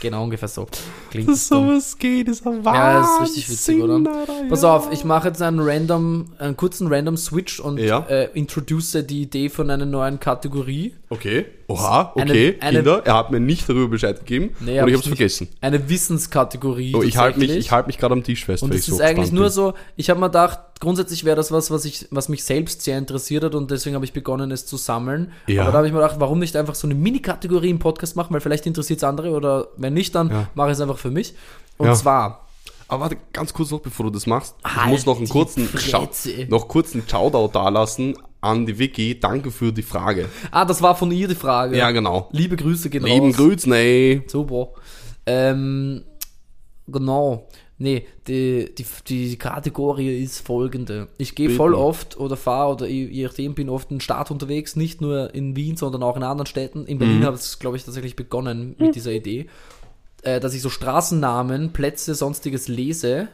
Genau 0.00 0.22
ungefähr 0.22 0.46
so. 0.46 0.68
Klingt 1.10 1.28
es 1.28 1.48
Dass 1.48 1.58
dann. 1.58 1.66
sowas 1.68 1.98
geht, 1.98 2.28
ist 2.28 2.46
ein 2.46 2.64
Wahnsinn. 2.64 2.72
Ja, 2.82 3.00
das 3.00 3.10
ist 3.10 3.20
richtig 3.22 3.50
witzig, 3.50 3.82
oder? 3.82 3.94
Alter, 3.94 4.32
Pass 4.48 4.62
ja. 4.62 4.76
auf, 4.76 4.92
ich 4.92 5.04
mache 5.04 5.26
jetzt 5.26 5.42
einen 5.42 5.58
random, 5.58 6.26
einen 6.38 6.56
kurzen 6.56 6.86
random 6.86 7.16
Switch 7.16 7.58
und 7.58 7.78
Ja. 7.78 8.06
äh, 8.08 8.30
introduce 8.32 8.92
die 9.04 9.22
Idee 9.22 9.48
von 9.48 9.68
einer 9.68 9.86
neuen 9.86 10.20
Kategorie. 10.20 10.94
Okay. 11.10 11.46
Oha, 11.70 12.12
Eine- 12.16 12.30
okay. 12.30 12.56
eine- 12.60 12.78
Kinder, 12.78 13.02
er 13.04 13.14
hat 13.14 13.30
mir 13.30 13.40
nicht 13.40 13.68
darüber 13.68 13.88
Bescheid 13.88 14.18
gegeben 14.20 14.54
Nee, 14.60 14.80
und 14.80 14.88
ich 14.88 14.94
ich 14.94 14.98
hab's 14.98 15.06
nicht. 15.06 15.16
vergessen. 15.18 15.48
Eine 15.60 15.88
Wissenskategorie. 15.88 16.94
Oh, 16.94 17.02
ich 17.02 17.18
halte 17.18 17.38
mich, 17.38 17.50
ich 17.50 17.70
halt 17.70 17.86
mich 17.86 17.98
gerade 17.98 18.14
am 18.14 18.24
Tisch 18.24 18.46
fest, 18.46 18.62
Und 18.62 18.72
es 18.72 18.82
ich 18.82 18.88
ist 18.88 18.96
so 18.96 19.02
eigentlich 19.02 19.32
nur 19.32 19.44
bin. 19.44 19.52
so, 19.52 19.74
ich 19.96 20.08
habe 20.08 20.18
mir 20.18 20.26
gedacht, 20.28 20.58
grundsätzlich 20.80 21.24
wäre 21.24 21.36
das 21.36 21.52
was, 21.52 21.70
was, 21.70 21.84
ich, 21.84 22.06
was 22.10 22.30
mich 22.30 22.42
selbst 22.42 22.80
sehr 22.82 22.96
interessiert 22.96 23.44
hat 23.44 23.54
und 23.54 23.70
deswegen 23.70 23.94
habe 23.96 24.04
ich 24.06 24.14
begonnen, 24.14 24.50
es 24.50 24.64
zu 24.64 24.78
sammeln. 24.78 25.30
Ja. 25.46 25.62
Aber 25.62 25.72
da 25.72 25.78
habe 25.78 25.86
ich 25.86 25.92
mir 25.92 26.00
gedacht, 26.00 26.16
warum 26.20 26.38
nicht 26.38 26.56
einfach 26.56 26.74
so 26.74 26.86
eine 26.86 26.94
Mini-Kategorie 26.94 27.68
im 27.68 27.78
Podcast 27.78 28.16
machen, 28.16 28.32
weil 28.32 28.40
vielleicht 28.40 28.64
interessiert 28.66 28.98
es 29.00 29.04
andere 29.04 29.30
oder 29.32 29.68
wenn 29.76 29.92
nicht, 29.92 30.14
dann 30.14 30.30
Ja. 30.30 30.48
mache 30.54 30.68
ich 30.68 30.72
es 30.74 30.80
einfach 30.80 30.98
für 30.98 31.10
mich. 31.10 31.34
Und 31.76 31.86
Ja. 31.88 31.94
zwar, 31.94 32.44
Aber 32.90 33.02
warte, 33.02 33.18
ganz 33.34 33.52
kurz 33.52 33.70
noch, 33.70 33.80
bevor 33.80 34.06
du 34.06 34.10
das 34.10 34.26
machst. 34.26 34.54
Ich 34.66 34.74
Halt 34.76 34.88
muss 34.88 35.04
noch 35.04 35.18
einen 35.18 35.28
kurzen, 35.28 35.68
Schau 35.76 36.08
noch 36.48 36.68
kurzen 36.68 37.02
Shoutout 37.06 37.48
dalassen 37.52 38.16
an 38.40 38.66
die 38.66 38.78
Vicky. 38.78 39.18
Danke 39.18 39.50
für 39.50 39.72
die 39.72 39.82
Frage. 39.82 40.28
ah, 40.50 40.64
das 40.64 40.80
war 40.82 40.94
von 40.94 41.10
ihr 41.10 41.28
die 41.28 41.34
Frage. 41.34 41.76
Ja, 41.76 41.90
genau. 41.90 42.28
Liebe 42.32 42.56
Grüße 42.56 42.90
gehen 42.90 43.04
Lieben 43.04 43.26
raus. 43.26 43.36
Grüßen, 43.36 43.72
ey. 43.72 44.22
Super. 44.26 44.68
Ähm, 45.26 46.04
genau. 46.86 47.48
Nee, 47.80 48.06
die, 48.26 48.74
die, 48.74 48.84
die 49.06 49.36
Kategorie 49.38 50.20
ist 50.22 50.44
folgende. 50.44 51.06
Ich 51.16 51.36
gehe 51.36 51.50
voll 51.50 51.74
oft 51.74 52.18
oder 52.18 52.36
fahre 52.36 52.72
oder 52.72 52.86
je 52.88 53.22
nachdem 53.24 53.54
bin 53.54 53.68
oft 53.68 53.92
in 53.92 54.00
Stadt 54.00 54.32
unterwegs, 54.32 54.74
nicht 54.74 55.00
nur 55.00 55.32
in 55.32 55.54
Wien, 55.54 55.76
sondern 55.76 56.02
auch 56.02 56.16
in 56.16 56.24
anderen 56.24 56.46
Städten. 56.46 56.86
In 56.86 56.96
Mhm. 56.96 56.98
Berlin 56.98 57.24
habe 57.24 57.36
ich 57.36 57.42
es, 57.42 57.58
glaube 57.60 57.76
ich, 57.76 57.84
tatsächlich 57.84 58.16
begonnen 58.16 58.74
mit 58.78 58.96
dieser 58.96 59.12
Idee, 59.12 59.46
äh, 60.22 60.40
dass 60.40 60.54
ich 60.54 60.62
so 60.62 60.70
Straßennamen, 60.70 61.72
Plätze, 61.72 62.16
sonstiges 62.16 62.66
lese 62.66 63.28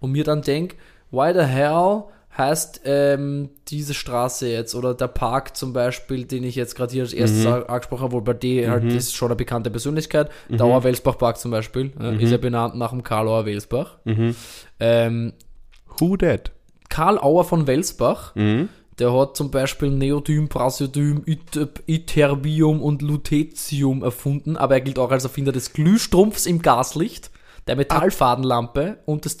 und 0.00 0.12
mir 0.12 0.24
dann 0.24 0.40
denke, 0.40 0.76
why 1.10 1.34
the 1.34 1.44
hell 1.44 2.04
heißt 2.38 2.82
ähm, 2.84 3.50
diese 3.68 3.92
Straße 3.92 4.48
jetzt 4.48 4.74
oder 4.74 4.94
der 4.94 5.08
Park 5.08 5.56
zum 5.56 5.72
Beispiel, 5.72 6.24
den 6.24 6.44
ich 6.44 6.54
jetzt 6.54 6.74
gerade 6.76 6.92
hier 6.92 7.02
als 7.02 7.12
erstes 7.12 7.44
Mhm. 7.44 7.64
angesprochen 7.68 8.02
habe, 8.04 8.12
wo 8.12 8.20
bei 8.20 8.34
dir 8.34 8.70
halt 8.70 8.84
ist 8.84 9.14
schon 9.14 9.28
eine 9.28 9.36
bekannte 9.36 9.70
Persönlichkeit. 9.70 10.30
Dauer 10.48 10.84
Welsbach 10.84 11.18
Park 11.18 11.38
zum 11.38 11.50
Beispiel, 11.50 11.92
Mhm. 11.98 12.20
ist 12.20 12.30
ja 12.30 12.38
benannt 12.38 12.76
nach 12.76 12.90
dem 12.90 13.02
Karl 13.02 13.26
Auer 13.28 13.46
Welsbach. 13.46 13.98
Ähm, 14.78 15.32
Who 15.98 16.16
that? 16.18 16.52
Karl 16.88 17.18
Auer 17.18 17.44
von 17.44 17.66
Welsbach, 17.66 18.34
Mhm. 18.34 18.68
der 18.98 19.12
hat 19.12 19.36
zum 19.36 19.50
Beispiel 19.50 19.90
Neodym, 19.90 20.48
Praseodym, 20.48 21.22
Yt- 21.26 21.68
Ytterbium 21.88 22.80
und 22.80 23.02
Lutetium 23.02 24.02
erfunden, 24.02 24.56
aber 24.56 24.74
er 24.74 24.80
gilt 24.80 24.98
auch 24.98 25.10
als 25.10 25.24
Erfinder 25.24 25.52
des 25.52 25.72
Glühstrumpfs 25.72 26.46
im 26.46 26.62
Gaslicht, 26.62 27.30
der 27.66 27.76
Metallfadenlampe 27.76 28.98
und 29.06 29.24
des 29.24 29.36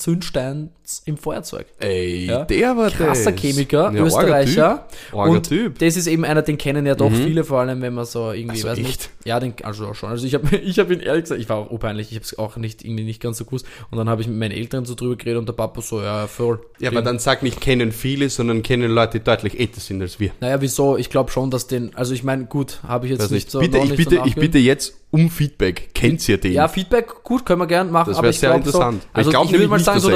Im 1.06 1.16
Feuerzeug. 1.16 1.66
Ey, 1.78 2.26
Ja. 2.26 2.44
der 2.44 2.76
war 2.76 2.90
Krasser 2.90 3.32
das. 3.32 3.40
Chemiker, 3.40 3.92
Ja, 3.92 4.02
Österreicher. 4.04 4.68
arger 4.70 4.88
Typ. 5.10 5.18
Arger 5.18 5.30
und 5.32 5.48
Typ. 5.48 5.78
das 5.78 5.96
ist 5.96 6.06
eben 6.06 6.24
einer, 6.24 6.42
den 6.42 6.58
kennen 6.58 6.84
ja 6.86 6.94
doch 6.94 7.10
viele, 7.12 7.44
vor 7.44 7.60
allem 7.60 7.80
wenn 7.82 7.94
man 7.94 8.04
so 8.04 8.32
irgendwie, 8.32 8.56
Also 8.56 8.68
weiß 8.68 8.78
echt? 8.78 8.86
nicht. 8.86 9.10
Ja, 9.24 9.38
den, 9.40 9.54
also 9.62 9.86
auch 9.86 9.94
schon. 9.94 10.10
Also 10.10 10.26
ich 10.26 10.34
habe 10.34 10.56
ich 10.56 10.78
hab 10.78 10.90
ihn 10.90 11.00
ehrlich 11.00 11.24
gesagt, 11.24 11.40
ich 11.40 11.48
war 11.48 11.56
auch 11.58 11.70
urpeinlich, 11.70 12.08
ich 12.10 12.16
habe 12.16 12.24
es 12.24 12.38
auch 12.38 12.56
nicht, 12.56 12.84
irgendwie 12.84 13.04
nicht 13.04 13.20
ganz 13.22 13.38
so 13.38 13.44
gewusst. 13.44 13.66
Und 13.90 13.98
dann 13.98 14.08
habe 14.08 14.22
ich 14.22 14.28
mit 14.28 14.36
meinen 14.38 14.52
Eltern 14.52 14.84
so 14.84 14.94
drüber 14.94 15.16
geredet 15.16 15.38
und 15.38 15.46
der 15.48 15.52
Papa 15.54 15.80
so, 15.80 16.00
ja, 16.02 16.26
voll. 16.26 16.60
Ja, 16.78 16.90
aber 16.90 17.02
dann 17.02 17.18
sag 17.18 17.42
nicht 17.42 17.60
kennen 17.60 17.92
viele, 17.92 18.28
sondern 18.30 18.62
kennen 18.62 18.90
Leute, 18.90 19.18
die 19.18 19.24
deutlich 19.24 19.58
älter 19.60 19.80
sind 19.80 20.00
als 20.02 20.18
wir. 20.20 20.30
Naja, 20.40 20.60
wieso? 20.60 20.96
Ich 20.96 21.10
glaube 21.10 21.30
schon, 21.30 21.50
dass 21.50 21.66
den, 21.66 21.94
also 21.94 22.12
ich 22.14 22.24
meine, 22.24 22.46
gut, 22.46 22.80
habe 22.86 23.06
ich 23.06 23.12
jetzt 23.12 23.20
Also 23.22 23.34
nicht 23.34 23.46
ich 23.46 23.52
so. 23.52 23.60
bitte, 23.60 23.78
ich 23.78 23.90
nicht 23.90 24.04
so 24.04 24.10
bitte, 24.10 24.22
ich 24.26 24.34
bitte 24.34 24.58
jetzt 24.58 24.94
um 25.10 25.28
Feedback. 25.28 25.90
Kennt 25.94 26.26
ihr 26.28 26.38
den? 26.38 26.52
Ja, 26.52 26.68
Feedback, 26.68 27.22
gut, 27.24 27.44
können 27.44 27.60
wir 27.60 27.66
gern 27.66 27.90
machen, 27.90 28.10
Das 28.10 28.18
aber 28.18 28.24
wär 28.26 28.30
ich 28.30 28.38
sehr 28.40 28.50
glaube 28.50 28.66
interessant. 28.66 29.02
So, 29.02 29.08
Weil 29.12 29.12
ich 29.12 29.16
also 29.16 29.30
glaub 29.30 29.44
ich 29.46 29.52
würde 29.52 29.68
mal 29.68 29.76
nicht 29.76 29.84
sagen, 29.86 30.00
so 30.00 30.08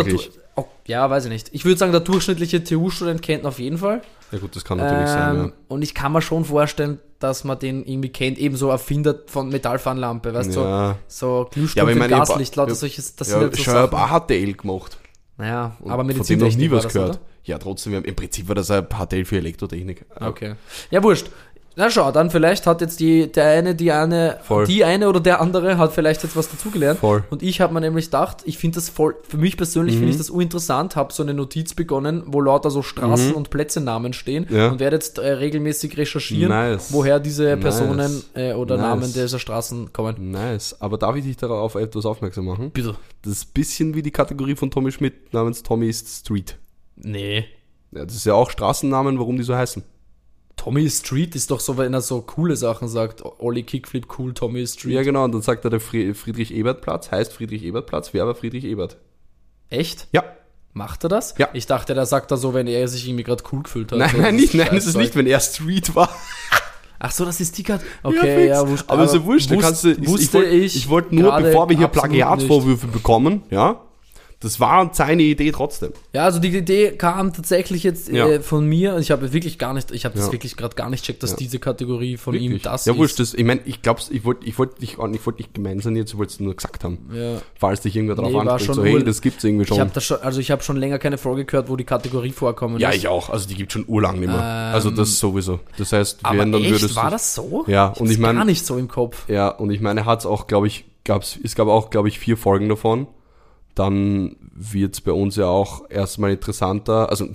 ja, 0.87 1.09
weiß 1.09 1.24
ich 1.24 1.30
nicht. 1.30 1.49
Ich 1.53 1.64
würde 1.64 1.78
sagen, 1.78 1.93
der 1.93 2.01
durchschnittliche 2.01 2.62
TU-Student 2.64 3.22
kennt 3.22 3.43
ihn 3.43 3.47
auf 3.47 3.59
jeden 3.59 3.78
Fall. 3.78 4.03
ja 4.32 4.39
gut, 4.39 4.55
das 4.57 4.64
kann 4.64 4.78
natürlich 4.78 5.09
sein, 5.09 5.37
Ähm, 5.37 5.43
ja. 5.47 5.53
Und 5.68 5.82
ich 5.82 5.95
kann 5.95 6.12
mir 6.12 6.22
schon 6.22 6.45
vorstellen, 6.45 6.99
dass 7.18 7.45
man 7.45 7.59
den 7.59 7.85
irgendwie 7.87 8.11
kennt, 8.11 8.37
ebenso 8.39 8.68
Erfinder 8.68 9.14
von 9.26 9.49
Metallfahnenlampe, 9.49 10.35
weißt 10.35 10.55
du, 10.57 10.61
Ja. 10.61 10.97
so, 11.07 11.45
so 11.45 11.49
Glühstrumpf 11.51 11.97
Ja, 11.97 12.07
Gaslicht, 12.09 12.55
lauter 12.57 12.74
solches, 12.74 13.16
das 13.16 13.28
Ja, 13.30 13.41
sind 13.41 13.57
halt 13.57 13.57
so 13.57 13.89
paar 13.89 14.09
HTL 14.20 14.53
gemacht. 14.55 14.99
Naja, 15.37 15.76
Und 15.80 15.91
aber 15.91 16.05
von 16.14 16.24
dem 16.26 16.39
noch 16.39 16.55
nie 16.55 16.70
was 16.70 16.87
gehört. 16.93 17.11
oder? 17.11 17.18
Ja, 17.45 17.59
trotzdem, 17.59 17.93
wir 17.93 17.97
haben- 17.99 18.05
im 18.05 18.14
Prinzip 18.14 18.47
war 18.49 18.55
das 18.55 18.70
ein 18.70 18.87
HTL 18.89 19.24
für 19.24 19.37
Elektrotechnik. 19.39 20.05
Okay. 20.20 20.55
Ja, 20.91 21.03
wurscht. 21.03 21.26
Na 21.76 21.90
schau, 21.90 22.12
dann 22.12 22.30
vielleicht 22.30 22.68
hat 22.68 22.80
jetzt 22.80 23.00
die, 23.00 23.32
der 23.32 23.46
eine, 23.48 23.74
die 23.74 23.90
eine, 23.90 24.38
Voll. 24.42 24.64
die 24.66 24.84
eine 24.84 25.08
oder 25.08 25.18
der 25.18 25.40
andere 25.40 25.76
hat 25.76 25.92
vielleicht 25.92 26.22
jetzt 26.22 26.36
was 26.36 26.48
dazugelernt. 26.48 27.00
Voll. 27.00 27.24
Und 27.30 27.42
ich 27.42 27.60
habe 27.60 27.74
mir 27.74 27.80
nämlich 27.80 28.04
gedacht, 28.06 28.38
ich 28.44 28.58
finde 28.58 28.76
das 28.76 28.88
voll, 28.88 29.16
für 29.28 29.38
mich 29.38 29.56
persönlich 29.56 29.96
Mhm. 29.96 29.98
finde 29.98 30.12
ich 30.12 30.18
das 30.18 30.30
uninteressant, 30.30 30.94
habe 30.94 31.12
so 31.12 31.24
eine 31.24 31.34
Notiz 31.34 31.74
begonnen, 31.74 32.22
wo 32.26 32.40
lauter 32.40 32.70
so 32.70 32.82
Straßen 32.82 33.34
und 33.34 33.50
Plätzenamen 33.50 34.12
stehen 34.12 34.46
Mhm. 34.48 34.56
Ja. 34.56 34.68
und 34.70 34.78
werde 34.78 34.96
jetzt 34.96 35.18
äh, 35.18 35.26
regelmäßig 35.32 35.96
recherchieren, 35.96 36.50
Nice. 36.50 36.92
woher 36.92 37.18
diese 37.18 37.56
Nice. 37.56 37.60
Personen 37.60 38.22
äh, 38.34 38.52
oder 38.52 38.76
Nice. 38.76 38.86
Namen 38.86 39.12
dieser 39.12 39.38
Straßen 39.40 39.92
kommen. 39.92 40.30
Nice. 40.30 40.76
Aber 40.80 40.96
darf 40.96 41.16
ich 41.16 41.24
dich 41.24 41.36
darauf 41.38 41.74
etwas 41.74 42.06
aufmerksam 42.06 42.44
machen? 42.44 42.70
Bitte. 42.70 42.94
Das 43.22 43.32
ist 43.32 43.48
ein 43.48 43.52
bisschen 43.52 43.94
wie 43.94 44.02
die 44.02 44.12
Kategorie 44.12 44.54
von 44.54 44.70
Tommy 44.70 44.92
Schmidt 44.92 45.32
namens 45.34 45.64
Tommy 45.64 45.88
ist 45.88 46.08
Street. 46.20 46.56
Nee. 46.94 47.46
Ja, 47.90 48.04
das 48.04 48.14
ist 48.14 48.26
ja 48.26 48.34
auch 48.34 48.50
Straßennamen, 48.50 49.18
warum 49.18 49.36
die 49.36 49.42
so 49.42 49.56
heißen. 49.56 49.82
Tommy 50.57 50.88
Street 50.88 51.34
ist 51.34 51.50
doch 51.50 51.61
so, 51.61 51.76
wenn 51.76 51.92
er 51.92 52.00
so 52.00 52.20
coole 52.22 52.57
Sachen 52.57 52.88
sagt. 52.88 53.22
Olli 53.38 53.64
Kickflip 53.64 54.07
cool, 54.18 54.32
Tommy 54.34 54.66
Street. 54.66 54.94
Ja, 54.94 55.02
genau. 55.02 55.24
Und 55.24 55.32
dann 55.32 55.42
sagt 55.42 55.64
er, 55.64 55.70
der 55.70 55.80
Fri- 55.80 56.14
Friedrich-Ebert-Platz 56.14 57.11
heißt 57.11 57.32
Friedrich-Ebert-Platz, 57.32 58.14
wer 58.14 58.22
aber 58.22 58.34
Friedrich 58.34 58.64
Ebert? 58.64 58.96
Echt? 59.70 60.07
Ja. 60.12 60.22
Macht 60.72 61.05
er 61.05 61.09
das? 61.09 61.34
Ja. 61.38 61.48
Ich 61.52 61.66
dachte, 61.66 61.94
der 61.94 62.07
sagt 62.07 62.30
da 62.30 62.36
so, 62.36 62.52
wenn 62.55 62.66
er 62.66 62.88
sich 62.88 63.07
irgendwie 63.07 63.24
gerade 63.24 63.42
cool 63.52 63.62
gefühlt 63.62 63.92
hat. 63.92 63.98
Nein, 63.98 64.11
So, 64.11 64.18
nein, 64.18 64.36
nicht, 64.36 64.55
nein, 64.55 64.68
das 64.72 64.86
ist 64.86 64.96
nicht, 64.96 65.14
wenn 65.16 65.26
er 65.26 65.40
Street 65.40 65.94
war. 65.94 66.09
Ach 66.98 67.11
so, 67.12 67.24
das 67.24 67.40
ist 67.40 67.57
die 67.59 67.62
Karte. 67.62 67.84
Okay, 68.02 68.48
ja, 68.48 68.61
fix. 68.61 68.70
wurscht. 68.70 68.84
aber 68.88 69.05
ist 69.05 69.14
ja 69.14 69.24
wurscht, 69.24 69.50
wusst- 69.50 69.61
kannst 69.61 69.84
du, 69.84 69.90
ich, 69.90 70.09
wusste 70.09 70.22
ich 70.24 70.32
wollte 70.34 70.50
ich 70.57 70.76
ich 70.76 70.88
wollt 70.88 71.12
nur, 71.12 71.36
bevor 71.36 71.68
wir 71.68 71.76
hier 71.76 71.88
Plagiatsvorwürfe 71.88 72.86
bekommen, 72.86 73.42
ja, 73.50 73.80
das 74.45 74.61
war 74.61 74.90
seine 74.92 75.22
Idee 75.22 75.51
trotzdem. 75.53 75.92
Ja, 76.12 76.24
also 76.24 76.38
die 76.38 76.49
Idee 76.57 76.92
kam 76.92 77.32
tatsächlich 77.32 77.82
jetzt 77.82 78.09
Ja. 78.09 78.26
äh, 78.28 78.40
von 78.40 78.66
mir. 78.66 78.99
Ich 78.99 79.11
habe 79.11 79.32
wirklich 79.32 79.59
gar 79.59 79.74
nicht, 79.74 79.90
ich 79.90 80.05
habe 80.05 80.14
das 80.16 80.26
Ja. 80.26 80.32
wirklich 80.32 80.57
gerade 80.57 80.76
gar 80.76 80.90
nicht 80.90 81.05
checkt, 81.05 81.22
dass 81.22 81.30
Ja. 81.32 81.36
diese 81.38 81.59
Kategorie 81.59 82.16
von 82.16 82.34
ihm 82.34 82.42
Wirklich. 82.53 82.62
das 82.62 82.84
ja, 82.84 82.92
ist. 82.92 82.99
wurscht, 82.99 83.18
das, 83.18 83.34
ich 83.34 83.45
meine, 83.45 83.61
ich 83.64 83.82
glaub's, 83.82 84.11
ich 84.11 84.24
wollte 84.24 84.47
ich 84.47 84.59
wollt 84.59 84.80
dich, 84.82 84.92
ich 84.99 84.99
wollt 85.26 85.38
nicht 85.38 85.55
gemein 85.55 85.80
sein, 85.80 85.97
jetzt 85.97 86.12
ich 86.12 86.18
wollte 86.18 86.32
es 86.34 86.40
nur 86.40 86.55
gesagt 86.55 86.84
haben. 86.84 86.99
Ja. 87.12 87.38
Falls 87.59 87.80
dich 87.80 87.97
irgendwer 87.97 88.16
drauf 88.16 88.30
Nee, 88.30 88.38
anspricht, 88.38 88.66
schon 88.66 88.74
so, 88.74 88.84
hey, 88.84 89.03
das 89.03 89.20
gibt's 89.22 89.42
irgendwie 89.45 89.62
Ich 89.62 89.68
schon. 89.68 89.80
habe 89.80 89.90
das 89.95 90.05
schon, 90.05 90.18
also 90.20 90.40
ich 90.40 90.51
habe 90.51 90.62
schon 90.62 90.76
länger 90.76 90.99
keine 90.99 91.18
Folge 91.18 91.45
gehört, 91.45 91.68
wo 91.68 91.76
die 91.76 91.84
Kategorie 91.84 92.32
vorkommen 92.32 92.78
Ja, 92.78 92.90
ist. 92.90 92.97
ich 92.97 93.09
auch. 93.09 93.30
Also 93.30 93.49
die 93.49 93.55
gibt 93.55 93.72
schon 93.72 93.84
urlang 93.88 94.18
nicht 94.20 94.28
mehr. 94.28 94.36
Ähm, 94.36 94.74
also 94.74 94.90
das 94.90 95.18
sowieso. 95.18 95.61
Das 95.78 95.92
heißt, 95.92 96.20
Aber 96.22 96.38
wenn 96.38 96.53
dann 96.53 96.62
echt, 96.62 96.70
würdest 96.72 96.97
war 96.97 97.11
das 97.11 97.34
so? 97.34 97.64
Ja, 97.66 97.92
ich 97.95 98.01
und 98.01 98.07
ich 98.09 98.12
hab's 98.16 98.22
mein- 98.22 98.36
gar 98.36 98.45
nicht 98.45 98.66
so 98.66 98.76
im 98.76 98.88
Kopf. 98.88 99.28
Ja, 99.28 99.49
und 99.49 99.70
ich 99.70 99.80
meine, 99.80 100.05
hat's 100.05 100.26
auch, 100.26 100.47
glaube 100.47 100.66
ich, 100.66 100.84
gab's, 101.05 101.38
es 101.42 101.55
gab 101.55 101.68
auch, 101.68 101.90
glaube 101.90 102.09
ich, 102.09 102.18
vier 102.18 102.36
Folgen 102.36 102.68
davon. 102.68 103.07
Dann 103.74 104.36
wird's 104.52 105.00
bei 105.00 105.12
uns 105.12 105.36
ja 105.36 105.46
auch 105.46 105.88
erstmal 105.90 106.32
interessanter, 106.32 107.08
also 107.10 107.28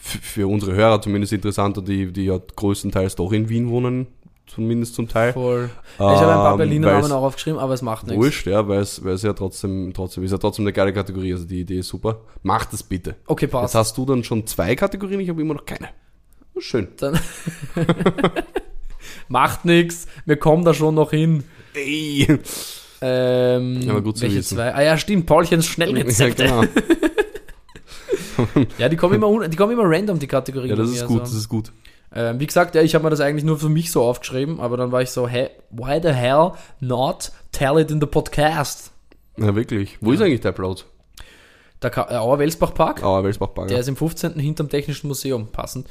für 0.00 0.46
unsere 0.48 0.72
Hörer 0.74 1.02
zumindest 1.02 1.32
interessanter, 1.32 1.82
die, 1.82 2.12
die 2.12 2.24
ja 2.24 2.38
größtenteils 2.56 3.16
doch 3.16 3.32
in 3.32 3.48
Wien 3.50 3.68
wohnen, 3.68 4.06
zumindest 4.46 4.94
zum 4.94 5.06
Teil. 5.08 5.34
Voll. 5.34 5.68
ich 5.96 6.00
habe 6.00 6.16
ein 6.16 6.26
paar 6.34 6.52
Ähm, 6.52 6.58
Berliner 6.58 6.92
Namen 6.92 7.12
auch 7.12 7.22
aufgeschrieben, 7.24 7.58
aber 7.60 7.74
es 7.74 7.82
macht 7.82 8.06
nichts. 8.06 8.22
Wurscht, 8.22 8.46
ja, 8.46 8.66
weil 8.66 8.80
es, 8.80 9.04
weil 9.04 9.12
es 9.12 9.22
ja 9.22 9.34
trotzdem, 9.34 9.92
trotzdem, 9.94 10.24
ist 10.24 10.30
ja 10.32 10.38
trotzdem 10.38 10.64
eine 10.64 10.72
geile 10.72 10.92
Kategorie, 10.94 11.32
also 11.34 11.44
die 11.44 11.60
Idee 11.60 11.80
ist 11.80 11.88
super. 11.88 12.22
Macht 12.42 12.72
es 12.72 12.82
bitte. 12.82 13.16
Okay, 13.26 13.44
Jetzt 13.44 13.52
passt. 13.52 13.74
hast 13.74 13.98
du 13.98 14.06
dann 14.06 14.24
schon 14.24 14.46
zwei 14.46 14.74
Kategorien, 14.74 15.20
ich 15.20 15.28
habe 15.28 15.42
immer 15.42 15.54
noch 15.54 15.66
keine. 15.66 15.90
Schön. 16.58 16.88
Dann 16.98 17.18
macht 19.28 19.64
nichts. 19.64 20.06
Wir 20.26 20.36
kommen 20.36 20.64
da 20.64 20.74
schon 20.74 20.94
noch 20.94 21.10
hin. 21.10 21.44
Ey. 21.74 22.26
Ähm, 23.02 23.86
Aber 23.88 24.02
gut 24.02 24.16
zu 24.18 24.22
welche 24.22 24.38
wissen. 24.38 24.56
zwei? 24.56 24.74
Ah 24.74 24.82
ja, 24.82 24.98
stimmt, 24.98 25.26
Paulchens 25.26 25.66
Ja, 25.66 25.72
Schnellrezepte. 25.72 26.44
Ja, 26.44 26.60
genau. 28.54 28.88
die 28.90 28.96
kommen 28.96 29.14
immer 29.14 29.48
die 29.48 29.56
kommen 29.56 29.72
immer 29.72 29.84
random 29.84 30.18
die 30.18 30.26
Kategorien. 30.26 30.70
Ja, 30.70 30.76
das 30.76 30.90
ist 30.90 31.06
gut, 31.06 31.20
also. 31.20 31.32
das 31.32 31.40
ist 31.40 31.48
gut. 31.48 31.72
Ähm, 32.12 32.40
wie 32.40 32.46
gesagt, 32.46 32.74
ja, 32.74 32.82
ich 32.82 32.94
habe 32.94 33.04
mir 33.04 33.10
das 33.10 33.20
eigentlich 33.20 33.44
nur 33.44 33.58
für 33.58 33.68
mich 33.68 33.92
so 33.92 34.02
aufgeschrieben, 34.02 34.60
aber 34.60 34.76
dann 34.76 34.90
war 34.90 35.00
ich 35.02 35.10
so, 35.10 35.28
hä, 35.28 35.48
why 35.70 36.00
the 36.02 36.12
hell 36.12 36.52
not 36.80 37.30
tell 37.52 37.78
it 37.78 37.90
in 37.90 38.00
the 38.00 38.06
podcast? 38.06 38.90
Ja, 39.36 39.54
wirklich. 39.54 39.98
Wo 40.00 40.12
ist 40.12 40.20
eigentlich 40.20 40.40
der 40.40 40.50
Upload? 40.50 40.82
Der 41.82 41.90
Ka 41.90 42.08
äh, 42.10 42.16
Auer 42.16 42.38
Welsbach 42.38 42.74
Park, 42.74 43.02
Ah, 43.02 43.22
Welsbach 43.22 43.50
der 43.68 43.78
ist 43.78 43.88
im 43.88 43.96
15. 43.96 44.38
hinterm 44.38 44.68
Technischen 44.68 45.06
Museum, 45.06 45.48
passend. 45.52 45.88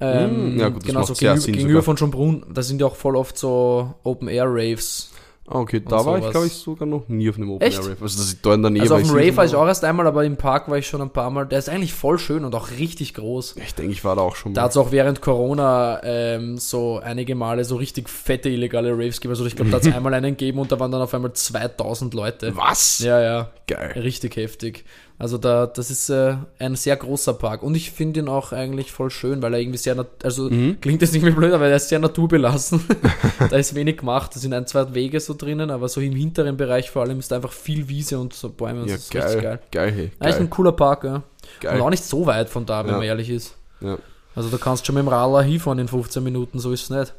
Ähm, 0.00 0.54
Mm, 0.56 0.60
ja 0.60 0.68
gut, 0.68 0.82
das 0.82 0.86
genau, 0.86 1.02
so 1.02 1.14
gegenüber, 1.14 1.46
gegenüber 1.46 1.82
von 1.82 1.96
Schönbrunn, 1.96 2.44
da 2.52 2.62
sind 2.62 2.80
ja 2.80 2.86
auch 2.86 2.94
voll 2.94 3.16
oft 3.16 3.36
so 3.38 3.94
Open-Air-Raves. 4.04 5.10
Ah, 5.50 5.60
okay, 5.60 5.80
da 5.80 6.04
war 6.04 6.18
ich, 6.18 6.30
glaube 6.30 6.46
ich, 6.46 6.52
sogar 6.52 6.86
noch 6.86 7.08
nie 7.08 7.30
auf 7.30 7.36
einem 7.36 7.50
Open 7.50 7.66
Echt? 7.66 7.78
Air 7.78 7.84
Rave. 7.84 8.02
Also, 8.02 8.18
das 8.18 8.26
ist 8.28 8.44
da 8.44 8.52
in 8.54 8.60
der 8.62 8.70
Nähe. 8.70 8.82
Also 8.82 8.96
auf 8.96 9.02
dem 9.02 9.10
Rave 9.10 9.36
war 9.36 9.44
ich 9.46 9.54
auch 9.54 9.66
erst 9.66 9.82
einmal, 9.82 10.06
aber 10.06 10.24
im 10.24 10.36
Park 10.36 10.68
war 10.68 10.76
ich 10.76 10.86
schon 10.86 11.00
ein 11.00 11.10
paar 11.10 11.30
Mal. 11.30 11.46
Der 11.46 11.58
ist 11.58 11.68
eigentlich 11.70 11.94
voll 11.94 12.18
schön 12.18 12.44
und 12.44 12.54
auch 12.54 12.70
richtig 12.72 13.14
groß. 13.14 13.56
Ich 13.56 13.74
denke, 13.74 13.92
ich 13.92 14.04
war 14.04 14.14
da 14.16 14.22
auch 14.22 14.36
schon 14.36 14.52
Da 14.52 14.60
mal. 14.60 14.64
hat 14.66 14.70
es 14.72 14.76
auch 14.76 14.92
während 14.92 15.22
Corona 15.22 16.00
ähm, 16.04 16.58
so 16.58 17.00
einige 17.02 17.34
Male 17.34 17.64
so 17.64 17.76
richtig 17.76 18.10
fette 18.10 18.50
illegale 18.50 18.92
Raves 18.92 19.16
gegeben. 19.20 19.32
Also 19.32 19.46
ich 19.46 19.56
glaube, 19.56 19.70
da 19.70 19.78
hat 19.78 19.86
es 19.86 19.92
einmal 19.94 20.12
einen 20.12 20.36
gegeben 20.36 20.58
und 20.58 20.70
da 20.70 20.78
waren 20.78 20.92
dann 20.92 21.00
auf 21.00 21.14
einmal 21.14 21.32
2000 21.32 22.12
Leute. 22.12 22.54
Was? 22.56 22.98
Ja, 22.98 23.20
ja, 23.20 23.50
Geil. 23.66 23.92
richtig 23.96 24.36
heftig. 24.36 24.84
Also 25.20 25.36
da, 25.36 25.66
das 25.66 25.90
ist 25.90 26.10
äh, 26.10 26.36
ein 26.60 26.76
sehr 26.76 26.94
großer 26.96 27.34
Park 27.34 27.64
und 27.64 27.74
ich 27.74 27.90
finde 27.90 28.20
ihn 28.20 28.28
auch 28.28 28.52
eigentlich 28.52 28.92
voll 28.92 29.10
schön, 29.10 29.42
weil 29.42 29.52
er 29.52 29.58
irgendwie 29.60 29.78
sehr, 29.78 30.06
also 30.22 30.48
Mhm. 30.48 30.80
klingt 30.80 31.02
jetzt 31.02 31.12
nicht 31.12 31.24
mehr 31.24 31.32
blöd, 31.32 31.52
aber 31.52 31.66
er 31.66 31.74
ist 31.76 31.88
sehr 31.88 31.98
naturbelassen. 31.98 32.84
da 33.50 33.56
ist 33.56 33.74
wenig 33.74 33.98
gemacht, 33.98 34.30
da 34.34 34.38
sind 34.38 34.52
ein, 34.54 34.66
zwei 34.68 34.94
Wege 34.94 35.18
so 35.18 35.34
drinnen, 35.34 35.70
aber 35.72 35.88
so 35.88 36.00
im 36.00 36.14
hinteren 36.14 36.56
Bereich 36.56 36.88
vor 36.90 37.02
allem 37.02 37.18
ist 37.18 37.32
einfach 37.32 37.50
viel 37.50 37.88
Wiese 37.88 38.16
und 38.18 38.32
so 38.32 38.48
Bäume 38.48 38.82
und 38.82 38.88
Ja, 38.88 38.94
das 38.94 39.04
ist 39.06 39.14
richtig 39.14 39.42
geil. 39.42 39.58
geil. 39.72 39.90
Geil. 39.92 40.10
Eigentlich 40.20 40.34
ein 40.36 40.38
Geil. 40.42 40.48
cooler 40.50 40.72
Park, 40.72 41.02
ja. 41.02 41.14
Und 41.16 41.22
geil. 41.60 41.80
auch 41.80 41.90
nicht 41.90 42.04
so 42.04 42.24
weit 42.26 42.48
von 42.48 42.64
da, 42.64 42.84
wenn 42.84 42.92
Ja. 42.92 42.96
man 42.98 43.06
ehrlich 43.06 43.28
ist. 43.30 43.56
Ja. 43.80 43.98
Also 44.36 44.50
da 44.50 44.56
kannst 44.56 44.82
du 44.82 44.86
schon 44.86 44.94
mit 44.94 45.02
dem 45.04 45.08
Radler 45.08 45.42
hinfahren 45.42 45.80
in 45.80 45.88
15 45.88 46.22
Minuten, 46.22 46.60
so 46.60 46.70
ist 46.72 46.82
es 46.84 46.90
nicht. 46.90 47.12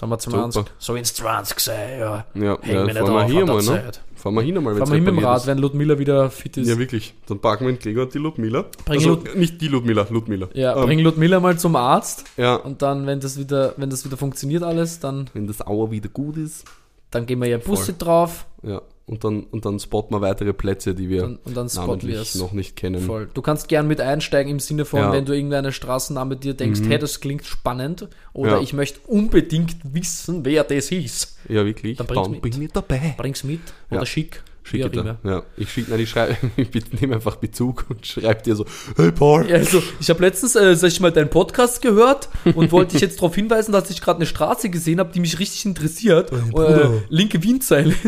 Haben 0.00 0.10
wir 0.10 0.18
20. 0.18 0.52
Super. 0.52 0.70
So 0.78 0.94
ins 0.94 1.12
20 1.14 1.58
sein, 1.58 1.98
ja. 1.98 2.24
Ja, 2.34 2.58
Häng 2.60 2.74
ja 2.76 2.84
mich 2.84 2.94
nicht 2.94 3.06
wir 3.06 3.12
auf 3.12 3.30
hier 3.30 3.46
mal, 3.46 3.56
ne? 3.56 3.62
Zeit. 3.62 4.00
Fahren 4.26 4.34
wir 4.34 4.42
hin 4.42 4.56
einmal, 4.58 4.74
Fahren 4.76 4.88
wir 4.88 4.94
hin 4.96 5.04
mit 5.04 5.14
dem 5.14 5.24
Rad, 5.24 5.46
wenn 5.46 5.58
Ludmilla 5.58 5.98
wieder 6.00 6.30
fit 6.30 6.56
ist. 6.56 6.68
Ja, 6.68 6.76
wirklich. 6.78 7.14
Dann 7.28 7.38
packen 7.38 7.64
wir 7.64 7.70
in 7.80 7.98
und 7.98 8.12
die 8.12 8.18
Ludmilla. 8.18 8.64
Bring 8.84 8.98
also, 8.98 9.10
Lud- 9.10 9.36
nicht 9.36 9.60
die 9.60 9.68
Ludmilla, 9.68 10.04
Ludmilla. 10.10 10.48
Ja, 10.52 10.76
Ähm, 10.76 10.84
bring 10.86 10.98
Ludmilla 10.98 11.38
mal 11.38 11.56
zum 11.58 11.76
Arzt 11.76 12.24
Ja, 12.36 12.56
und 12.56 12.82
dann, 12.82 13.06
wenn 13.06 13.20
das 13.20 13.38
wieder, 13.38 13.74
wenn 13.76 13.88
das 13.88 14.04
wieder 14.04 14.16
funktioniert 14.16 14.64
alles, 14.64 14.98
dann, 14.98 15.30
wenn 15.32 15.46
das 15.46 15.64
Auer 15.64 15.92
wieder 15.92 16.08
gut 16.08 16.36
ist. 16.38 16.64
dann 17.12 17.24
gehen 17.26 17.40
wir 17.40 17.46
ja 17.48 17.58
Busse 17.58 17.84
Voll. 17.92 17.94
drauf 17.98 18.46
Ja, 18.64 18.82
und 19.06 19.22
dann, 19.24 19.44
und 19.44 19.64
dann 19.64 19.78
spotten 19.78 20.14
wir 20.14 20.20
weitere 20.20 20.52
Plätze, 20.52 20.94
die 20.94 21.08
wir 21.08 21.24
und, 21.24 21.38
und 21.46 21.56
dann 21.56 21.68
namentlich 21.74 22.34
noch 22.34 22.52
nicht 22.52 22.74
kennen. 22.76 23.00
Voll. 23.00 23.28
Du 23.32 23.40
kannst 23.40 23.68
gern 23.68 23.86
mit 23.86 24.00
einsteigen 24.00 24.50
im 24.52 24.60
Sinne 24.60 24.84
von, 24.84 24.98
Ja. 25.00 25.12
wenn 25.12 25.24
du 25.24 25.32
irgendeine 25.32 25.72
Straßenname 25.72 26.36
dir 26.36 26.54
denkst, 26.54 26.80
hey, 26.88 26.98
das 26.98 27.20
klingt 27.20 27.44
spannend 27.44 28.08
oder 28.32 28.56
Ja. 28.56 28.60
ich 28.60 28.72
möchte 28.72 29.00
unbedingt 29.06 29.76
wissen, 29.94 30.44
wer 30.44 30.64
das 30.64 30.88
hieß. 30.88 31.36
Ja, 31.48 31.64
wirklich. 31.64 31.98
Dann 31.98 32.06
Dann, 32.08 32.14
bring's 32.16 32.28
mit. 32.30 32.42
bin 32.42 32.62
ich 32.62 32.72
dabei. 32.72 33.14
Bring's 33.16 33.44
mit 33.44 33.60
Ja. 33.90 33.98
oder 33.98 34.06
schick. 34.06 34.42
Schicke 34.66 34.90
da. 34.90 35.18
Ja, 35.22 35.42
ich 35.56 35.70
schicke, 35.70 35.92
nein, 35.92 36.00
ich 36.00 36.10
schreibe, 36.10 36.36
ich 36.56 37.00
nehme 37.00 37.14
einfach 37.14 37.36
Bezug 37.36 37.86
und 37.88 38.04
schreibe 38.04 38.42
dir 38.42 38.56
so, 38.56 38.66
hey 38.96 39.12
Paul. 39.12 39.48
Ja, 39.48 39.56
also, 39.56 39.80
ich 40.00 40.10
habe 40.10 40.20
letztens, 40.22 40.56
äh, 40.56 40.74
sag 40.74 40.88
ich 40.88 40.98
mal, 40.98 41.12
deinen 41.12 41.30
Podcast 41.30 41.80
gehört 41.82 42.28
und 42.54 42.72
wollte 42.72 42.92
dich 42.92 43.00
jetzt 43.00 43.18
darauf 43.18 43.34
hinweisen, 43.34 43.70
dass 43.72 43.90
ich 43.90 44.00
gerade 44.00 44.18
eine 44.18 44.26
Straße 44.26 44.68
gesehen 44.68 44.98
habe, 44.98 45.12
die 45.12 45.20
mich 45.20 45.38
richtig 45.38 45.64
interessiert. 45.66 46.32
Äh, 46.32 46.88
linke 47.08 47.42
Wienzeile. 47.42 47.94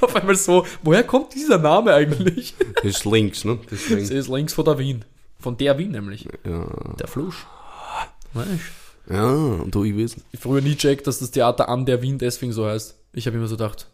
Auf 0.00 0.16
einmal 0.16 0.34
so, 0.34 0.66
woher 0.82 1.04
kommt 1.04 1.34
dieser 1.34 1.58
Name 1.58 1.94
eigentlich? 1.94 2.56
Das 2.74 2.84
ist 2.84 3.04
links, 3.04 3.44
ne? 3.44 3.60
Sie 3.70 3.94
Deswegen, 3.94 4.18
ist 4.18 4.28
links 4.28 4.52
von 4.52 4.64
der 4.64 4.78
Wien. 4.78 5.04
Von 5.38 5.56
der 5.56 5.78
Wien 5.78 5.92
nämlich. 5.92 6.26
ja. 6.44 6.66
Der 6.98 7.06
Flusch. 7.06 7.46
Weißt 8.34 8.48
ja, 9.10 9.24
und 9.30 9.74
du, 9.74 9.84
ich 9.84 9.96
weiß. 9.96 10.16
Ich 10.32 10.40
früher 10.40 10.60
nie 10.60 10.74
checkt, 10.76 11.06
dass 11.06 11.20
das 11.20 11.30
Theater 11.30 11.68
an 11.68 11.86
der 11.86 12.02
Wien 12.02 12.18
deswegen 12.18 12.52
so 12.52 12.66
heißt. 12.66 12.98
Ich 13.14 13.26
habe 13.26 13.36
immer 13.36 13.46
so 13.46 13.56
gedacht, 13.56 13.86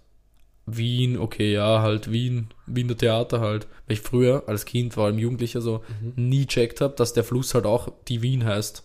Wien, 0.66 1.18
okay, 1.18 1.52
ja, 1.52 1.82
halt 1.82 2.10
Wien, 2.10 2.48
Wiener 2.66 2.96
Theater 2.96 3.40
halt. 3.40 3.66
Weil 3.86 3.94
ich 3.96 4.00
früher 4.00 4.44
als 4.46 4.64
Kind, 4.64 4.94
vor 4.94 5.04
allem 5.06 5.18
Jugendlicher 5.18 5.60
so, 5.60 5.84
nie 6.16 6.46
checkt 6.46 6.80
habe, 6.80 6.94
dass 6.96 7.12
der 7.12 7.24
Fluss 7.24 7.54
halt 7.54 7.66
auch 7.66 7.92
die 8.08 8.22
Wien 8.22 8.44
heißt. 8.44 8.82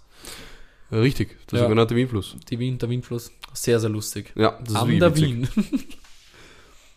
Richtig, 0.92 1.38
der 1.52 1.60
Ja. 1.60 1.66
sogenannte 1.66 1.96
Wienfluss. 1.96 2.36
Die 2.50 2.60
Wien, 2.60 2.78
der 2.80 2.90
Wienfluss. 2.90 3.32
Sehr, 3.54 3.80
sehr 3.80 3.90
lustig. 3.90 4.32
Ja, 4.36 4.58
das 4.60 4.70
ist 4.72 4.76
an 4.76 5.00
der 5.00 5.16
witzig. 5.16 5.24
Wien. 5.26 5.48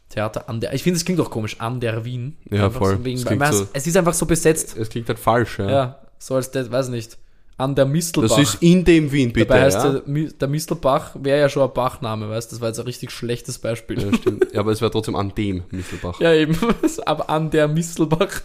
Theater 0.09 0.49
an 0.49 0.61
der. 0.61 0.75
Ich 0.75 0.83
finde, 0.83 0.99
es 0.99 1.05
klingt 1.05 1.21
auch 1.21 1.31
komisch. 1.31 1.57
An 1.61 1.81
der 1.81 2.05
Wien. 2.05 2.37
Ja, 2.51 2.67
Einfach 2.67 2.79
voll. 2.81 2.97
So 2.99 3.05
wegen, 3.05 3.41
Es 3.43 3.57
so- 3.59 3.69
es 3.73 3.87
ist 3.87 3.97
einfach 3.97 4.13
so 4.15 4.27
besetzt. 4.27 4.77
Es 4.77 4.89
klingt 4.91 5.09
halt 5.09 5.19
falsch, 5.19 5.59
ja. 5.59 5.71
Ja, 5.71 6.03
so 6.19 6.35
als 6.35 6.51
der, 6.51 6.71
weiß 6.71 6.89
nicht. 6.89 7.17
An 7.63 7.77
der 7.77 7.87
Mistelbach. 7.87 8.37
Das 8.37 8.55
ist 8.55 8.63
in 8.63 8.85
dem 8.85 9.13
Wien, 9.13 9.33
bitte. 9.33 9.47
Dabei 9.47 9.63
heißt 9.63 9.85
ja? 9.85 9.93
der, 10.01 10.31
der 10.33 10.49
Mistelbach 10.49 11.13
wäre 11.15 11.39
ja 11.39 11.49
schon 11.49 11.63
ein 11.63 11.73
Bachname, 11.73 12.29
weißt 12.29 12.51
du? 12.51 12.57
Das 12.57 12.61
war 12.61 12.69
jetzt 12.69 12.81
ein 12.81 12.87
richtig 12.87 13.13
schlechtes 13.13 13.61
Beispiel. 13.61 14.03
ja, 14.03 14.13
stimmt. 14.13 14.53
Ja, 14.53 14.61
aber 14.61 14.73
es 14.73 14.81
wäre 14.81 14.91
trotzdem 14.91 15.15
an 15.15 15.33
dem 15.37 15.63
Mistelbach. 15.71 16.19
Ja, 16.19 16.33
eben. 16.33 16.59
Aber 17.07 17.31
an 17.31 17.51
der 17.53 17.69
Mistelbach. 17.69 18.41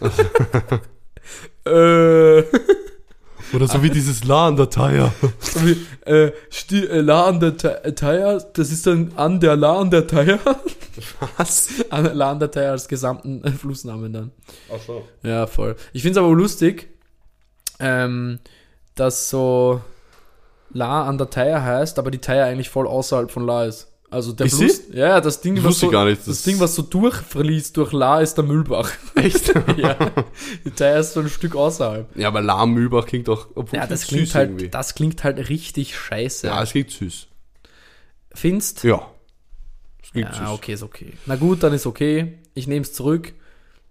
äh, 1.66 2.42
Oder 3.52 3.66
so 3.66 3.82
wie 3.82 3.90
dieses 3.90 4.22
La 4.22 4.46
an 4.46 4.56
der 4.56 4.70
Tire. 4.70 5.10
so 5.40 5.66
wie, 5.66 5.76
äh, 6.08 6.30
Sti 6.50 6.86
äh, 6.86 7.00
La 7.00 7.26
an 7.26 7.40
der 7.40 7.56
Tire, 7.56 8.46
das 8.52 8.70
ist 8.70 8.86
dann 8.86 9.10
an 9.16 9.40
der 9.40 9.56
La 9.56 9.80
an 9.80 9.90
der 9.90 10.06
Tire. 10.06 10.38
Was? 11.36 11.70
An 11.90 12.04
La 12.16 12.30
an 12.30 12.38
der 12.38 12.52
Tire 12.52 12.70
als 12.70 12.86
gesamten 12.86 13.42
äh, 13.42 13.50
Flussnamen 13.50 14.12
dann. 14.12 14.30
Ach 14.72 14.80
so. 14.86 15.08
Ja, 15.24 15.48
voll. 15.48 15.74
Ich 15.92 16.02
finde 16.02 16.20
es 16.20 16.24
aber 16.24 16.34
lustig, 16.34 16.88
ähm, 17.80 18.38
dass 19.00 19.30
so 19.30 19.80
La 20.72 21.04
an 21.06 21.18
der 21.18 21.30
Tire 21.30 21.62
heißt, 21.62 21.98
aber 21.98 22.10
die 22.10 22.18
Tire 22.18 22.44
eigentlich 22.44 22.68
voll 22.70 22.86
außerhalb 22.86 23.30
von 23.30 23.46
La 23.46 23.64
ist. 23.64 23.86
Also 24.10 24.32
der 24.32 24.46
Ist 24.46 24.56
Fluss. 24.56 24.80
Ja, 24.90 25.08
ja, 25.08 25.20
das 25.20 25.42
Ding, 25.42 25.56
Das 25.56 25.64
was 25.64 25.78
so, 25.80 25.90
gar 25.90 26.06
nicht. 26.06 26.20
das, 26.20 26.26
Das- 26.26 26.42
Ding, 26.42 26.58
was 26.60 26.74
so 26.74 26.80
durchfließt 26.82 27.76
durch 27.76 27.92
La, 27.92 28.20
ist 28.20 28.34
der 28.36 28.44
Mühlbach. 28.44 28.90
Echt? 29.14 29.48
ja. 29.76 29.96
Die 30.64 30.70
Tire 30.70 30.98
ist 31.00 31.12
so 31.12 31.20
ein 31.20 31.28
Stück 31.28 31.54
außerhalb. 31.54 32.16
ja, 32.16 32.28
aber 32.28 32.40
La 32.40 32.64
Mühlbach 32.64 33.04
klingt 33.04 33.28
doch. 33.28 33.48
obwohl 33.54 33.78
Ja, 33.78 33.86
das 33.86 34.00
süß 34.02 34.08
klingt 34.08 34.34
halt, 34.34 34.48
irgendwie. 34.50 34.68
das 34.70 34.94
klingt 34.94 35.24
halt 35.24 35.50
richtig 35.50 35.94
scheiße. 35.96 36.46
Ja, 36.46 36.62
es 36.62 36.70
klingt 36.70 36.90
süß. 36.90 37.26
Findest? 38.34 38.84
Ja. 38.84 39.10
Es 40.02 40.12
klingt 40.12 40.28
Ja, 40.28 40.34
süß. 40.46 40.48
okay, 40.54 40.72
ist 40.72 40.82
okay. 40.82 41.12
Na 41.26 41.36
gut, 41.36 41.62
dann 41.62 41.72
ist 41.74 41.86
okay. 41.86 42.38
Ich 42.54 42.66
nehme 42.66 42.82
es 42.82 42.92
zurück. 42.94 43.34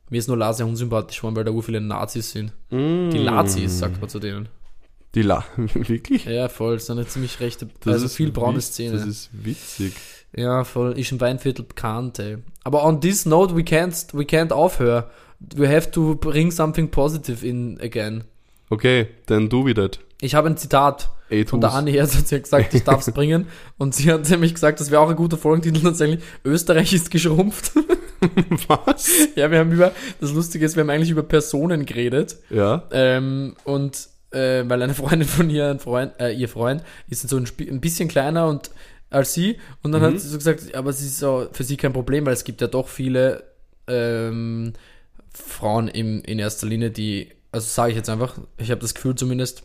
Mir 0.10 0.18
ist 0.18 0.28
nur 0.28 0.38
La 0.38 0.54
sehr 0.54 0.66
unsympathisch 0.66 1.22
weil 1.24 1.44
da 1.44 1.52
ur 1.52 1.62
viele 1.64 1.82
Nazis 1.82 2.32
sind. 2.32 2.54
Mm. 2.70 3.10
Die 3.12 3.18
Lazis, 3.18 3.78
sagt 3.80 4.00
man 4.00 4.10
zu 4.10 4.20
denen. 4.20 4.48
Die 5.16 5.22
La. 5.22 5.44
Wirklich? 5.58 6.26
Ja, 6.26 6.50
voll. 6.50 6.76
Das 6.76 6.84
ist 6.84 6.90
eine 6.92 7.08
ziemlich 7.08 7.40
rechte, 7.40 7.68
Das 7.84 7.94
also 7.94 8.08
viel 8.10 8.32
braune 8.32 8.58
witz- 8.60 8.72
Szene. 8.74 8.94
Das 8.98 9.06
ist 9.06 9.30
witzig. 9.32 9.94
ja, 10.36 10.64
voll. 10.64 10.98
Ist 11.00 11.12
im 11.12 11.20
Weinviertel 11.22 11.66
bekannt, 11.66 12.20
ey. 12.20 12.38
Aber 12.64 12.84
on 12.86 13.02
this 13.02 13.26
note, 13.26 13.56
we 13.56 13.62
can't, 13.62 14.14
we 14.14 14.24
can't 14.24 14.52
aufhören. 14.52 15.06
We 15.56 15.68
have 15.74 15.92
to 15.92 16.16
bring 16.16 16.52
something 16.52 16.90
positive 16.90 17.46
in 17.48 17.80
again. 17.82 18.24
Okay, 18.70 19.08
dann 19.28 19.50
do 19.50 19.66
we 19.66 19.74
that. 19.74 20.00
ich 20.20 20.36
habe 20.36 20.50
ein 20.50 20.58
Zitat 20.58 21.10
Ey, 21.30 21.46
von 21.46 21.62
der. 21.62 21.74
Anni 21.74 21.92
Herz, 21.94 22.16
hat 22.18 22.28
sie 22.28 22.42
gesagt, 22.42 22.74
ich 22.74 22.84
darf 22.84 23.06
es 23.06 23.12
bringen. 23.14 23.48
Und 23.78 23.94
sie 23.96 24.12
hat 24.12 24.30
nämlich 24.30 24.54
gesagt, 24.54 24.80
das 24.80 24.92
wäre 24.92 25.02
auch 25.02 25.10
ein 25.10 25.16
guter 25.16 25.38
Folgentitel 25.38 25.82
tatsächlich. 25.84 26.24
Österreich 26.44 26.92
ist 26.94 27.12
geschrumpft. 27.12 27.72
Was? 28.68 29.10
ja, 29.36 29.52
wir 29.52 29.60
haben 29.60 29.72
über, 29.72 29.92
das 30.20 30.32
Lustige 30.32 30.66
ist, 30.66 30.76
wir 30.76 30.82
haben 30.82 30.90
eigentlich 30.90 31.10
über 31.12 31.24
Personen 31.24 31.86
geredet. 31.86 32.38
Ja. 32.50 32.84
Ähm, 32.92 33.56
und 33.64 34.10
äh, 34.38 34.70
weil 34.70 34.82
eine 34.82 34.94
Freundin 34.94 35.28
von 35.28 35.50
ihr, 35.50 35.70
ein 35.70 35.80
Freund, 35.80 36.14
äh, 36.20 36.32
ihr 36.32 36.50
Freund, 36.50 36.84
ist 37.10 37.28
so 37.28 37.38
ein, 37.38 37.48
ein 37.60 37.82
bisschen 37.82 38.08
kleiner 38.08 38.48
und 38.48 38.72
als 39.10 39.34
sie. 39.34 39.58
Und 39.84 39.92
dann 39.94 40.02
hat 40.02 40.20
sie 40.20 40.28
so 40.28 40.38
gesagt, 40.38 40.76
aber 40.76 40.90
es 40.90 41.02
ist 41.02 41.18
so 41.18 41.48
für 41.52 41.64
sie 41.64 41.78
kein 41.78 41.94
Problem, 41.94 42.26
weil 42.26 42.34
es 42.34 42.44
gibt 42.44 42.62
ja 42.62 42.68
doch 42.68 42.88
viele 42.88 43.44
ähm, 43.88 44.74
Frauen 45.34 45.88
im, 45.88 46.22
in 46.24 46.40
erster 46.40 46.68
Linie, 46.68 46.92
die, 46.92 47.30
also 47.52 47.66
sage 47.68 47.92
ich 47.92 47.98
jetzt 47.98 48.10
einfach, 48.10 48.38
ich 48.58 48.72
habe 48.72 48.82
das 48.82 48.94
Gefühl 48.94 49.16
zumindest, 49.16 49.64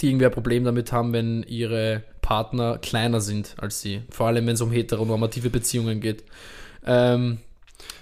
die 0.00 0.08
irgendwie 0.08 0.26
ein 0.26 0.32
Problem 0.32 0.64
damit 0.64 0.92
haben, 0.92 1.12
wenn 1.12 1.42
ihre 1.42 2.02
Partner 2.22 2.78
kleiner 2.78 3.20
sind 3.20 3.54
als 3.58 3.80
sie. 3.80 4.02
Vor 4.10 4.28
allem, 4.28 4.46
wenn 4.46 4.54
es 4.54 4.60
um 4.60 4.70
heteronormative 4.70 5.50
Beziehungen 5.50 6.00
geht. 6.00 6.24
Ähm, 6.86 7.38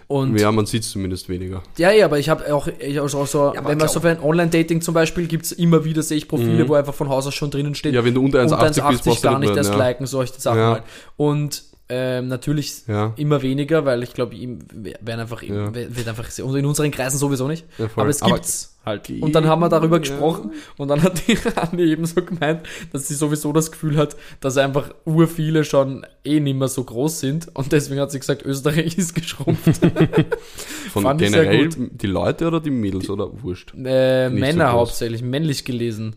und 0.09 0.39
Ja, 0.41 0.51
man 0.51 0.67
sieht 0.67 0.83
zumindest 0.85 1.29
weniger. 1.29 1.63
ja, 1.77 1.91
ja, 1.93 2.07
aber 2.07 2.19
ich 2.19 2.29
habe 2.29 2.53
auch, 2.53 2.67
ich 2.67 2.99
auch 2.99 3.09
so, 3.09 3.55
aber 3.57 3.69
wenn 3.69 3.79
man 3.79 3.89
so 3.89 4.01
für 4.01 4.09
ein 4.09 4.21
Online-Dating 4.21 4.81
zum 4.81 4.95
Beispiel, 4.95 5.27
gibt's 5.29 5.53
immer 5.53 5.85
wieder, 5.85 6.03
sehe 6.03 6.17
ich 6.19 6.27
Profile, 6.29 6.65
Mhm. 6.65 6.69
wo 6.69 6.75
einfach 6.75 6.95
von 6.95 7.09
Haus 7.09 7.27
aus 7.27 7.35
schon 7.35 7.51
drinnen 7.51 7.75
steht, 7.75 7.95
Ja, 7.95 8.05
wenn 8.05 8.15
du 8.15 8.25
unter 8.25 8.41
1,80 8.41 8.69
bist, 8.69 8.81
1,80 8.81 9.05
brauchst 9.11 9.25
du 9.25 9.29
gar 9.29 9.39
nicht 9.39 9.49
mehr, 9.51 9.57
erst 9.59 9.71
ja. 9.71 9.77
liken, 9.77 10.07
solche 10.07 10.41
Sachen 10.41 10.59
Ja. 10.59 10.73
halt. 10.73 10.83
Und 11.17 11.63
ähm, 11.91 12.29
natürlich 12.29 12.83
Ja. 12.87 13.15
immer 13.17 13.41
weniger, 13.41 13.85
weil 13.87 14.03
ich 14.03 14.13
glaube, 14.13 14.35
ihm 14.35 14.59
werden 14.75 15.21
einfach, 15.21 15.43
Ja. 15.43 15.73
wird 15.75 16.07
einfach, 16.07 16.27
in 16.39 16.67
unseren 16.67 16.91
Kreisen 16.91 17.17
sowieso 17.19 17.49
nicht. 17.49 17.65
Ja, 17.79 17.87
aber 17.97 18.09
es 18.09 18.21
Aber- 18.23 18.35
gibt's 18.35 18.78
halt. 18.89 19.09
Und 19.11 19.33
dann 19.35 19.47
haben 19.47 19.61
wir 19.61 19.69
darüber 19.69 20.01
gesprochen 20.01 20.53
und 20.77 20.89
dann 20.89 21.03
hat 21.03 21.27
die 21.29 21.39
Anne 21.57 21.83
eben 21.83 22.05
so 22.07 22.23
gemeint, 22.23 22.63
dass 22.93 23.07
sie 23.09 23.15
sowieso 23.15 23.53
das 23.53 23.71
Gefühl 23.71 23.97
hat, 23.97 24.17
dass 24.41 24.57
einfach 24.57 24.93
ur 25.05 25.29
viele 25.29 25.63
schon 25.65 26.05
eh 26.25 26.41
nicht 26.41 26.57
mehr 26.59 26.69
so 26.69 26.83
groß 26.83 27.21
sind 27.21 27.49
und 27.55 27.71
deswegen 27.73 28.01
hat 28.01 28.11
sie 28.11 28.19
gesagt, 28.19 28.43
Österreich 28.45 28.99
ist 28.99 29.15
geschrumpft. 29.15 29.81
Von 30.93 31.03
Fand 31.05 31.23
ich 31.23 31.31
sehr 31.31 31.45
generell 31.45 31.69
gut. 31.69 31.91
die 32.03 32.07
Leute 32.07 32.47
oder 32.47 32.61
die 32.61 32.71
Mädels 32.71 33.09
oder 33.11 33.29
wurscht? 33.43 33.73
Äh, 33.75 34.31
Männer 34.31 34.67
so 34.69 34.73
hauptsächlich, 34.73 35.23
männlich 35.23 35.65
gelesen. 35.65 36.17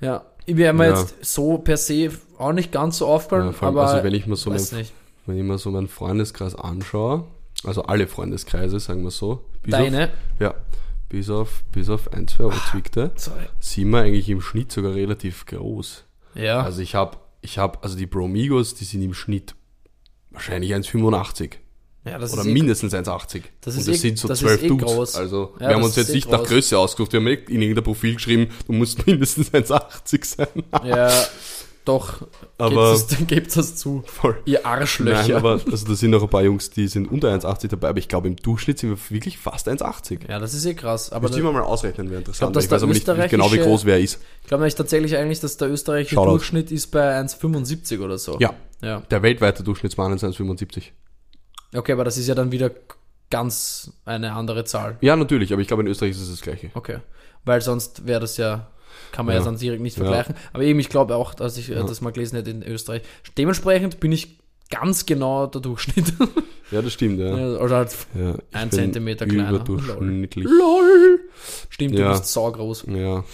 Ja. 0.00 0.24
Ich 0.46 0.56
wäre 0.56 0.72
mir 0.72 0.88
Ja. 0.88 0.98
jetzt 0.98 1.16
so 1.22 1.58
per 1.58 1.76
se 1.76 2.10
auch 2.38 2.52
nicht 2.52 2.72
ganz 2.72 2.98
so 2.98 3.06
aufgefallen, 3.06 3.46
Ja, 3.46 3.52
vor 3.52 3.68
allem, 3.68 3.76
aber 3.78 3.88
also 3.90 4.04
wenn 4.04 4.14
ich 4.14 4.26
mir 4.26 4.36
so 4.36 4.48
mein, 4.50 4.58
nicht. 4.60 4.92
wenn 5.26 5.36
ich 5.36 5.42
mir 5.42 5.58
so 5.58 5.70
meinen 5.70 5.88
Freundeskreis 5.88 6.54
anschaue, 6.54 7.24
also 7.64 7.82
alle 7.82 8.06
Freundeskreise, 8.06 8.80
sagen 8.80 9.02
wir 9.02 9.10
so, 9.10 9.42
Deine? 9.66 10.04
auf, 10.04 10.10
ja, 10.40 10.54
bis 11.08 11.30
auf, 11.30 11.62
bis 11.72 11.88
auf 11.88 12.12
ein, 12.12 12.28
zwei 12.28 12.44
Abzwickte, 12.44 13.12
Sorry. 13.16 13.46
sind 13.60 13.90
wir 13.90 14.00
eigentlich 14.02 14.28
im 14.28 14.40
Schnitt 14.40 14.72
sogar 14.72 14.94
relativ 14.94 15.46
groß. 15.46 16.04
Ja. 16.34 16.62
Also 16.62 16.82
ich 16.82 16.94
habe, 16.94 17.16
ich 17.40 17.58
habe, 17.58 17.82
also 17.82 17.96
die 17.96 18.06
Bromigos, 18.06 18.74
die 18.74 18.84
sind 18.84 19.02
im 19.02 19.14
Schnitt 19.14 19.54
wahrscheinlich 20.30 20.74
1,85 20.74 21.52
ja, 22.04 22.18
das 22.18 22.32
oder 22.32 22.42
ist 22.42 22.48
eh- 22.48 22.52
mindestens 22.52 22.94
1,80. 22.94 23.42
Das 23.60 23.74
Und 23.74 23.80
ist 23.80 23.88
das 23.88 23.96
eh- 23.96 23.98
sind 23.98 24.18
so 24.18 24.28
das 24.28 24.38
12 24.38 24.56
ist 24.58 24.62
eh 24.64 24.68
Dudes. 24.68 24.84
groß. 24.94 25.14
Also 25.16 25.54
Ja, 25.58 25.68
wir 25.68 25.74
haben 25.76 25.82
uns 25.82 25.96
jetzt 25.96 26.10
eh 26.10 26.14
nicht 26.14 26.30
nach 26.30 26.38
groß. 26.40 26.48
Größe 26.48 26.78
ausgesucht, 26.78 27.12
wir 27.12 27.20
haben 27.20 27.24
nicht 27.24 27.50
in 27.50 27.60
irgendein 27.60 27.84
Profil 27.84 28.14
geschrieben, 28.14 28.48
du 28.66 28.72
musst 28.72 29.04
mindestens 29.06 29.52
1,80 29.52 30.24
sein. 30.24 30.46
Ja, 30.86 31.10
doch. 31.88 32.26
Aber- 32.58 32.94
Gebt 32.94 33.10
das, 33.12 33.18
gebt 33.26 33.56
das 33.56 33.76
zu. 33.76 34.02
Voll. 34.06 34.40
Ihr 34.44 34.64
Arschlöcher. 34.66 35.22
Nein, 35.22 35.32
aber 35.36 35.60
also 35.70 35.86
da 35.86 35.94
sind 35.94 36.10
noch 36.10 36.22
ein 36.22 36.28
paar 36.28 36.42
Jungs, 36.44 36.70
die 36.70 36.86
sind 36.88 37.10
unter 37.10 37.28
1,80 37.34 37.68
dabei, 37.68 37.88
aber 37.88 37.98
ich 37.98 38.08
glaube 38.08 38.28
im 38.28 38.36
Durchschnitt 38.36 38.78
sind 38.78 38.90
wir 38.90 38.98
wirklich 39.10 39.38
fast 39.38 39.66
1,80. 39.68 40.28
ja, 40.28 40.38
das 40.38 40.54
ist 40.54 40.64
eh 40.66 40.74
krass. 40.74 41.10
Aber 41.10 41.22
Müsste 41.28 41.38
ich 41.38 41.44
mal 41.44 41.60
ausrechnen, 41.62 42.10
wäre 42.10 42.18
interessant. 42.20 42.54
dass 42.54 42.64
Ich, 42.66 42.70
weiß 42.70 42.82
aber 42.82 42.92
nicht, 42.92 43.06
nicht 43.06 43.30
genau, 43.30 43.50
wie 43.52 43.58
groß 43.58 43.84
wer 43.84 43.98
ist. 43.98 44.20
ich 44.42 44.48
glaube 44.48 44.62
nämlich 44.62 44.74
tatsächlich 44.74 45.16
eigentlich, 45.16 45.40
dass 45.40 45.56
der 45.56 45.70
österreichische 45.70 46.14
Shoutout. 46.16 46.30
Durchschnitt 46.30 46.70
ist 46.70 46.88
bei 46.88 47.18
1,75 47.20 48.00
oder 48.00 48.18
so. 48.18 48.38
Ja, 48.38 48.54
Ja. 48.82 49.00
der 49.10 49.22
weltweite 49.22 49.62
Durchschnittsmann 49.62 50.12
ist 50.12 50.22
1,75. 50.24 50.84
Okay, 51.74 51.92
aber 51.92 52.04
das 52.04 52.16
ist 52.18 52.26
ja 52.28 52.34
dann 52.34 52.52
wieder 52.52 52.70
ganz 53.30 53.92
eine 54.04 54.32
andere 54.32 54.64
Zahl. 54.64 54.96
Ja, 55.00 55.16
natürlich, 55.16 55.52
aber 55.52 55.60
ich 55.62 55.68
glaube 55.68 55.82
in 55.82 55.88
Österreich 55.88 56.12
ist 56.12 56.20
es 56.20 56.30
das 56.30 56.40
gleiche. 56.40 56.70
Okay. 56.74 56.98
Weil 57.44 57.60
sonst 57.60 58.06
wäre 58.06 58.20
das 58.20 58.36
ja, 58.36 58.68
kann 59.12 59.26
man 59.26 59.34
ja, 59.34 59.40
Ja. 59.40 59.44
sonst 59.44 59.60
direkt 59.60 59.82
nicht 59.82 59.96
Ja. 59.96 60.04
vergleichen. 60.04 60.34
Aber 60.52 60.62
eben, 60.62 60.78
ich 60.80 60.88
glaube 60.88 61.16
auch, 61.16 61.34
dass 61.34 61.56
ich 61.56 61.70
äh, 61.70 61.74
das 61.74 62.00
mal 62.00 62.10
gelesen 62.12 62.36
hätte 62.36 62.50
in 62.50 62.62
Österreich. 62.62 63.02
Dementsprechend 63.36 64.00
bin 64.00 64.12
ich 64.12 64.38
ganz 64.70 65.06
genau 65.06 65.46
der 65.46 65.60
Durchschnitt. 65.60 66.12
Ja, 66.70 66.82
das 66.82 66.92
stimmt, 66.92 67.18
ja. 67.18 67.34
Ja, 67.34 67.58
Oder 67.60 67.76
halt, 67.78 67.96
ja 68.14 68.34
Ein 68.52 68.70
Zentimeter 68.70 69.24
kleiner. 69.24 69.48
Überdurchschnittlich. 69.52 70.44
lol. 70.44 71.20
Stimmt, 71.70 71.94
Ja. 71.98 72.12
du 72.12 72.18
bist 72.18 72.30
saugroß. 72.30 72.84
Ja. 72.88 73.24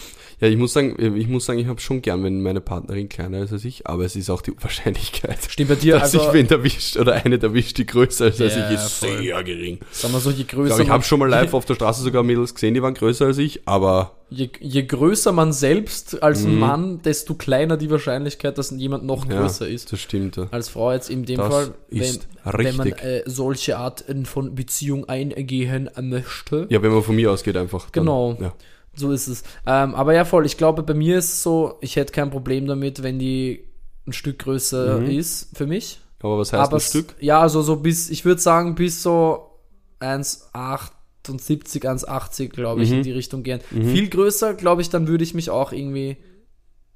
Ja, 0.44 0.50
ich 0.50 0.58
muss 0.58 0.74
sagen, 0.74 0.94
ich 1.16 1.26
muss 1.26 1.46
sagen, 1.46 1.58
ich 1.58 1.66
habe 1.66 1.80
schon 1.80 2.02
gern, 2.02 2.22
wenn 2.22 2.42
meine 2.42 2.60
Partnerin 2.60 3.08
kleiner 3.08 3.38
ist 3.42 3.52
als 3.52 3.64
ich, 3.64 3.86
aber 3.86 4.04
es 4.04 4.14
ist 4.14 4.28
auch 4.28 4.42
die 4.42 4.52
Wahrscheinlichkeit, 4.60 5.38
Stimmt 5.48 5.70
bei 5.70 5.74
dir, 5.76 5.94
dass 5.94 6.14
also, 6.14 6.26
ich 6.28 6.32
wen 6.34 6.48
erwischt 6.50 6.98
oder 6.98 7.14
eine 7.14 7.40
erwischt, 7.40 7.78
die 7.78 7.86
größer 7.86 8.26
ist 8.26 8.40
als 8.42 8.54
ich, 8.56 8.70
ist 8.74 8.92
voll. 8.92 9.18
sehr 9.22 9.42
gering. 9.42 9.78
sagen 9.90 10.12
wir 10.12 10.20
so, 10.20 10.30
je 10.30 10.42
Ich 10.42 10.48
größer, 10.48 10.80
ich 10.80 10.86
man, 10.88 10.92
habe 10.94 11.04
schon 11.04 11.18
mal 11.18 11.28
live 11.30 11.54
auf 11.54 11.64
der 11.64 11.74
Straße 11.76 12.02
sogar 12.02 12.22
Mädels 12.22 12.54
gesehen, 12.54 12.74
die 12.74 12.82
waren 12.82 12.92
größer 12.94 13.24
als 13.24 13.38
ich, 13.38 13.62
aber 13.66 14.16
je, 14.28 14.50
je 14.60 14.82
größer 14.82 15.32
man 15.32 15.52
selbst 15.54 16.22
als 16.22 16.44
Mann, 16.44 17.00
desto 17.02 17.34
kleiner 17.34 17.76
die 17.78 17.90
Wahrscheinlichkeit, 17.90 18.58
dass 18.58 18.70
jemand 18.70 19.04
noch 19.04 19.24
Mhm. 19.24 19.30
ja, 19.32 19.40
größer 19.40 19.66
ist. 19.66 19.92
das 19.92 20.00
stimmt. 20.00 20.36
Ja. 20.36 20.48
Als 20.50 20.68
Frau 20.68 20.92
jetzt 20.92 21.08
in 21.08 21.24
dem 21.24 21.38
Das 21.38 21.48
Fall, 21.48 21.74
ist 21.88 22.28
wenn, 22.44 22.64
wenn 22.64 22.76
man 22.76 22.88
äh, 22.88 23.22
solche 23.24 23.78
Arten 23.78 24.26
von 24.26 24.54
Beziehung 24.54 25.08
eingehen 25.08 25.88
möchte. 26.02 26.66
ja, 26.68 26.82
wenn 26.82 26.92
man 26.92 27.02
von 27.02 27.16
mir 27.16 27.30
ausgeht 27.30 27.56
einfach. 27.56 27.88
Dann, 27.90 28.04
Genau. 28.04 28.36
Ja. 28.40 28.52
So 28.96 29.12
ist 29.12 29.26
es. 29.28 29.42
Ähm, 29.66 29.94
aber 29.94 30.14
ja, 30.14 30.24
voll. 30.24 30.46
Ich 30.46 30.56
glaube, 30.56 30.82
bei 30.82 30.94
mir 30.94 31.18
ist 31.18 31.32
es 31.32 31.42
so, 31.42 31.78
ich 31.80 31.96
hätte 31.96 32.12
kein 32.12 32.30
Problem 32.30 32.66
damit, 32.66 33.02
wenn 33.02 33.18
die 33.18 33.64
ein 34.06 34.12
Stück 34.12 34.38
größer 34.40 35.00
Mhm. 35.00 35.06
ist 35.10 35.56
für 35.56 35.66
mich. 35.66 36.00
Aber 36.22 36.38
was 36.38 36.52
heißt 36.52 36.62
aber 36.62 36.76
ein 36.76 36.80
Stück? 36.80 37.14
Ja, 37.20 37.40
also 37.40 37.62
so 37.62 37.76
bis, 37.76 38.08
ich 38.10 38.24
würde 38.24 38.40
sagen, 38.40 38.74
bis 38.74 39.02
so 39.02 39.50
1,78, 40.00 41.84
1,80, 41.86 42.48
glaube 42.48 42.82
ich, 42.82 42.90
Mhm. 42.90 42.96
in 42.98 43.02
die 43.02 43.12
Richtung 43.12 43.42
gehen. 43.42 43.60
Viel 43.70 44.08
größer, 44.08 44.54
glaube 44.54 44.82
ich, 44.82 44.90
dann 44.90 45.08
würde 45.08 45.24
ich 45.24 45.34
mich 45.34 45.50
auch 45.50 45.72
irgendwie 45.72 46.16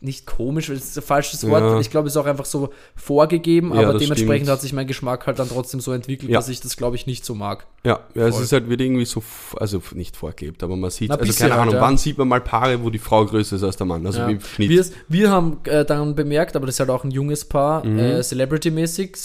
nicht 0.00 0.26
komisch, 0.26 0.68
das 0.68 0.78
ist 0.78 0.96
ein 0.96 1.02
falsches 1.02 1.44
Wort. 1.48 1.60
Ja. 1.60 1.80
Ich 1.80 1.90
glaube, 1.90 2.06
es 2.06 2.12
ist 2.14 2.16
auch 2.18 2.26
einfach 2.26 2.44
so 2.44 2.70
vorgegeben, 2.94 3.74
Ja, 3.74 3.80
aber 3.88 3.98
dementsprechend 3.98 4.46
stimmt. 4.46 4.48
hat 4.50 4.60
sich 4.60 4.72
mein 4.72 4.86
Geschmack 4.86 5.26
halt 5.26 5.40
dann 5.40 5.48
trotzdem 5.48 5.80
so 5.80 5.92
entwickelt, 5.92 6.30
Ja. 6.30 6.38
dass 6.38 6.48
ich 6.48 6.60
das, 6.60 6.76
glaube 6.76 6.94
ich, 6.94 7.06
nicht 7.08 7.24
so 7.24 7.34
mag. 7.34 7.66
Ja, 7.84 8.00
es 8.14 8.38
ist 8.38 8.52
halt 8.52 8.68
wird 8.68 8.80
irgendwie 8.80 9.04
so, 9.04 9.22
also 9.56 9.82
nicht 9.94 10.16
vorgelebt, 10.16 10.62
aber 10.62 10.76
man 10.76 10.90
sieht, 10.90 11.08
Na, 11.08 11.16
also 11.16 11.32
keine 11.32 11.52
halt, 11.54 11.62
Ahnung, 11.62 11.74
ja. 11.74 11.80
wann 11.80 11.96
sieht 11.98 12.16
man 12.16 12.28
mal 12.28 12.40
Paare, 12.40 12.82
wo 12.82 12.90
die 12.90 12.98
Frau 12.98 13.24
größer 13.24 13.56
ist 13.56 13.62
als 13.64 13.76
der 13.76 13.86
Mann? 13.86 14.06
Also 14.06 14.22
im 14.22 14.40
Schnitt. 14.40 14.70
Wir, 14.70 14.84
wir 15.08 15.30
haben 15.30 15.58
äh, 15.64 15.84
dann 15.84 16.14
bemerkt, 16.14 16.54
aber 16.54 16.66
das 16.66 16.76
ist 16.76 16.80
halt 16.80 16.90
auch 16.90 17.02
ein 17.02 17.10
junges 17.10 17.44
Paar, 17.44 17.84
Mhm. 17.84 17.98
äh, 17.98 18.22
Celebrity-mäßig, 18.22 19.16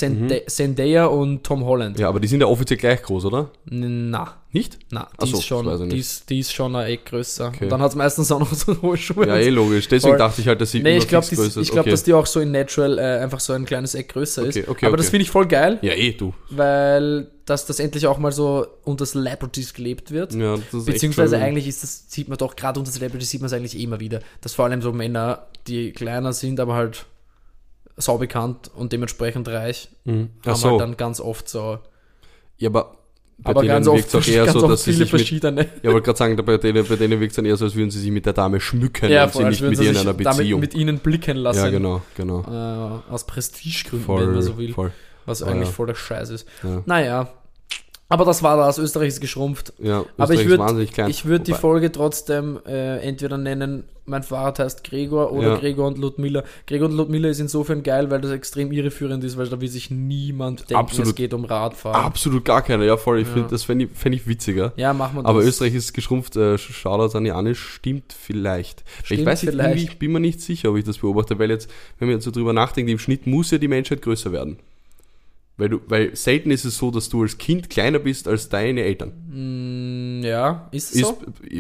Zendaya 0.48 1.06
und 1.06 1.44
Tom 1.44 1.66
Holland. 1.66 2.00
ja, 2.00 2.10
aber 2.10 2.20
die 2.20 2.28
sind 2.28 2.42
ja 2.42 2.48
offiziell 2.48 2.78
gleich 2.80 3.02
groß, 3.04 3.26
oder? 3.26 3.50
Na, 3.70 4.36
Nicht? 4.56 4.78
na, 4.92 5.08
Ach 5.18 5.24
die, 5.26 5.32
so, 5.32 5.38
ist 5.40 5.46
schon, 5.46 5.90
die, 5.90 5.98
ist, 5.98 6.30
die 6.30 6.40
ist 6.40 6.54
schon 6.54 6.76
ein 6.76 6.86
Eck 6.86 7.06
größer. 7.08 7.48
Okay. 7.48 7.64
Und 7.64 7.70
dann 7.72 7.82
hat 7.82 7.90
es 7.90 7.96
meistens 7.96 8.32
auch 8.32 8.40
noch 8.40 8.54
so 8.54 8.80
hohe 8.84 8.96
Schuhe. 8.98 9.28
Ja, 9.28 9.36
eh 9.38 9.50
logisch. 9.50 9.88
Deswegen 9.88 10.12
Voll. 10.12 10.18
dachte 10.20 10.42
ich 10.42 10.48
halt, 10.48 10.62
dass 10.62 10.70
sie 10.72 10.80
Nee, 10.84 10.98
ich 10.98 11.08
glaube, 11.08 11.26
fix 11.26 11.42
größer 11.42 11.60
ich 11.62 11.68
ist. 11.70 11.72
glaub, 11.74 11.82
okay. 11.86 11.90
dass 11.90 12.04
die 12.04 12.14
auch 12.14 12.28
so 12.28 12.40
in 12.40 12.52
Natural 12.52 13.00
äh, 13.00 13.02
einfach 13.24 13.40
so 13.40 13.54
ein 13.54 13.66
kleines 13.66 13.96
Eck 13.96 14.10
größer 14.10 14.46
ist. 14.46 14.56
Okay, 14.58 14.66
okay, 14.70 14.86
Aber 14.86 14.96
das 14.98 15.10
finde 15.10 15.24
ich 15.24 15.32
voll 15.32 15.48
geil, 15.48 15.80
Ja, 15.82 15.94
eh, 15.94 16.12
du. 16.14 16.34
weil 16.52 17.32
dass 17.46 17.66
das 17.66 17.80
endlich 17.80 18.08
auch 18.08 18.20
mal 18.20 18.32
so 18.32 18.66
unter 18.86 19.06
Celebrities 19.06 19.74
gelebt 19.74 20.12
wird. 20.12 20.34
Ja, 20.34 20.56
das 20.56 20.74
ist 20.74 20.86
Beziehungsweise 20.86 21.38
eigentlich 21.40 21.68
ist 21.68 21.84
das, 21.84 22.06
sieht 22.10 22.30
man 22.30 22.38
doch, 22.38 22.56
gerade 22.56 22.80
unter 22.80 22.92
Celebrities 22.92 23.32
sieht 23.32 23.42
man 23.42 23.48
es 23.48 23.54
eigentlich 23.54 23.78
eh 23.78 23.84
immer 23.84 24.00
wieder, 24.00 24.20
dass 24.40 24.54
vor 24.54 24.64
allem 24.66 24.82
so 24.82 24.94
Männer, 24.94 25.48
die 25.68 25.92
kleiner 25.92 26.32
sind, 26.32 26.60
aber 26.62 26.76
halt 26.76 27.06
saubekannt 27.98 28.72
und 28.76 28.94
dementsprechend 28.94 29.48
reich, 29.48 29.90
Mhm. 30.06 30.30
Haben 30.46 30.56
so. 30.56 30.70
halt 30.72 30.82
dann 30.82 30.98
ganz 30.98 31.20
oft 31.20 31.48
so, 31.50 31.80
ja, 32.58 32.70
aber 32.70 32.98
bei 33.38 33.50
aber 33.52 33.62
denen 33.62 33.74
ganz 33.74 33.88
oft, 33.88 34.16
auch 34.16 34.28
eher 34.28 34.46
ganz 34.46 34.60
so, 34.60 34.68
dass 34.68 34.84
sie 34.84 34.92
viele 34.94 35.06
sich 35.06 35.14
mit, 35.14 35.22
verschiedene. 35.22 35.70
ja, 35.82 35.92
wollte 35.92 36.06
gerade 36.06 36.18
sagen, 36.18 36.36
bei 36.46 36.58
denen, 36.58 36.86
bei 36.86 36.96
denen 36.96 37.20
wirkt 37.20 37.32
es 37.32 37.36
dann 37.36 37.46
eher 37.46 37.58
so, 37.58 37.66
als 37.66 37.76
würden 37.76 37.92
sie 37.92 38.00
sich 38.00 38.12
mit 38.12 38.26
der 38.26 38.34
Dame 38.34 38.60
schmücken 38.60 39.10
Ja, 39.10 39.26
und 39.26 39.34
sie 39.34 39.44
nicht 39.44 39.62
mit 39.62 39.80
ihr 39.80 39.90
in 39.92 39.98
einer 39.98 40.14
damit 40.14 40.26
Beziehung. 40.26 40.60
mit 40.62 40.74
ihnen 40.76 41.00
blicken 41.00 41.38
lassen. 41.38 41.60
ja, 41.60 41.70
genau, 41.70 42.02
genau. 42.16 42.42
Äh, 42.42 43.12
aus 43.12 43.26
Prestigegründen, 43.26 44.06
Voll, 44.06 44.28
wenn 44.28 44.34
man 44.34 44.42
so 44.42 44.58
will. 44.58 44.74
voll. 44.74 44.92
Was 45.26 45.42
eigentlich 45.44 45.70
ja. 45.70 45.74
voll 45.74 45.88
der 45.88 45.96
Scheiß 45.96 46.30
ist. 46.32 46.48
Ja. 46.64 46.84
Naja. 46.86 47.30
Aber 48.14 48.26
das 48.26 48.44
war 48.44 48.58
das. 48.58 48.78
Österreich 48.78 49.08
ist 49.10 49.22
geschrumpft. 49.22 49.74
Ja, 49.80 50.06
Aber 50.18 50.34
ich 50.34 50.40
Österreich 50.40 50.40
ist 50.42 50.48
würde 50.50 50.64
wahnsinnig 50.64 50.92
klein. 50.94 51.10
ich 51.10 51.26
würd 51.26 51.48
die 51.48 51.54
Folge 51.54 51.92
trotzdem 51.92 52.60
äh, 52.68 52.98
entweder 53.00 53.38
nennen, 53.38 53.86
mein 54.06 54.22
Fahrrad 54.22 54.60
heißt 54.60 54.84
Gregor 54.84 55.32
oder 55.32 55.54
Ja. 55.54 55.58
Gregor 55.58 55.88
und 55.88 55.98
Ludmilla. 55.98 56.44
Gregor 56.68 56.90
und 56.90 56.96
Ludmilla 56.96 57.30
ist 57.30 57.40
insofern 57.40 57.82
geil, 57.84 58.12
weil 58.12 58.22
das 58.22 58.32
extrem 58.32 58.72
irreführend 58.72 59.24
ist, 59.24 59.38
weil 59.38 59.48
da 59.48 59.60
will 59.62 59.70
sich 59.70 59.90
niemand 59.90 60.62
denken, 60.70 60.76
Absolut. 60.76 61.08
es 61.08 61.16
geht 61.16 61.34
um 61.34 61.46
Radfahren. 61.46 62.06
Absolut 62.06 62.44
gar 62.46 62.62
keine, 62.62 62.86
ja 62.86 62.98
voll. 62.98 63.20
Ich 63.22 63.28
Ja. 63.30 63.34
finde, 63.34 63.50
das 63.50 63.64
fände 63.64 63.86
ich, 63.86 63.92
fänd 63.98 64.14
ich 64.16 64.28
witziger. 64.28 64.74
Ja, 64.76 64.94
machen 64.94 65.16
wir 65.16 65.24
das. 65.24 65.30
Aber 65.30 65.44
Österreich 65.44 65.74
ist 65.74 65.94
geschrumpft, 65.94 66.36
äh, 66.36 66.58
Shoutouts 66.58 67.16
an 67.16 67.26
Janis, 67.26 67.58
stimmt 67.58 68.14
vielleicht. 68.14 68.84
Stimmt 69.04 69.22
ich 69.22 69.26
weiß 69.26 69.42
nicht, 69.44 69.52
vielleicht. 69.54 69.84
ich 69.84 69.98
bin 69.98 70.12
mir 70.12 70.20
nicht 70.20 70.42
sicher, 70.42 70.70
ob 70.70 70.78
ich 70.78 70.84
das 70.84 70.98
beobachte, 71.00 71.40
weil 71.40 71.50
jetzt, 71.50 71.70
wenn 71.98 72.10
man 72.10 72.18
jetzt 72.18 72.26
so 72.26 72.32
drüber 72.32 72.54
nachdenkt, 72.54 72.92
im 72.92 73.00
Schnitt 73.00 73.26
muss 73.26 73.50
ja 73.52 73.58
die 73.58 73.68
Menschheit 73.70 74.02
größer 74.02 74.32
werden. 74.34 74.58
Weil 75.56 75.70
du, 75.70 75.82
weil 75.88 76.16
selten 76.16 76.50
ist 76.50 76.66
es 76.66 76.80
so, 76.80 76.90
dass 76.90 77.10
du 77.10 77.22
als 77.22 77.38
Kind 77.38 77.70
kleiner 77.70 78.00
bist 78.00 78.28
als 78.28 78.50
deine 78.50 78.82
Eltern. 78.82 79.12
Mm, 79.30 80.24
Ja, 80.24 80.68
ist 80.72 80.96
es 80.96 81.02
Ist, 81.02 81.08
so? 81.08 81.18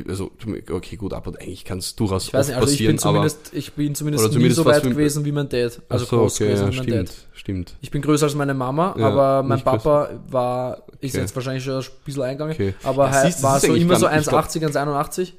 also, 0.09 0.31
okay, 0.71 0.95
gut, 0.95 1.13
aber 1.13 1.31
eigentlich 1.39 1.63
kann 1.63 1.77
es 1.77 1.95
durchaus 1.95 2.25
Ich 2.27 2.33
weiß 2.33 2.47
nicht, 2.47 2.55
also 2.57 2.67
ich 2.69 2.73
passieren, 2.73 2.93
bin 2.93 2.97
zumindest, 2.99 3.51
ich 3.53 3.73
bin 3.73 3.93
zumindest, 3.93 4.23
Oder 4.25 4.33
zumindest 4.33 4.55
so 4.57 4.65
weit 4.65 4.81
gewesen 4.83 5.25
wie 5.25 5.31
mein 5.31 5.47
Dad. 5.47 5.75
aber... 5.77 5.83
Also 5.91 6.05
so, 6.05 6.17
groß 6.17 6.35
okay, 6.35 6.43
gewesen 6.45 6.61
ja, 6.65 6.71
wie 6.71 6.75
mein 6.77 6.83
stimmt, 6.87 7.09
Dad. 7.09 7.15
stimmt. 7.33 7.75
Ich 7.81 7.91
bin 7.91 8.01
größer 8.01 8.25
als 8.25 8.33
meine 8.35 8.53
Mama, 8.55 8.95
Ja, 8.97 9.09
aber 9.09 9.43
mein 9.43 9.57
nicht 9.57 9.65
größer. 9.65 9.77
Papa 9.77 10.09
war, 10.27 10.83
ist 10.99 11.13
Okay. 11.13 11.21
jetzt 11.21 11.35
wahrscheinlich 11.35 11.63
schon 11.63 11.75
ein 11.75 11.85
bisschen 12.03 12.23
eingegangen, 12.23 12.53
Okay. 12.55 12.73
aber 12.81 13.09
Ja, 13.11 13.11
er 13.21 13.25
siehst 13.27 13.43
war 13.43 13.59
so 13.59 13.75
immer 13.75 13.95
so 13.97 14.05
gar 14.07 14.13
nicht- 14.15 14.21
ich 14.23 14.29
glaub- 14.29 14.43
1,80, 14.45 14.63
1,81. 14.65 15.33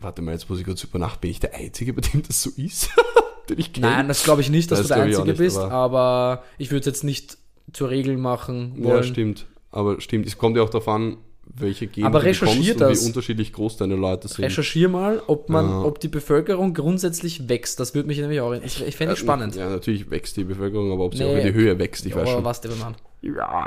Warte 0.00 0.20
mal, 0.20 0.32
jetzt 0.32 0.50
muss 0.50 0.58
ich 0.58 0.66
kurz 0.66 0.84
über 0.84 0.98
Nacht. 0.98 1.22
Bin 1.22 1.30
ich 1.30 1.40
der 1.40 1.54
Einzige, 1.54 1.94
bei 1.94 2.02
dem 2.02 2.22
das 2.22 2.42
so 2.42 2.50
ist? 2.56 2.90
Nein, 3.80 4.08
das 4.08 4.24
glaube 4.24 4.42
ich 4.42 4.50
nicht, 4.50 4.70
dass 4.70 4.80
Das 4.80 4.88
du 4.88 4.94
der 4.94 5.04
Einzige 5.04 5.28
nicht, 5.28 5.38
bist, 5.38 5.56
aber- 5.56 5.72
aber 5.72 6.44
ich 6.58 6.70
würde 6.70 6.84
jetzt 6.84 7.02
nicht 7.02 7.38
zur 7.72 7.90
Regel 7.90 8.16
machen 8.16 8.74
wollen. 8.78 8.96
Ja, 8.96 9.02
stimmt. 9.02 9.46
Aber 9.70 10.00
stimmt, 10.00 10.26
es 10.26 10.38
kommt 10.38 10.56
ja 10.56 10.62
auch 10.62 10.70
darauf 10.70 10.88
an, 10.88 11.18
welche 11.44 11.86
Gene 11.86 12.06
Aber 12.06 12.20
du 12.20 12.26
recherchier 12.26 12.72
und 12.74 12.80
das. 12.80 13.02
wie 13.02 13.06
unterschiedlich 13.06 13.52
groß 13.52 13.76
deine 13.78 13.96
Leute 13.96 14.28
sind. 14.28 14.44
Recherchier 14.44 14.88
mal, 14.88 15.22
ob 15.26 15.48
man, 15.48 15.68
Ja. 15.68 15.82
ob 15.82 15.98
die 16.00 16.08
Bevölkerung 16.08 16.74
grundsätzlich 16.74 17.48
wächst. 17.48 17.80
Das 17.80 17.94
würde 17.94 18.06
mich 18.08 18.18
nämlich 18.18 18.40
auch, 18.40 18.52
ich, 18.52 18.84
ich 18.86 18.96
fände 18.96 19.14
ich 19.14 19.20
spannend. 19.20 19.56
Ja, 19.56 19.68
natürlich 19.70 20.10
wächst 20.10 20.36
die 20.36 20.44
Bevölkerung, 20.44 20.92
aber 20.92 21.04
ob 21.04 21.14
sie 21.14 21.24
Nee. 21.24 21.32
auch 21.32 21.38
in 21.38 21.46
die 21.46 21.52
Höhe 21.54 21.78
wächst, 21.78 22.04
ich 22.06 22.14
weiß 22.14 22.22
Oder 22.22 22.32
schon. 22.32 22.44
was 22.44 22.60
der 22.60 22.72
Mann. 22.76 22.94
Ja. 23.22 23.66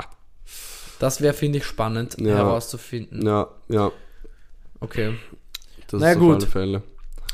Das 0.98 1.20
wäre, 1.20 1.34
finde 1.34 1.58
ich, 1.58 1.64
spannend 1.64 2.16
Ja. 2.20 2.36
herauszufinden. 2.36 3.26
Ja, 3.26 3.48
ja, 3.68 3.90
Okay. 4.80 5.14
das 5.88 6.00
Na 6.00 6.12
ist 6.12 6.18
gut. 6.18 6.44
Fälle. 6.44 6.82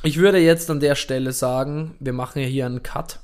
Ich 0.02 0.16
würde 0.18 0.38
jetzt 0.38 0.70
an 0.70 0.80
der 0.80 0.94
Stelle 0.94 1.32
sagen, 1.32 1.94
wir 2.00 2.12
machen 2.12 2.40
ja 2.40 2.46
hier 2.46 2.66
einen 2.66 2.82
Cut 2.82 3.20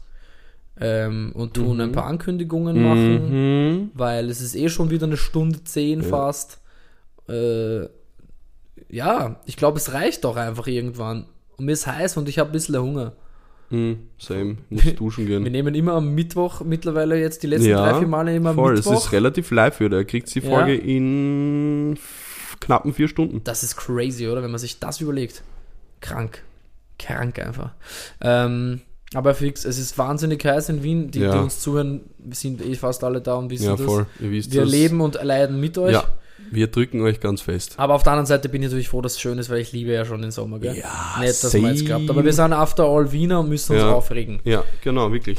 ähm, 0.81 1.33
und 1.35 1.55
tun 1.55 1.81
ein 1.81 1.93
paar 1.93 2.07
Ankündigungen 2.07 2.83
machen, 2.83 3.75
Mhm. 3.77 3.91
weil 3.95 4.29
es 4.31 4.41
ist 4.41 4.55
eh 4.57 4.69
schon 4.69 4.91
wieder 4.91 5.07
eine 5.07 5.17
Stunde 5.17 5.63
zehn 5.65 6.03
Ja. 6.03 6.09
fast. 6.09 6.61
Äh, 7.29 7.85
ja, 8.89 9.41
ich 9.47 9.57
glaube, 9.57 9.79
es 9.79 9.93
reicht 9.93 10.25
doch 10.25 10.37
einfach 10.37 10.67
irgendwann. 10.67 11.27
Und 11.57 11.67
mir 11.67 11.73
ist 11.73 11.87
heiß 11.87 12.17
und 12.17 12.29
ich 12.29 12.39
habe 12.39 12.51
ein 12.51 12.53
bisschen 12.53 12.77
Hunger. 12.81 13.13
Mhm. 13.71 13.99
Same, 14.19 14.57
muss 14.69 14.83
duschen 14.97 15.27
Wir 15.27 15.41
gehen. 15.41 15.51
nehmen 15.51 15.75
immer 15.75 15.95
am 15.95 16.15
Mittwoch 16.15 16.61
mittlerweile 16.63 17.19
jetzt 17.19 17.43
die 17.43 17.47
letzten 17.47 17.71
Ja, 17.71 17.79
drei, 17.91 17.99
vier 18.01 18.09
Male 18.09 18.35
immer 18.37 18.51
am 18.51 18.57
Voll, 18.57 18.75
es 18.75 18.85
Mittwoch. 18.85 19.05
ist 19.07 19.13
relativ 19.13 19.51
live 19.53 19.81
wieder. 19.81 19.97
Er 19.99 20.05
kriegt 20.05 20.33
die 20.35 20.41
Ja. 20.41 20.51
Folge 20.51 20.75
in 20.77 21.93
f- 21.95 22.57
knappen 22.61 22.93
vier 22.93 23.09
Stunden. 23.09 23.43
Das 23.45 23.63
ist 23.63 23.77
crazy, 23.77 24.29
oder? 24.29 24.43
Wenn 24.43 24.51
man 24.51 24.61
sich 24.61 24.81
das 24.81 25.01
überlegt. 25.01 25.43
Krank. 26.01 26.43
Krank 26.99 27.39
einfach. 27.39 27.73
Ähm, 28.21 28.81
aber 29.15 29.35
fix, 29.35 29.65
es 29.65 29.78
ist 29.78 29.97
wahnsinnig 29.97 30.45
heiß 30.45 30.69
in 30.69 30.82
Wien. 30.82 31.11
Die, 31.11 31.20
Ja. 31.20 31.32
die 31.32 31.39
uns 31.39 31.61
zuhören, 31.61 32.01
sind 32.31 32.65
eh 32.65 32.74
fast 32.74 33.03
alle 33.05 33.20
da 33.20 33.35
und 33.35 33.51
wissen 33.51 33.65
Ja, 33.66 33.77
das. 33.77 33.85
voll. 33.86 34.07
Ihr 34.20 34.31
wisst 34.31 34.53
Wir 34.53 34.62
das. 34.62 34.70
leben 34.70 35.01
und 35.01 35.23
leiden 35.23 35.61
mit 35.61 35.78
euch. 35.78 35.93
Ja, 35.93 36.05
wir 36.51 36.66
drücken 36.69 37.03
euch 37.03 37.20
ganz 37.20 37.41
fest. 37.41 37.74
Aber 37.78 37.95
auf 37.95 38.03
der 38.03 38.12
anderen 38.12 38.27
Seite 38.27 38.49
bin 38.49 38.62
ich 38.62 38.69
natürlich 38.69 38.89
froh, 38.89 39.01
dass 39.01 39.12
es 39.12 39.20
schön 39.20 39.39
ist, 39.39 39.51
weil 39.51 39.59
ich 39.59 39.73
liebe 39.73 39.93
ja 39.93 40.05
schon 40.05 40.23
den 40.23 40.31
Sommer, 40.31 40.59
gell? 40.59 40.77
Ja, 40.77 41.20
Nicht, 41.20 41.43
dass 41.43 41.53
man 41.55 41.62
jetzt 41.66 41.78
same. 41.78 41.89
glaubt. 41.89 42.11
Aber 42.11 42.24
wir 42.24 42.32
sind 42.32 42.53
after 42.53 42.85
all 42.85 43.11
Wiener 43.12 43.41
und 43.41 43.49
müssen 43.49 43.73
uns 43.73 43.82
Ja. 43.82 43.93
aufregen. 43.93 44.41
Ja, 44.45 44.65
genau, 44.82 45.11
wirklich. 45.12 45.39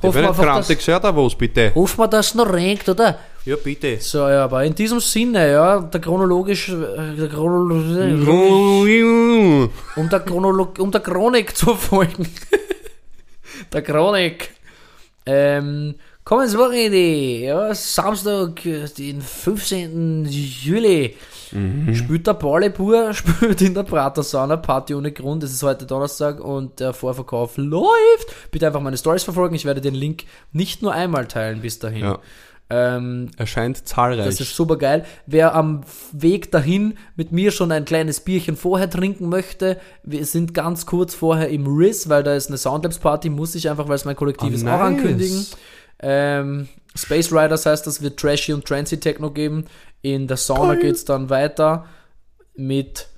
Hoffen 0.00 0.20
wir 0.22 0.28
einfach, 0.28 0.44
Krantig 0.44 0.76
dass- 0.78 0.86
gesagt, 0.86 1.16
was 1.16 1.34
bitte? 1.34 1.72
Hoffen 1.74 1.98
wir, 1.98 2.08
dass 2.08 2.28
es 2.28 2.34
noch 2.36 2.52
regnet, 2.52 2.88
oder? 2.88 3.18
Ja, 3.44 3.56
bitte. 3.56 3.96
So, 4.00 4.18
ja, 4.28 4.44
aber 4.44 4.62
in 4.64 4.74
diesem 4.74 5.00
Sinne, 5.00 5.50
ja, 5.50 5.80
der 5.80 6.00
chronologisch, 6.00 6.68
äh, 6.68 7.16
der 7.18 7.28
chronologisch, 7.28 9.70
um 9.96 10.08
der, 10.08 10.20
Chronolog 10.20 10.78
um 10.78 10.90
der 10.92 11.00
Chronik 11.00 11.56
zu 11.56 11.74
folgen. 11.74 12.28
der 13.72 13.82
Chronik. 13.82 14.50
Ähm, 15.26 15.94
kommendes 16.24 16.56
Wochenende, 16.56 16.96
ja, 16.96 17.74
Samstag, 17.74 18.64
äh, 18.64 18.86
den 18.88 19.20
15. 19.20 20.26
Juli. 20.26 21.16
Spielt 21.94 22.26
der 22.26 22.34
Pauli 22.34 22.70
Pur, 22.70 23.14
spielt 23.14 23.62
in 23.62 23.74
der 23.74 23.82
Prater 23.82 24.22
Sauna, 24.22 24.56
Party 24.56 24.94
ohne 24.94 25.12
Grund. 25.12 25.42
Es 25.42 25.52
ist 25.52 25.62
heute 25.62 25.86
Donnerstag 25.86 26.40
und 26.40 26.78
der 26.80 26.92
Vorverkauf 26.92 27.56
läuft. 27.56 28.50
Bitte 28.50 28.66
einfach 28.66 28.80
meine 28.80 28.98
Stories 28.98 29.22
verfolgen. 29.22 29.54
Ich 29.54 29.64
werde 29.64 29.80
den 29.80 29.94
Link 29.94 30.24
nicht 30.52 30.82
nur 30.82 30.92
einmal 30.92 31.26
teilen 31.26 31.62
bis 31.62 31.78
dahin. 31.78 32.04
Ja. 32.04 32.18
Ähm, 32.70 33.30
Erscheint 33.38 33.88
zahlreich. 33.88 34.26
das 34.26 34.40
ist 34.40 34.54
super 34.54 34.76
geil. 34.76 35.04
Wer 35.26 35.54
am 35.54 35.82
Weg 36.12 36.52
dahin 36.52 36.98
mit 37.16 37.32
mir 37.32 37.50
schon 37.50 37.72
ein 37.72 37.86
kleines 37.86 38.20
Bierchen 38.20 38.56
vorher 38.56 38.90
trinken 38.90 39.28
möchte, 39.30 39.78
wir 40.02 40.24
sind 40.26 40.52
ganz 40.52 40.84
kurz 40.84 41.14
vorher 41.14 41.48
im 41.48 41.66
Riz, 41.66 42.08
weil 42.10 42.22
da 42.22 42.34
ist 42.34 42.48
eine 42.48 42.58
Soundlabs 42.58 42.98
Party, 42.98 43.30
muss 43.30 43.54
ich 43.54 43.70
einfach, 43.70 43.88
weil 43.88 43.96
es 43.96 44.04
mein 44.04 44.16
Kollektiv 44.16 44.50
Ah, 44.50 44.54
ist, 44.54 44.62
nice. 44.64 44.74
auch 44.74 44.80
ankündigen. 44.84 45.46
Ähm, 46.00 46.68
Space 46.94 47.32
Riders 47.32 47.64
heißt, 47.64 47.86
das 47.86 48.02
wird 48.02 48.18
Trashy 48.20 48.52
und 48.52 48.66
Trancy 48.66 49.00
Techno 49.00 49.30
geben. 49.30 49.64
In 50.02 50.26
der 50.28 50.36
Sauna 50.36 50.74
Geil. 50.74 50.82
geht's 50.82 51.04
dann 51.06 51.30
weiter 51.30 51.86
mit 52.54 53.08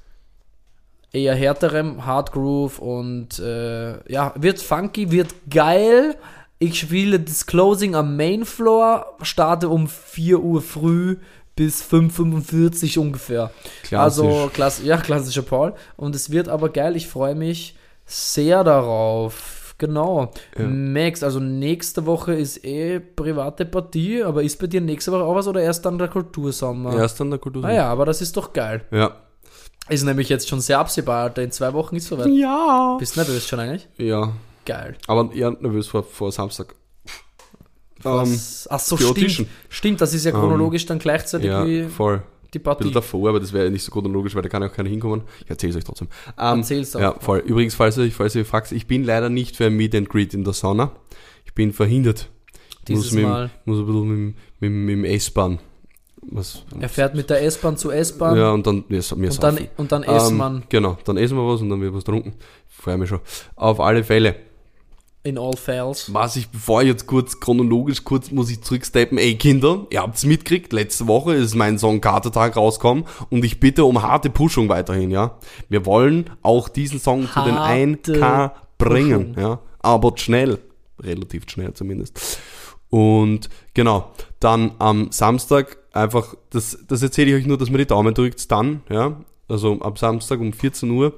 eher 1.12 1.34
härterem 1.34 2.06
Hard 2.06 2.30
Groove 2.32 2.78
und 2.78 3.38
äh, 3.40 4.10
ja, 4.12 4.32
wird 4.36 4.60
funky, 4.60 5.10
wird 5.10 5.34
geil. 5.50 6.14
Ich 6.62 6.78
spiele 6.78 7.18
das 7.18 7.46
Closing 7.46 7.94
am 7.94 8.18
Main 8.18 8.44
Floor, 8.44 9.16
starte 9.22 9.70
um 9.70 9.88
4 9.88 10.40
Uhr 10.40 10.60
früh 10.60 11.16
bis 11.56 11.82
5.45 11.82 12.98
Uhr 12.98 13.04
ungefähr. 13.04 13.50
Klassisch. 13.82 14.22
Also, 14.22 14.50
klass 14.52 14.82
ja, 14.84 14.98
klassischer 14.98 15.40
Paul. 15.40 15.72
Und 15.96 16.14
es 16.14 16.30
wird 16.30 16.50
aber 16.50 16.68
geil, 16.68 16.96
ich 16.96 17.08
freue 17.08 17.34
mich 17.34 17.76
sehr 18.04 18.62
darauf. 18.62 19.74
Genau. 19.78 20.32
Ja. 20.58 20.66
Max, 20.66 21.22
also 21.22 21.40
nächste 21.40 22.04
Woche 22.04 22.34
ist 22.34 22.62
eh 22.62 23.00
private 23.00 23.64
Partie, 23.64 24.22
aber 24.22 24.42
ist 24.42 24.58
bei 24.60 24.66
dir 24.66 24.82
nächste 24.82 25.12
Woche 25.12 25.22
auch 25.22 25.34
was 25.34 25.48
oder 25.48 25.62
erst 25.62 25.86
dann 25.86 25.96
der 25.96 26.08
Kultursommer? 26.08 26.94
Erst 26.94 27.18
an 27.22 27.30
der 27.30 27.38
Kultur. 27.38 27.64
Ah 27.64 27.72
ja, 27.72 27.88
aber 27.88 28.04
das 28.04 28.20
ist 28.20 28.36
doch 28.36 28.52
geil. 28.52 28.84
Ja. 28.90 29.16
Ist 29.88 30.04
nämlich 30.04 30.28
jetzt 30.28 30.46
schon 30.46 30.60
sehr 30.60 30.78
absehbar, 30.78 31.22
Alter. 31.22 31.42
In 31.42 31.52
zwei 31.52 31.72
Wochen 31.72 31.96
ist 31.96 32.08
soweit. 32.08 32.26
Ja. 32.26 32.96
Bist 32.98 33.16
nervös 33.16 33.48
schon 33.48 33.60
eigentlich? 33.60 33.88
Ja. 33.96 34.34
Geil. 34.64 34.96
Aber 35.06 35.30
eher 35.34 35.50
nervös 35.52 35.86
vor, 35.88 36.02
vor 36.02 36.30
Samstag. 36.32 36.74
Ähm, 38.04 38.12
Was? 38.12 38.66
Ach 38.70 38.80
so, 38.80 38.96
stimmt. 38.96 39.46
Stimmt, 39.68 40.00
das 40.00 40.14
ist 40.14 40.24
ja 40.24 40.30
chronologisch 40.32 40.86
dann 40.86 40.98
gleichzeitig 40.98 41.48
ja, 41.48 41.66
wie 41.66 41.84
voll. 41.84 42.22
die 42.54 42.58
Ein 42.58 42.62
Partie. 42.62 42.78
bisschen 42.84 42.94
davor, 42.94 43.28
aber 43.28 43.40
das 43.40 43.52
wäre 43.52 43.64
ja 43.66 43.70
nicht 43.70 43.84
so 43.84 43.92
chronologisch, 43.92 44.34
weil 44.34 44.42
da 44.42 44.48
kann 44.48 44.62
ja 44.62 44.68
auch 44.68 44.72
keiner 44.72 44.88
hinkommen. 44.88 45.22
Ich 45.44 45.50
erzähle 45.50 45.70
es 45.72 45.76
euch 45.76 45.84
trotzdem. 45.84 46.08
Ähm, 46.38 46.58
Erzähl's 46.60 46.92
doch. 46.92 47.00
Ja, 47.00 47.14
voll. 47.18 47.40
Übrigens, 47.40 47.74
falls 47.74 47.98
ihr, 47.98 48.10
falls 48.10 48.34
ihr 48.34 48.44
fragt, 48.46 48.72
ich 48.72 48.86
bin 48.86 49.04
leider 49.04 49.28
nicht 49.28 49.56
für 49.56 49.66
ein 49.66 49.74
Meet 49.76 49.94
and 49.94 50.08
Greet 50.08 50.32
in 50.34 50.44
der 50.44 50.52
Sauna. 50.54 50.92
Ich 51.44 51.52
bin 51.54 51.72
verhindert. 51.72 52.28
Dieses 52.88 53.06
muss 53.06 53.12
mit, 53.12 53.24
Mal. 53.24 53.50
Muss 53.66 53.78
ein 53.78 53.86
bisschen 53.86 54.08
mit, 54.08 54.16
dem- 54.18 54.34
mit, 54.60 54.70
mit 54.72 54.92
dem 54.96 55.04
S-Bahn. 55.04 55.58
Was? 56.22 56.64
Er 56.80 56.88
fährt 56.88 57.14
mit 57.14 57.28
der 57.30 57.42
S-Bahn 57.44 57.76
zu 57.76 57.90
S-Bahn 57.90 58.36
Ja, 58.36 58.50
und 58.52 58.66
dann, 58.66 58.84
ja, 58.88 59.00
mir 59.16 59.30
und, 59.30 59.42
dann, 59.42 59.58
und 59.76 59.92
dann 59.92 60.02
essen 60.02 60.32
Ähm, 60.32 60.36
man 60.36 60.62
Genau, 60.68 60.98
dann 61.04 61.16
essen 61.16 61.36
wir 61.36 61.46
was 61.46 61.60
und 61.60 61.70
dann 61.70 61.80
wird 61.80 61.94
was 61.94 62.04
getrunken. 62.04 62.34
Freue 62.68 62.96
mich 62.98 63.08
schon. 63.10 63.20
Auf 63.56 63.80
alle 63.80 64.04
Fälle. 64.04 64.36
In 65.22 65.38
all 65.38 65.56
fails. 65.56 66.12
Was 66.12 66.36
ich, 66.36 66.48
bevor 66.48 66.82
ich 66.82 66.88
jetzt 66.88 67.06
kurz 67.06 67.40
chronologisch 67.40 68.04
kurz 68.04 68.30
muss 68.30 68.50
ich 68.50 68.62
zurücksteppen. 68.62 69.18
Ey 69.18 69.34
Kinder, 69.36 69.86
ihr 69.90 70.02
habt's 70.02 70.24
mitgekriegt, 70.24 70.72
letzte 70.72 71.06
Woche 71.06 71.34
ist 71.34 71.54
mein 71.54 71.78
Song 71.78 72.00
Katertag 72.00 72.56
rausgekommen 72.56 73.04
und 73.28 73.44
ich 73.44 73.60
bitte 73.60 73.84
um 73.84 74.02
harte 74.02 74.30
Pushung 74.30 74.68
weiterhin, 74.68 75.10
ja. 75.10 75.38
Wir 75.68 75.84
wollen 75.84 76.30
auch 76.42 76.68
diesen 76.68 77.00
Song 77.00 77.28
zu 77.28 77.40
den 77.42 77.58
Harte 77.58 77.72
1K 77.74 78.52
bringen, 78.78 79.34
Pushung. 79.34 79.44
ja. 79.44 79.60
Aber 79.80 80.12
schnell. 80.16 80.58
Relativ 81.02 81.48
schnell 81.48 81.72
zumindest. 81.74 82.38
Und 82.90 83.48
genau, 83.72 84.10
dann 84.40 84.72
am 84.78 85.12
Samstag 85.12 85.78
einfach, 85.92 86.34
das, 86.50 86.78
das 86.88 87.02
erzähle 87.02 87.30
ich 87.30 87.36
euch 87.36 87.46
nur, 87.46 87.56
dass 87.58 87.70
mir 87.70 87.78
die 87.78 87.86
Daumen 87.86 88.14
drückt, 88.14 88.50
dann, 88.50 88.82
ja. 88.88 89.20
Also 89.48 89.80
am 89.80 89.96
Samstag 89.96 90.40
um 90.40 90.52
14 90.52 90.90
Uhr 90.90 91.14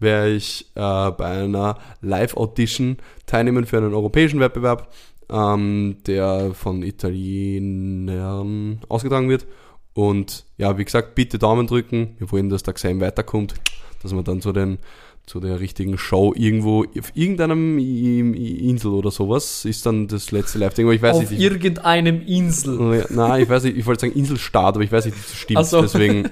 werde 0.00 0.32
ich 0.32 0.66
äh, 0.74 1.10
bei 1.10 1.42
einer 1.44 1.78
Live-Audition 2.02 2.98
teilnehmen 3.26 3.64
für 3.66 3.78
einen 3.78 3.94
europäischen 3.94 4.40
Wettbewerb, 4.40 4.92
ähm, 5.30 5.96
der 6.06 6.52
von 6.54 6.82
Italienern 6.82 8.80
ausgetragen 8.88 9.28
wird. 9.28 9.46
Und 9.94 10.44
ja, 10.58 10.76
wie 10.76 10.84
gesagt, 10.84 11.14
bitte 11.14 11.38
Daumen 11.38 11.66
drücken. 11.66 12.16
Wir 12.18 12.30
wollen, 12.32 12.48
dass 12.48 12.62
der 12.64 12.74
Xame 12.74 13.00
weiterkommt, 13.00 13.54
dass 14.02 14.12
wir 14.14 14.22
dann 14.22 14.40
zu 14.40 14.52
den 14.52 14.78
zu 15.26 15.40
der 15.40 15.58
richtigen 15.58 15.96
Show 15.96 16.34
irgendwo 16.36 16.84
auf 16.84 17.12
irgendeinem 17.16 17.78
Insel 17.78 18.90
oder 18.92 19.10
sowas 19.10 19.64
ist 19.64 19.86
dann 19.86 20.06
das 20.06 20.32
letzte 20.32 20.58
Live-Ding, 20.58 20.84
aber 20.84 20.92
ich 20.94 21.00
weiß 21.00 21.14
Auf 21.16 21.20
nicht. 21.22 21.32
ich- 21.32 21.40
irgendeinem 21.40 22.20
Insel. 22.20 23.06
Nein, 23.08 23.42
ich 23.44 23.48
weiß 23.48 23.64
nicht, 23.64 23.78
ich 23.78 23.86
wollte 23.86 24.02
sagen 24.02 24.12
Inselstaat, 24.12 24.74
aber 24.74 24.84
ich 24.84 24.92
weiß 24.92 25.06
nicht, 25.06 25.16
ob 25.16 25.22
das 25.22 25.34
stimmt. 25.34 25.58
Ach 25.60 25.64
so. 25.64 25.80
Deswegen, 25.80 26.28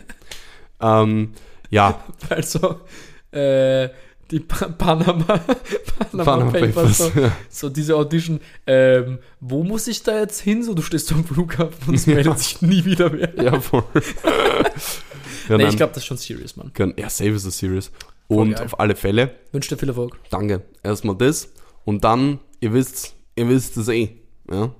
ähm, 0.82 1.30
ja, 1.70 2.04
Also, 2.28 2.80
äh, 3.32 3.88
die 4.30 4.40
pa 4.40 4.68
Panama, 4.68 5.22
Panama, 5.24 6.24
Panama 6.24 6.50
Papers, 6.50 6.74
Papers. 6.74 6.98
so, 6.98 7.10
so 7.48 7.68
diese 7.68 7.96
Audition. 7.96 8.40
Ähm, 8.66 9.18
wo 9.40 9.62
muss 9.62 9.86
ich 9.88 10.02
da 10.02 10.20
jetzt 10.20 10.40
hin? 10.40 10.62
So, 10.62 10.72
du 10.74 10.80
stehst 10.82 11.12
am 11.12 11.24
Flughafen 11.24 11.76
und 11.88 11.94
es 11.94 12.06
Ja. 12.06 12.14
meldet 12.14 12.38
sich 12.38 12.62
nie 12.62 12.84
wieder 12.84 13.10
mehr. 13.10 13.30
ja, 13.42 13.60
voll. 13.60 13.84
ja, 15.48 15.56
nee, 15.58 15.66
ich 15.68 15.76
glaube, 15.76 15.92
das 15.92 16.02
ist 16.02 16.06
schon 16.06 16.16
serious, 16.16 16.56
Mann. 16.56 16.72
ja, 16.96 17.10
Save 17.10 17.30
is 17.30 17.46
a 17.46 17.50
Series. 17.50 17.90
Voll 18.28 18.38
Und 18.38 18.60
auf 18.60 18.78
alle 18.80 18.94
Fälle, 18.96 19.34
Wünsche 19.52 19.68
dir 19.70 19.76
viel 19.76 19.88
Erfolg. 19.90 20.18
danke. 20.30 20.62
Erstmal 20.82 21.16
das 21.16 21.50
und 21.84 22.02
dann, 22.04 22.38
ihr 22.60 22.72
wisst, 22.72 23.14
ihr 23.36 23.48
wisst 23.48 23.76
es 23.76 23.88
eh, 23.88 24.16
ja. 24.50 24.74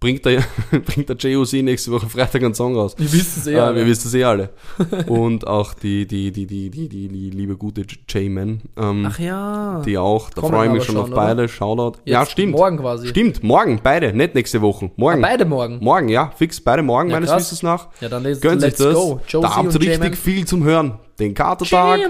Bringt 0.00 0.24
der, 0.24 0.42
bringt 0.86 1.08
der 1.10 1.16
JOC 1.16 1.52
nächste 1.62 1.92
Woche 1.92 2.08
Freitag 2.08 2.42
einen 2.42 2.54
Song 2.54 2.74
raus. 2.74 2.94
Wir 2.96 3.12
wissen 3.12 3.40
es 3.40 3.46
eh. 3.46 3.54
Äh, 3.54 3.58
alle. 3.58 3.76
wir 3.76 3.86
wissen 3.86 4.08
es 4.08 4.14
eh 4.14 4.24
alle. 4.24 4.50
Und 5.06 5.46
auch 5.46 5.74
die, 5.74 6.06
die, 6.06 6.32
die, 6.32 6.46
die, 6.46 6.70
die, 6.70 6.88
die, 6.88 7.08
die 7.08 7.30
liebe 7.30 7.56
gute 7.56 7.84
J-Man. 8.08 8.62
Ähm, 8.78 9.06
Ach 9.08 9.18
ja. 9.18 9.82
Die 9.84 9.98
auch, 9.98 10.30
da 10.30 10.40
freue 10.40 10.68
ich 10.68 10.72
mich 10.72 10.84
schon 10.84 10.96
auf 10.96 11.08
oder? 11.08 11.16
beide. 11.16 11.48
Shoutout. 11.48 11.98
ja, 12.06 12.20
Jetzt 12.20 12.32
stimmt. 12.32 12.52
Morgen 12.52 12.78
quasi. 12.78 13.08
Stimmt, 13.08 13.42
morgen, 13.42 13.80
beide, 13.82 14.12
nicht 14.14 14.34
nächste 14.34 14.62
Woche. 14.62 14.90
Morgen. 14.96 15.22
Ah, 15.22 15.28
beide 15.28 15.44
morgen. 15.44 15.78
Morgen, 15.80 16.08
ja, 16.08 16.32
fix, 16.34 16.60
beide 16.60 16.82
morgen, 16.82 17.10
Ja, 17.10 17.16
meines. 17.16 17.30
Wissens 17.34 17.62
nach. 17.62 17.88
Ja, 18.00 18.08
dann 18.08 18.22
let's, 18.22 18.40
Gönnt 18.40 18.62
sich 18.62 18.70
let's 18.70 18.82
das. 18.82 18.94
go. 18.94 19.20
Josie 19.28 19.46
da 19.46 19.56
habt 19.56 19.74
ihr 19.74 19.80
richtig 19.80 20.16
viel 20.16 20.46
zum 20.46 20.64
Hören. 20.64 20.98
Den 21.18 21.34
Katertag 21.34 22.00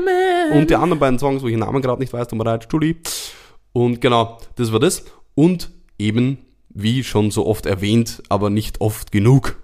und 0.55 0.71
die 0.71 0.77
anderen 0.77 1.01
beiden 1.01 1.19
Songs, 1.19 1.43
wo 1.43 1.49
ich 1.49 1.55
den 1.55 1.61
Namen 1.61 1.83
gerade 1.83 2.01
nicht 2.01 2.13
weiß, 2.13 2.29
tut 2.29 2.39
mir 2.39 2.45
leid, 2.45 2.69
Julie. 2.73 2.95
Und 3.73 4.01
genau, 4.01 4.39
das 4.55 4.73
war 4.73 4.79
das. 4.79 5.05
Und 5.35 5.71
eben, 5.99 6.39
wie 6.71 7.05
schon 7.05 7.31
so 7.31 7.47
oft 7.47 7.67
erwähnt, 7.67 8.23
aber 8.29 8.49
nicht 8.51 8.81
oft 8.81 9.13
genug, 9.13 9.57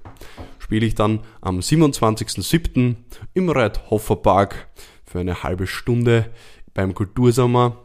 spiele 0.58 0.86
ich 0.86 0.94
dann 0.94 1.20
am 1.40 1.60
27.07. 1.60 2.96
im 3.34 3.48
Reithoffer 3.48 4.16
Park 4.16 4.68
für 5.04 5.20
eine 5.20 5.42
halbe 5.42 5.66
Stunde 5.66 6.26
beim 6.74 6.94
Kultursommer 6.94 7.76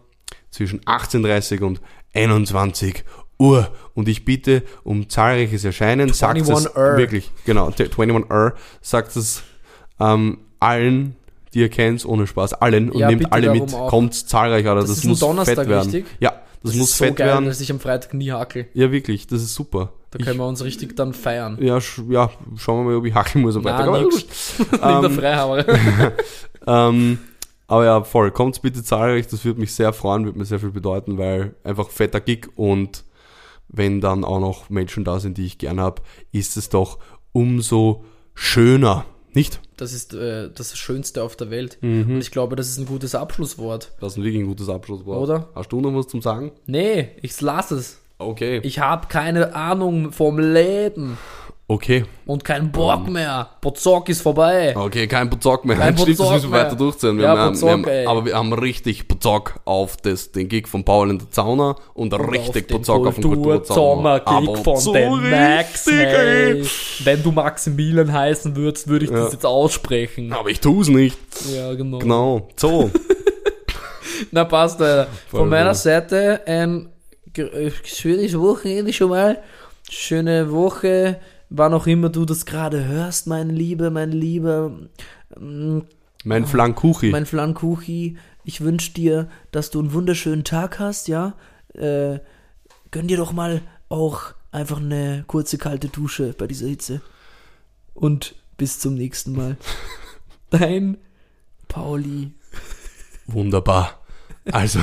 zwischen 0.49 0.81
18.30 0.81 1.61
und 1.64 1.81
21 2.14 3.03
Uhr. 3.39 3.72
Und 3.93 4.07
ich 4.10 4.26
bitte 4.26 4.64
um 4.84 5.07
zahlreiches 5.10 5.64
Erscheinen. 5.64 6.11
Sagt 6.14 6.38
es 6.38 6.49
21 6.49 6.76
Uhr. 6.76 6.98
wirklich, 6.98 7.31
genau, 7.45 7.68
21 7.68 8.30
Uhr. 8.30 8.53
Sagt 8.81 9.15
es 9.15 9.43
ähm, 9.99 10.39
allen, 10.60 11.15
die 11.53 11.60
ihr 11.60 11.69
kennt, 11.69 12.06
ohne 12.06 12.27
Spaß, 12.27 12.53
allen 12.56 12.89
und 12.91 12.99
Ja, 12.99 13.07
nehmt 13.10 13.31
alle 13.31 13.52
mit. 13.52 13.73
auch. 13.73 13.88
Kommt 13.89 14.14
zahlreich, 14.15 14.68
Alter. 14.68 14.81
Das 14.81 14.89
Das, 14.89 14.98
ist 14.99 15.03
ein 15.06 15.10
muss 15.10 15.19
Donnerstag, 15.19 15.56
fett 15.57 15.69
werden. 15.69 15.91
richtig? 15.91 16.06
Ja, 16.19 16.41
das, 16.63 16.75
muss 16.75 16.89
ist 16.91 16.97
so 16.97 17.05
fett 17.05 17.15
geil, 17.17 17.27
werden. 17.27 17.45
dass 17.45 17.59
ich 17.61 17.71
am 17.71 17.79
Freitag 17.79 18.13
nie 18.13 18.31
hackel. 18.31 18.67
Ja, 18.73 18.91
wirklich, 18.91 19.27
das 19.27 19.41
ist 19.41 19.53
super. 19.55 19.93
Da 20.11 20.19
Ich- 20.19 20.25
können 20.25 20.39
wir 20.39 20.47
uns 20.47 20.63
richtig 20.63 20.95
dann 20.95 21.13
feiern. 21.13 21.57
ja, 21.61 21.77
sch- 21.77 22.11
ja, 22.11 22.29
schauen 22.57 22.79
wir 22.85 22.91
mal, 22.91 22.97
ob 22.97 23.05
ich 23.05 23.13
hackeln 23.13 23.41
muss 23.43 23.55
am 23.55 23.63
Freitag. 23.63 23.88
Aber 23.88 24.03
gut. 24.03 24.25
Nimm 24.71 24.79
der 24.81 25.03
Ähm, 25.03 25.11
Freihammer. 25.11 25.65
Ähm, 26.67 27.17
aber 27.67 27.85
ja, 27.85 28.03
voll. 28.03 28.29
Kommt 28.31 28.61
bitte 28.61 28.83
zahlreich, 28.83 29.27
das 29.27 29.43
würde 29.45 29.59
mich 29.59 29.73
sehr 29.73 29.93
freuen, 29.93 30.25
würde 30.25 30.38
mir 30.38 30.45
sehr 30.45 30.59
viel 30.59 30.71
bedeuten, 30.71 31.17
weil 31.17 31.55
einfach 31.63 31.89
fetter 31.89 32.19
Gig 32.21 32.49
und 32.55 33.03
wenn 33.67 34.01
dann 34.01 34.23
auch 34.23 34.39
noch 34.39 34.69
Menschen 34.69 35.03
da 35.03 35.19
sind, 35.19 35.38
die 35.38 35.45
ich 35.45 35.57
gern 35.57 35.79
habe, 35.79 36.01
ist 36.31 36.57
es 36.57 36.69
doch 36.69 36.99
umso 37.31 38.03
schöner, 38.35 39.05
nicht? 39.35 39.59
Das 39.77 39.93
ist 39.93 40.13
äh, 40.13 40.49
das 40.53 40.77
Schönste 40.77 41.23
auf 41.23 41.35
der 41.35 41.49
Welt. 41.49 41.77
Mhm. 41.81 42.15
Und 42.15 42.21
ich 42.21 42.31
glaube, 42.31 42.55
das 42.55 42.69
ist 42.69 42.77
ein 42.77 42.85
gutes 42.85 43.15
Abschlusswort. 43.15 43.91
Das 43.99 44.13
ist 44.13 44.17
ein 44.17 44.23
wirklich 44.23 44.43
ein 44.43 44.47
gutes 44.47 44.69
Abschlusswort. 44.69 45.17
Oder? 45.17 45.49
Hast 45.55 45.71
du 45.71 45.81
noch 45.81 45.93
was 45.95 46.07
zum 46.07 46.21
Sagen? 46.21 46.51
Nee, 46.65 47.09
ich 47.21 47.39
lasse 47.41 47.75
es. 47.75 47.99
Okay. 48.17 48.59
Ich 48.63 48.79
habe 48.79 49.07
keine 49.07 49.55
Ahnung 49.55 50.11
vom 50.11 50.39
Leben 50.39 51.17
Okay. 51.72 52.03
und 52.26 52.43
keinen 52.43 52.69
Bock 52.69 53.07
mehr. 53.07 53.48
Bozock 53.61 54.10
ist 54.10 54.22
vorbei. 54.22 54.76
Okay, 54.76 55.07
kein 55.07 55.30
Bozock 55.30 55.64
mehr. 55.64 55.77
Kein 55.77 55.93
Stimmt, 55.98 56.10
das 56.10 56.18
Bozock 56.18 56.34
müssen 56.34 56.52
wir 56.52 56.57
mehr. 56.57 56.65
weiter 56.65 56.76
durchziehen. 56.76 57.18
Wir 57.18 57.23
Ja, 57.23 57.38
haben, 57.38 57.53
Bozock, 57.53 57.85
wir 57.85 57.93
haben, 58.02 58.07
aber 58.10 58.26
wir 58.26 58.35
haben 58.35 58.52
richtig 58.53 59.07
Bozock 59.07 59.61
auf 59.64 59.95
das, 59.95 60.34
den 60.34 60.49
Gig 60.49 60.68
von 60.68 60.84
Paul 60.84 61.11
in 61.11 61.19
der 61.19 61.31
Zauner 61.31 61.77
und, 61.93 62.14
richtig 62.14 62.68
Bozock 62.68 63.07
auf 63.07 63.15
den 63.15 63.23
Kulturzauner. 63.23 64.22
Aber 64.26 64.53
Kulturzauner-Gig 64.53 64.64
von 64.65 64.77
so 64.77 64.93
den 64.93 65.30
Max. 65.31 65.85
Hey. 65.89 66.60
ey. 66.60 66.65
Wenn 67.06 67.23
du 67.23 67.31
Maximilian 67.31 68.11
heißen 68.11 68.53
würdest, 68.53 68.89
würde 68.89 69.06
ich 69.06 69.11
Ja. 69.11 69.18
das 69.23 69.31
jetzt 69.31 69.45
aussprechen. 69.45 70.34
Aber 70.34 70.49
ich 70.49 70.60
tu's 70.60 70.89
nicht. 70.89 71.18
Ja, 71.56 71.73
genau. 71.73 71.99
Genau. 71.99 72.49
So. 72.57 72.91
Na 74.31 74.43
passt, 74.43 74.81
Alter. 74.81 75.10
Voll 75.30 75.39
Von 75.39 75.49
meiner. 75.49 75.73
Seite 75.73 76.41
ein 76.45 76.89
äh, 77.38 77.72
schönes 77.85 78.38
Wochenende 78.38 78.91
schon 78.91 79.10
mal. 79.10 79.38
Schöne 79.89 80.52
Woche. 80.52 81.19
Wann 81.53 81.73
auch 81.73 81.85
immer 81.85 82.07
du 82.07 82.23
das 82.23 82.45
gerade 82.45 82.85
hörst, 82.85 83.27
mein 83.27 83.49
Lieber, 83.49 83.89
mein 83.91 84.13
Lieber, 84.13 84.69
mm, 85.37 85.79
Mein 86.23 86.45
Flankuchi. 86.45 87.09
mein 87.11 87.25
Flankuchi. 87.25 88.17
Ich 88.45 88.61
wünsche 88.61 88.93
dir, 88.93 89.27
dass 89.51 89.69
du 89.69 89.79
einen 89.79 89.91
wunderschönen 89.91 90.45
Tag 90.45 90.79
hast, 90.79 91.09
ja. 91.09 91.33
Äh, 91.73 92.19
gönn 92.91 93.07
dir 93.07 93.17
doch 93.17 93.33
mal 93.33 93.61
auch 93.89 94.33
einfach 94.53 94.79
eine 94.79 95.25
kurze 95.27 95.57
kalte 95.57 95.89
Dusche 95.89 96.33
bei 96.37 96.47
dieser 96.47 96.67
Hitze. 96.67 97.01
Und 97.93 98.35
bis 98.55 98.79
zum 98.79 98.95
nächsten 98.95 99.33
Mal. 99.33 99.57
Dein 100.51 100.97
Pauli. 101.67 102.31
Wunderbar. 103.27 103.99
Also, 104.53 104.79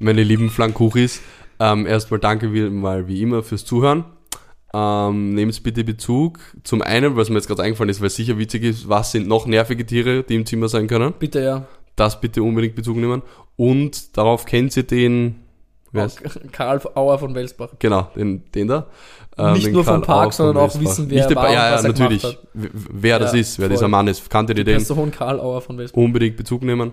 meine 0.00 0.24
lieben 0.24 0.50
Flankuchis, 0.50 1.20
ähm, 1.60 1.86
erstmal 1.86 2.18
danke 2.18 2.52
wie, 2.52 2.68
mal 2.68 3.06
wie 3.06 3.22
immer 3.22 3.44
fürs 3.44 3.64
Zuhören. 3.64 4.04
Ähm, 4.76 5.34
Nehmt 5.34 5.62
bitte 5.62 5.84
Bezug. 5.84 6.40
Zum 6.64 6.82
einen, 6.82 7.16
was 7.16 7.28
mir 7.28 7.36
jetzt 7.36 7.46
gerade 7.46 7.62
eingefallen 7.62 7.90
ist, 7.90 8.00
weil 8.00 8.08
es 8.08 8.16
sicher 8.16 8.38
witzig 8.38 8.64
ist, 8.64 8.88
was 8.88 9.12
sind 9.12 9.28
noch 9.28 9.46
nervige 9.46 9.86
Tiere, 9.86 10.24
die 10.24 10.34
im 10.34 10.46
Zimmer 10.46 10.68
sein 10.68 10.88
können. 10.88 11.14
Bitte, 11.18 11.40
ja. 11.42 11.66
Das 11.94 12.20
bitte 12.20 12.42
unbedingt 12.42 12.74
Bezug 12.74 12.96
nehmen. 12.96 13.22
Und 13.56 14.16
darauf 14.16 14.46
kennt 14.46 14.76
ihr 14.76 14.82
den, 14.82 15.36
wer 15.92 16.06
ist, 16.06 16.20
Karl 16.52 16.80
Auer 16.96 17.18
von 17.20 17.34
Welsbach. 17.36 17.68
genau, 17.78 18.08
den, 18.16 18.42
den 18.52 18.66
da. 18.66 18.88
Ähm, 19.38 19.52
Nicht 19.52 19.66
den 19.66 19.74
nur 19.74 19.84
vom 19.84 20.02
Karl 20.02 20.06
Park, 20.06 20.24
Auer 20.26 20.32
sondern 20.32 20.56
auch 20.64 20.80
wissen, 20.80 21.08
wer 21.08 21.18
Nicht 21.18 21.30
der, 21.30 21.36
war 21.36 21.46
und 21.48 21.52
Ja, 21.54 21.70
ja, 21.70 21.76
er 21.76 21.82
natürlich. 21.82 22.38
Wer 22.52 23.18
das 23.20 23.32
Ja, 23.32 23.38
ist, 23.38 23.58
wer 23.60 23.66
voll. 23.68 23.76
dieser 23.76 23.88
Mann 23.88 24.08
ist. 24.08 24.28
Kanntet 24.28 24.58
ihr 24.58 24.64
den? 24.64 24.76
Person 24.78 25.12
Karl 25.12 25.38
Auer 25.38 25.60
von 25.60 25.78
Welsbach. 25.78 25.96
unbedingt 26.02 26.36
Bezug 26.36 26.62
nehmen. 26.64 26.92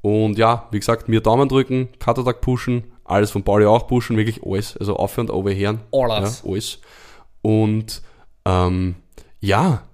Und 0.00 0.38
ja, 0.38 0.68
wie 0.70 0.78
gesagt, 0.78 1.08
mir 1.08 1.20
Daumen 1.20 1.48
drücken, 1.48 1.88
Katatag 1.98 2.40
pushen, 2.40 2.84
alles 3.04 3.32
von 3.32 3.42
Pauli 3.42 3.66
auch 3.66 3.88
pushen, 3.88 4.16
wirklich 4.16 4.44
alles. 4.44 4.76
Also 4.76 4.94
aufhören, 4.94 5.28
overhören. 5.30 5.80
Alles. 5.92 6.42
Ja, 6.44 6.50
alles. 6.52 6.78
Und 7.46 8.02
ähm, 8.44 8.96
ja, 9.38 9.86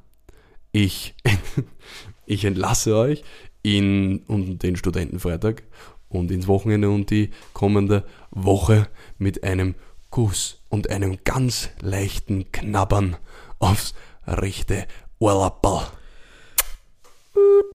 ich, 0.72 1.14
ich 2.24 2.46
entlasse 2.46 2.96
euch 2.96 3.24
in 3.62 4.20
und 4.20 4.62
den 4.62 4.76
Studentenfreitag 4.76 5.62
und 6.08 6.30
ins 6.30 6.46
Wochenende 6.46 6.88
und 6.88 7.10
die 7.10 7.28
kommende 7.52 8.06
Woche 8.30 8.88
mit 9.18 9.44
einem 9.44 9.74
Kuss 10.08 10.62
und 10.70 10.88
einem 10.88 11.18
ganz 11.24 11.68
leichten 11.82 12.50
Knabbern 12.52 13.18
aufs 13.58 13.92
rechte 14.26 14.86
Ohrlappel. 15.18 15.82